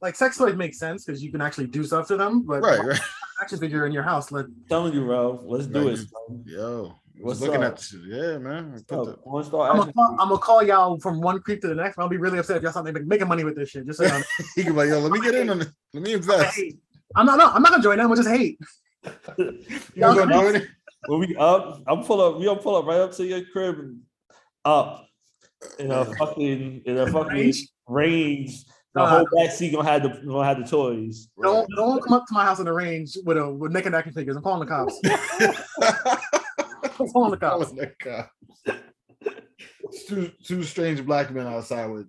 Like 0.00 0.16
sex 0.16 0.38
toys 0.38 0.56
make 0.56 0.74
sense 0.74 1.04
because 1.04 1.22
you 1.22 1.30
can 1.30 1.40
actually 1.40 1.66
do 1.66 1.84
stuff 1.84 2.08
to 2.08 2.16
them, 2.16 2.42
but 2.42 2.62
Right, 2.62 2.78
right. 2.84 3.00
action 3.42 3.58
figure 3.58 3.86
in 3.86 3.92
your 3.92 4.02
house, 4.02 4.32
let 4.32 4.46
telling 4.68 4.94
you, 4.94 5.04
bro. 5.04 5.40
Let's 5.44 5.66
do 5.66 5.88
Right. 5.88 5.98
it. 5.98 6.08
son. 6.08 6.44
Yo, 6.46 6.94
What's 7.20 7.40
was 7.40 7.48
looking 7.48 7.62
up? 7.64 7.72
at 7.72 7.76
the 7.78 7.82
shit. 7.82 8.00
Yeah, 8.06 8.38
man. 8.38 8.72
Put 8.88 9.04
the... 9.04 9.18
I'm 9.26 9.76
gonna, 9.76 9.92
call. 9.92 10.16
I'm 10.18 10.28
gonna 10.28 10.38
call 10.38 10.62
y'all 10.62 10.98
from 11.00 11.20
one 11.20 11.40
creep 11.40 11.60
to 11.62 11.68
the 11.68 11.74
next. 11.74 11.98
I'll 11.98 12.08
be 12.08 12.16
really 12.16 12.38
upset 12.38 12.56
if 12.56 12.62
y'all 12.62 12.72
something 12.72 12.94
making, 12.94 13.08
making 13.08 13.28
money 13.28 13.44
with 13.44 13.56
this 13.56 13.68
shit. 13.70 13.86
Just 13.86 13.98
so 13.98 14.06
y'all 14.06 14.22
he 14.56 14.62
can 14.64 14.72
be 14.72 14.78
like, 14.78 14.88
yo, 14.88 15.00
let 15.00 15.12
me 15.12 15.20
get 15.20 15.34
in 15.34 15.50
on 15.50 15.60
it. 15.60 15.68
Let 15.92 16.02
me 16.02 16.14
invest. 16.14 16.58
I'm 17.16 17.26
not. 17.26 17.36
No, 17.38 17.46
I'm 17.50 17.62
not 17.62 17.72
gonna 17.72 17.82
join 17.82 17.98
them. 17.98 18.10
I 18.10 18.14
just 18.14 18.28
hate. 18.28 18.58
You 19.38 19.54
Y'all 19.96 20.14
gonna 20.14 20.32
gonna- 20.32 20.52
do 20.52 20.58
it? 20.64 20.68
when 21.06 21.20
we 21.20 21.36
up, 21.36 21.82
I'm 21.86 22.02
pull 22.04 22.20
up. 22.20 22.38
We 22.38 22.44
gonna 22.46 22.60
pull 22.60 22.76
up 22.76 22.84
right 22.86 23.00
up 23.00 23.12
to 23.12 23.24
your 23.26 23.42
crib 23.52 23.78
and 23.78 24.00
up 24.64 25.06
in 25.78 25.90
a 25.90 26.04
fucking 26.16 26.82
in 26.84 26.98
a 26.98 27.06
fucking 27.10 27.32
Range? 27.34 27.68
range. 27.88 28.64
The 28.94 29.00
Uh, 29.02 29.06
whole 29.06 29.26
back 29.36 29.52
seat 29.52 29.72
gonna 29.72 29.88
have 29.88 30.02
the 30.02 30.08
gonna 30.26 30.44
have 30.44 30.58
the 30.58 30.64
toys. 30.64 31.28
Don't 31.40 31.68
don't 31.76 32.02
come 32.02 32.12
up 32.14 32.26
to 32.26 32.34
my 32.34 32.44
house 32.44 32.58
in 32.58 32.64
the 32.64 32.72
range 32.72 33.16
with 33.24 33.36
a 33.36 33.48
with 33.48 33.70
naked 33.72 33.94
action 33.94 34.12
figures. 34.12 34.34
I'm 34.36 34.42
calling 34.42 34.60
the 34.60 34.66
cops. 34.66 34.98
I'm 37.00 37.08
calling 37.12 37.30
the 37.30 37.36
cops. 37.36 37.66
Calling 37.70 37.76
the 37.76 37.92
cops. 38.00 38.30
Two 40.08 40.30
two 40.44 40.62
strange 40.64 41.04
black 41.06 41.30
men 41.30 41.46
outside 41.46 41.86
with 41.86 42.08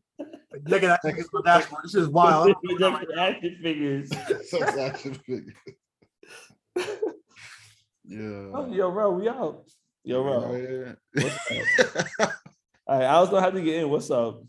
Naked 0.65 0.89
action 0.89 1.11
figures 1.11 1.29
on 1.35 1.43
dashboard. 1.43 1.83
This 1.83 1.95
is 1.95 2.07
wild. 2.09 2.53
Different 2.77 3.09
action 3.17 3.57
figures. 3.61 4.09
some 4.49 4.63
action 4.63 5.13
figures. 5.13 5.53
Yeah. 8.05 8.49
Oh, 8.53 8.67
yo, 8.71 8.91
bro, 8.91 9.11
we 9.11 9.29
out. 9.29 9.63
Yo, 10.03 10.21
bro. 10.23 10.55
Yeah, 10.55 10.93
What's 11.13 11.35
up? 11.35 12.07
yeah. 12.19 12.31
All 12.87 12.99
right, 12.99 13.05
I 13.05 13.19
was 13.19 13.29
gonna 13.29 13.41
have 13.43 13.53
to 13.53 13.61
get 13.61 13.75
in. 13.83 13.89
What's 13.89 14.09
up? 14.11 14.41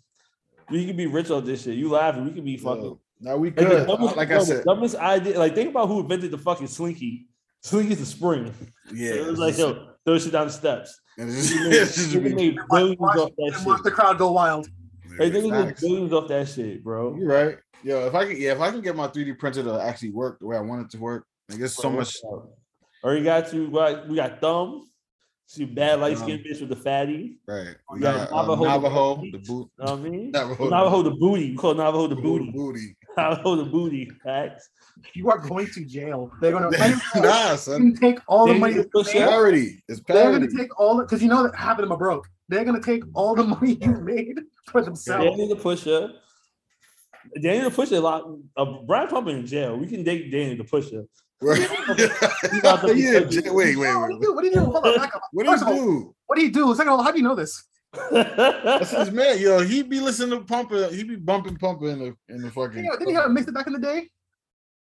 We 0.73 0.87
can 0.87 0.97
be 0.97 1.07
rich 1.07 1.31
on 1.31 1.45
this 1.45 1.63
shit. 1.65 1.75
You 1.77 1.91
laughing? 1.91 2.25
We 2.25 2.33
can 2.33 2.45
be 2.45 2.57
fucking. 2.57 2.83
Yo, 2.85 3.01
Now 3.21 3.37
we 3.37 3.49
Like, 3.51 3.57
could, 3.59 3.87
dumbest- 3.87 4.17
like 4.17 4.31
I 4.31 4.39
the 4.39 4.45
said, 4.45 4.65
dumbest 4.65 4.97
idea. 4.97 5.39
Like, 5.39 5.55
think 5.55 5.71
about 5.71 5.87
who 5.89 6.01
invented 6.01 6.31
the 6.31 6.39
fucking 6.39 6.67
slinky. 6.69 7.27
Slinky's 7.63 7.99
the 7.99 8.07
spring. 8.07 8.53
yeah. 8.93 9.13
it 9.15 9.27
was 9.27 9.39
like, 9.39 9.57
yo, 9.59 9.91
throw 10.05 10.19
shit 10.19 10.33
down 10.33 10.47
the 10.49 10.53
steps. 10.53 10.99
it's 11.19 11.27
They 11.27 11.55
just- 11.55 11.55
made, 11.65 11.73
it's 11.83 11.95
just 11.97 12.13
they 12.13 12.19
be- 12.21 12.35
made 12.35 12.57
billions 12.71 12.99
watch- 12.99 13.17
off 13.19 13.31
that 13.37 13.53
and 13.57 13.67
watch 13.67 13.79
shit. 13.79 13.85
the 13.85 13.91
crowd 13.91 14.19
go 14.19 14.33
wild. 14.33 14.67
Hey, 15.19 15.31
niggas 15.31 15.51
made 15.51 15.65
Facts. 15.67 15.81
billions 15.83 16.13
off 16.15 16.29
that 16.29 16.49
shit, 16.49 16.83
bro. 16.83 17.15
You're 17.17 17.29
right. 17.29 17.59
Yo, 17.85 18.07
if 18.07 18.15
I 18.15 18.25
can, 18.27 18.41
yeah, 18.41 18.53
if 18.53 18.61
I 18.61 18.71
can 18.71 18.81
get 18.81 18.97
my 18.97 19.09
3D 19.09 19.39
printer 19.39 19.63
to 19.65 19.75
actually 19.81 20.11
work 20.11 20.39
the 20.41 20.47
way 20.47 20.57
I 20.57 20.61
want 20.61 20.83
it 20.87 20.91
to 20.93 20.99
work, 20.99 21.27
like 21.51 21.59
there's 21.59 21.75
so 21.75 21.91
much. 21.91 22.17
Or 23.05 23.15
you 23.17 23.23
got 23.25 23.49
to, 23.51 23.67
we 23.67 23.73
got, 23.73 24.09
we 24.09 24.17
got 24.17 24.41
thumb. 24.41 24.89
See 25.53 25.67
bad 25.67 26.01
light 26.01 26.17
skinned 26.17 26.43
bitch 26.47 26.61
with 26.61 26.71
the 26.71 26.77
fatty. 26.77 27.37
Right. 27.47 27.77
We 27.91 27.99
You 27.99 28.03
got 28.05 28.31
got 28.31 28.33
uh, 28.33 28.41
Navajo, 28.41 28.65
Navajo, 28.65 29.17
the 29.17 29.31
the 29.33 29.39
boot. 29.39 29.71
You 29.79 29.85
know 29.85 29.93
what 29.97 30.07
I 30.07 30.09
mean? 30.09 30.31
Navajo, 30.31 30.69
Navajo 30.71 31.03
the 31.03 31.11
booty. 31.11 31.45
You 31.49 31.59
call 31.59 31.75
Navajo 31.75 32.07
the 32.07 32.15
Navajo, 32.15 32.39
booty. 32.39 32.51
booty. 32.53 32.97
Navajo 33.19 33.57
the 33.57 33.65
booty. 33.65 34.11
Facts. 34.25 34.71
You 35.15 35.29
are 35.31 35.37
going 35.37 35.67
to 35.67 35.85
jail. 35.85 36.33
They're 36.41 36.53
gonna 36.53 36.71
nah, 37.17 37.51
you 37.51 37.57
son. 37.59 37.77
can 37.93 37.97
take 37.97 38.19
all 38.29 38.47
the 38.47 38.55
money. 38.55 38.73
Daniel 38.73 38.85
you 38.95 39.03
Pusher? 39.05 39.19
made. 39.19 39.29
Parody. 39.29 39.83
They're 40.09 40.33
gonna 40.33 40.49
take 40.57 40.81
all 40.81 40.97
the 40.97 41.03
because 41.03 41.23
you 41.23 41.29
know 41.29 41.43
that 41.43 41.55
half 41.55 41.79
of 41.79 41.83
them 41.83 41.93
are 41.93 41.99
broke. 41.99 42.27
They're 42.49 42.65
gonna 42.65 42.81
take 42.81 43.05
all 43.13 43.35
the 43.35 43.45
money 43.45 43.77
you 43.79 43.93
made 44.01 44.41
for 44.71 44.81
themselves. 44.81 45.37
Danny 45.37 45.49
the 45.51 45.57
Pusher. 45.57 46.13
Danny 47.43 47.61
the 47.61 47.71
Pusher, 47.71 47.97
a 47.97 48.01
lot. 48.01 48.25
Uh, 48.57 48.65
Brad 48.87 49.11
Pumper 49.11 49.33
in 49.33 49.45
jail. 49.45 49.77
We 49.77 49.87
can 49.87 50.03
date 50.03 50.31
Danny 50.33 50.55
the 50.55 50.65
Pusher. 50.65 51.05
Right. 51.43 51.69
about 52.61 52.87
yeah, 52.97 53.21
fucking- 53.21 53.55
wait, 53.55 53.77
wait, 53.77 53.95
What 53.95 54.09
do 54.09 54.15
wait. 54.15 54.15
you 54.15 54.21
do? 54.21 54.35
What 54.35 54.41
do 54.43 54.47
you 54.49 54.55
do? 54.55 54.61
Hold 54.61 54.87
on, 54.87 54.97
back 54.97 55.15
up. 55.17 55.23
What 55.33 55.45
do 55.45 55.51
First 55.53 55.65
all, 55.65 55.75
you 55.75 55.81
do? 55.83 56.15
What 56.27 56.37
do 56.37 56.43
you 56.45 56.53
do? 56.53 56.75
Second 56.75 56.93
of 56.93 56.99
all, 56.99 57.05
how 57.05 57.11
do 57.11 57.19
you 57.19 57.25
know 57.25 57.35
this? 57.35 57.65
That's 58.13 58.91
his 58.91 59.11
man. 59.13 59.39
Yo, 59.39 59.61
he 59.61 59.83
be 59.83 60.01
listening 60.01 60.39
to 60.39 60.45
Pumper. 60.45 60.89
He 60.89 61.03
be 61.05 61.17
bumping 61.17 61.57
Pumper 61.57 61.89
in 61.91 61.99
the 61.99 62.17
in 62.35 62.43
the 62.43 62.51
fucking. 62.51 62.83
Didn't 62.83 62.85
he, 62.85 62.91
didn't 62.99 63.09
he 63.09 63.15
have 63.15 63.27
it 63.27 63.31
mixed 63.31 63.49
it 63.49 63.55
back 63.55 63.67
in 63.67 63.73
the 63.75 63.79
day? 63.81 64.09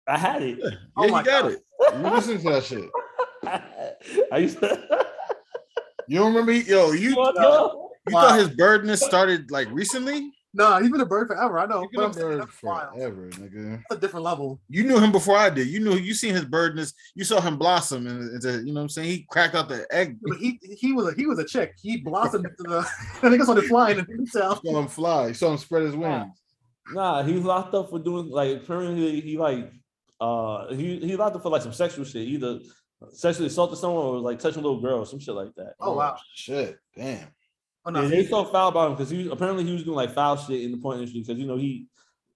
I 0.08 0.18
had 0.18 0.42
it. 0.44 0.60
Yeah, 0.62 0.70
Oh 0.98 1.04
you 1.06 1.10
got 1.12 1.26
God. 1.26 1.52
it. 1.54 1.60
You 1.94 2.10
listen 2.10 2.38
to 2.38 2.50
that 2.52 2.64
shit. 2.64 2.90
I 4.32 4.38
used 4.38 4.60
to. 4.60 5.06
You 6.08 6.20
don't 6.20 6.28
remember? 6.34 6.52
Yo, 6.54 6.92
you 6.92 7.16
What 7.16 7.36
you 7.36 7.42
the- 8.06 8.12
thought 8.12 8.40
his 8.40 8.50
birdness 8.50 9.02
started 9.02 9.50
like 9.52 9.68
recently? 9.72 10.32
No, 10.54 10.80
he's 10.82 10.92
been 10.92 11.02
a 11.02 11.06
bird 11.06 11.28
forever. 11.28 11.60
I 11.60 11.66
know. 11.66 11.84
You 11.84 11.90
But 11.94 12.06
I'm 12.06 12.12
been 12.12 12.20
a 12.20 12.22
saying 12.22 12.28
bird 12.28 12.42
that's 12.42 12.94
forever, 12.94 13.30
nigga. 13.32 13.84
That's 13.90 13.98
a 13.98 14.02
different 14.02 14.26
level. 14.26 14.60
You 14.68 14.84
knew 14.84 15.00
him 15.00 15.12
before 15.12 15.38
I 15.38 15.50
did. 15.50 15.68
You 15.68 15.80
knew 15.80 15.96
you 15.96 16.14
seen 16.14 16.34
his 16.34 16.44
birdness. 16.44 16.94
You 17.16 17.24
saw 17.24 17.40
him 17.40 17.58
blossom, 17.58 18.06
and 18.08 18.34
into 18.34 18.66
you 18.66 18.74
know 18.74 18.82
what 18.82 18.84
I'm 18.84 18.90
saying. 18.90 19.08
He 19.08 19.26
cracked 19.30 19.56
out 19.56 19.70
the 19.70 19.88
egg. 19.92 20.18
But 20.22 20.38
he 20.38 20.60
he 20.62 20.92
was 20.92 21.14
a 21.14 21.16
he 21.16 21.26
was 21.26 21.40
a 21.40 21.46
chick. 21.46 21.76
He 21.82 21.98
blossomed 21.98 22.46
into 22.46 22.64
the 22.64 22.80
I 23.24 23.30
think 23.30 23.44
started 23.44 23.66
flying 23.66 24.00
and 24.00 24.08
you 24.10 24.26
tell. 24.26 24.60
You 24.64 24.72
saw 24.72 24.80
him 24.80 24.88
fly. 24.88 25.28
You 25.28 25.34
saw 25.34 25.52
him 25.52 25.58
spread 25.58 25.84
his 25.84 25.96
wings. 25.96 26.42
Nah, 26.94 27.24
he 27.24 27.34
was 27.34 27.44
locked 27.44 27.74
up 27.74 27.90
for 27.90 28.00
doing 28.00 28.30
like 28.30 28.58
apparently 28.58 29.22
he 29.22 29.38
like 29.38 29.72
uh 30.20 30.74
he 30.74 31.00
he 31.00 31.16
locked 31.16 31.38
up 31.38 31.44
for 31.44 31.50
like 31.50 31.62
some 31.62 31.74
sexual 31.74 32.04
shit, 32.04 32.28
either 32.28 32.60
sexually 33.14 33.48
assaulted 33.48 33.78
someone 33.78 34.04
or 34.04 34.20
like 34.20 34.40
touching 34.40 34.60
a 34.60 34.64
little 34.64 34.82
girl, 34.82 35.06
some 35.06 35.20
shit 35.20 35.34
like 35.34 35.56
that. 35.56 35.76
Oh 35.80 35.94
wow. 35.96 36.18
Shit, 36.36 36.78
damn. 36.96 37.28
Oh 37.86 37.90
no. 37.90 38.04
Yeah, 38.04 38.10
they 38.10 38.26
felt 38.26 38.52
foul 38.52 38.70
about 38.70 38.92
him 38.92 38.94
because 38.96 39.10
he 39.10 39.30
apparently 39.30 39.64
he 39.64 39.74
was 39.74 39.84
doing 39.84 39.96
like 39.96 40.14
foul 40.14 40.38
shit 40.38 40.62
in 40.62 40.72
the 40.72 40.78
porn 40.78 40.98
industry 40.98 41.22
because 41.22 41.40
you 41.40 41.48
know 41.48 41.58
he 41.58 41.88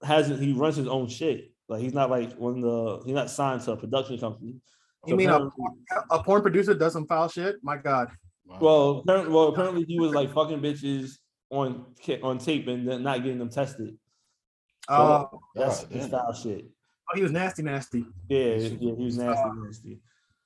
hasn't 0.02 0.42
he 0.42 0.54
runs 0.54 0.76
his 0.76 0.88
own 0.88 1.08
shit. 1.08 1.52
Like 1.68 1.82
he's 1.82 1.94
not 1.94 2.10
like 2.10 2.34
one 2.34 2.56
of 2.56 2.62
the 2.62 3.02
he's 3.06 3.14
not 3.14 3.30
signed 3.30 3.62
to 3.62 3.74
a 3.74 3.78
production 3.78 4.18
company. 4.18 4.56
You 5.06 5.16
mean 5.16 5.30
a, 5.30 5.50
a 6.10 6.24
porn 6.24 6.42
producer 6.42 6.74
does 6.74 6.94
some 6.94 7.06
foul 7.06 7.28
shit? 7.30 7.58
My 7.62 7.78
God. 7.78 8.10
Wow. 8.46 8.58
well, 8.60 8.98
apparently, 9.00 9.34
well, 9.34 9.48
apparently 9.48 9.84
he 9.84 10.00
was 10.00 10.14
like 10.14 10.34
fucking 10.34 10.62
bitches 10.62 11.18
on 11.50 11.86
on 12.24 12.38
tape 12.38 12.68
and 12.68 12.88
then 12.88 13.04
not 13.04 13.24
getting 13.24 13.40
them 13.40 13.50
tested. 13.50 13.98
Oh, 14.88 15.42
That's 15.56 15.84
God 15.84 15.92
his 15.92 16.08
foul 16.08 16.34
shit. 16.34 16.66
Oh, 17.10 17.16
he 17.16 17.24
was 17.24 17.32
nasty, 17.32 17.64
nasty. 17.64 18.06
Yeah, 18.30 18.56
yeah, 18.56 18.70
he 18.70 19.04
was 19.04 19.18
nasty, 19.18 19.50
nasty. 19.56 20.00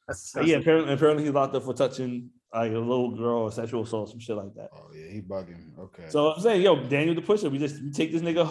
That's, 0.07 0.31
But 0.33 0.45
yeah, 0.45 0.57
apparently, 0.57 0.93
apparently 0.93 1.23
he's 1.23 1.33
locked 1.33 1.55
up 1.55 1.63
for 1.63 1.73
touching 1.73 2.29
like 2.53 2.71
a 2.71 2.77
little 2.79 3.11
girl 3.15 3.43
or 3.43 3.51
sexual 3.51 3.83
assault, 3.83 4.09
some 4.09 4.19
shit 4.19 4.35
like 4.35 4.53
that. 4.55 4.69
Oh 4.73 4.89
yeah, 4.95 5.11
he 5.11 5.21
bugging. 5.21 5.77
Okay. 5.77 6.05
So 6.09 6.31
I'm 6.33 6.41
saying, 6.41 6.61
yo, 6.61 6.83
Daniel 6.87 7.15
the 7.15 7.21
Pusher, 7.21 7.49
we 7.49 7.57
just 7.59 7.81
we 7.81 7.91
take 7.91 8.11
this 8.11 8.21
nigga, 8.21 8.49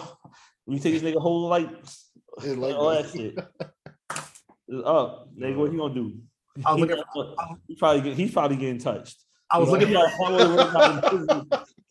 we 0.65 0.79
take 0.79 0.93
this 0.93 1.03
nigga 1.03 1.21
whole 1.21 1.47
like, 1.47 1.69
It's 1.79 2.57
like 2.57 2.75
all 2.75 2.89
that 2.91 3.11
that. 3.11 3.11
shit. 3.11 3.37
It's 4.71 4.85
up, 4.85 5.29
nigga. 5.35 5.55
What 5.57 5.71
he 5.71 5.77
gonna 5.77 5.93
do? 5.95 6.13
I 6.63 6.73
was 6.75 6.83
He, 6.83 6.85
looking 6.85 7.03
he 7.67 7.75
probably 7.75 8.01
get, 8.01 8.15
he's 8.17 8.31
probably 8.31 8.57
getting 8.57 8.77
touched. 8.77 9.23
I 9.49 9.57
was 9.57 9.69
You 9.69 9.79
know, 9.79 9.79
looking 9.79 9.95
for. 9.95 10.01
got 10.03 10.19
one 10.19 10.33
way 10.33 10.43
to 10.43 10.55
work 10.55 10.75
out 10.75 10.91
in 10.93 11.09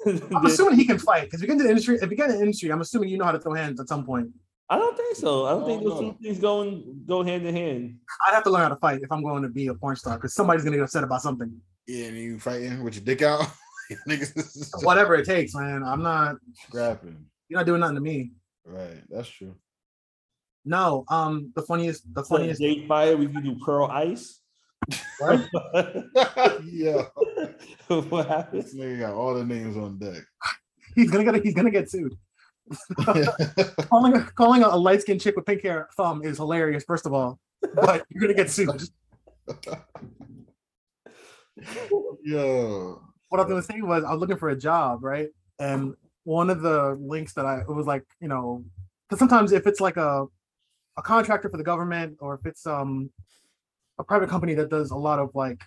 prison. 0.07 0.29
I'm 0.37 0.47
assuming 0.47 0.77
he 0.79 0.85
can 0.87 0.99
fight 0.99 1.25
because 1.25 1.43
if 1.43 1.49
you 1.49 1.49
get 1.49 1.53
into 1.55 1.65
the 1.65 1.71
industry, 1.71 1.99
if 2.01 2.09
you 2.09 2.17
get 2.17 2.31
in 2.31 2.37
the 2.37 2.41
industry, 2.43 2.71
I'm 2.71 2.81
assuming 2.81 3.09
you 3.09 3.19
know 3.19 3.25
how 3.25 3.33
to 3.33 3.41
throw 3.41 3.55
hands 3.55 3.81
at 3.81 3.89
some 3.89 4.07
point. 4.07 4.29
I 4.71 4.79
don't 4.79 4.97
think 4.97 5.17
so. 5.17 5.47
I 5.47 5.51
don't 5.51 5.65
I 5.65 5.67
think 5.67 5.83
don't 5.83 5.91
those 5.91 6.01
two 6.01 6.17
things 6.23 6.39
go 6.39 6.63
in, 6.63 7.03
go 7.05 7.25
hand 7.25 7.45
in 7.45 7.53
hand. 7.55 7.97
I'd 8.29 8.35
have 8.35 8.45
to 8.45 8.51
learn 8.51 8.63
how 8.63 8.69
to 8.69 8.77
fight 8.77 9.01
if 9.03 9.11
I'm 9.11 9.25
going 9.25 9.43
to 9.43 9.49
be 9.49 9.67
a 9.67 9.75
porn 9.75 9.97
star 9.97 10.15
because 10.17 10.35
somebody's 10.35 10.63
gonna 10.63 10.77
get 10.77 10.85
upset 10.85 11.03
about 11.03 11.21
something. 11.21 11.51
Yeah, 11.89 12.07
and 12.09 12.17
you 12.19 12.39
fighting 12.39 12.85
with 12.85 12.97
your 12.97 13.05
dick 13.05 13.23
out. 13.23 13.47
Niggas 14.09 14.85
Whatever 14.85 15.15
it 15.15 15.25
takes, 15.25 15.55
man. 15.55 15.83
I'm 15.83 16.03
not. 16.03 16.37
scrapping. 16.67 17.25
You're 17.49 17.61
not 17.61 17.67
doing 17.67 17.81
nothing 17.81 17.95
to 17.95 18.03
me. 18.03 18.33
Right, 18.67 19.03
that's 19.09 19.29
true. 19.29 19.57
No. 20.67 21.07
Um. 21.09 21.51
The 21.57 21.63
funniest. 21.63 22.13
The 22.15 22.23
funniest. 22.23 22.61
Jade 22.61 22.87
Fire, 22.87 23.17
we 23.17 23.27
can 23.27 23.43
do 23.43 23.57
Pearl 23.65 23.87
Ice. 23.91 24.41
What? 25.19 25.49
yeah, 26.65 27.05
what 27.89 28.29
happened? 28.29 28.63
this 28.63 28.75
nigga 28.75 29.01
got 29.01 29.15
all 29.15 29.35
the 29.35 29.45
names 29.45 29.77
on 29.79 29.99
deck. 29.99 30.23
He's 30.95 31.11
gonna 31.11 31.25
get. 31.25 31.43
He's 31.43 31.55
gonna 31.55 31.71
get 31.71 31.91
sued. 31.91 32.15
calling 33.89 34.15
a, 34.15 34.23
calling 34.35 34.63
a 34.63 34.77
light 34.77 35.01
skinned 35.01 35.23
chick 35.23 35.37
with 35.37 35.47
pink 35.47 35.63
hair 35.63 35.89
thumb 35.97 36.23
is 36.23 36.37
hilarious. 36.37 36.85
First 36.85 37.07
of 37.07 37.15
all, 37.15 37.39
but 37.75 38.05
you're 38.11 38.21
gonna 38.21 38.35
get 38.35 38.51
sued. 38.51 38.83
Yo, 42.25 43.01
what 43.29 43.41
I 43.41 43.45
was 43.45 43.49
gonna 43.51 43.63
say 43.63 43.81
was 43.81 44.05
I 44.05 44.11
was 44.13 44.21
looking 44.21 44.37
for 44.37 44.51
a 44.51 44.57
job, 44.59 45.03
right? 45.03 45.29
And 45.59 45.95
one 46.25 46.51
of 46.51 46.63
the 46.63 46.97
links 47.01 47.33
that 47.35 47.47
I 47.47 47.61
it 47.61 47.69
was 47.69 47.87
like, 47.87 48.05
you 48.21 48.29
know, 48.29 48.65
because 49.09 49.19
sometimes 49.19 49.53
if 49.53 49.67
it's 49.67 49.81
like 49.81 49.97
a 49.97 50.27
a 50.97 51.03
contractor 51.03 51.49
for 51.49 51.57
the 51.57 51.63
government 51.65 52.17
or 52.21 52.35
if 52.35 52.45
it's 52.47 52.67
um 52.67 53.11
a 53.99 54.05
private 54.05 54.29
company 54.29 54.55
that 54.55 54.69
does 54.71 54.91
a 54.91 54.97
lot 54.97 55.19
of 55.19 55.31
like 55.35 55.63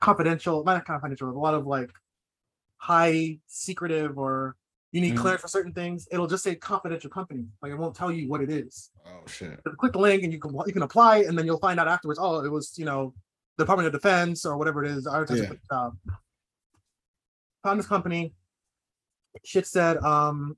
confidential, 0.00 0.64
not 0.64 0.84
confidential, 0.84 1.28
a 1.28 1.32
lot 1.32 1.54
of 1.54 1.66
like 1.66 1.90
high 2.78 3.38
secretive 3.46 4.18
or 4.18 4.56
you 4.92 5.00
need 5.00 5.14
Mhm. 5.14 5.18
clearance 5.18 5.42
for 5.42 5.48
certain 5.48 5.72
things, 5.72 6.08
it'll 6.10 6.26
just 6.26 6.42
say 6.42 6.54
confidential 6.56 7.10
company. 7.10 7.46
Like 7.62 7.70
it 7.72 7.76
won't 7.76 7.94
tell 7.94 8.10
you 8.10 8.28
what 8.28 8.40
it 8.40 8.50
is. 8.50 8.90
oh 9.06 9.26
shit. 9.26 9.60
So 9.64 9.72
click 9.74 9.92
the 9.92 9.98
link 9.98 10.22
and 10.24 10.32
you 10.32 10.40
can 10.40 10.52
you 10.66 10.72
can 10.72 10.82
apply 10.82 11.18
and 11.18 11.38
then 11.38 11.46
you'll 11.46 11.58
find 11.58 11.78
out 11.78 11.86
afterwards. 11.88 12.18
Oh, 12.20 12.44
it 12.44 12.50
was 12.50 12.76
you 12.78 12.84
know 12.84 13.14
Department 13.60 13.86
of 13.86 13.92
Defense 13.92 14.44
or 14.44 14.56
whatever 14.56 14.84
it 14.84 14.90
is. 14.90 15.06
advertising 15.06 15.44
Yeah. 15.44 15.56
job. 15.70 15.98
Found 17.64 17.78
this 17.78 17.86
company. 17.86 18.34
Shit 19.44 19.66
said, 19.66 19.98
um, 19.98 20.56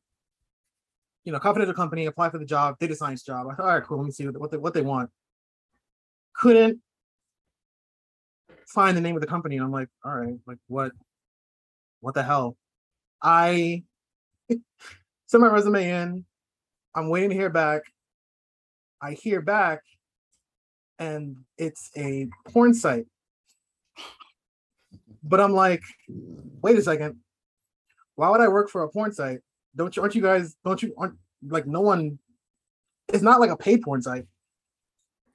you 1.25 1.33
know, 1.33 1.39
confidential 1.39 1.75
company. 1.75 2.07
Apply 2.07 2.31
for 2.31 2.39
the 2.39 2.45
job. 2.45 2.79
Data 2.79 2.95
science 2.97 3.23
job. 3.23 3.47
I 3.49 3.55
thought, 3.55 3.67
all 3.67 3.75
right, 3.75 3.83
cool. 3.83 3.99
Let 3.99 4.07
me 4.07 4.13
see 4.13 4.27
what 4.27 4.51
they 4.51 4.57
what 4.57 4.75
they 4.75 4.81
want. 4.83 5.11
Couldn't 6.35 6.81
find 8.67 8.97
the 8.97 9.01
name 9.01 9.15
of 9.17 9.21
the 9.21 9.27
company, 9.27 9.57
and 9.57 9.65
I'm 9.65 9.71
like, 9.73 9.89
all 10.05 10.15
right, 10.15 10.39
like 10.47 10.59
what? 10.69 10.93
What 12.01 12.15
the 12.15 12.23
hell? 12.23 12.57
I 13.23 13.85
sent 15.27 15.41
my 15.41 15.49
resume 15.49 15.89
in. 15.89 16.25
I'm 16.95 17.09
waiting 17.09 17.31
to 17.31 17.37
hear 17.37 17.51
back. 17.51 17.83
I 19.01 19.13
hear 19.13 19.41
back, 19.41 19.83
and 20.99 21.37
it's 21.59 21.91
a 21.97 22.29
porn 22.49 22.75
site. 22.75 23.07
But 25.23 25.41
I'm 25.41 25.53
like, 25.53 25.83
wait 26.09 26.79
a 26.79 26.83
second. 26.83 27.19
Why 28.17 28.29
would 28.29 28.41
I 28.41 28.49
work 28.49 28.69
for 28.71 28.83
a 28.83 28.89
porn 28.89 29.13
site? 29.13 29.39
Don't 29.75 29.95
you 29.97 30.03
aren't 30.03 30.15
you 30.15 30.23
guys 30.23 30.57
don't 30.65 30.83
you 30.83 30.95
aren't 30.99 31.17
like 31.49 31.67
no 31.67 31.81
one 31.81 32.19
it's 33.09 33.23
not 33.23 33.41
like 33.41 33.51
a 33.51 33.57
paid 33.57 33.83
porn 33.83 34.03
site. 34.03 34.27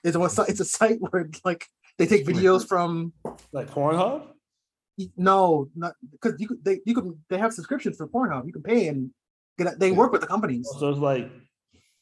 It's 0.04 0.16
a 0.16 0.24
it's 0.48 0.60
a 0.60 0.66
site 0.66 0.98
where 1.00 1.30
like 1.44 1.66
they 1.98 2.06
take 2.06 2.26
videos 2.26 2.68
from 2.68 3.14
Like 3.52 3.70
Pornhub? 3.70 4.28
no, 5.16 5.70
not 5.76 5.94
because 6.12 6.40
you 6.40 6.48
could 6.48 6.64
they 6.64 6.80
you 6.86 6.96
could 6.96 7.18
they 7.30 7.38
have 7.38 7.54
subscriptions 7.54 7.98
for 7.98 8.08
Pornhub. 8.08 8.46
You 8.46 8.54
can 8.54 8.64
pay 8.64 8.88
and 8.88 9.12
get 9.58 9.80
they 9.80 9.92
work 9.92 10.12
with 10.12 10.22
the 10.22 10.28
companies. 10.28 10.70
So 10.80 10.90
it's 10.90 11.00
like 11.00 11.30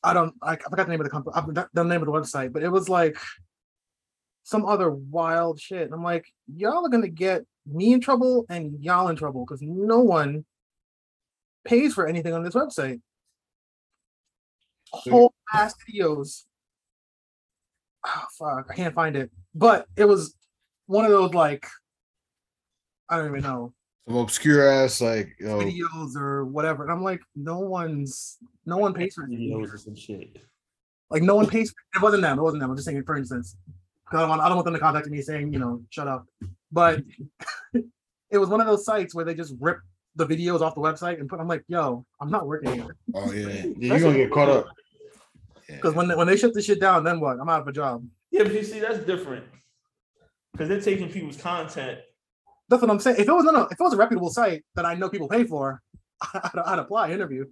I 0.05 0.13
don't 0.13 0.35
I, 0.41 0.53
I 0.53 0.57
forgot 0.57 0.85
the 0.85 0.91
name 0.91 1.01
of 1.01 1.05
the 1.05 1.09
company. 1.09 1.63
The 1.73 1.83
name 1.83 2.01
of 2.01 2.05
the 2.05 2.11
website, 2.11 2.53
but 2.53 2.63
it 2.63 2.69
was 2.69 2.87
like 2.87 3.17
some 4.43 4.65
other 4.65 4.91
wild 4.91 5.59
shit. 5.59 5.81
And 5.81 5.93
I'm 5.93 6.03
like, 6.03 6.25
y'all 6.47 6.85
are 6.85 6.89
gonna 6.89 7.07
get 7.07 7.43
me 7.65 7.93
in 7.93 7.99
trouble 7.99 8.45
and 8.47 8.81
y'all 8.83 9.07
in 9.07 9.15
trouble 9.15 9.45
because 9.45 9.61
no 9.61 9.99
one 9.99 10.45
pays 11.65 11.93
for 11.93 12.07
anything 12.07 12.33
on 12.33 12.43
this 12.43 12.53
website. 12.53 13.01
Whole 14.91 15.33
ass 15.51 15.73
videos. 15.89 16.43
Oh 18.05 18.25
fuck, 18.37 18.67
I 18.69 18.75
can't 18.75 18.95
find 18.95 19.15
it. 19.15 19.31
But 19.55 19.87
it 19.97 20.05
was 20.05 20.35
one 20.85 21.05
of 21.05 21.11
those 21.11 21.33
like 21.33 21.67
I 23.09 23.17
don't 23.17 23.29
even 23.29 23.41
know 23.41 23.73
Some 24.07 24.17
obscure 24.17 24.67
ass 24.67 25.01
like 25.01 25.35
yo. 25.39 25.59
videos 25.59 26.15
or 26.15 26.45
whatever. 26.45 26.83
And 26.83 26.91
I'm 26.91 27.03
like, 27.03 27.21
no 27.35 27.59
one's 27.59 28.37
no 28.65 28.77
one 28.77 28.93
pays 28.93 29.15
for 29.15 29.27
videos 29.27 29.63
it. 29.63 29.73
or 29.73 29.77
some 29.77 29.95
shit. 29.95 30.37
Like 31.09 31.23
no 31.23 31.35
one 31.35 31.47
pays. 31.47 31.71
For, 31.71 31.99
it 31.99 32.03
wasn't 32.03 32.21
them. 32.21 32.37
It 32.37 32.41
wasn't 32.41 32.61
them. 32.61 32.69
I'm 32.69 32.75
just 32.75 32.85
saying, 32.87 33.03
for 33.03 33.15
instance, 33.15 33.55
because 34.05 34.17
I 34.17 34.21
don't 34.21 34.29
want 34.29 34.41
I 34.41 34.47
don't 34.47 34.57
want 34.57 34.65
them 34.65 34.73
to 34.75 34.79
contact 34.79 35.07
me 35.07 35.21
saying, 35.21 35.51
you 35.53 35.59
know, 35.59 35.81
shut 35.89 36.07
up. 36.07 36.27
But 36.71 37.01
it 37.73 38.37
was 38.37 38.49
one 38.49 38.61
of 38.61 38.67
those 38.67 38.85
sites 38.85 39.15
where 39.15 39.25
they 39.25 39.33
just 39.33 39.55
rip 39.59 39.79
the 40.15 40.25
videos 40.25 40.61
off 40.61 40.75
the 40.75 40.81
website 40.81 41.19
and 41.19 41.27
put. 41.27 41.39
I'm 41.39 41.47
like, 41.47 41.63
yo, 41.67 42.05
I'm 42.21 42.29
not 42.29 42.47
working 42.47 42.73
here 42.73 42.95
Oh 43.13 43.31
yeah, 43.31 43.47
yeah. 43.47 43.65
You're 43.77 43.99
gonna 43.99 44.17
get 44.17 44.31
caught 44.31 44.49
up. 44.49 44.67
Yeah. 45.67 45.77
because 45.77 45.95
when 45.95 46.07
they, 46.07 46.13
when 46.13 46.27
they 46.27 46.37
shut 46.37 46.53
this 46.53 46.65
shit 46.65 46.79
down, 46.79 47.03
then 47.03 47.19
what? 47.19 47.39
I'm 47.41 47.49
out 47.49 47.61
of 47.61 47.67
a 47.67 47.71
job. 47.71 48.05
Yeah, 48.29 48.43
but 48.43 48.53
you 48.53 48.63
see, 48.63 48.79
that's 48.79 48.99
different. 48.99 49.45
Because 50.51 50.69
they're 50.69 50.79
taking 50.79 51.09
people's 51.09 51.37
content. 51.37 52.01
That's 52.69 52.81
what 52.81 52.89
I'm 52.91 52.99
saying. 52.99 53.17
If 53.19 53.27
it 53.27 53.31
was 53.31 53.43
no, 53.45 53.51
no, 53.51 53.61
if 53.63 53.73
it 53.73 53.79
was 53.83 53.93
a 53.93 53.97
reputable 53.97 54.29
site 54.29 54.63
that 54.75 54.85
I 54.85 54.95
know 54.95 55.09
people 55.09 55.27
pay 55.29 55.43
for, 55.43 55.81
I'd, 56.33 56.59
I'd 56.65 56.79
apply 56.79 57.11
interview. 57.11 57.45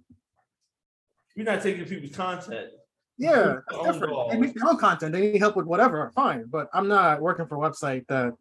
You're 1.36 1.46
not 1.46 1.62
taking 1.62 1.84
people's 1.84 2.14
content. 2.16 2.68
Yeah, 3.16 3.58
Oh, 3.72 3.84
that's 3.84 3.96
different. 3.96 4.12
no. 4.12 4.28
They 4.30 4.38
make 4.38 4.54
their 4.54 4.68
own 4.68 4.76
content. 4.76 5.12
They 5.12 5.32
need 5.32 5.38
help 5.38 5.54
with 5.54 5.66
whatever. 5.66 6.10
Fine, 6.16 6.46
but 6.50 6.68
I'm 6.74 6.88
not 6.88 7.20
working 7.20 7.46
for 7.46 7.54
a 7.64 7.70
website 7.70 8.04
that 8.08 8.34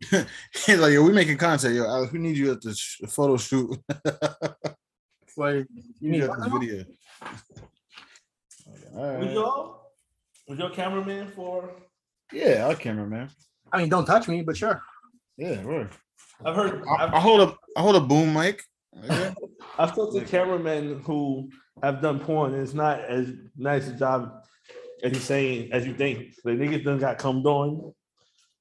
He's 0.66 0.80
like, 0.80 0.94
yo, 0.94 1.04
we 1.04 1.12
making 1.12 1.38
content, 1.38 1.76
yo. 1.76 1.86
Alex, 1.86 2.12
we 2.12 2.18
need 2.20 2.36
you 2.38 2.52
at 2.52 2.62
the 2.62 2.74
sh- 2.74 3.02
photo 3.08 3.38
shoot. 3.38 3.78
it's 4.06 5.38
like 5.38 5.56
you 5.56 5.84
you 6.00 6.12
need. 6.12 6.22
need 6.22 6.30
at 6.30 6.40
the 6.40 6.50
video. 6.60 6.86
All 8.96 9.02
Was 9.18 9.26
right. 9.26 9.32
your 9.34 9.80
was 10.48 10.60
your 10.60 10.70
cameraman 10.72 11.32
for? 11.36 11.70
Yeah, 12.32 12.68
I 12.68 12.74
cameraman. 12.76 13.30
I 13.72 13.78
mean, 13.80 13.90
don't 13.90 14.06
touch 14.06 14.28
me, 14.28 14.42
but 14.42 14.58
sure. 14.58 14.82
Yeah, 15.38 15.62
right. 15.64 15.88
I've 16.46 16.56
heard. 16.56 16.84
I, 16.88 17.04
I've, 17.04 17.14
I 17.14 17.20
hold 17.20 17.42
a 17.42 17.56
I 17.78 17.82
hold 17.82 17.96
a 17.96 18.02
boom 18.02 18.34
mic. 18.34 18.64
Okay. 19.04 19.34
I've 19.78 19.96
talked 19.96 20.16
to 20.16 20.24
cameramen 20.24 21.02
who 21.02 21.50
have 21.82 22.02
done 22.02 22.20
porn, 22.20 22.54
and 22.54 22.62
it's 22.62 22.74
not 22.74 23.00
as 23.02 23.32
nice 23.58 23.88
a 23.88 23.94
job 23.94 24.44
as 25.04 25.14
you 25.14 25.20
saying 25.20 25.72
as 25.72 25.86
you 25.86 25.94
think. 25.96 26.36
The 26.44 26.52
niggas 26.52 26.84
done 26.84 27.00
got 27.00 27.18
come 27.18 27.46
on. 27.46 27.94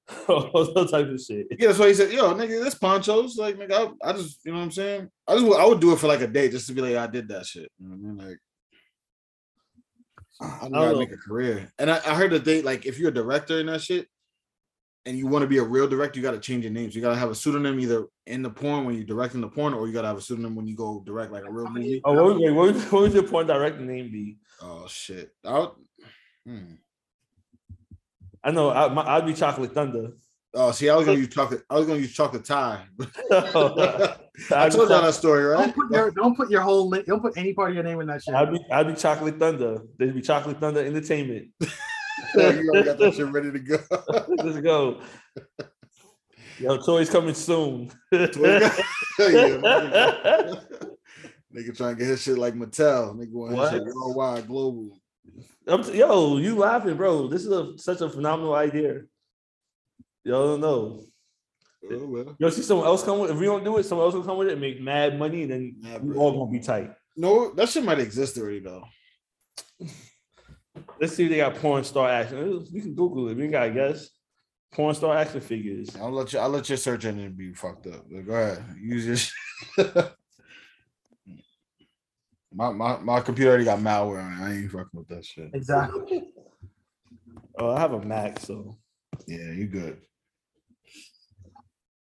All 0.28 0.86
type 0.86 1.08
of 1.08 1.20
shit. 1.20 1.46
Yeah, 1.50 1.68
that's 1.68 1.78
why 1.78 1.88
he 1.88 1.94
said, 1.94 2.12
"Yo, 2.12 2.34
nigga, 2.34 2.62
this 2.62 2.74
ponchos 2.74 3.36
like, 3.36 3.56
nigga, 3.56 3.94
I, 4.02 4.10
I 4.10 4.12
just, 4.12 4.44
you 4.44 4.52
know 4.52 4.58
what 4.58 4.64
I'm 4.64 4.70
saying? 4.72 5.08
I 5.28 5.36
just, 5.36 5.58
I 5.58 5.64
would 5.64 5.80
do 5.80 5.92
it 5.92 5.98
for 5.98 6.08
like 6.08 6.20
a 6.20 6.26
day 6.26 6.48
just 6.48 6.66
to 6.66 6.72
be 6.72 6.82
like, 6.82 6.96
I 6.96 7.06
did 7.06 7.28
that 7.28 7.46
shit. 7.46 7.70
You 7.78 7.88
know 7.88 7.96
what 7.96 8.22
I 8.22 8.26
mean? 8.26 8.28
Like, 8.28 8.38
I 10.40 10.68
gotta 10.68 10.92
know. 10.92 10.98
make 10.98 11.12
a 11.12 11.16
career. 11.16 11.72
And 11.78 11.90
I, 11.90 11.96
I 11.98 12.14
heard 12.14 12.32
that 12.32 12.44
they 12.44 12.62
like, 12.62 12.84
if 12.84 12.98
you're 12.98 13.10
a 13.10 13.14
director 13.14 13.60
and 13.60 13.68
that 13.68 13.82
shit, 13.82 14.08
and 15.04 15.18
you 15.18 15.26
want 15.26 15.42
to 15.42 15.48
be 15.48 15.58
a 15.58 15.62
real 15.62 15.88
director, 15.88 16.18
you 16.18 16.22
got 16.22 16.32
to 16.32 16.38
change 16.38 16.64
your 16.64 16.72
names. 16.72 16.94
You 16.94 17.02
got 17.02 17.10
to 17.10 17.16
have 17.18 17.30
a 17.30 17.34
pseudonym 17.34 17.80
either 17.80 18.06
in 18.26 18.42
the 18.42 18.50
porn 18.50 18.84
when 18.84 18.94
you're 18.94 19.04
directing 19.04 19.40
the 19.40 19.48
porn, 19.48 19.74
or 19.74 19.86
you 19.86 19.92
got 19.92 20.02
to 20.02 20.08
have 20.08 20.16
a 20.16 20.20
pseudonym 20.20 20.54
when 20.54 20.66
you 20.66 20.76
go 20.76 21.02
direct 21.04 21.32
like 21.32 21.44
a 21.44 21.50
real 21.50 21.68
movie. 21.68 22.00
Oh, 22.04 22.12
what, 22.22 22.38
wait, 22.40 22.50
what, 22.52 22.66
would- 22.74 22.82
what 22.92 23.02
would 23.02 23.12
your 23.12 23.24
porn 23.24 23.46
director 23.46 23.80
name 23.80 24.10
be? 24.12 24.38
Oh 24.60 24.86
shit! 24.86 25.32
I 25.44 25.58
would, 25.58 25.70
hmm. 26.46 26.74
I 28.44 28.50
know 28.52 28.70
I, 28.70 28.88
my, 28.88 29.02
I'd 29.02 29.26
be 29.26 29.34
Chocolate 29.34 29.72
Thunder. 29.72 30.12
Oh, 30.54 30.70
see, 30.70 30.88
I 30.88 30.96
was 30.96 31.06
gonna 31.06 31.18
use 31.24 31.28
chocolate. 31.28 31.62
I 31.68 31.74
was 31.78 31.86
gonna 31.86 31.98
use 32.00 32.12
chocolate 32.12 32.44
tie. 32.44 32.84
I 33.32 34.68
told 34.68 34.88
y'all 34.90 35.02
that 35.02 35.14
story, 35.14 35.44
right? 35.44 35.58
Don't 35.64 35.74
put 35.74 35.90
your 35.90 36.10
don't 36.12 36.36
put 36.36 36.50
your 36.50 36.60
whole 36.60 36.88
li- 36.88 37.02
don't 37.06 37.20
put 37.20 37.36
any 37.36 37.54
part 37.54 37.70
of 37.70 37.74
your 37.74 37.84
name 37.84 38.00
in 38.00 38.06
that 38.08 38.22
shit. 38.22 38.34
I'd 38.34 38.52
be, 38.52 38.60
I'd 38.70 38.86
be 38.86 38.94
Chocolate 38.94 39.38
Thunder. 39.38 39.82
There'd 39.98 40.14
be 40.14 40.22
Chocolate 40.22 40.60
Thunder 40.60 40.84
Entertainment. 40.84 41.48
You 42.34 42.84
got 42.84 42.98
that 42.98 43.14
shit 43.14 43.28
ready 43.28 43.52
to 43.52 43.58
go. 43.58 43.78
Let's 44.28 44.60
go. 44.60 45.00
Yo, 46.58 46.76
toys 46.78 47.10
coming 47.10 47.34
soon. 47.34 47.90
Yeah, 48.12 49.58
nigga. 51.54 51.76
Trying 51.76 51.94
to 51.94 51.98
get 51.98 52.08
his 52.08 52.22
shit 52.22 52.38
like 52.38 52.54
Mattel. 52.54 53.14
Nigga 53.14 53.32
want 53.32 53.58
his 53.58 53.70
shit 53.70 53.94
worldwide, 53.94 54.46
global. 54.46 54.98
T- 55.68 55.98
yo, 55.98 56.38
you 56.38 56.56
laughing, 56.56 56.96
bro? 56.96 57.28
This 57.28 57.44
is 57.44 57.52
a, 57.52 57.76
such 57.76 58.00
a 58.00 58.08
phenomenal 58.08 58.54
idea. 58.54 59.02
Y'all 60.24 60.46
don't 60.46 60.60
know. 60.60 61.02
Oh, 61.90 62.06
well. 62.06 62.36
You'll 62.38 62.50
see 62.50 62.62
someone 62.62 62.86
else 62.86 63.02
come 63.02 63.18
with. 63.18 63.30
If 63.30 63.36
we 63.36 63.46
don't 63.46 63.64
do 63.64 63.76
it, 63.76 63.84
someone 63.84 64.06
else 64.06 64.14
will 64.14 64.22
come 64.22 64.38
with 64.38 64.48
it 64.48 64.52
and 64.52 64.60
make 64.60 64.80
mad 64.80 65.18
money, 65.18 65.42
and 65.42 65.50
then 65.50 65.76
Nah, 65.80 65.98
we 65.98 66.16
all 66.16 66.32
gonna 66.32 66.50
be 66.50 66.60
tight. 66.60 66.92
No, 67.16 67.52
that 67.54 67.68
shit 67.68 67.84
might 67.84 67.98
exist 67.98 68.38
already 68.38 68.60
though. 68.60 68.84
Let's 71.00 71.14
see 71.14 71.24
if 71.24 71.30
they 71.30 71.38
got 71.38 71.56
porn 71.56 71.84
star 71.84 72.08
action. 72.08 72.66
We 72.72 72.80
can 72.80 72.94
Google 72.94 73.28
it. 73.28 73.36
We 73.36 73.48
got, 73.48 73.64
I 73.64 73.68
guess, 73.70 74.10
porn 74.72 74.94
star 74.94 75.16
action 75.16 75.40
figures. 75.40 75.94
I'll 75.96 76.10
let 76.10 76.32
you. 76.32 76.38
I'll 76.38 76.48
let 76.48 76.68
your 76.68 76.78
search 76.78 77.04
engine 77.04 77.32
be 77.32 77.52
fucked 77.54 77.86
up. 77.86 78.04
But 78.10 78.26
go 78.26 78.34
ahead, 78.34 78.64
use 78.80 79.32
your. 79.76 79.86
my, 82.52 82.70
my 82.70 82.98
my 82.98 83.20
computer 83.20 83.50
already 83.50 83.64
got 83.64 83.78
malware 83.78 84.24
on 84.24 84.32
it. 84.32 84.44
I 84.44 84.52
ain't 84.54 84.70
fucking 84.70 84.90
with 84.92 85.08
that 85.08 85.24
shit. 85.24 85.50
Exactly. 85.54 86.32
Oh, 87.58 87.70
I 87.70 87.80
have 87.80 87.92
a 87.92 88.00
Mac, 88.00 88.40
so. 88.40 88.78
Yeah, 89.26 89.52
you 89.52 89.66
good. 89.66 89.98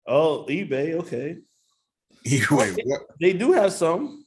Oh, 0.07 0.45
eBay. 0.47 0.93
Okay, 0.93 1.37
Wait, 2.51 2.79
what? 2.85 3.01
they 3.19 3.33
do 3.33 3.51
have 3.51 3.73
some. 3.73 4.25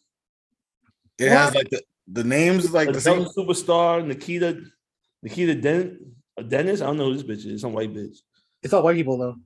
It 1.19 1.31
has 1.31 1.55
like 1.55 1.71
the 1.71 1.83
the 2.11 2.25
names 2.25 2.73
like 2.73 2.89
The 2.89 2.93
the 2.95 3.01
same. 3.01 3.25
Superstar 3.37 4.05
Nikita, 4.07 4.63
Nikita 5.23 5.55
Den, 5.55 5.99
Dennis. 6.49 6.81
I 6.81 6.87
don't 6.87 6.97
know 6.99 7.07
who 7.13 7.17
this 7.17 7.23
bitch 7.23 7.51
is. 7.51 7.61
Some 7.63 7.73
white 7.73 7.93
bitch. 7.95 8.17
It's 8.63 8.73
all 8.73 8.83
white 8.83 8.97
people 8.97 9.19
though. 9.19 9.37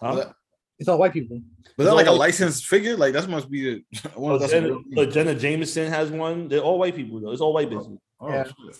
Huh? 0.00 0.14
But 0.14 0.32
It's 0.78 0.88
all 0.88 0.98
white 0.98 1.12
people. 1.12 1.40
but 1.76 1.84
that 1.84 1.94
like 1.94 2.06
a 2.06 2.06
No, 2.06 2.12
like- 2.12 2.28
licensed 2.30 2.66
figure? 2.66 2.96
Like 2.96 3.12
that 3.12 3.28
must 3.28 3.50
be 3.50 3.84
the 3.92 4.08
one 4.14 4.32
Oh, 4.32 4.34
of 4.36 4.40
that's 4.40 4.52
Jenna, 4.52 4.76
but 4.94 5.08
oh, 5.08 5.10
Jenna 5.10 5.34
Jameson 5.34 5.88
has 5.90 6.10
one. 6.10 6.48
They're 6.48 6.60
all 6.60 6.78
white 6.78 6.96
people 6.96 7.20
though. 7.20 7.32
It's 7.32 7.40
all 7.42 7.52
white 7.52 7.68
oh, 7.68 7.70
bitches. 7.76 7.98
oh, 8.20 8.28
Yeah. 8.30 8.44
shit. 8.44 8.76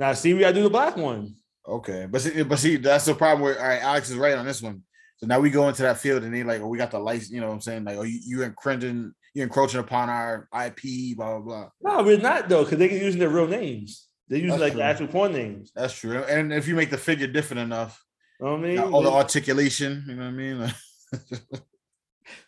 Now, 0.00 0.12
see, 0.12 0.34
we 0.34 0.40
gotta 0.40 0.54
do 0.54 0.64
the 0.64 0.70
black 0.70 0.96
one. 0.96 1.36
Okay, 1.66 2.06
but 2.10 2.20
see, 2.20 2.42
but 2.42 2.58
see, 2.58 2.76
that's 2.76 3.04
the 3.06 3.14
problem. 3.14 3.42
Where 3.42 3.58
all 3.60 3.68
right, 3.68 3.80
Alex 3.82 4.10
is 4.10 4.16
right 4.16 4.36
on 4.36 4.44
this 4.44 4.60
one. 4.60 4.82
So 5.18 5.26
now 5.26 5.38
we 5.38 5.48
go 5.50 5.68
into 5.68 5.82
that 5.82 5.98
field, 5.98 6.24
and 6.24 6.34
they 6.34 6.42
like, 6.42 6.60
oh, 6.60 6.66
we 6.66 6.76
got 6.76 6.90
the 6.90 6.98
license. 6.98 7.30
You 7.30 7.40
know 7.40 7.46
what 7.46 7.54
I'm 7.54 7.60
saying? 7.60 7.84
Like, 7.84 7.96
oh, 7.96 8.02
you 8.02 8.18
you 8.26 8.42
encroaching, 8.42 9.14
you 9.34 9.42
encroaching 9.42 9.80
upon 9.80 10.08
our 10.08 10.48
IP, 10.66 11.16
blah 11.16 11.38
blah 11.38 11.68
blah. 11.82 11.96
No, 11.98 12.02
we're 12.04 12.18
not 12.18 12.48
though, 12.48 12.64
because 12.64 12.78
they're 12.78 12.90
using 12.90 13.20
their 13.20 13.28
real 13.28 13.46
names. 13.48 14.06
They're 14.28 14.38
using 14.38 14.50
That's 14.50 14.62
like 14.62 14.72
true. 14.72 14.78
the 14.78 14.84
actual 14.84 15.06
porn 15.08 15.32
names. 15.32 15.70
That's 15.74 15.94
true. 15.94 16.22
And 16.24 16.52
if 16.52 16.66
you 16.66 16.74
make 16.74 16.90
the 16.90 16.96
figure 16.98 17.26
different 17.26 17.60
enough, 17.60 18.02
You 18.40 18.46
know 18.46 18.52
what 18.52 18.60
I 18.64 18.68
mean? 18.68 18.78
all 18.78 19.02
the 19.02 19.10
articulation, 19.12 20.04
you 20.08 20.14
know 20.14 20.22
what 20.22 20.28
I 20.28 20.30
mean? 20.30 20.74
so 21.12 21.38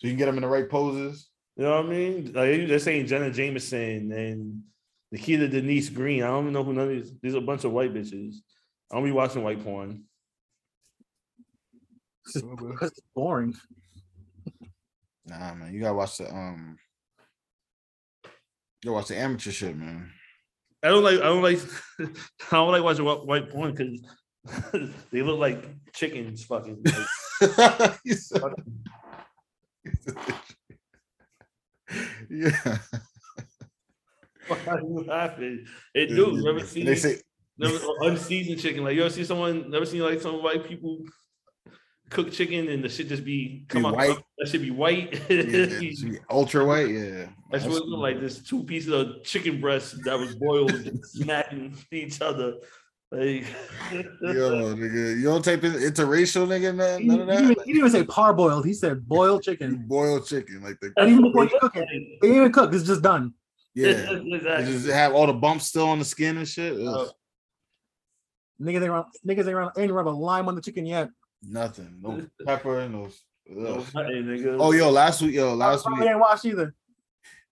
you 0.01 0.11
can 0.11 0.17
get 0.17 0.27
them 0.27 0.37
in 0.37 0.43
the 0.43 0.49
right 0.49 0.69
poses. 0.71 1.29
You 1.57 1.65
know 1.65 1.77
what 1.83 1.87
I 1.87 1.89
mean? 1.89 2.25
Like 2.33 2.69
they're 2.69 2.79
saying 2.79 3.07
Jenna 3.07 3.31
Jameson 3.31 4.13
and 4.13 4.63
Nikita 5.13 5.49
Denise 5.49 5.89
Green. 5.91 6.23
I 6.23 6.29
don't 6.29 6.45
even 6.45 6.53
know 6.53 6.65
who 6.65 6.73
none 6.73 6.85
of 6.85 6.91
these. 6.91 7.13
These 7.23 7.35
are 7.35 7.39
a 7.39 7.43
bunch 7.43 7.65
of 7.65 7.73
white 7.73 7.93
bitches. 7.95 8.37
I 8.91 8.95
don't 8.97 9.05
be 9.05 9.11
watching 9.13 9.43
white 9.43 9.63
porn. 9.65 10.05
It's 12.25 12.35
just 12.35 12.45
it's 12.83 13.01
boring. 13.15 13.55
Nah, 15.27 15.55
man, 15.55 15.75
you 15.75 15.81
gotta 15.81 15.95
watch 15.95 16.19
the 16.19 16.33
um. 16.33 16.79
You 18.25 18.31
gotta 18.91 18.95
watch 18.95 19.09
the 19.09 19.17
amateur 19.17 19.51
shit, 19.51 19.77
man. 19.77 20.13
I 20.83 20.89
don't 20.89 21.03
like. 21.03 21.19
I 21.19 21.25
don't 21.25 21.43
like. 21.43 21.59
I 22.01 22.07
don't 22.53 22.71
like 22.71 22.83
watching 22.83 23.05
white, 23.05 23.27
white 23.27 23.51
porn 23.51 23.75
because 23.75 24.01
they 25.11 25.23
look 25.23 25.41
like 25.41 25.69
chickens. 25.93 26.45
Fucking. 26.45 26.85
Like, 26.85 27.07
yeah. 32.31 32.79
why 34.47 34.79
you 34.79 35.05
laughing? 35.09 35.67
It 35.93 36.07
do. 36.09 36.41
Never 36.41 36.61
seen. 36.61 36.87
They 36.87 36.95
say 36.95 37.21
never 37.59 37.79
unseasoned 38.03 38.61
chicken. 38.61 38.85
Like 38.85 38.95
you 38.95 39.01
ever 39.01 39.11
see 39.11 39.25
someone? 39.25 39.69
Never 39.71 39.87
seen 39.87 40.03
like 40.03 40.21
some 40.21 40.41
white 40.41 40.65
people 40.69 41.01
cook 42.11 42.31
chicken 42.33 42.69
and 42.69 42.83
the 42.85 42.89
shit 42.89 43.09
just 43.09 43.25
be 43.25 43.65
come 43.69 43.83
Be 43.83 43.87
on. 43.89 43.95
white? 43.95 44.19
That 44.39 44.49
should 44.49 44.63
be 44.63 44.71
white. 44.71 45.13
yeah, 45.31 45.79
be 45.79 46.19
ultra 46.31 46.65
white. 46.65 46.89
Yeah, 46.89 47.27
That's 47.51 47.65
what 47.65 47.77
it 47.83 47.87
looked 47.87 48.03
like. 48.03 48.21
This 48.21 48.39
two 48.43 48.63
pieces 48.65 48.93
of 48.93 49.23
chicken 49.25 49.61
breast 49.61 49.97
that 50.05 50.19
was 50.19 50.35
boiled, 50.37 50.71
and 50.75 51.05
smacking 51.05 51.77
each 51.91 52.21
other. 52.21 52.55
Like, 53.13 53.47
Yo, 53.93 54.75
nigga, 54.75 55.17
you 55.17 55.23
don't 55.25 55.45
type 55.45 55.63
in 55.63 55.73
interracial, 55.75 56.47
nigga, 56.49 56.75
man. 56.75 57.01
He, 57.01 57.07
None 57.07 57.21
of 57.21 57.29
he 57.29 57.35
didn't, 57.37 57.49
he 57.65 57.73
didn't 57.73 57.87
even 57.87 57.91
say 57.91 58.03
parboiled. 58.05 58.65
He 58.65 58.75
said 58.75 59.07
boiled 59.09 59.43
chicken. 59.45 59.85
boil 59.87 60.21
chicken, 60.21 60.61
like 60.63 60.79
the 60.81 60.93
And 60.97 61.11
even 61.11 61.23
before 61.23 61.45
you 61.45 61.57
cook 61.61 61.77
it, 61.77 61.87
it 61.91 62.21
didn't 62.21 62.37
even 62.37 62.53
cook. 62.53 62.75
It's 62.75 62.85
just 62.85 63.03
done. 63.03 63.33
yeah. 63.75 63.93
They 63.93 64.35
exactly. 64.35 64.73
just 64.73 64.89
have 64.89 65.13
all 65.15 65.27
the 65.29 65.33
bumps 65.35 65.67
still 65.67 65.89
on 65.89 66.01
the 66.01 66.05
skin 66.05 66.37
and 66.39 66.49
shit. 66.49 66.73
Uh, 66.79 66.91
ugh, 67.03 67.09
Oh. 67.09 67.13
Niggas 68.65 68.83
ain't 68.83 68.91
run, 68.91 69.05
niggas 69.27 69.47
ain't 69.47 69.57
run, 69.57 69.71
ain't 69.77 69.93
run 69.93 70.07
a 70.07 70.11
lime 70.11 70.49
on 70.49 70.55
the 70.55 70.63
chicken 70.63 70.87
yet. 70.87 71.11
Nothing, 71.43 71.99
no 72.01 72.27
pepper, 72.47 72.89
no. 72.89 73.09
No, 73.49 73.75
ugh. 73.77 73.87
nothing. 73.95 74.57
Oh, 74.59 74.73
yo, 74.73 74.91
last 74.91 75.23
week, 75.23 75.35
yo, 75.35 75.55
last 75.55 75.85
Probably 75.85 76.01
week, 76.03 76.11
ain't 76.11 76.19
washed 76.21 76.45
either. 76.47 76.75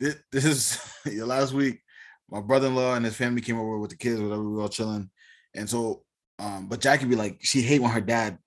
this, 0.00 0.16
this 0.32 0.44
is 0.44 0.80
your 1.14 1.26
last 1.26 1.52
week. 1.52 1.80
My 2.28 2.40
brother-in-law 2.40 2.94
and 2.96 3.04
his 3.04 3.14
family 3.16 3.40
came 3.42 3.58
over 3.58 3.78
with 3.78 3.90
the 3.90 3.96
kids, 3.96 4.20
whatever. 4.20 4.42
We 4.42 4.56
were 4.56 4.62
all 4.62 4.68
chilling, 4.68 5.08
and 5.54 5.68
so, 5.70 6.02
um, 6.40 6.68
but 6.68 6.80
Jackie 6.80 7.04
be 7.06 7.14
like, 7.14 7.38
she 7.42 7.62
hate 7.62 7.80
when 7.80 7.90
her 7.92 8.00
dad 8.00 8.38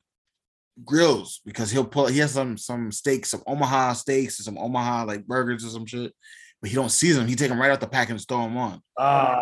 grills 0.83 1.41
because 1.45 1.71
he'll 1.71 1.85
pull. 1.85 2.07
He 2.07 2.19
has 2.19 2.31
some 2.33 2.57
some 2.57 2.91
steaks, 2.91 3.29
some 3.29 3.43
Omaha 3.47 3.93
steaks, 3.93 4.39
and 4.39 4.45
some 4.45 4.57
Omaha 4.57 5.05
like 5.05 5.25
burgers 5.25 5.63
or 5.63 5.69
some 5.69 5.85
shit, 5.85 6.11
but 6.59 6.69
he 6.69 6.75
don't 6.75 6.89
season 6.91 7.21
them. 7.21 7.29
He 7.29 7.35
take 7.35 7.49
them 7.49 7.61
right 7.61 7.71
out 7.71 7.79
the 7.79 7.87
pack 7.87 8.09
and 8.09 8.19
throw 8.27 8.41
them 8.41 8.57
on. 8.57 8.81
Ah, 8.97 9.41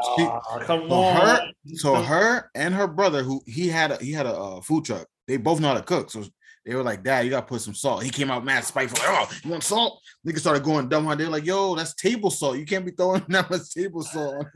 come 0.62 0.88
So 0.90 0.96
on. 0.96 1.16
her, 1.28 1.52
so 1.74 1.96
her 1.96 2.52
and 2.54 2.76
her 2.76 2.88
brother, 2.88 3.24
who 3.24 3.42
he 3.48 3.68
had, 3.70 3.92
a, 3.92 3.98
he 3.98 4.12
had 4.12 4.28
a, 4.28 4.34
uh 4.34 4.62
food 4.62 4.86
truck. 4.86 5.08
They 5.27 5.38
both 5.38 5.60
know 5.60 5.69
how 5.69 5.73
to 5.76 5.81
cook, 5.81 6.11
so 6.11 6.23
they 6.65 6.76
were 6.76 6.84
like, 6.84 7.03
"Dad, 7.03 7.26
you 7.26 7.31
gotta 7.31 7.45
put 7.45 7.61
some 7.61 7.76
salt." 7.76 8.03
He 8.03 8.10
came 8.10 8.31
out 8.31 8.45
mad 8.45 8.64
spiteful, 8.64 8.99
like, 8.99 9.10
"Oh, 9.10 9.35
you 9.43 9.52
want 9.52 9.64
salt?" 9.64 10.02
Niggas 10.26 10.39
started 10.39 10.64
going 10.64 10.89
dumb. 10.89 11.06
They're 11.18 11.30
like, 11.30 11.45
"Yo, 11.45 11.76
that's 11.76 11.93
table 11.93 12.31
salt. 12.31 12.57
You 12.57 12.65
can't 12.65 12.85
be 12.85 12.91
throwing 12.91 13.23
that 13.30 13.49
much 13.49 13.73
table 13.73 14.03
salt." 14.03 14.47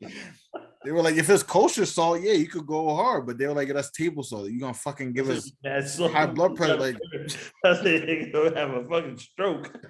on 0.86 0.90
it." 0.90 0.90
They 0.90 0.92
were 0.92 1.02
like, 1.02 1.16
"If 1.16 1.28
it's 1.30 1.42
kosher 1.42 1.84
salt, 1.86 2.20
yeah, 2.22 2.32
you 2.32 2.46
could 2.48 2.66
go 2.66 2.94
hard." 2.94 3.26
But 3.26 3.38
they 3.38 3.46
were 3.46 3.54
like, 3.54 3.68
"That's 3.72 3.90
table 3.90 4.22
salt. 4.22 4.50
You 4.50 4.60
gonna 4.60 4.74
fucking 4.74 5.12
give 5.12 5.28
us?" 5.30 5.50
That's 5.62 5.94
so 5.94 6.08
high 6.08 6.26
blood 6.26 6.56
pressure, 6.56 6.76
like- 6.80 6.98
that's 7.62 7.80
it. 7.84 8.32
Gonna 8.32 8.58
have 8.58 8.70
a 8.70 8.84
fucking 8.88 9.18
stroke. 9.18 9.76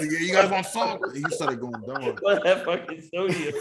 Yeah, 0.00 0.18
you 0.18 0.32
guys 0.32 0.50
want 0.50 0.66
salt? 0.66 1.00
He 1.14 1.22
started 1.30 1.60
going 1.60 1.80
dumb. 1.86 2.16
what 2.20 2.42
that 2.44 2.64
fucking 2.64 3.02
sodium? 3.12 3.52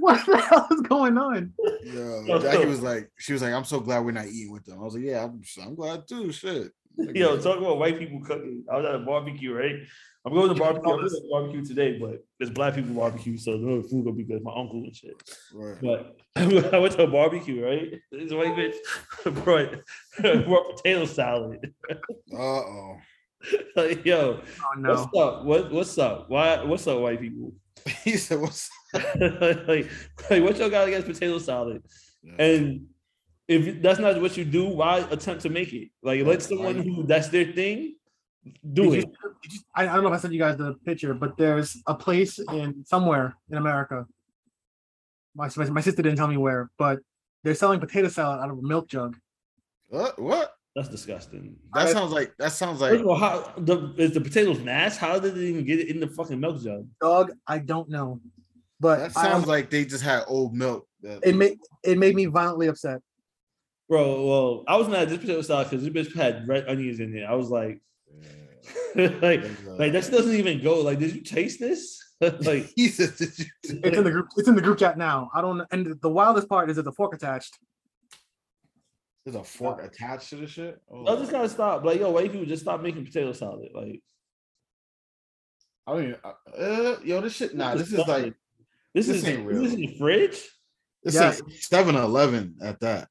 What 0.00 0.24
the 0.26 0.38
hell 0.38 0.68
is 0.70 0.80
going 0.82 1.18
on? 1.18 1.52
Yeah, 1.84 2.38
Jackie 2.38 2.66
was 2.66 2.82
like, 2.82 3.10
she 3.18 3.32
was 3.32 3.42
like, 3.42 3.52
"I'm 3.52 3.64
so 3.64 3.80
glad 3.80 4.04
we're 4.04 4.12
not 4.12 4.26
eating 4.26 4.52
with 4.52 4.64
them." 4.64 4.78
I 4.80 4.84
was 4.84 4.94
like, 4.94 5.04
"Yeah, 5.04 5.24
I'm, 5.24 5.42
I'm 5.62 5.74
glad 5.74 6.06
too." 6.08 6.30
Shit. 6.32 6.72
Yo, 7.14 7.36
talk 7.40 7.58
about 7.58 7.78
white 7.78 7.98
people 7.98 8.20
cooking. 8.20 8.64
I 8.70 8.76
was 8.76 8.86
at 8.86 8.94
a 8.94 8.98
barbecue, 9.00 9.52
right? 9.54 9.76
I'm 10.26 10.32
going 10.32 10.48
to 10.48 10.54
barbecue. 10.54 10.90
I'm 10.90 10.98
going 11.00 11.10
to 11.10 11.28
barbecue 11.30 11.64
today, 11.64 11.98
but 11.98 12.24
it's 12.40 12.50
black 12.50 12.74
people 12.74 12.94
barbecue, 12.94 13.36
so 13.36 13.52
the 13.58 13.86
food 13.88 14.04
gonna 14.04 14.16
be 14.16 14.24
good. 14.24 14.42
My 14.42 14.54
uncle 14.56 14.82
and 14.84 14.94
shit. 14.94 15.14
Right. 15.52 15.76
But 15.82 16.16
I 16.36 16.78
went 16.78 16.94
to 16.94 17.02
a 17.02 17.06
barbecue, 17.06 17.64
right? 17.64 18.00
This 18.10 18.32
white 18.32 18.54
bitch 18.54 18.76
brought, 19.44 19.76
brought 20.46 20.76
potato 20.76 21.04
salad. 21.04 21.74
Uh 22.32 22.36
oh. 22.36 22.96
like, 23.76 24.04
yo, 24.06 24.40
Oh 24.40 24.78
no. 24.78 24.90
what's 24.94 25.16
up? 25.18 25.44
What 25.44 25.72
what's 25.72 25.98
up? 25.98 26.30
Why 26.30 26.62
what's 26.64 26.86
up, 26.86 27.00
white 27.00 27.20
people? 27.20 27.52
He 28.02 28.16
said, 28.16 28.40
"What's?" 28.40 28.70
like, 28.94 29.90
like, 30.30 30.42
what 30.42 30.56
y'all 30.56 30.70
got 30.70 30.88
against 30.88 31.06
potato 31.06 31.38
salad? 31.38 31.82
And 32.38 32.86
if 33.48 33.82
that's 33.82 33.98
not 33.98 34.20
what 34.20 34.36
you 34.36 34.44
do, 34.44 34.64
why 34.68 34.98
attempt 35.10 35.42
to 35.42 35.50
make 35.50 35.72
it? 35.72 35.90
Like, 36.02 36.24
let 36.24 36.42
someone 36.42 36.76
who 36.76 37.04
that's 37.06 37.28
their 37.28 37.52
thing 37.52 37.96
do 38.72 38.90
Did 38.90 38.92
it. 38.92 38.96
you- 39.06 39.34
you- 39.50 39.60
I, 39.74 39.82
I 39.88 39.94
don't 39.94 40.02
know 40.04 40.08
if 40.12 40.14
I 40.14 40.18
sent 40.22 40.32
you 40.32 40.40
guys 40.40 40.56
the 40.56 40.74
picture, 40.84 41.12
but 41.14 41.36
there's 41.36 41.82
a 41.86 41.94
place 41.94 42.38
in 42.38 42.84
somewhere 42.86 43.36
in 43.50 43.56
America. 43.58 44.06
My, 45.34 45.50
my, 45.56 45.64
my 45.70 45.80
sister 45.80 46.00
didn't 46.02 46.16
tell 46.18 46.28
me 46.28 46.36
where, 46.36 46.70
but 46.78 47.00
they're 47.42 47.54
selling 47.54 47.80
potato 47.80 48.08
salad 48.08 48.40
out 48.40 48.50
of 48.50 48.58
a 48.58 48.62
milk 48.62 48.88
jug. 48.88 49.16
What? 49.88 50.18
What? 50.20 50.54
That's 50.76 50.88
disgusting. 50.88 51.56
That 51.74 51.88
sounds 51.90 52.10
like 52.12 52.34
that 52.38 52.50
sounds 52.52 52.80
First 52.80 52.92
like 52.92 53.00
of 53.00 53.06
all, 53.06 53.16
how 53.16 53.52
the 53.58 53.94
is 53.96 54.12
the 54.12 54.20
potatoes 54.20 54.58
mashed? 54.60 54.98
How 54.98 55.18
did 55.20 55.34
they 55.36 55.42
even 55.46 55.64
get 55.64 55.78
it 55.80 55.88
in 55.88 56.00
the 56.00 56.08
fucking 56.08 56.40
milk 56.40 56.60
jug? 56.62 56.86
Dog, 57.00 57.30
I 57.46 57.58
don't 57.58 57.88
know, 57.88 58.20
but 58.80 58.96
that 58.98 59.16
I- 59.16 59.22
sounds 59.30 59.46
like 59.46 59.70
they 59.70 59.84
just 59.84 60.02
had 60.02 60.24
old 60.26 60.52
milk. 60.54 60.88
That, 61.02 61.20
it 61.22 61.36
made 61.36 61.58
it 61.84 61.96
made 61.98 62.16
me 62.16 62.26
violently 62.26 62.66
upset. 62.66 63.00
Bro, 63.88 64.26
well, 64.26 64.64
I 64.66 64.76
was 64.76 64.88
mad 64.88 65.02
at 65.02 65.08
this 65.10 65.18
potato 65.18 65.42
salad 65.42 65.68
because 65.68 65.84
this 65.84 65.92
bitch 65.92 66.14
had 66.14 66.48
red 66.48 66.68
onions 66.68 67.00
in 67.00 67.14
it. 67.16 67.24
I 67.24 67.34
was 67.34 67.50
like, 67.50 67.80
like, 68.94 69.44
like 69.66 69.92
this 69.92 70.08
doesn't 70.08 70.34
even 70.34 70.62
go. 70.62 70.80
Like, 70.80 70.98
did 70.98 71.14
you 71.14 71.20
taste 71.20 71.60
this? 71.60 72.02
like, 72.20 72.70
he 72.76 72.88
said, 72.88 73.14
"Did 73.16 73.38
you?" 73.38 73.44
It's 73.62 73.72
in 73.98 74.04
the 74.04 74.10
group. 74.10 74.28
It's 74.36 74.48
in 74.48 74.54
the 74.54 74.62
group 74.62 74.78
chat 74.78 74.96
now. 74.96 75.30
I 75.34 75.42
don't. 75.42 75.66
And 75.70 76.00
the 76.00 76.08
wildest 76.08 76.48
part 76.48 76.70
is 76.70 76.76
there's 76.76 76.86
a 76.86 76.92
fork 76.92 77.14
attached. 77.14 77.58
There's 79.24 79.36
a 79.36 79.44
fork 79.44 79.82
attached 79.82 80.30
to 80.30 80.36
the 80.36 80.46
shit. 80.46 80.80
Oh, 80.90 81.06
I 81.06 81.18
just 81.18 81.30
gotta 81.30 81.48
stop. 81.48 81.84
Like, 81.84 82.00
yo, 82.00 82.10
white 82.10 82.30
people 82.30 82.46
just 82.46 82.62
stop 82.62 82.80
making 82.80 83.04
potato 83.04 83.32
salad. 83.32 83.70
Like, 83.74 84.02
I 85.86 85.92
don't 85.92 86.02
even. 86.04 86.16
Uh, 86.24 86.96
yo, 87.04 87.20
this 87.20 87.34
shit. 87.34 87.54
Nah, 87.54 87.74
this 87.74 87.92
is 87.92 88.06
like 88.06 88.34
this, 88.94 89.08
this 89.08 89.16
is 89.16 89.24
ain't 89.24 89.46
real. 89.46 89.62
this 89.62 89.72
is 89.72 89.74
in 89.74 89.80
the 89.80 89.98
fridge. 89.98 90.48
this 91.02 91.14
Yes. 91.14 91.40
ain't 91.72 91.86
7-Eleven 91.86 92.56
at 92.62 92.80
that. 92.80 93.08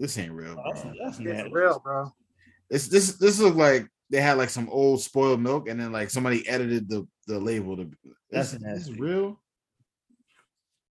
This 0.00 0.16
ain't 0.18 0.32
real, 0.32 0.56
That's, 0.66 0.82
bro. 0.82 0.92
that's 1.04 1.18
It's 1.20 1.52
real, 1.52 1.78
bro. 1.78 2.10
It's 2.70 2.88
this. 2.88 3.12
This 3.18 3.38
look 3.38 3.54
like 3.54 3.86
they 4.10 4.20
had 4.20 4.38
like 4.38 4.48
some 4.50 4.68
old 4.70 5.00
spoiled 5.02 5.40
milk, 5.40 5.68
and 5.68 5.78
then 5.78 5.92
like 5.92 6.10
somebody 6.10 6.48
edited 6.48 6.88
the 6.88 7.06
the 7.26 7.38
label 7.38 7.76
to. 7.76 7.90
That's 8.30 8.52
This, 8.52 8.86
this 8.88 8.98
real. 8.98 9.40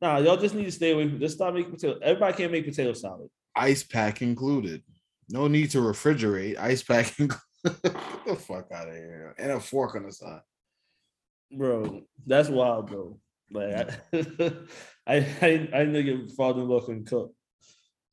Nah, 0.02 0.18
y'all 0.18 0.36
just 0.36 0.54
need 0.54 0.64
to 0.66 0.72
stay 0.72 0.92
away. 0.92 1.08
Just 1.18 1.36
stop 1.36 1.54
making 1.54 1.72
potato. 1.72 1.98
Everybody 2.02 2.36
can't 2.36 2.52
make 2.52 2.66
potato 2.66 2.92
salad, 2.92 3.28
Ice 3.56 3.82
pack 3.82 4.22
included. 4.22 4.82
No 5.28 5.46
need 5.48 5.70
to 5.72 5.78
refrigerate. 5.78 6.58
Ice 6.58 6.82
pack 6.82 7.06
included. 7.18 7.40
Get 7.64 7.82
the 8.26 8.36
fuck 8.36 8.70
out 8.72 8.88
of 8.88 8.94
here. 8.94 9.34
And 9.38 9.52
a 9.52 9.60
fork 9.60 9.94
on 9.94 10.04
the 10.04 10.12
side. 10.12 10.40
bro. 11.52 12.02
That's 12.26 12.48
wild, 12.48 12.88
bro. 12.88 13.18
Like, 13.52 13.74
I, 13.74 13.98
I, 15.06 15.16
I, 15.16 15.20
didn't- 15.40 15.74
I 15.74 15.84
know 15.84 15.98
your 15.98 16.28
father-in-law 16.30 16.86
cook. 17.06 17.32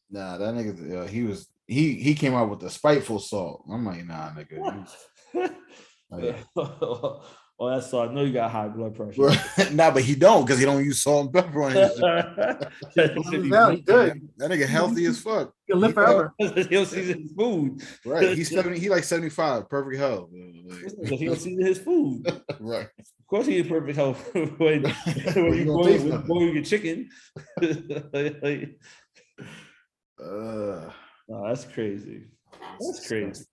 Nah, 0.10 0.38
that 0.38 0.54
nigga. 0.54 1.04
Uh, 1.04 1.08
he 1.08 1.24
was. 1.24 1.48
He 1.68 1.96
he 1.96 2.16
came 2.16 2.34
out 2.34 2.50
with 2.50 2.60
the 2.62 2.70
spiteful 2.70 3.20
salt. 3.20 3.66
I'm 3.70 3.86
like, 3.86 4.06
nah, 4.06 4.32
nigga. 4.32 4.86
you- 5.34 5.50
like, 6.10 6.36
oh, 6.56 7.22
that's 7.60 7.90
so. 7.90 8.02
I 8.08 8.14
know 8.14 8.24
you 8.24 8.32
got 8.32 8.52
high 8.52 8.70
blood 8.70 8.96
pressure. 8.96 9.30
Nah, 9.74 9.92
but 9.92 10.04
he 10.04 10.16
don't 10.16 10.46
because 10.46 10.60
he 10.60 10.66
don't 10.66 10.86
use 10.86 11.02
salt 11.04 11.26
and 11.26 11.34
pepper 11.34 11.64
on 11.64 11.72
his 11.74 11.92
shit. 11.92 13.44
He 13.44 13.50
good. 13.50 14.22
That 14.38 14.50
nigga 14.52 14.66
healthy 14.66 15.06
as 15.06 15.20
fuck. 15.20 15.54
You'll 15.68 15.80
live 15.80 15.94
forever. 15.94 16.34
He'll 16.38 16.86
season 16.86 17.24
his 17.24 17.32
food. 17.34 17.82
Right. 18.06 18.38
He's 18.38 18.50
70, 18.50 18.80
he 18.80 18.88
like 18.90 19.04
75, 19.04 19.68
perfect 19.70 19.98
health. 19.98 20.30
Like, 20.32 21.10
He'll 21.20 21.36
season 21.36 21.66
his 21.66 21.80
food. 21.80 22.26
right. 22.62 22.88
Of 23.00 23.28
course, 23.28 23.48
he 23.48 23.58
in 23.60 23.68
perfect 23.68 23.98
health 23.98 24.34
when, 24.34 24.48
when 24.58 24.84
When 24.84 25.36
you 25.36 25.54
you 25.54 25.66
boil, 25.66 25.84
when 25.84 26.06
you 26.06 26.18
boil 26.20 26.48
your 26.54 26.64
chicken. 26.64 27.10
Like, 27.62 28.80
Uh, 30.19 30.89
no, 31.27 31.48
that's 31.48 31.65
crazy. 31.65 32.26
That's 32.80 33.07
crazy. 33.07 33.45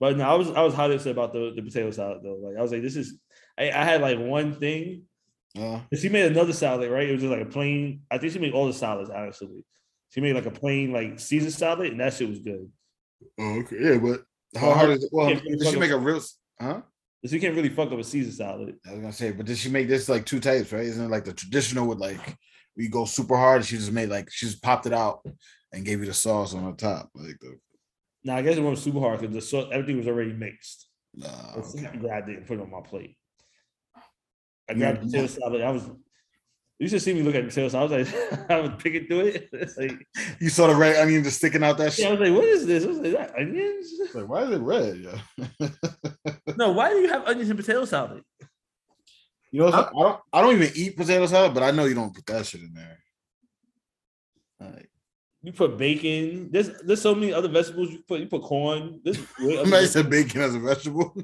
But 0.00 0.16
no, 0.16 0.24
I 0.28 0.34
was 0.34 0.50
I 0.50 0.62
was 0.62 0.74
highly 0.74 0.96
upset 0.96 1.12
about 1.12 1.32
the, 1.32 1.52
the 1.54 1.62
potato 1.62 1.90
salad 1.90 2.18
though. 2.22 2.34
Like 2.42 2.58
I 2.58 2.62
was 2.62 2.72
like, 2.72 2.82
this 2.82 2.96
is 2.96 3.18
I, 3.58 3.70
I 3.70 3.84
had 3.84 4.00
like 4.00 4.18
one 4.18 4.54
thing. 4.54 5.02
uh, 5.58 5.80
She 5.94 6.08
made 6.08 6.30
another 6.30 6.52
salad, 6.52 6.90
right? 6.90 7.08
It 7.08 7.12
was 7.12 7.20
just 7.22 7.30
like 7.32 7.46
a 7.46 7.50
plain. 7.50 8.02
I 8.10 8.18
think 8.18 8.32
she 8.32 8.38
made 8.38 8.52
all 8.52 8.66
the 8.66 8.72
salads 8.72 9.10
honestly. 9.10 9.64
She 10.10 10.20
made 10.20 10.34
like 10.34 10.46
a 10.46 10.50
plain 10.50 10.92
like 10.92 11.18
Caesar 11.20 11.50
salad, 11.50 11.90
and 11.92 12.00
that 12.00 12.12
shit 12.14 12.28
was 12.28 12.40
good. 12.40 12.68
oh, 13.38 13.58
okay. 13.60 13.76
Yeah, 13.80 13.98
but 13.98 14.22
how 14.58 14.68
Well, 14.68 14.76
hard 14.76 14.90
is 14.90 15.04
it? 15.04 15.10
Well, 15.12 15.26
really 15.28 15.56
did 15.56 15.66
she 15.68 15.78
make 15.78 15.90
a 15.90 15.98
real? 15.98 16.20
Huh? 16.60 16.82
So 17.26 17.34
you 17.34 17.40
can't 17.40 17.54
really 17.56 17.70
fuck 17.70 17.90
up 17.90 17.98
a 17.98 18.04
Caesar 18.04 18.32
salad. 18.32 18.74
I 18.86 18.90
was 18.92 19.00
gonna 19.00 19.12
say, 19.12 19.30
but 19.32 19.46
did 19.46 19.56
she 19.58 19.70
make 19.70 19.88
this 19.88 20.08
like 20.08 20.26
two 20.26 20.40
types, 20.40 20.72
right? 20.72 20.84
Isn't 20.84 21.04
it 21.06 21.10
like 21.10 21.24
the 21.24 21.32
traditional 21.32 21.86
with 21.86 21.98
like 21.98 22.36
we 22.76 22.88
go 22.88 23.04
super 23.06 23.36
hard? 23.36 23.64
She 23.64 23.76
just 23.76 23.92
made 23.92 24.08
like 24.10 24.30
she 24.30 24.46
just 24.46 24.62
popped 24.62 24.86
it 24.86 24.92
out 24.92 25.24
and 25.74 25.84
gave 25.84 26.00
you 26.00 26.06
the 26.06 26.14
sauce 26.14 26.54
on 26.54 26.64
the 26.64 26.72
top, 26.72 27.10
like 27.14 27.38
the. 27.40 27.58
Now 28.22 28.36
I 28.36 28.42
guess 28.42 28.56
it 28.56 28.62
wasn't 28.62 28.84
super 28.84 29.00
hard 29.00 29.20
because 29.20 29.34
the 29.34 29.42
sauce, 29.42 29.68
everything 29.72 29.98
was 29.98 30.06
already 30.06 30.32
mixed. 30.32 30.88
Nah, 31.14 31.28
okay. 31.56 31.86
I 31.86 31.96
grabbed 31.96 32.28
it 32.30 32.38
and 32.38 32.46
put 32.46 32.58
it 32.58 32.62
on 32.62 32.70
my 32.70 32.80
plate. 32.80 33.16
I 34.68 34.72
You- 34.72 34.78
grabbed 34.78 35.02
the 35.02 35.06
potato 35.06 35.26
salad. 35.26 35.60
I 35.60 35.70
was. 35.70 35.90
You 36.80 36.88
should 36.88 37.02
see 37.02 37.14
me 37.14 37.22
look 37.22 37.36
at 37.36 37.42
the 37.42 37.48
potato 37.48 37.68
salad. 37.68 37.92
I 37.92 37.96
was 37.98 38.12
like, 38.12 38.50
I 38.50 38.60
was 38.60 38.70
picking 38.82 39.06
through 39.06 39.20
it. 39.26 39.48
It's 39.52 39.76
like, 39.76 39.92
You 40.40 40.48
saw 40.48 40.66
the 40.66 40.74
red 40.74 40.96
onion 40.96 41.22
just 41.22 41.38
sticking 41.38 41.62
out 41.62 41.78
that 41.78 41.96
yeah, 41.98 42.08
I 42.08 42.10
was 42.12 42.20
like, 42.20 42.32
what 42.32 42.44
is 42.44 42.66
this? 42.66 42.84
I 42.84 42.86
was 42.88 42.96
like, 42.98 43.06
is 43.06 43.12
that 43.14 43.34
onions? 43.38 43.92
Like, 44.14 44.28
why 44.28 44.42
is 44.42 44.50
it 44.50 44.60
red? 44.60 44.96
Yeah. 44.98 45.68
No, 46.56 46.72
why 46.72 46.90
do 46.90 46.96
you 46.96 47.08
have 47.08 47.26
onions 47.26 47.50
in 47.50 47.56
potato 47.56 47.84
salad? 47.84 48.22
You 49.52 49.60
know, 49.60 49.68
I 49.68 49.88
don't. 49.92 50.20
I 50.32 50.40
don't 50.42 50.54
even 50.56 50.72
eat 50.74 50.96
potato 50.96 51.26
salad, 51.26 51.54
but 51.54 51.62
I 51.62 51.70
know 51.70 51.84
you 51.84 51.94
don't 51.94 52.12
put 52.14 52.26
that 52.26 52.44
shit 52.44 52.60
in 52.62 52.74
there. 52.74 52.98
Like, 54.58 54.88
You 55.44 55.52
put 55.52 55.76
bacon. 55.76 56.48
There's 56.50 56.70
there's 56.84 57.02
so 57.02 57.14
many 57.14 57.30
other 57.30 57.48
vegetables 57.48 57.90
you 57.90 57.98
put. 58.08 58.18
You 58.20 58.26
put 58.26 58.40
corn. 58.40 58.98
This 59.04 59.18
way 59.38 59.58
other 59.58 59.64
Somebody 59.64 59.86
said 59.88 60.08
bacon 60.08 60.40
as 60.40 60.54
a 60.54 60.58
vegetable. 60.58 61.14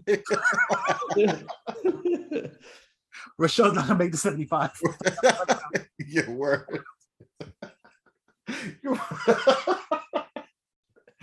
Rochelle's 3.39 3.75
not 3.75 3.87
gonna 3.89 3.99
make 3.99 4.13
the 4.13 4.19
75. 4.19 4.79
Your 6.07 6.31
word. 6.33 6.83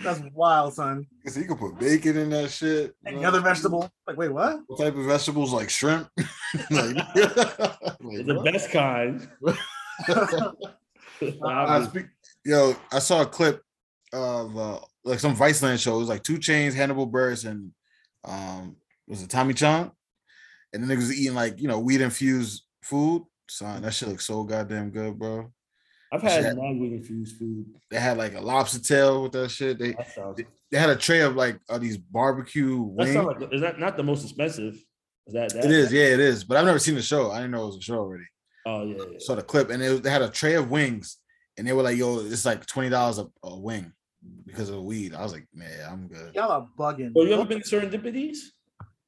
That's 0.04 0.22
wild, 0.34 0.74
son. 0.74 1.06
so 1.28 1.40
you 1.40 1.46
can 1.46 1.58
put 1.58 1.78
bacon 1.78 2.18
in 2.18 2.32
that 2.32 2.50
shit. 2.50 2.96
Any 3.06 3.24
other 3.24 3.42
vegetable? 3.42 3.92
Like, 4.08 4.18
wait, 4.18 4.30
what? 4.30 4.62
What 4.66 4.80
type 4.80 4.96
of 4.96 5.06
vegetables 5.06 5.54
like 5.54 5.70
shrimp? 5.70 6.10
like, 6.72 6.96
like, 6.96 6.96
the 8.26 8.34
what? 8.36 8.46
best 8.46 8.72
kind. 8.72 9.30
I 11.22 11.64
uh, 11.64 11.86
speak, 11.86 12.06
yo, 12.46 12.76
I 12.92 13.00
saw 13.00 13.22
a 13.22 13.26
clip 13.26 13.62
of 14.14 14.58
uh, 14.58 14.80
like 15.04 15.20
some 15.20 15.36
Viceland 15.36 15.80
show. 15.80 15.96
It 15.96 16.00
was 16.00 16.10
like 16.10 16.24
2 16.24 16.38
Chainz, 16.38 16.74
Hannibal 16.74 17.10
Buress, 17.10 17.46
and 17.50 17.72
um, 18.26 18.76
was 19.08 19.22
it 19.22 19.30
Tommy 19.30 19.54
Chong? 19.54 19.92
And 20.74 20.84
the 20.84 20.94
niggas 20.94 20.98
was 21.00 21.20
eating 21.20 21.36
like 21.36 21.60
you 21.60 21.68
know 21.68 21.80
weed 21.80 22.02
infused 22.02 22.64
food. 22.84 23.24
Son, 23.50 23.82
that 23.82 23.94
shit 23.94 24.10
looks 24.10 24.26
so 24.26 24.44
goddamn 24.44 24.90
good, 24.92 25.18
bro. 25.18 25.52
I've 26.12 26.22
had 26.22 26.44
Shit. 26.44 26.56
non-weed 26.56 26.94
infused 26.94 27.38
food. 27.38 27.66
They 27.90 28.00
had 28.00 28.18
like 28.18 28.34
a 28.36 28.40
lobster 28.42 28.80
tail 28.80 29.24
with 29.24 29.34
that 29.34 29.50
shit. 29.50 29.78
They 29.78 29.92
That 29.94 30.14
sounds. 30.14 30.42
they 30.72 30.78
had 30.78 30.90
a 30.90 30.96
tray 30.96 31.22
of 31.22 31.36
like 31.36 31.60
uh, 31.70 31.78
these 31.78 31.98
barbecue 31.98 32.78
wings. 32.78 33.14
sounds 33.14 33.28
like. 33.42 33.54
Is 33.54 33.62
that 33.62 33.80
not 33.80 33.98
the 33.98 34.04
most 34.04 34.24
expensive? 34.24 34.76
Is 35.28 35.34
that 35.34 35.54
that? 35.54 35.66
it 35.66 35.72
is, 35.72 35.92
yeah, 35.92 36.06
it 36.06 36.20
is. 36.22 36.44
But 36.46 36.58
I've 36.58 36.66
never 36.66 36.80
seen 36.80 36.96
the 36.96 37.02
show. 37.02 37.32
I 37.32 37.38
didn't 37.38 37.52
know 37.52 37.64
it 37.64 37.68
was 37.68 37.78
a 37.78 37.82
show 37.82 37.98
already. 38.00 38.24
Oh 38.66 38.84
yeah. 38.86 38.96
yeah. 39.12 39.18
Saw 39.20 39.36
the 39.36 39.44
clip, 39.44 39.70
and 39.70 39.82
it, 39.84 40.04
they 40.04 40.10
had 40.10 40.22
a 40.22 40.30
tray 40.30 40.54
of 40.56 40.70
wings, 40.70 41.18
and 41.58 41.68
they 41.68 41.74
were 41.74 41.84
like, 41.84 41.98
"Yo, 41.98 42.20
it's 42.20 42.46
like 42.46 42.66
twenty 42.66 42.90
dollars 42.90 43.18
a, 43.20 43.28
a 43.44 43.56
wing 43.56 43.92
because 44.46 44.70
of 44.70 44.76
the 44.76 44.82
weed." 44.82 45.14
I 45.14 45.22
was 45.24 45.34
like, 45.34 45.48
"Man, 45.54 45.72
I'm 45.90 46.08
good." 46.08 46.34
Y'all 46.36 46.52
are 46.52 46.68
bugging. 46.78 47.14
So 47.16 47.24
you 47.24 47.34
ever 47.34 47.46
been 47.46 47.62
to 47.62 47.68
Serendipities? 47.68 48.38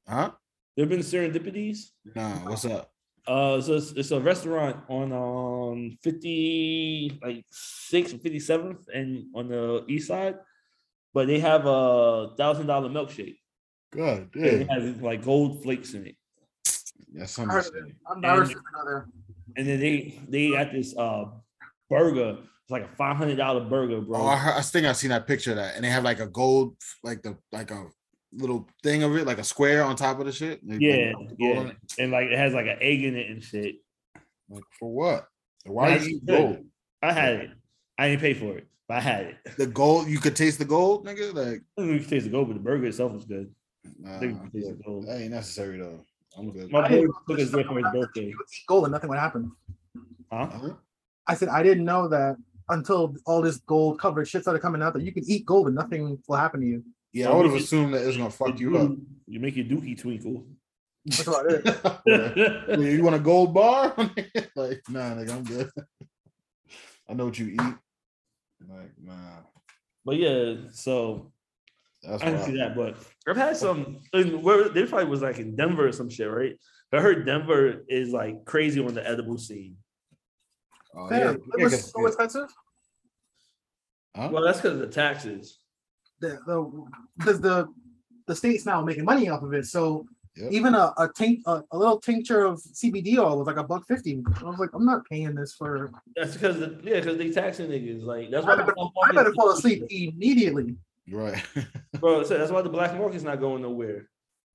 Huh? 0.08 0.32
You 0.76 0.84
ever 0.84 0.90
been 0.90 1.02
to 1.02 1.06
Serendipities? 1.06 1.90
No, 2.14 2.22
what's 2.46 2.64
up? 2.64 2.90
Uh, 3.26 3.60
so 3.60 3.74
it's, 3.74 3.92
it's 3.92 4.10
a 4.12 4.20
restaurant 4.20 4.76
on 4.88 5.12
um 5.12 5.98
50 6.02 7.20
like 7.22 7.44
6th 7.52 8.12
and 8.12 8.20
57th 8.22 8.78
and 8.92 9.26
on 9.34 9.48
the 9.48 9.84
east 9.88 10.08
side, 10.08 10.36
but 11.12 11.26
they 11.26 11.38
have 11.38 11.66
a 11.66 12.30
thousand 12.36 12.66
dollar 12.66 12.88
milkshake. 12.88 13.36
God 13.92 14.30
and 14.34 14.44
It 14.44 14.66
damn. 14.66 14.68
has 14.82 15.00
like 15.02 15.22
gold 15.24 15.62
flakes 15.62 15.92
in 15.94 16.06
it, 16.06 16.16
That's 16.64 17.38
I 17.38 17.42
something. 17.42 17.54
heard 17.54 17.64
to 17.64 17.78
it. 17.78 17.84
say. 17.88 17.92
I'm 18.08 18.20
nervous 18.20 18.48
to 18.50 18.54
go 18.54 18.84
there. 18.86 19.06
and 19.56 19.66
then 19.66 19.80
they 19.80 20.20
they 20.28 20.50
got 20.52 20.72
this 20.72 20.96
uh 20.96 21.24
burger. 21.90 22.38
It's 22.40 22.70
like 22.70 22.84
a 22.84 22.96
five 22.96 23.16
hundred 23.16 23.36
dollar 23.36 23.64
burger, 23.68 24.00
bro. 24.00 24.20
Oh, 24.20 24.26
I, 24.26 24.36
heard, 24.36 24.54
I 24.54 24.62
think 24.62 24.86
I've 24.86 24.96
seen 24.96 25.10
that 25.10 25.26
picture 25.26 25.50
of 25.50 25.56
that, 25.56 25.74
and 25.74 25.84
they 25.84 25.90
have 25.90 26.04
like 26.04 26.20
a 26.20 26.26
gold, 26.26 26.76
like 27.02 27.22
the 27.22 27.36
like 27.52 27.70
a 27.70 27.86
little 28.32 28.68
thing 28.82 29.02
of 29.02 29.16
it, 29.16 29.26
like 29.26 29.38
a 29.38 29.44
square 29.44 29.82
on 29.82 29.96
top 29.96 30.20
of 30.20 30.26
the 30.26 30.32
shit. 30.32 30.66
They- 30.66 30.78
they 30.78 31.08
yeah, 31.08 31.12
put 31.12 31.36
yeah, 31.38 31.70
and 31.98 32.12
like 32.12 32.28
it 32.28 32.38
has 32.38 32.54
like 32.54 32.66
an 32.66 32.78
egg 32.80 33.02
in 33.02 33.16
it 33.16 33.28
and 33.28 33.42
shit. 33.42 33.76
Like 34.48 34.64
for 34.78 34.90
what? 34.92 35.26
Why 35.64 35.90
That's 35.90 36.08
you 36.08 36.20
gold? 36.24 36.64
I 37.02 37.12
had 37.12 37.34
it. 37.34 37.50
I 37.98 38.08
didn't 38.08 38.20
pay 38.22 38.34
for 38.34 38.56
it, 38.56 38.66
but 38.88 38.98
I 38.98 39.00
had 39.00 39.26
it. 39.26 39.36
The 39.58 39.66
gold, 39.66 40.08
you 40.08 40.18
could 40.18 40.36
taste 40.36 40.58
the 40.58 40.64
gold, 40.64 41.06
nigga. 41.06 41.34
Like, 41.34 41.60
I 41.76 41.82
don't 41.82 41.88
know 41.88 41.94
you 41.94 42.00
taste 42.00 42.24
the 42.24 42.30
gold, 42.30 42.48
but 42.48 42.54
the 42.54 42.60
burger 42.60 42.86
itself 42.86 43.12
was 43.12 43.24
good. 43.24 43.52
nah, 43.98 44.16
I 44.16 44.18
think 44.20 44.32
you 44.32 44.38
can 44.38 44.50
taste 44.50 44.78
the 44.78 44.84
gold. 44.84 45.06
that 45.06 45.20
ain't 45.20 45.32
necessary 45.32 45.78
though. 45.78 46.04
I'm 46.38 46.50
good. 46.50 46.70
My 46.70 46.86
I 46.86 46.88
boy 46.88 47.06
took 47.28 47.40
us 47.40 47.50
there 47.50 47.64
for 47.64 47.76
his 47.76 47.86
birthday. 47.92 48.26
You 48.26 48.38
eat 48.40 48.66
gold 48.66 48.84
and 48.84 48.92
nothing 48.92 49.10
would 49.10 49.18
happen. 49.18 49.52
Huh? 50.32 50.74
Huh? 51.30 51.34
I 51.34 51.36
said 51.36 51.48
I 51.48 51.62
didn't 51.62 51.84
know 51.84 52.08
that 52.08 52.36
until 52.68 53.14
all 53.26 53.42
this 53.42 53.58
gold 53.58 54.00
covered 54.00 54.28
shit 54.28 54.42
started 54.42 54.60
coming 54.60 54.82
out 54.82 54.94
that 54.94 55.02
you 55.02 55.12
can 55.12 55.24
eat 55.28 55.46
gold 55.46 55.66
and 55.66 55.76
nothing 55.76 56.18
will 56.28 56.36
happen 56.36 56.60
to 56.60 56.66
you. 56.66 56.84
Yeah, 57.12 57.30
I 57.30 57.34
would 57.34 57.46
have 57.46 57.54
assumed 57.54 57.94
that 57.94 58.06
it's 58.06 58.16
gonna 58.16 58.30
fuck 58.30 58.58
you 58.58 58.76
up. 58.78 58.92
You 59.26 59.40
make 59.40 59.56
your 59.56 59.66
dookie 59.66 59.98
twinkle. 59.98 60.44
That's 61.04 61.26
about 61.26 61.46
it. 61.50 61.64
Yeah, 62.06 62.76
you 62.76 63.02
want 63.02 63.16
a 63.16 63.20
gold 63.20 63.54
bar? 63.54 63.94
like, 64.56 64.82
nah, 64.88 65.14
nigga, 65.14 65.30
I'm 65.30 65.44
good. 65.44 65.70
I 67.08 67.14
know 67.14 67.26
what 67.26 67.38
you 67.38 67.48
eat. 67.48 67.60
Like, 68.68 68.92
nah, 69.02 69.38
but 70.04 70.16
yeah, 70.16 70.54
so 70.72 71.32
that's 72.02 72.22
I 72.22 72.26
can 72.26 72.34
wild. 72.34 72.46
see 72.46 72.56
that. 72.58 72.76
But 72.76 72.96
I've 73.26 73.36
had 73.36 73.56
some. 73.56 73.98
And 74.12 74.42
where 74.42 74.68
they 74.68 74.84
probably 74.86 75.06
was 75.06 75.22
like 75.22 75.38
in 75.38 75.56
Denver 75.56 75.88
or 75.88 75.92
some 75.92 76.10
shit, 76.10 76.30
right? 76.30 76.56
I 76.92 77.00
heard 77.00 77.24
Denver 77.24 77.84
is 77.88 78.10
like 78.10 78.44
crazy 78.44 78.84
on 78.84 78.94
the 78.94 79.08
edible 79.08 79.38
scene. 79.38 79.76
Oh, 80.96 81.08
Fam, 81.08 81.18
yeah, 81.20 81.30
it 81.32 81.40
yeah, 81.58 81.64
was 81.64 81.72
'cause- 81.74 81.90
so 81.92 82.06
expensive. 82.06 82.48
Huh? 84.16 84.28
Well, 84.32 84.42
that's 84.44 84.58
because 84.60 84.74
of 84.74 84.80
the 84.80 84.88
taxes. 84.88 85.58
The, 86.20 86.38
the 86.46 86.86
because 87.16 87.40
the 87.40 87.68
the 88.26 88.34
state's 88.34 88.66
now 88.66 88.82
making 88.82 89.04
money 89.04 89.28
off 89.28 89.42
of 89.42 89.52
it. 89.54 89.66
So 89.66 90.06
Yep. 90.36 90.52
even 90.52 90.74
a 90.74 90.92
a, 90.96 91.08
tink, 91.08 91.40
a 91.46 91.62
a 91.72 91.76
little 91.78 91.98
tincture 91.98 92.44
of 92.44 92.60
CBD 92.60 93.18
oil 93.18 93.38
was 93.38 93.46
like 93.46 93.56
a 93.56 93.64
buck 93.64 93.86
fifty. 93.86 94.22
I 94.36 94.44
was 94.44 94.58
like, 94.58 94.70
I'm 94.74 94.84
not 94.84 95.04
paying 95.06 95.34
this 95.34 95.54
for. 95.54 95.90
That's 96.16 96.34
because 96.34 96.58
the 96.60 96.80
yeah, 96.84 96.96
because 97.00 97.18
they 97.18 97.30
taxing 97.30 97.68
niggas. 97.68 98.02
Like 98.04 98.30
that's 98.30 98.44
why 98.46 98.52
I 98.52 98.56
better, 98.56 98.74
I 99.04 99.12
better 99.12 99.32
fall 99.32 99.50
asleep 99.52 99.84
immediately. 99.90 100.76
Right. 101.10 101.42
bro. 102.00 102.22
So 102.24 102.36
that's 102.38 102.52
why 102.52 102.62
the 102.62 102.68
black 102.68 102.96
market's 102.96 103.24
not 103.24 103.40
going 103.40 103.62
nowhere. 103.62 104.08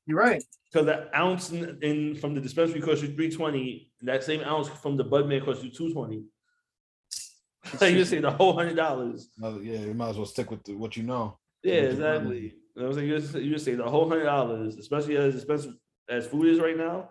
You're 0.05 0.19
right. 0.19 0.43
Because 0.71 0.85
the 0.87 1.17
ounce 1.17 1.51
in, 1.51 1.77
in 1.81 2.15
from 2.15 2.35
the 2.35 2.41
dispensary 2.41 2.81
costs 2.81 3.03
you 3.03 3.13
three 3.13 3.31
twenty. 3.31 3.89
That 4.01 4.23
same 4.23 4.41
ounce 4.41 4.67
from 4.67 4.97
the 4.97 5.03
bud 5.03 5.27
man 5.27 5.41
costs 5.43 5.63
you 5.63 5.71
two 5.71 5.93
twenty. 5.93 6.23
So 7.77 7.85
you 7.85 7.97
just 7.97 8.11
say 8.11 8.19
the 8.19 8.31
whole 8.31 8.53
hundred 8.53 8.75
dollars. 8.75 9.29
Yeah, 9.41 9.79
you 9.79 9.93
might 9.93 10.09
as 10.09 10.17
well 10.17 10.25
stick 10.25 10.51
with 10.51 10.63
the, 10.63 10.73
what 10.73 10.95
you 10.97 11.03
know. 11.03 11.39
Yeah, 11.63 11.81
you 11.81 11.87
exactly. 11.87 12.41
You 12.41 12.51
know 12.75 12.83
what 12.83 12.87
I'm 12.89 12.93
saying? 12.95 13.07
You 13.07 13.19
just, 13.19 13.35
you 13.35 13.53
just 13.53 13.65
say 13.65 13.75
the 13.75 13.89
whole 13.89 14.07
hundred 14.07 14.25
dollars, 14.25 14.77
especially 14.77 15.17
as 15.17 15.35
expensive 15.35 15.73
as 16.09 16.27
food 16.27 16.47
is 16.47 16.59
right 16.59 16.77
now. 16.77 17.09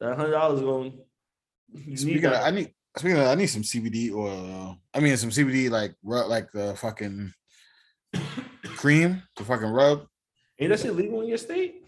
That 0.00 0.16
hundred 0.16 0.32
dollars 0.32 0.60
going. 0.60 0.98
You 1.72 1.86
need 1.86 1.98
Speaking 1.98 2.24
of, 2.26 2.32
that. 2.32 2.44
I 2.44 2.50
need 2.50 2.72
speaking 2.96 3.18
of, 3.18 3.26
I 3.26 3.34
need 3.34 3.46
some 3.46 3.62
CBD 3.62 4.12
oil. 4.12 4.70
uh, 4.70 4.74
I 4.96 5.00
mean, 5.00 5.16
some 5.16 5.30
CBD 5.30 5.70
like 5.70 5.94
rub, 6.02 6.28
like 6.28 6.50
the 6.52 6.74
fucking 6.76 7.32
cream 8.76 9.22
to 9.36 9.44
fucking 9.44 9.68
rub. 9.68 10.06
Ain't 10.64 10.70
that 10.70 10.80
shit 10.80 10.96
legal 10.96 11.20
in 11.20 11.28
your 11.28 11.36
state? 11.36 11.84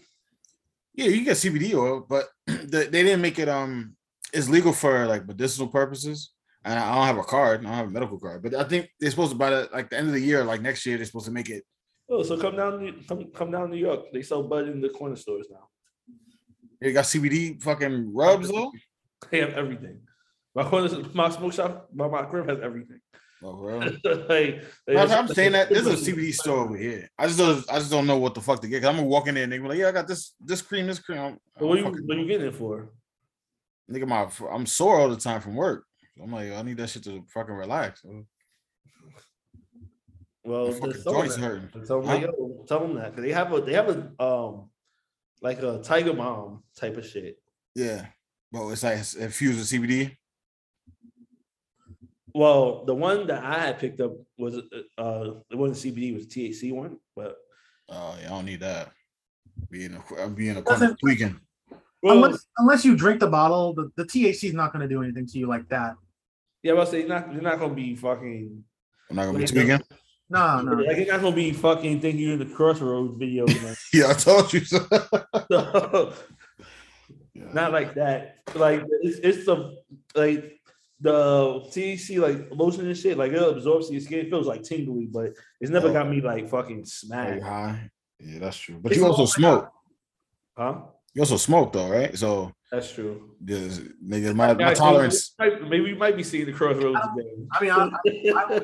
Yeah, 0.93 1.07
you 1.07 1.23
get 1.23 1.37
CBD 1.37 1.73
oil, 1.73 2.05
but 2.07 2.29
the, 2.45 2.87
they 2.91 3.01
didn't 3.03 3.21
make 3.21 3.39
it. 3.39 3.49
Um, 3.49 3.95
it's 4.31 4.49
legal 4.49 4.71
for 4.71 5.07
like 5.07 5.25
medicinal 5.25 5.67
purposes. 5.67 6.31
And 6.63 6.77
I 6.77 6.93
don't 6.93 7.05
have 7.05 7.17
a 7.17 7.23
card. 7.23 7.61
I 7.61 7.63
don't 7.63 7.73
have 7.73 7.87
a 7.87 7.91
medical 7.91 8.19
card, 8.19 8.43
but 8.43 8.53
I 8.53 8.63
think 8.65 8.89
they're 8.99 9.09
supposed 9.09 9.31
to 9.31 9.37
by 9.37 9.49
the 9.49 9.69
like 9.73 9.89
the 9.89 9.97
end 9.97 10.07
of 10.07 10.13
the 10.13 10.19
year, 10.19 10.43
like 10.43 10.61
next 10.61 10.85
year, 10.85 10.97
they're 10.97 11.05
supposed 11.05 11.25
to 11.25 11.31
make 11.31 11.49
it. 11.49 11.63
Oh, 12.07 12.21
so 12.21 12.37
come 12.37 12.55
down, 12.55 13.03
come 13.07 13.31
come 13.33 13.51
down 13.51 13.63
to 13.63 13.75
New 13.75 13.81
York. 13.81 14.11
They 14.13 14.21
sell 14.21 14.43
bud 14.43 14.67
in 14.67 14.79
the 14.79 14.89
corner 14.89 15.15
stores 15.15 15.47
now. 15.49 15.69
They 16.79 16.91
got 16.91 17.05
CBD 17.05 17.59
fucking 17.61 18.13
rubs 18.13 18.49
though. 18.49 18.71
They 19.31 19.39
have 19.39 19.53
everything. 19.53 20.01
My 20.53 20.63
corner, 20.63 20.89
my 21.13 21.29
smoke 21.29 21.53
shop, 21.53 21.89
my, 21.93 22.07
my 22.07 22.23
crib 22.23 22.49
has 22.49 22.59
everything. 22.61 22.99
Oh, 23.43 23.53
bro. 23.55 23.79
like, 24.29 24.63
I'm, 24.89 25.11
I'm 25.11 25.27
saying 25.27 25.51
that 25.51 25.69
there's 25.69 25.85
a 25.85 25.91
CBD 26.11 26.33
store 26.33 26.65
over 26.65 26.75
here. 26.77 27.07
I 27.19 27.27
just 27.27 27.37
don't, 27.37 27.63
I 27.71 27.77
just 27.79 27.91
don't 27.91 28.07
know 28.07 28.17
what 28.17 28.33
the 28.33 28.41
fuck 28.41 28.61
to 28.61 28.67
get. 28.67 28.81
Cause 28.81 28.89
I'm 28.89 28.95
gonna 28.95 29.07
walk 29.07 29.27
in 29.27 29.35
there 29.35 29.43
and 29.43 29.51
they 29.53 29.59
be 29.59 29.67
like, 29.67 29.77
"Yeah, 29.77 29.89
I 29.89 29.91
got 29.91 30.07
this, 30.07 30.33
this 30.39 30.61
cream, 30.61 30.87
this 30.87 30.99
cream." 30.99 31.19
I'm, 31.19 31.39
what 31.59 31.77
you 31.77 31.85
what 31.85 32.17
you 32.17 32.25
getting 32.25 32.47
it 32.47 32.55
for? 32.55 32.89
Nigga, 33.91 34.07
my 34.07 34.27
I'm 34.51 34.65
sore 34.65 34.99
all 34.99 35.09
the 35.09 35.17
time 35.17 35.39
from 35.41 35.55
work. 35.55 35.85
I'm 36.21 36.31
like, 36.31 36.51
I 36.51 36.61
need 36.63 36.77
that 36.77 36.89
shit 36.89 37.03
to 37.03 37.23
fucking 37.29 37.53
relax. 37.53 38.03
Well, 40.43 40.67
My 40.67 40.73
fucking 40.73 40.91
just 40.91 41.03
tell 41.03 41.13
them 41.13 41.21
joints 41.21 41.35
hurting. 41.35 41.69
Tell 41.85 42.01
them, 42.01 42.09
Huh? 42.09 42.15
yo, 42.37 42.65
tell 42.67 42.79
them 42.79 42.95
that 42.95 43.13
'cause 43.13 43.23
they 43.23 43.31
have 43.33 43.53
a 43.53 43.61
they 43.61 43.73
have 43.73 43.89
a 43.89 44.23
um 44.23 44.69
like 45.41 45.61
a 45.61 45.79
Tiger 45.83 46.13
Balm 46.13 46.63
type 46.75 46.97
of 46.97 47.05
shit. 47.05 47.37
Yeah, 47.75 48.07
but 48.51 48.67
it's 48.69 48.83
like 48.83 48.97
infused 48.97 49.59
with 49.59 49.67
CBD. 49.67 50.17
Well, 52.37 52.85
the 52.85 52.93
one 52.93 53.25
that 53.27 53.43
I 53.43 53.57
had 53.57 53.79
picked 53.79 53.99
up 53.99 54.11
was 54.37 54.57
uh 54.97 55.31
it 55.49 55.55
wasn't 55.57 55.95
CBD, 55.95 56.11
it 56.11 56.13
was 56.13 56.27
THC 56.27 56.71
one, 56.71 56.97
but 57.15 57.35
Oh 57.89 58.15
yeah, 58.21 58.27
I 58.27 58.29
don't 58.29 58.45
need 58.45 58.59
that. 58.59 58.91
Being 59.71 59.95
a, 59.95 60.21
I'm 60.21 60.35
being 60.35 60.55
a 60.55 60.61
corner 60.61 60.95
tweaking. 61.01 61.39
well, 62.03 62.23
unless 62.23 62.45
unless 62.59 62.85
you 62.85 62.95
drink 62.95 63.21
the 63.21 63.27
bottle, 63.27 63.73
the, 63.73 63.89
the 63.95 64.03
THC 64.03 64.49
is 64.49 64.53
not 64.53 64.71
going 64.71 64.87
to 64.87 64.87
do 64.87 65.01
anything 65.01 65.25
to 65.25 65.39
you 65.39 65.47
like 65.47 65.67
that. 65.69 65.95
yeah, 66.61 66.73
but 66.73 66.87
I 66.87 66.91
say 66.91 66.99
you're 66.99 67.09
not 67.09 67.33
you're 67.33 67.41
not 67.41 67.57
gonna 67.59 67.73
be 67.73 67.95
fucking 67.95 68.63
I'm 69.09 69.15
not 69.15 69.25
gonna 69.25 69.39
be 69.39 69.45
tweaking. 69.47 69.81
No, 70.29 70.61
no. 70.61 70.73
like 70.73 70.97
you're 70.97 71.07
not 71.07 71.21
gonna 71.21 71.35
be 71.35 71.51
fucking 71.53 72.01
thinking 72.01 72.21
you're 72.21 72.33
in 72.33 72.39
the 72.39 72.53
crossroads 72.53 73.17
video. 73.17 73.47
man. 73.47 73.75
Yeah, 73.93 74.09
I 74.09 74.13
told 74.13 74.53
you 74.53 74.59
so. 74.59 74.85
So, 75.51 76.13
Yeah. 77.33 77.53
not 77.53 77.71
like 77.71 77.95
that. 77.95 78.39
Like 78.53 78.83
it's 79.01 79.17
it's 79.23 79.45
the 79.47 79.77
like 80.13 80.56
the 80.99 81.61
THC 81.71 82.19
like 82.19 82.49
lotion 82.51 82.87
and 82.87 82.97
shit. 82.97 83.17
Like 83.17 83.31
it 83.31 83.41
absorbs 83.41 83.91
your 83.91 84.01
skin. 84.01 84.19
It 84.25 84.29
feels 84.29 84.47
like 84.47 84.63
tingly, 84.63 85.05
but 85.05 85.33
it's 85.61 85.71
never 85.71 85.89
Oh. 85.89 85.93
got 85.93 86.09
me 86.09 86.21
like 86.21 86.49
fucking 86.49 86.75
Very 86.77 86.85
smacked. 86.85 87.43
high. 87.43 87.89
Yeah, 88.19 88.39
that's 88.39 88.57
true. 88.57 88.79
But 88.81 88.91
It's 88.93 88.99
you 89.01 89.05
also 89.07 89.21
all- 89.21 89.27
smoke. 89.27 89.71
Huh? 90.57 90.81
You 91.13 91.21
also 91.21 91.37
smoke 91.37 91.73
though, 91.73 91.89
right? 91.89 92.17
So 92.17 92.51
That's 92.71 92.91
true. 92.91 93.35
there's 93.39 93.79
nigga, 94.03 94.35
my, 94.35 94.53
my 94.53 94.59
Yeah, 94.69 94.73
tolerance. 94.73 95.33
Maybe, 95.39 95.55
maybe 95.61 95.83
we 95.83 95.95
might 95.95 96.15
be 96.17 96.23
seeing 96.23 96.45
the 96.47 96.53
crossroads 96.53 96.99
again. 97.15 97.47
I 97.51 97.61
mean, 97.61 97.71
I, 97.71 97.89
I, 98.35 98.55
I, 98.55 98.61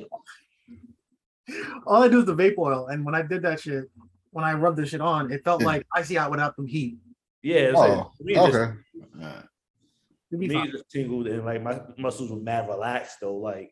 all 1.85 2.03
I 2.03 2.07
do 2.07 2.19
is 2.19 2.26
the 2.26 2.35
vape 2.35 2.57
oil, 2.57 2.88
and 2.88 3.05
when 3.05 3.15
I 3.15 3.22
did 3.22 3.41
that 3.43 3.60
shit, 3.60 3.85
when 4.31 4.43
I 4.45 4.53
rubbed 4.53 4.77
this 4.77 4.89
shit 4.89 5.01
on, 5.01 5.31
it 5.31 5.43
felt 5.43 5.61
Yeah. 5.61 5.68
like 5.68 5.88
Icy 5.93 6.15
Hot 6.15 6.31
without 6.31 6.55
the 6.57 6.65
heat. 6.65 6.97
yeah, 7.43 7.57
it's 7.57 7.77
Oh, 7.80 8.11
to 8.18 8.23
me, 8.23 8.34
it 8.34 8.35
just- 8.38 8.47
okay. 8.55 8.73
Alright. 9.19 9.35
It'd 9.38 10.22
be 10.22 10.22
me 10.39 10.49
fine. 10.49 10.72
just 10.72 10.89
tingled 10.89 11.27
and 11.27 11.45
like 11.45 11.61
my 11.61 11.80
muscles 11.97 12.30
were 12.31 12.39
mad 12.39 12.68
relaxed 12.68 13.18
though. 13.22 13.35
Like 13.38 13.72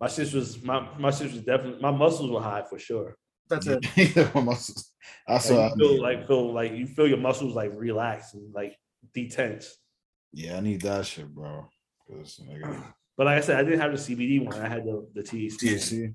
my 0.00 0.08
shit 0.08 0.32
was 0.32 0.62
my 0.62 0.88
my 0.98 1.10
shit 1.10 1.32
was 1.32 1.42
definitely 1.42 1.80
my 1.80 1.90
muscles 1.90 2.30
were 2.30 2.40
high 2.40 2.64
for 2.68 2.78
sure. 2.78 3.16
That's 3.48 3.66
it. 3.66 3.84
My 4.34 4.40
muscles. 4.40 4.90
I 5.28 5.34
Like, 5.34 5.42
saw. 5.42 5.68
you 5.68 5.74
feel 5.76 6.00
like 6.02 6.26
feel 6.26 6.52
like 6.54 6.72
you 6.72 6.86
feel 6.86 7.06
your 7.06 7.18
muscles 7.18 7.54
like 7.54 7.72
relax 7.74 8.32
and 8.32 8.54
like 8.54 8.74
detense. 9.14 9.66
Yeah, 10.32 10.56
I 10.56 10.60
need 10.60 10.80
that 10.80 11.04
shit, 11.04 11.28
bro. 11.28 11.68
nigga, 12.10 12.82
But 13.18 13.26
like 13.26 13.36
I 13.36 13.40
said, 13.42 13.58
I 13.58 13.62
didn't 13.64 13.80
have 13.80 13.92
the 13.92 13.98
CBD 13.98 14.42
one. 14.44 14.58
I 14.58 14.66
had 14.66 14.84
the 14.86 15.06
the 15.14 15.22
THC. 15.22 15.60
THC. 15.60 16.14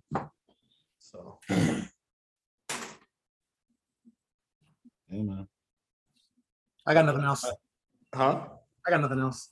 So 0.97 1.37
Yeah, 5.09 5.21
man. 5.23 5.47
I 6.85 6.93
got 6.95 7.05
nothing 7.05 7.23
else. 7.23 7.43
Uh, 7.45 7.51
huh? 8.13 8.47
I 8.87 8.91
got 8.91 9.01
nothing 9.01 9.19
else. 9.19 9.49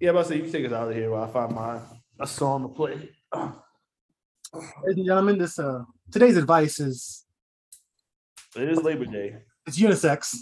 Yeah, 0.00 0.12
but 0.12 0.24
I 0.26 0.28
say 0.28 0.36
you 0.36 0.42
can 0.42 0.52
take 0.52 0.66
us 0.66 0.72
out 0.72 0.88
of 0.88 0.94
here 0.94 1.10
while 1.10 1.24
I 1.24 1.30
find 1.30 1.54
my 1.54 1.80
a 2.20 2.26
song 2.26 2.62
to 2.62 2.68
play. 2.68 3.10
Ladies 3.34 4.96
and 4.98 5.06
gentlemen, 5.06 5.38
this 5.38 5.58
uh 5.58 5.82
today's 6.10 6.36
advice 6.36 6.80
is 6.80 7.24
It 8.56 8.68
is 8.68 8.82
Labor 8.82 9.04
Day. 9.06 9.36
it's 9.66 9.78
unisex 9.78 10.34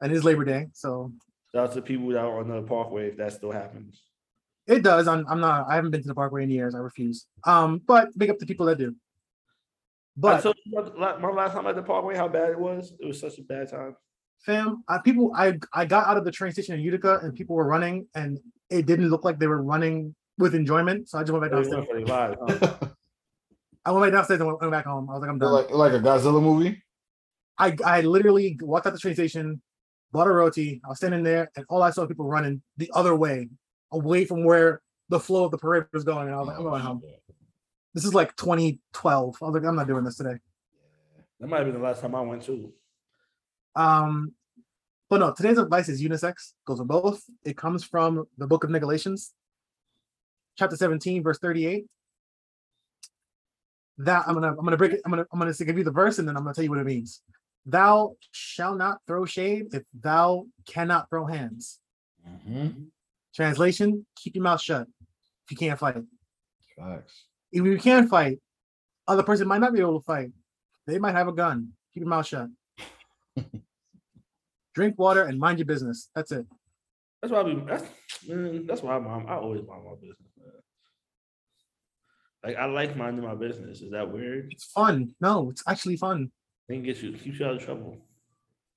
and 0.00 0.12
it 0.12 0.16
is 0.16 0.24
Labor 0.24 0.44
Day, 0.44 0.68
so 0.72 1.12
Shout 1.54 1.68
out 1.70 1.74
to 1.74 1.82
people 1.82 2.16
out 2.18 2.32
on 2.32 2.48
the 2.48 2.62
parkway 2.62 3.08
if 3.08 3.16
that 3.16 3.32
still 3.32 3.52
happens. 3.52 4.02
it 4.66 4.82
does. 4.82 5.08
I'm 5.08 5.26
I'm 5.28 5.40
not 5.40 5.66
I 5.68 5.76
haven't 5.76 5.90
been 5.92 6.02
to 6.02 6.08
the 6.08 6.14
parkway 6.14 6.42
in 6.42 6.50
years. 6.50 6.74
I 6.74 6.78
refuse. 6.78 7.26
Um, 7.44 7.80
but 7.86 8.16
big 8.18 8.30
up 8.30 8.38
to 8.38 8.46
people 8.46 8.66
that 8.66 8.78
do. 8.78 8.90
I 8.90 8.94
But 10.16 10.42
told 10.42 10.56
you 10.64 10.78
about 10.78 10.92
the 10.94 11.00
la- 11.00 11.18
my 11.18 11.30
last 11.30 11.52
time 11.52 11.66
at 11.66 11.76
the 11.76 11.82
parkway 11.82 12.16
how 12.16 12.28
bad 12.28 12.50
it 12.50 12.58
was. 12.58 12.92
It 13.00 13.06
was 13.06 13.20
such 13.20 13.38
a 13.38 13.42
bad 13.42 13.70
time. 13.70 13.96
Fam, 14.40 14.84
I, 14.88 14.98
people 14.98 15.32
I 15.34 15.58
I 15.72 15.84
got 15.84 16.06
out 16.06 16.16
of 16.16 16.24
the 16.24 16.32
train 16.32 16.52
station 16.52 16.74
in 16.74 16.80
Utica 16.80 17.20
and 17.22 17.34
people 17.34 17.56
were 17.56 17.66
running 17.66 18.06
and 18.14 18.38
it 18.70 18.86
didn't 18.86 19.08
look 19.08 19.24
like 19.24 19.38
they 19.38 19.46
were 19.46 19.62
running 19.62 20.14
with 20.38 20.54
enjoyment. 20.54 21.08
So 21.08 21.18
I 21.18 21.22
just 21.22 21.32
went 21.32 21.42
back 21.42 21.50
They 21.50 21.68
downstairs. 21.70 22.08
went 22.08 22.08
for 22.08 22.68
huh? 22.70 22.88
I 23.84 23.90
went 23.92 24.04
back 24.06 24.12
downstairs 24.12 24.40
and 24.40 24.48
went, 24.48 24.60
went 24.60 24.72
back 24.72 24.84
home. 24.86 25.08
I 25.08 25.14
was 25.14 25.20
like, 25.22 25.30
I'm 25.30 25.38
done. 25.38 25.52
like 25.52 25.70
like 25.70 25.92
a 25.92 26.00
Godzilla 26.00 26.42
movie. 26.42 26.82
I 27.58 27.76
I 27.84 28.00
literally 28.02 28.58
walked 28.60 28.86
out 28.86 28.92
the 28.92 28.98
train 28.98 29.14
station, 29.14 29.60
bought 30.12 30.26
a 30.26 30.30
roti. 30.30 30.80
I 30.84 30.88
was 30.88 30.98
standing 30.98 31.22
there, 31.22 31.50
and 31.56 31.64
all 31.68 31.82
I 31.82 31.90
saw 31.90 32.06
people 32.06 32.26
running 32.26 32.62
the 32.76 32.90
other 32.94 33.16
way, 33.16 33.48
away 33.92 34.24
from 34.24 34.44
where 34.44 34.80
the 35.08 35.18
flow 35.18 35.44
of 35.44 35.50
the 35.50 35.58
parade 35.58 35.84
was 35.92 36.04
going. 36.04 36.26
And 36.26 36.34
I 36.34 36.38
was 36.38 36.48
like, 36.48 36.56
I'm 36.58 36.62
going 36.64 36.82
home. 36.82 37.02
This 37.94 38.04
is 38.04 38.14
like 38.14 38.36
2012. 38.36 39.36
I 39.40 39.44
was 39.46 39.54
like, 39.54 39.64
I'm 39.64 39.74
not 39.74 39.86
doing 39.88 40.04
this 40.04 40.16
today. 40.16 40.36
That 41.40 41.46
might 41.48 41.58
have 41.58 41.66
been 41.66 41.74
the 41.74 41.80
last 41.80 42.00
time 42.02 42.14
I 42.14 42.20
went 42.20 42.42
too. 42.42 42.72
Um, 43.74 44.32
but 45.10 45.20
no, 45.20 45.32
today's 45.32 45.58
advice 45.58 45.88
is 45.88 46.02
unisex, 46.02 46.52
goes 46.66 46.78
with 46.78 46.88
both. 46.88 47.22
It 47.44 47.56
comes 47.56 47.82
from 47.84 48.24
the 48.36 48.46
book 48.46 48.64
of 48.64 48.70
Nicolations, 48.70 49.32
chapter 50.58 50.76
17, 50.76 51.22
verse 51.22 51.38
38. 51.38 51.86
That 53.98 54.24
I'm 54.28 54.34
gonna 54.34 54.50
I'm 54.50 54.64
gonna 54.64 54.76
break 54.76 54.92
it, 54.92 55.00
I'm 55.04 55.10
gonna 55.10 55.26
I'm 55.32 55.38
gonna 55.40 55.52
give 55.52 55.78
you 55.78 55.82
the 55.84 55.90
verse 55.90 56.18
and 56.18 56.28
then 56.28 56.36
I'm 56.36 56.44
gonna 56.44 56.54
tell 56.54 56.62
you 56.62 56.70
what 56.70 56.78
it 56.78 56.86
means. 56.86 57.22
Thou 57.66 58.14
shall 58.30 58.76
not 58.76 58.98
throw 59.06 59.24
shade 59.24 59.74
if 59.74 59.82
thou 59.98 60.46
cannot 60.66 61.10
throw 61.10 61.26
hands. 61.26 61.80
Mhm. 62.26 62.90
Translation: 63.34 64.06
Keep 64.16 64.36
your 64.36 64.44
mouth 64.44 64.60
shut 64.60 64.86
if 65.44 65.50
you 65.50 65.56
can't 65.56 65.78
fight. 65.78 65.96
Facts. 66.76 67.24
If 67.50 67.64
you 67.64 67.76
can 67.78 68.08
fight, 68.08 68.38
other 69.08 69.22
person 69.22 69.48
might 69.48 69.60
not 69.60 69.72
be 69.72 69.80
able 69.80 70.00
to 70.00 70.04
fight. 70.04 70.30
They 70.86 70.98
might 70.98 71.14
have 71.14 71.28
a 71.28 71.32
gun. 71.32 71.72
Keep 71.92 72.02
your 72.02 72.10
mouth 72.10 72.26
shut. 72.26 72.48
Drink 74.74 74.98
water 74.98 75.24
and 75.24 75.38
mind 75.38 75.58
your 75.58 75.66
business. 75.66 76.10
That's 76.14 76.32
it. 76.32 76.46
That's 77.20 77.32
why 77.32 77.40
I 77.40 77.42
be. 77.42 77.62
That's, 77.66 77.84
man, 78.28 78.66
that's 78.66 78.82
why 78.82 78.96
I 78.96 78.98
mind. 78.98 79.28
I 79.28 79.34
always 79.34 79.62
mind 79.66 79.84
my 79.84 79.94
business, 79.94 80.32
man. 80.38 80.52
Like 82.44 82.56
I 82.56 82.66
like 82.66 82.96
minding 82.96 83.24
my 83.24 83.34
business. 83.34 83.80
Is 83.82 83.90
that 83.90 84.10
weird? 84.10 84.48
It's 84.52 84.64
fun. 84.66 85.14
No, 85.20 85.50
it's 85.50 85.62
actually 85.66 85.96
fun. 85.96 86.30
It 86.68 86.84
gets 86.84 87.02
you 87.02 87.12
keeps 87.12 87.40
you 87.40 87.46
out 87.46 87.56
of 87.56 87.64
trouble. 87.64 87.98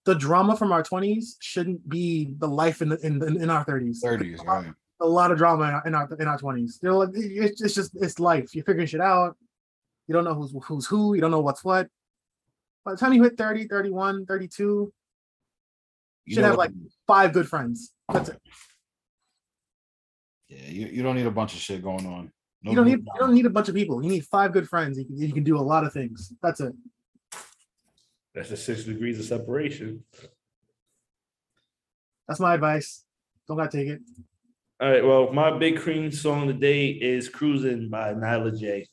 The 0.05 0.15
drama 0.15 0.57
from 0.57 0.71
our 0.71 0.81
twenties 0.81 1.37
shouldn't 1.39 1.87
be 1.87 2.33
the 2.39 2.47
life 2.47 2.81
in 2.81 2.89
the, 2.89 2.97
in, 3.05 3.21
in 3.21 3.49
our 3.51 3.63
thirties. 3.63 4.01
Thirties, 4.01 4.39
right? 4.43 4.71
A 5.01 5.05
lot 5.05 5.31
of 5.31 5.37
drama 5.37 5.81
in 5.85 5.93
our 5.93 6.09
in 6.19 6.27
our 6.27 6.37
twenties. 6.37 6.79
Like 6.81 7.09
it's, 7.13 7.61
it's 7.61 7.75
just 7.75 7.91
it's 8.01 8.19
life. 8.19 8.55
You're 8.55 8.65
figuring 8.65 8.87
shit 8.87 9.01
out. 9.01 9.37
You 10.07 10.15
don't 10.15 10.23
know 10.23 10.33
who's 10.33 10.55
who's 10.63 10.87
who. 10.87 11.13
You 11.13 11.21
don't 11.21 11.31
know 11.31 11.41
what's 11.41 11.63
what. 11.63 11.87
By 12.83 12.91
the 12.91 12.97
time 12.97 13.13
you 13.13 13.23
hit 13.23 13.37
30, 13.37 13.67
31, 13.67 14.25
32, 14.25 14.91
you 16.25 16.35
should 16.35 16.43
have 16.43 16.55
like 16.55 16.71
five 17.07 17.33
good 17.33 17.47
friends. 17.47 17.91
That's 18.11 18.29
it. 18.29 18.39
Yeah, 20.47 20.67
you, 20.67 20.87
you 20.87 21.03
don't 21.03 21.15
need 21.15 21.25
a 21.25 21.31
bunch 21.31 21.53
of 21.53 21.59
shit 21.59 21.83
going 21.83 22.05
on. 22.05 22.31
No 22.63 22.71
you 22.71 22.75
don't 22.75 22.85
need 22.85 22.99
you 22.99 23.19
don't 23.19 23.33
need 23.33 23.45
a 23.45 23.49
bunch 23.49 23.69
of 23.69 23.75
people. 23.75 24.03
You 24.03 24.09
need 24.09 24.25
five 24.25 24.51
good 24.51 24.67
friends. 24.67 24.97
You 24.97 25.05
can, 25.05 25.17
you 25.17 25.33
can 25.33 25.43
do 25.43 25.57
a 25.57 25.61
lot 25.61 25.83
of 25.83 25.93
things. 25.93 26.31
That's 26.43 26.59
it. 26.59 26.73
That's 28.35 28.49
just 28.49 28.65
six 28.65 28.83
degrees 28.83 29.19
of 29.19 29.25
separation. 29.25 30.03
That's 32.27 32.39
my 32.39 32.53
advice. 32.53 33.03
Don't 33.47 33.57
gotta 33.57 33.75
take 33.75 33.87
it. 33.87 34.01
All 34.79 34.89
right. 34.89 35.03
Well, 35.03 35.33
my 35.33 35.57
big 35.57 35.79
cream 35.79 36.11
song 36.11 36.47
today 36.47 36.89
is 36.89 37.29
"Cruising" 37.29 37.89
by 37.89 38.13
Nyla 38.13 38.57
J. 38.57 38.87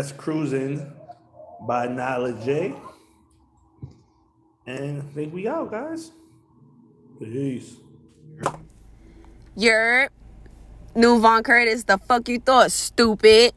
That's 0.00 0.12
Cruising 0.12 0.90
by 1.60 1.86
knowledge 1.86 2.42
J. 2.42 2.72
And 4.66 5.02
I 5.02 5.04
think 5.12 5.34
we 5.34 5.46
out, 5.46 5.70
guys. 5.70 6.12
Peace. 7.18 7.76
Your 9.54 10.08
new 10.94 11.20
Von 11.20 11.42
Curtis, 11.42 11.84
the 11.84 11.98
fuck 11.98 12.30
you 12.30 12.38
thought, 12.38 12.72
stupid. 12.72 13.52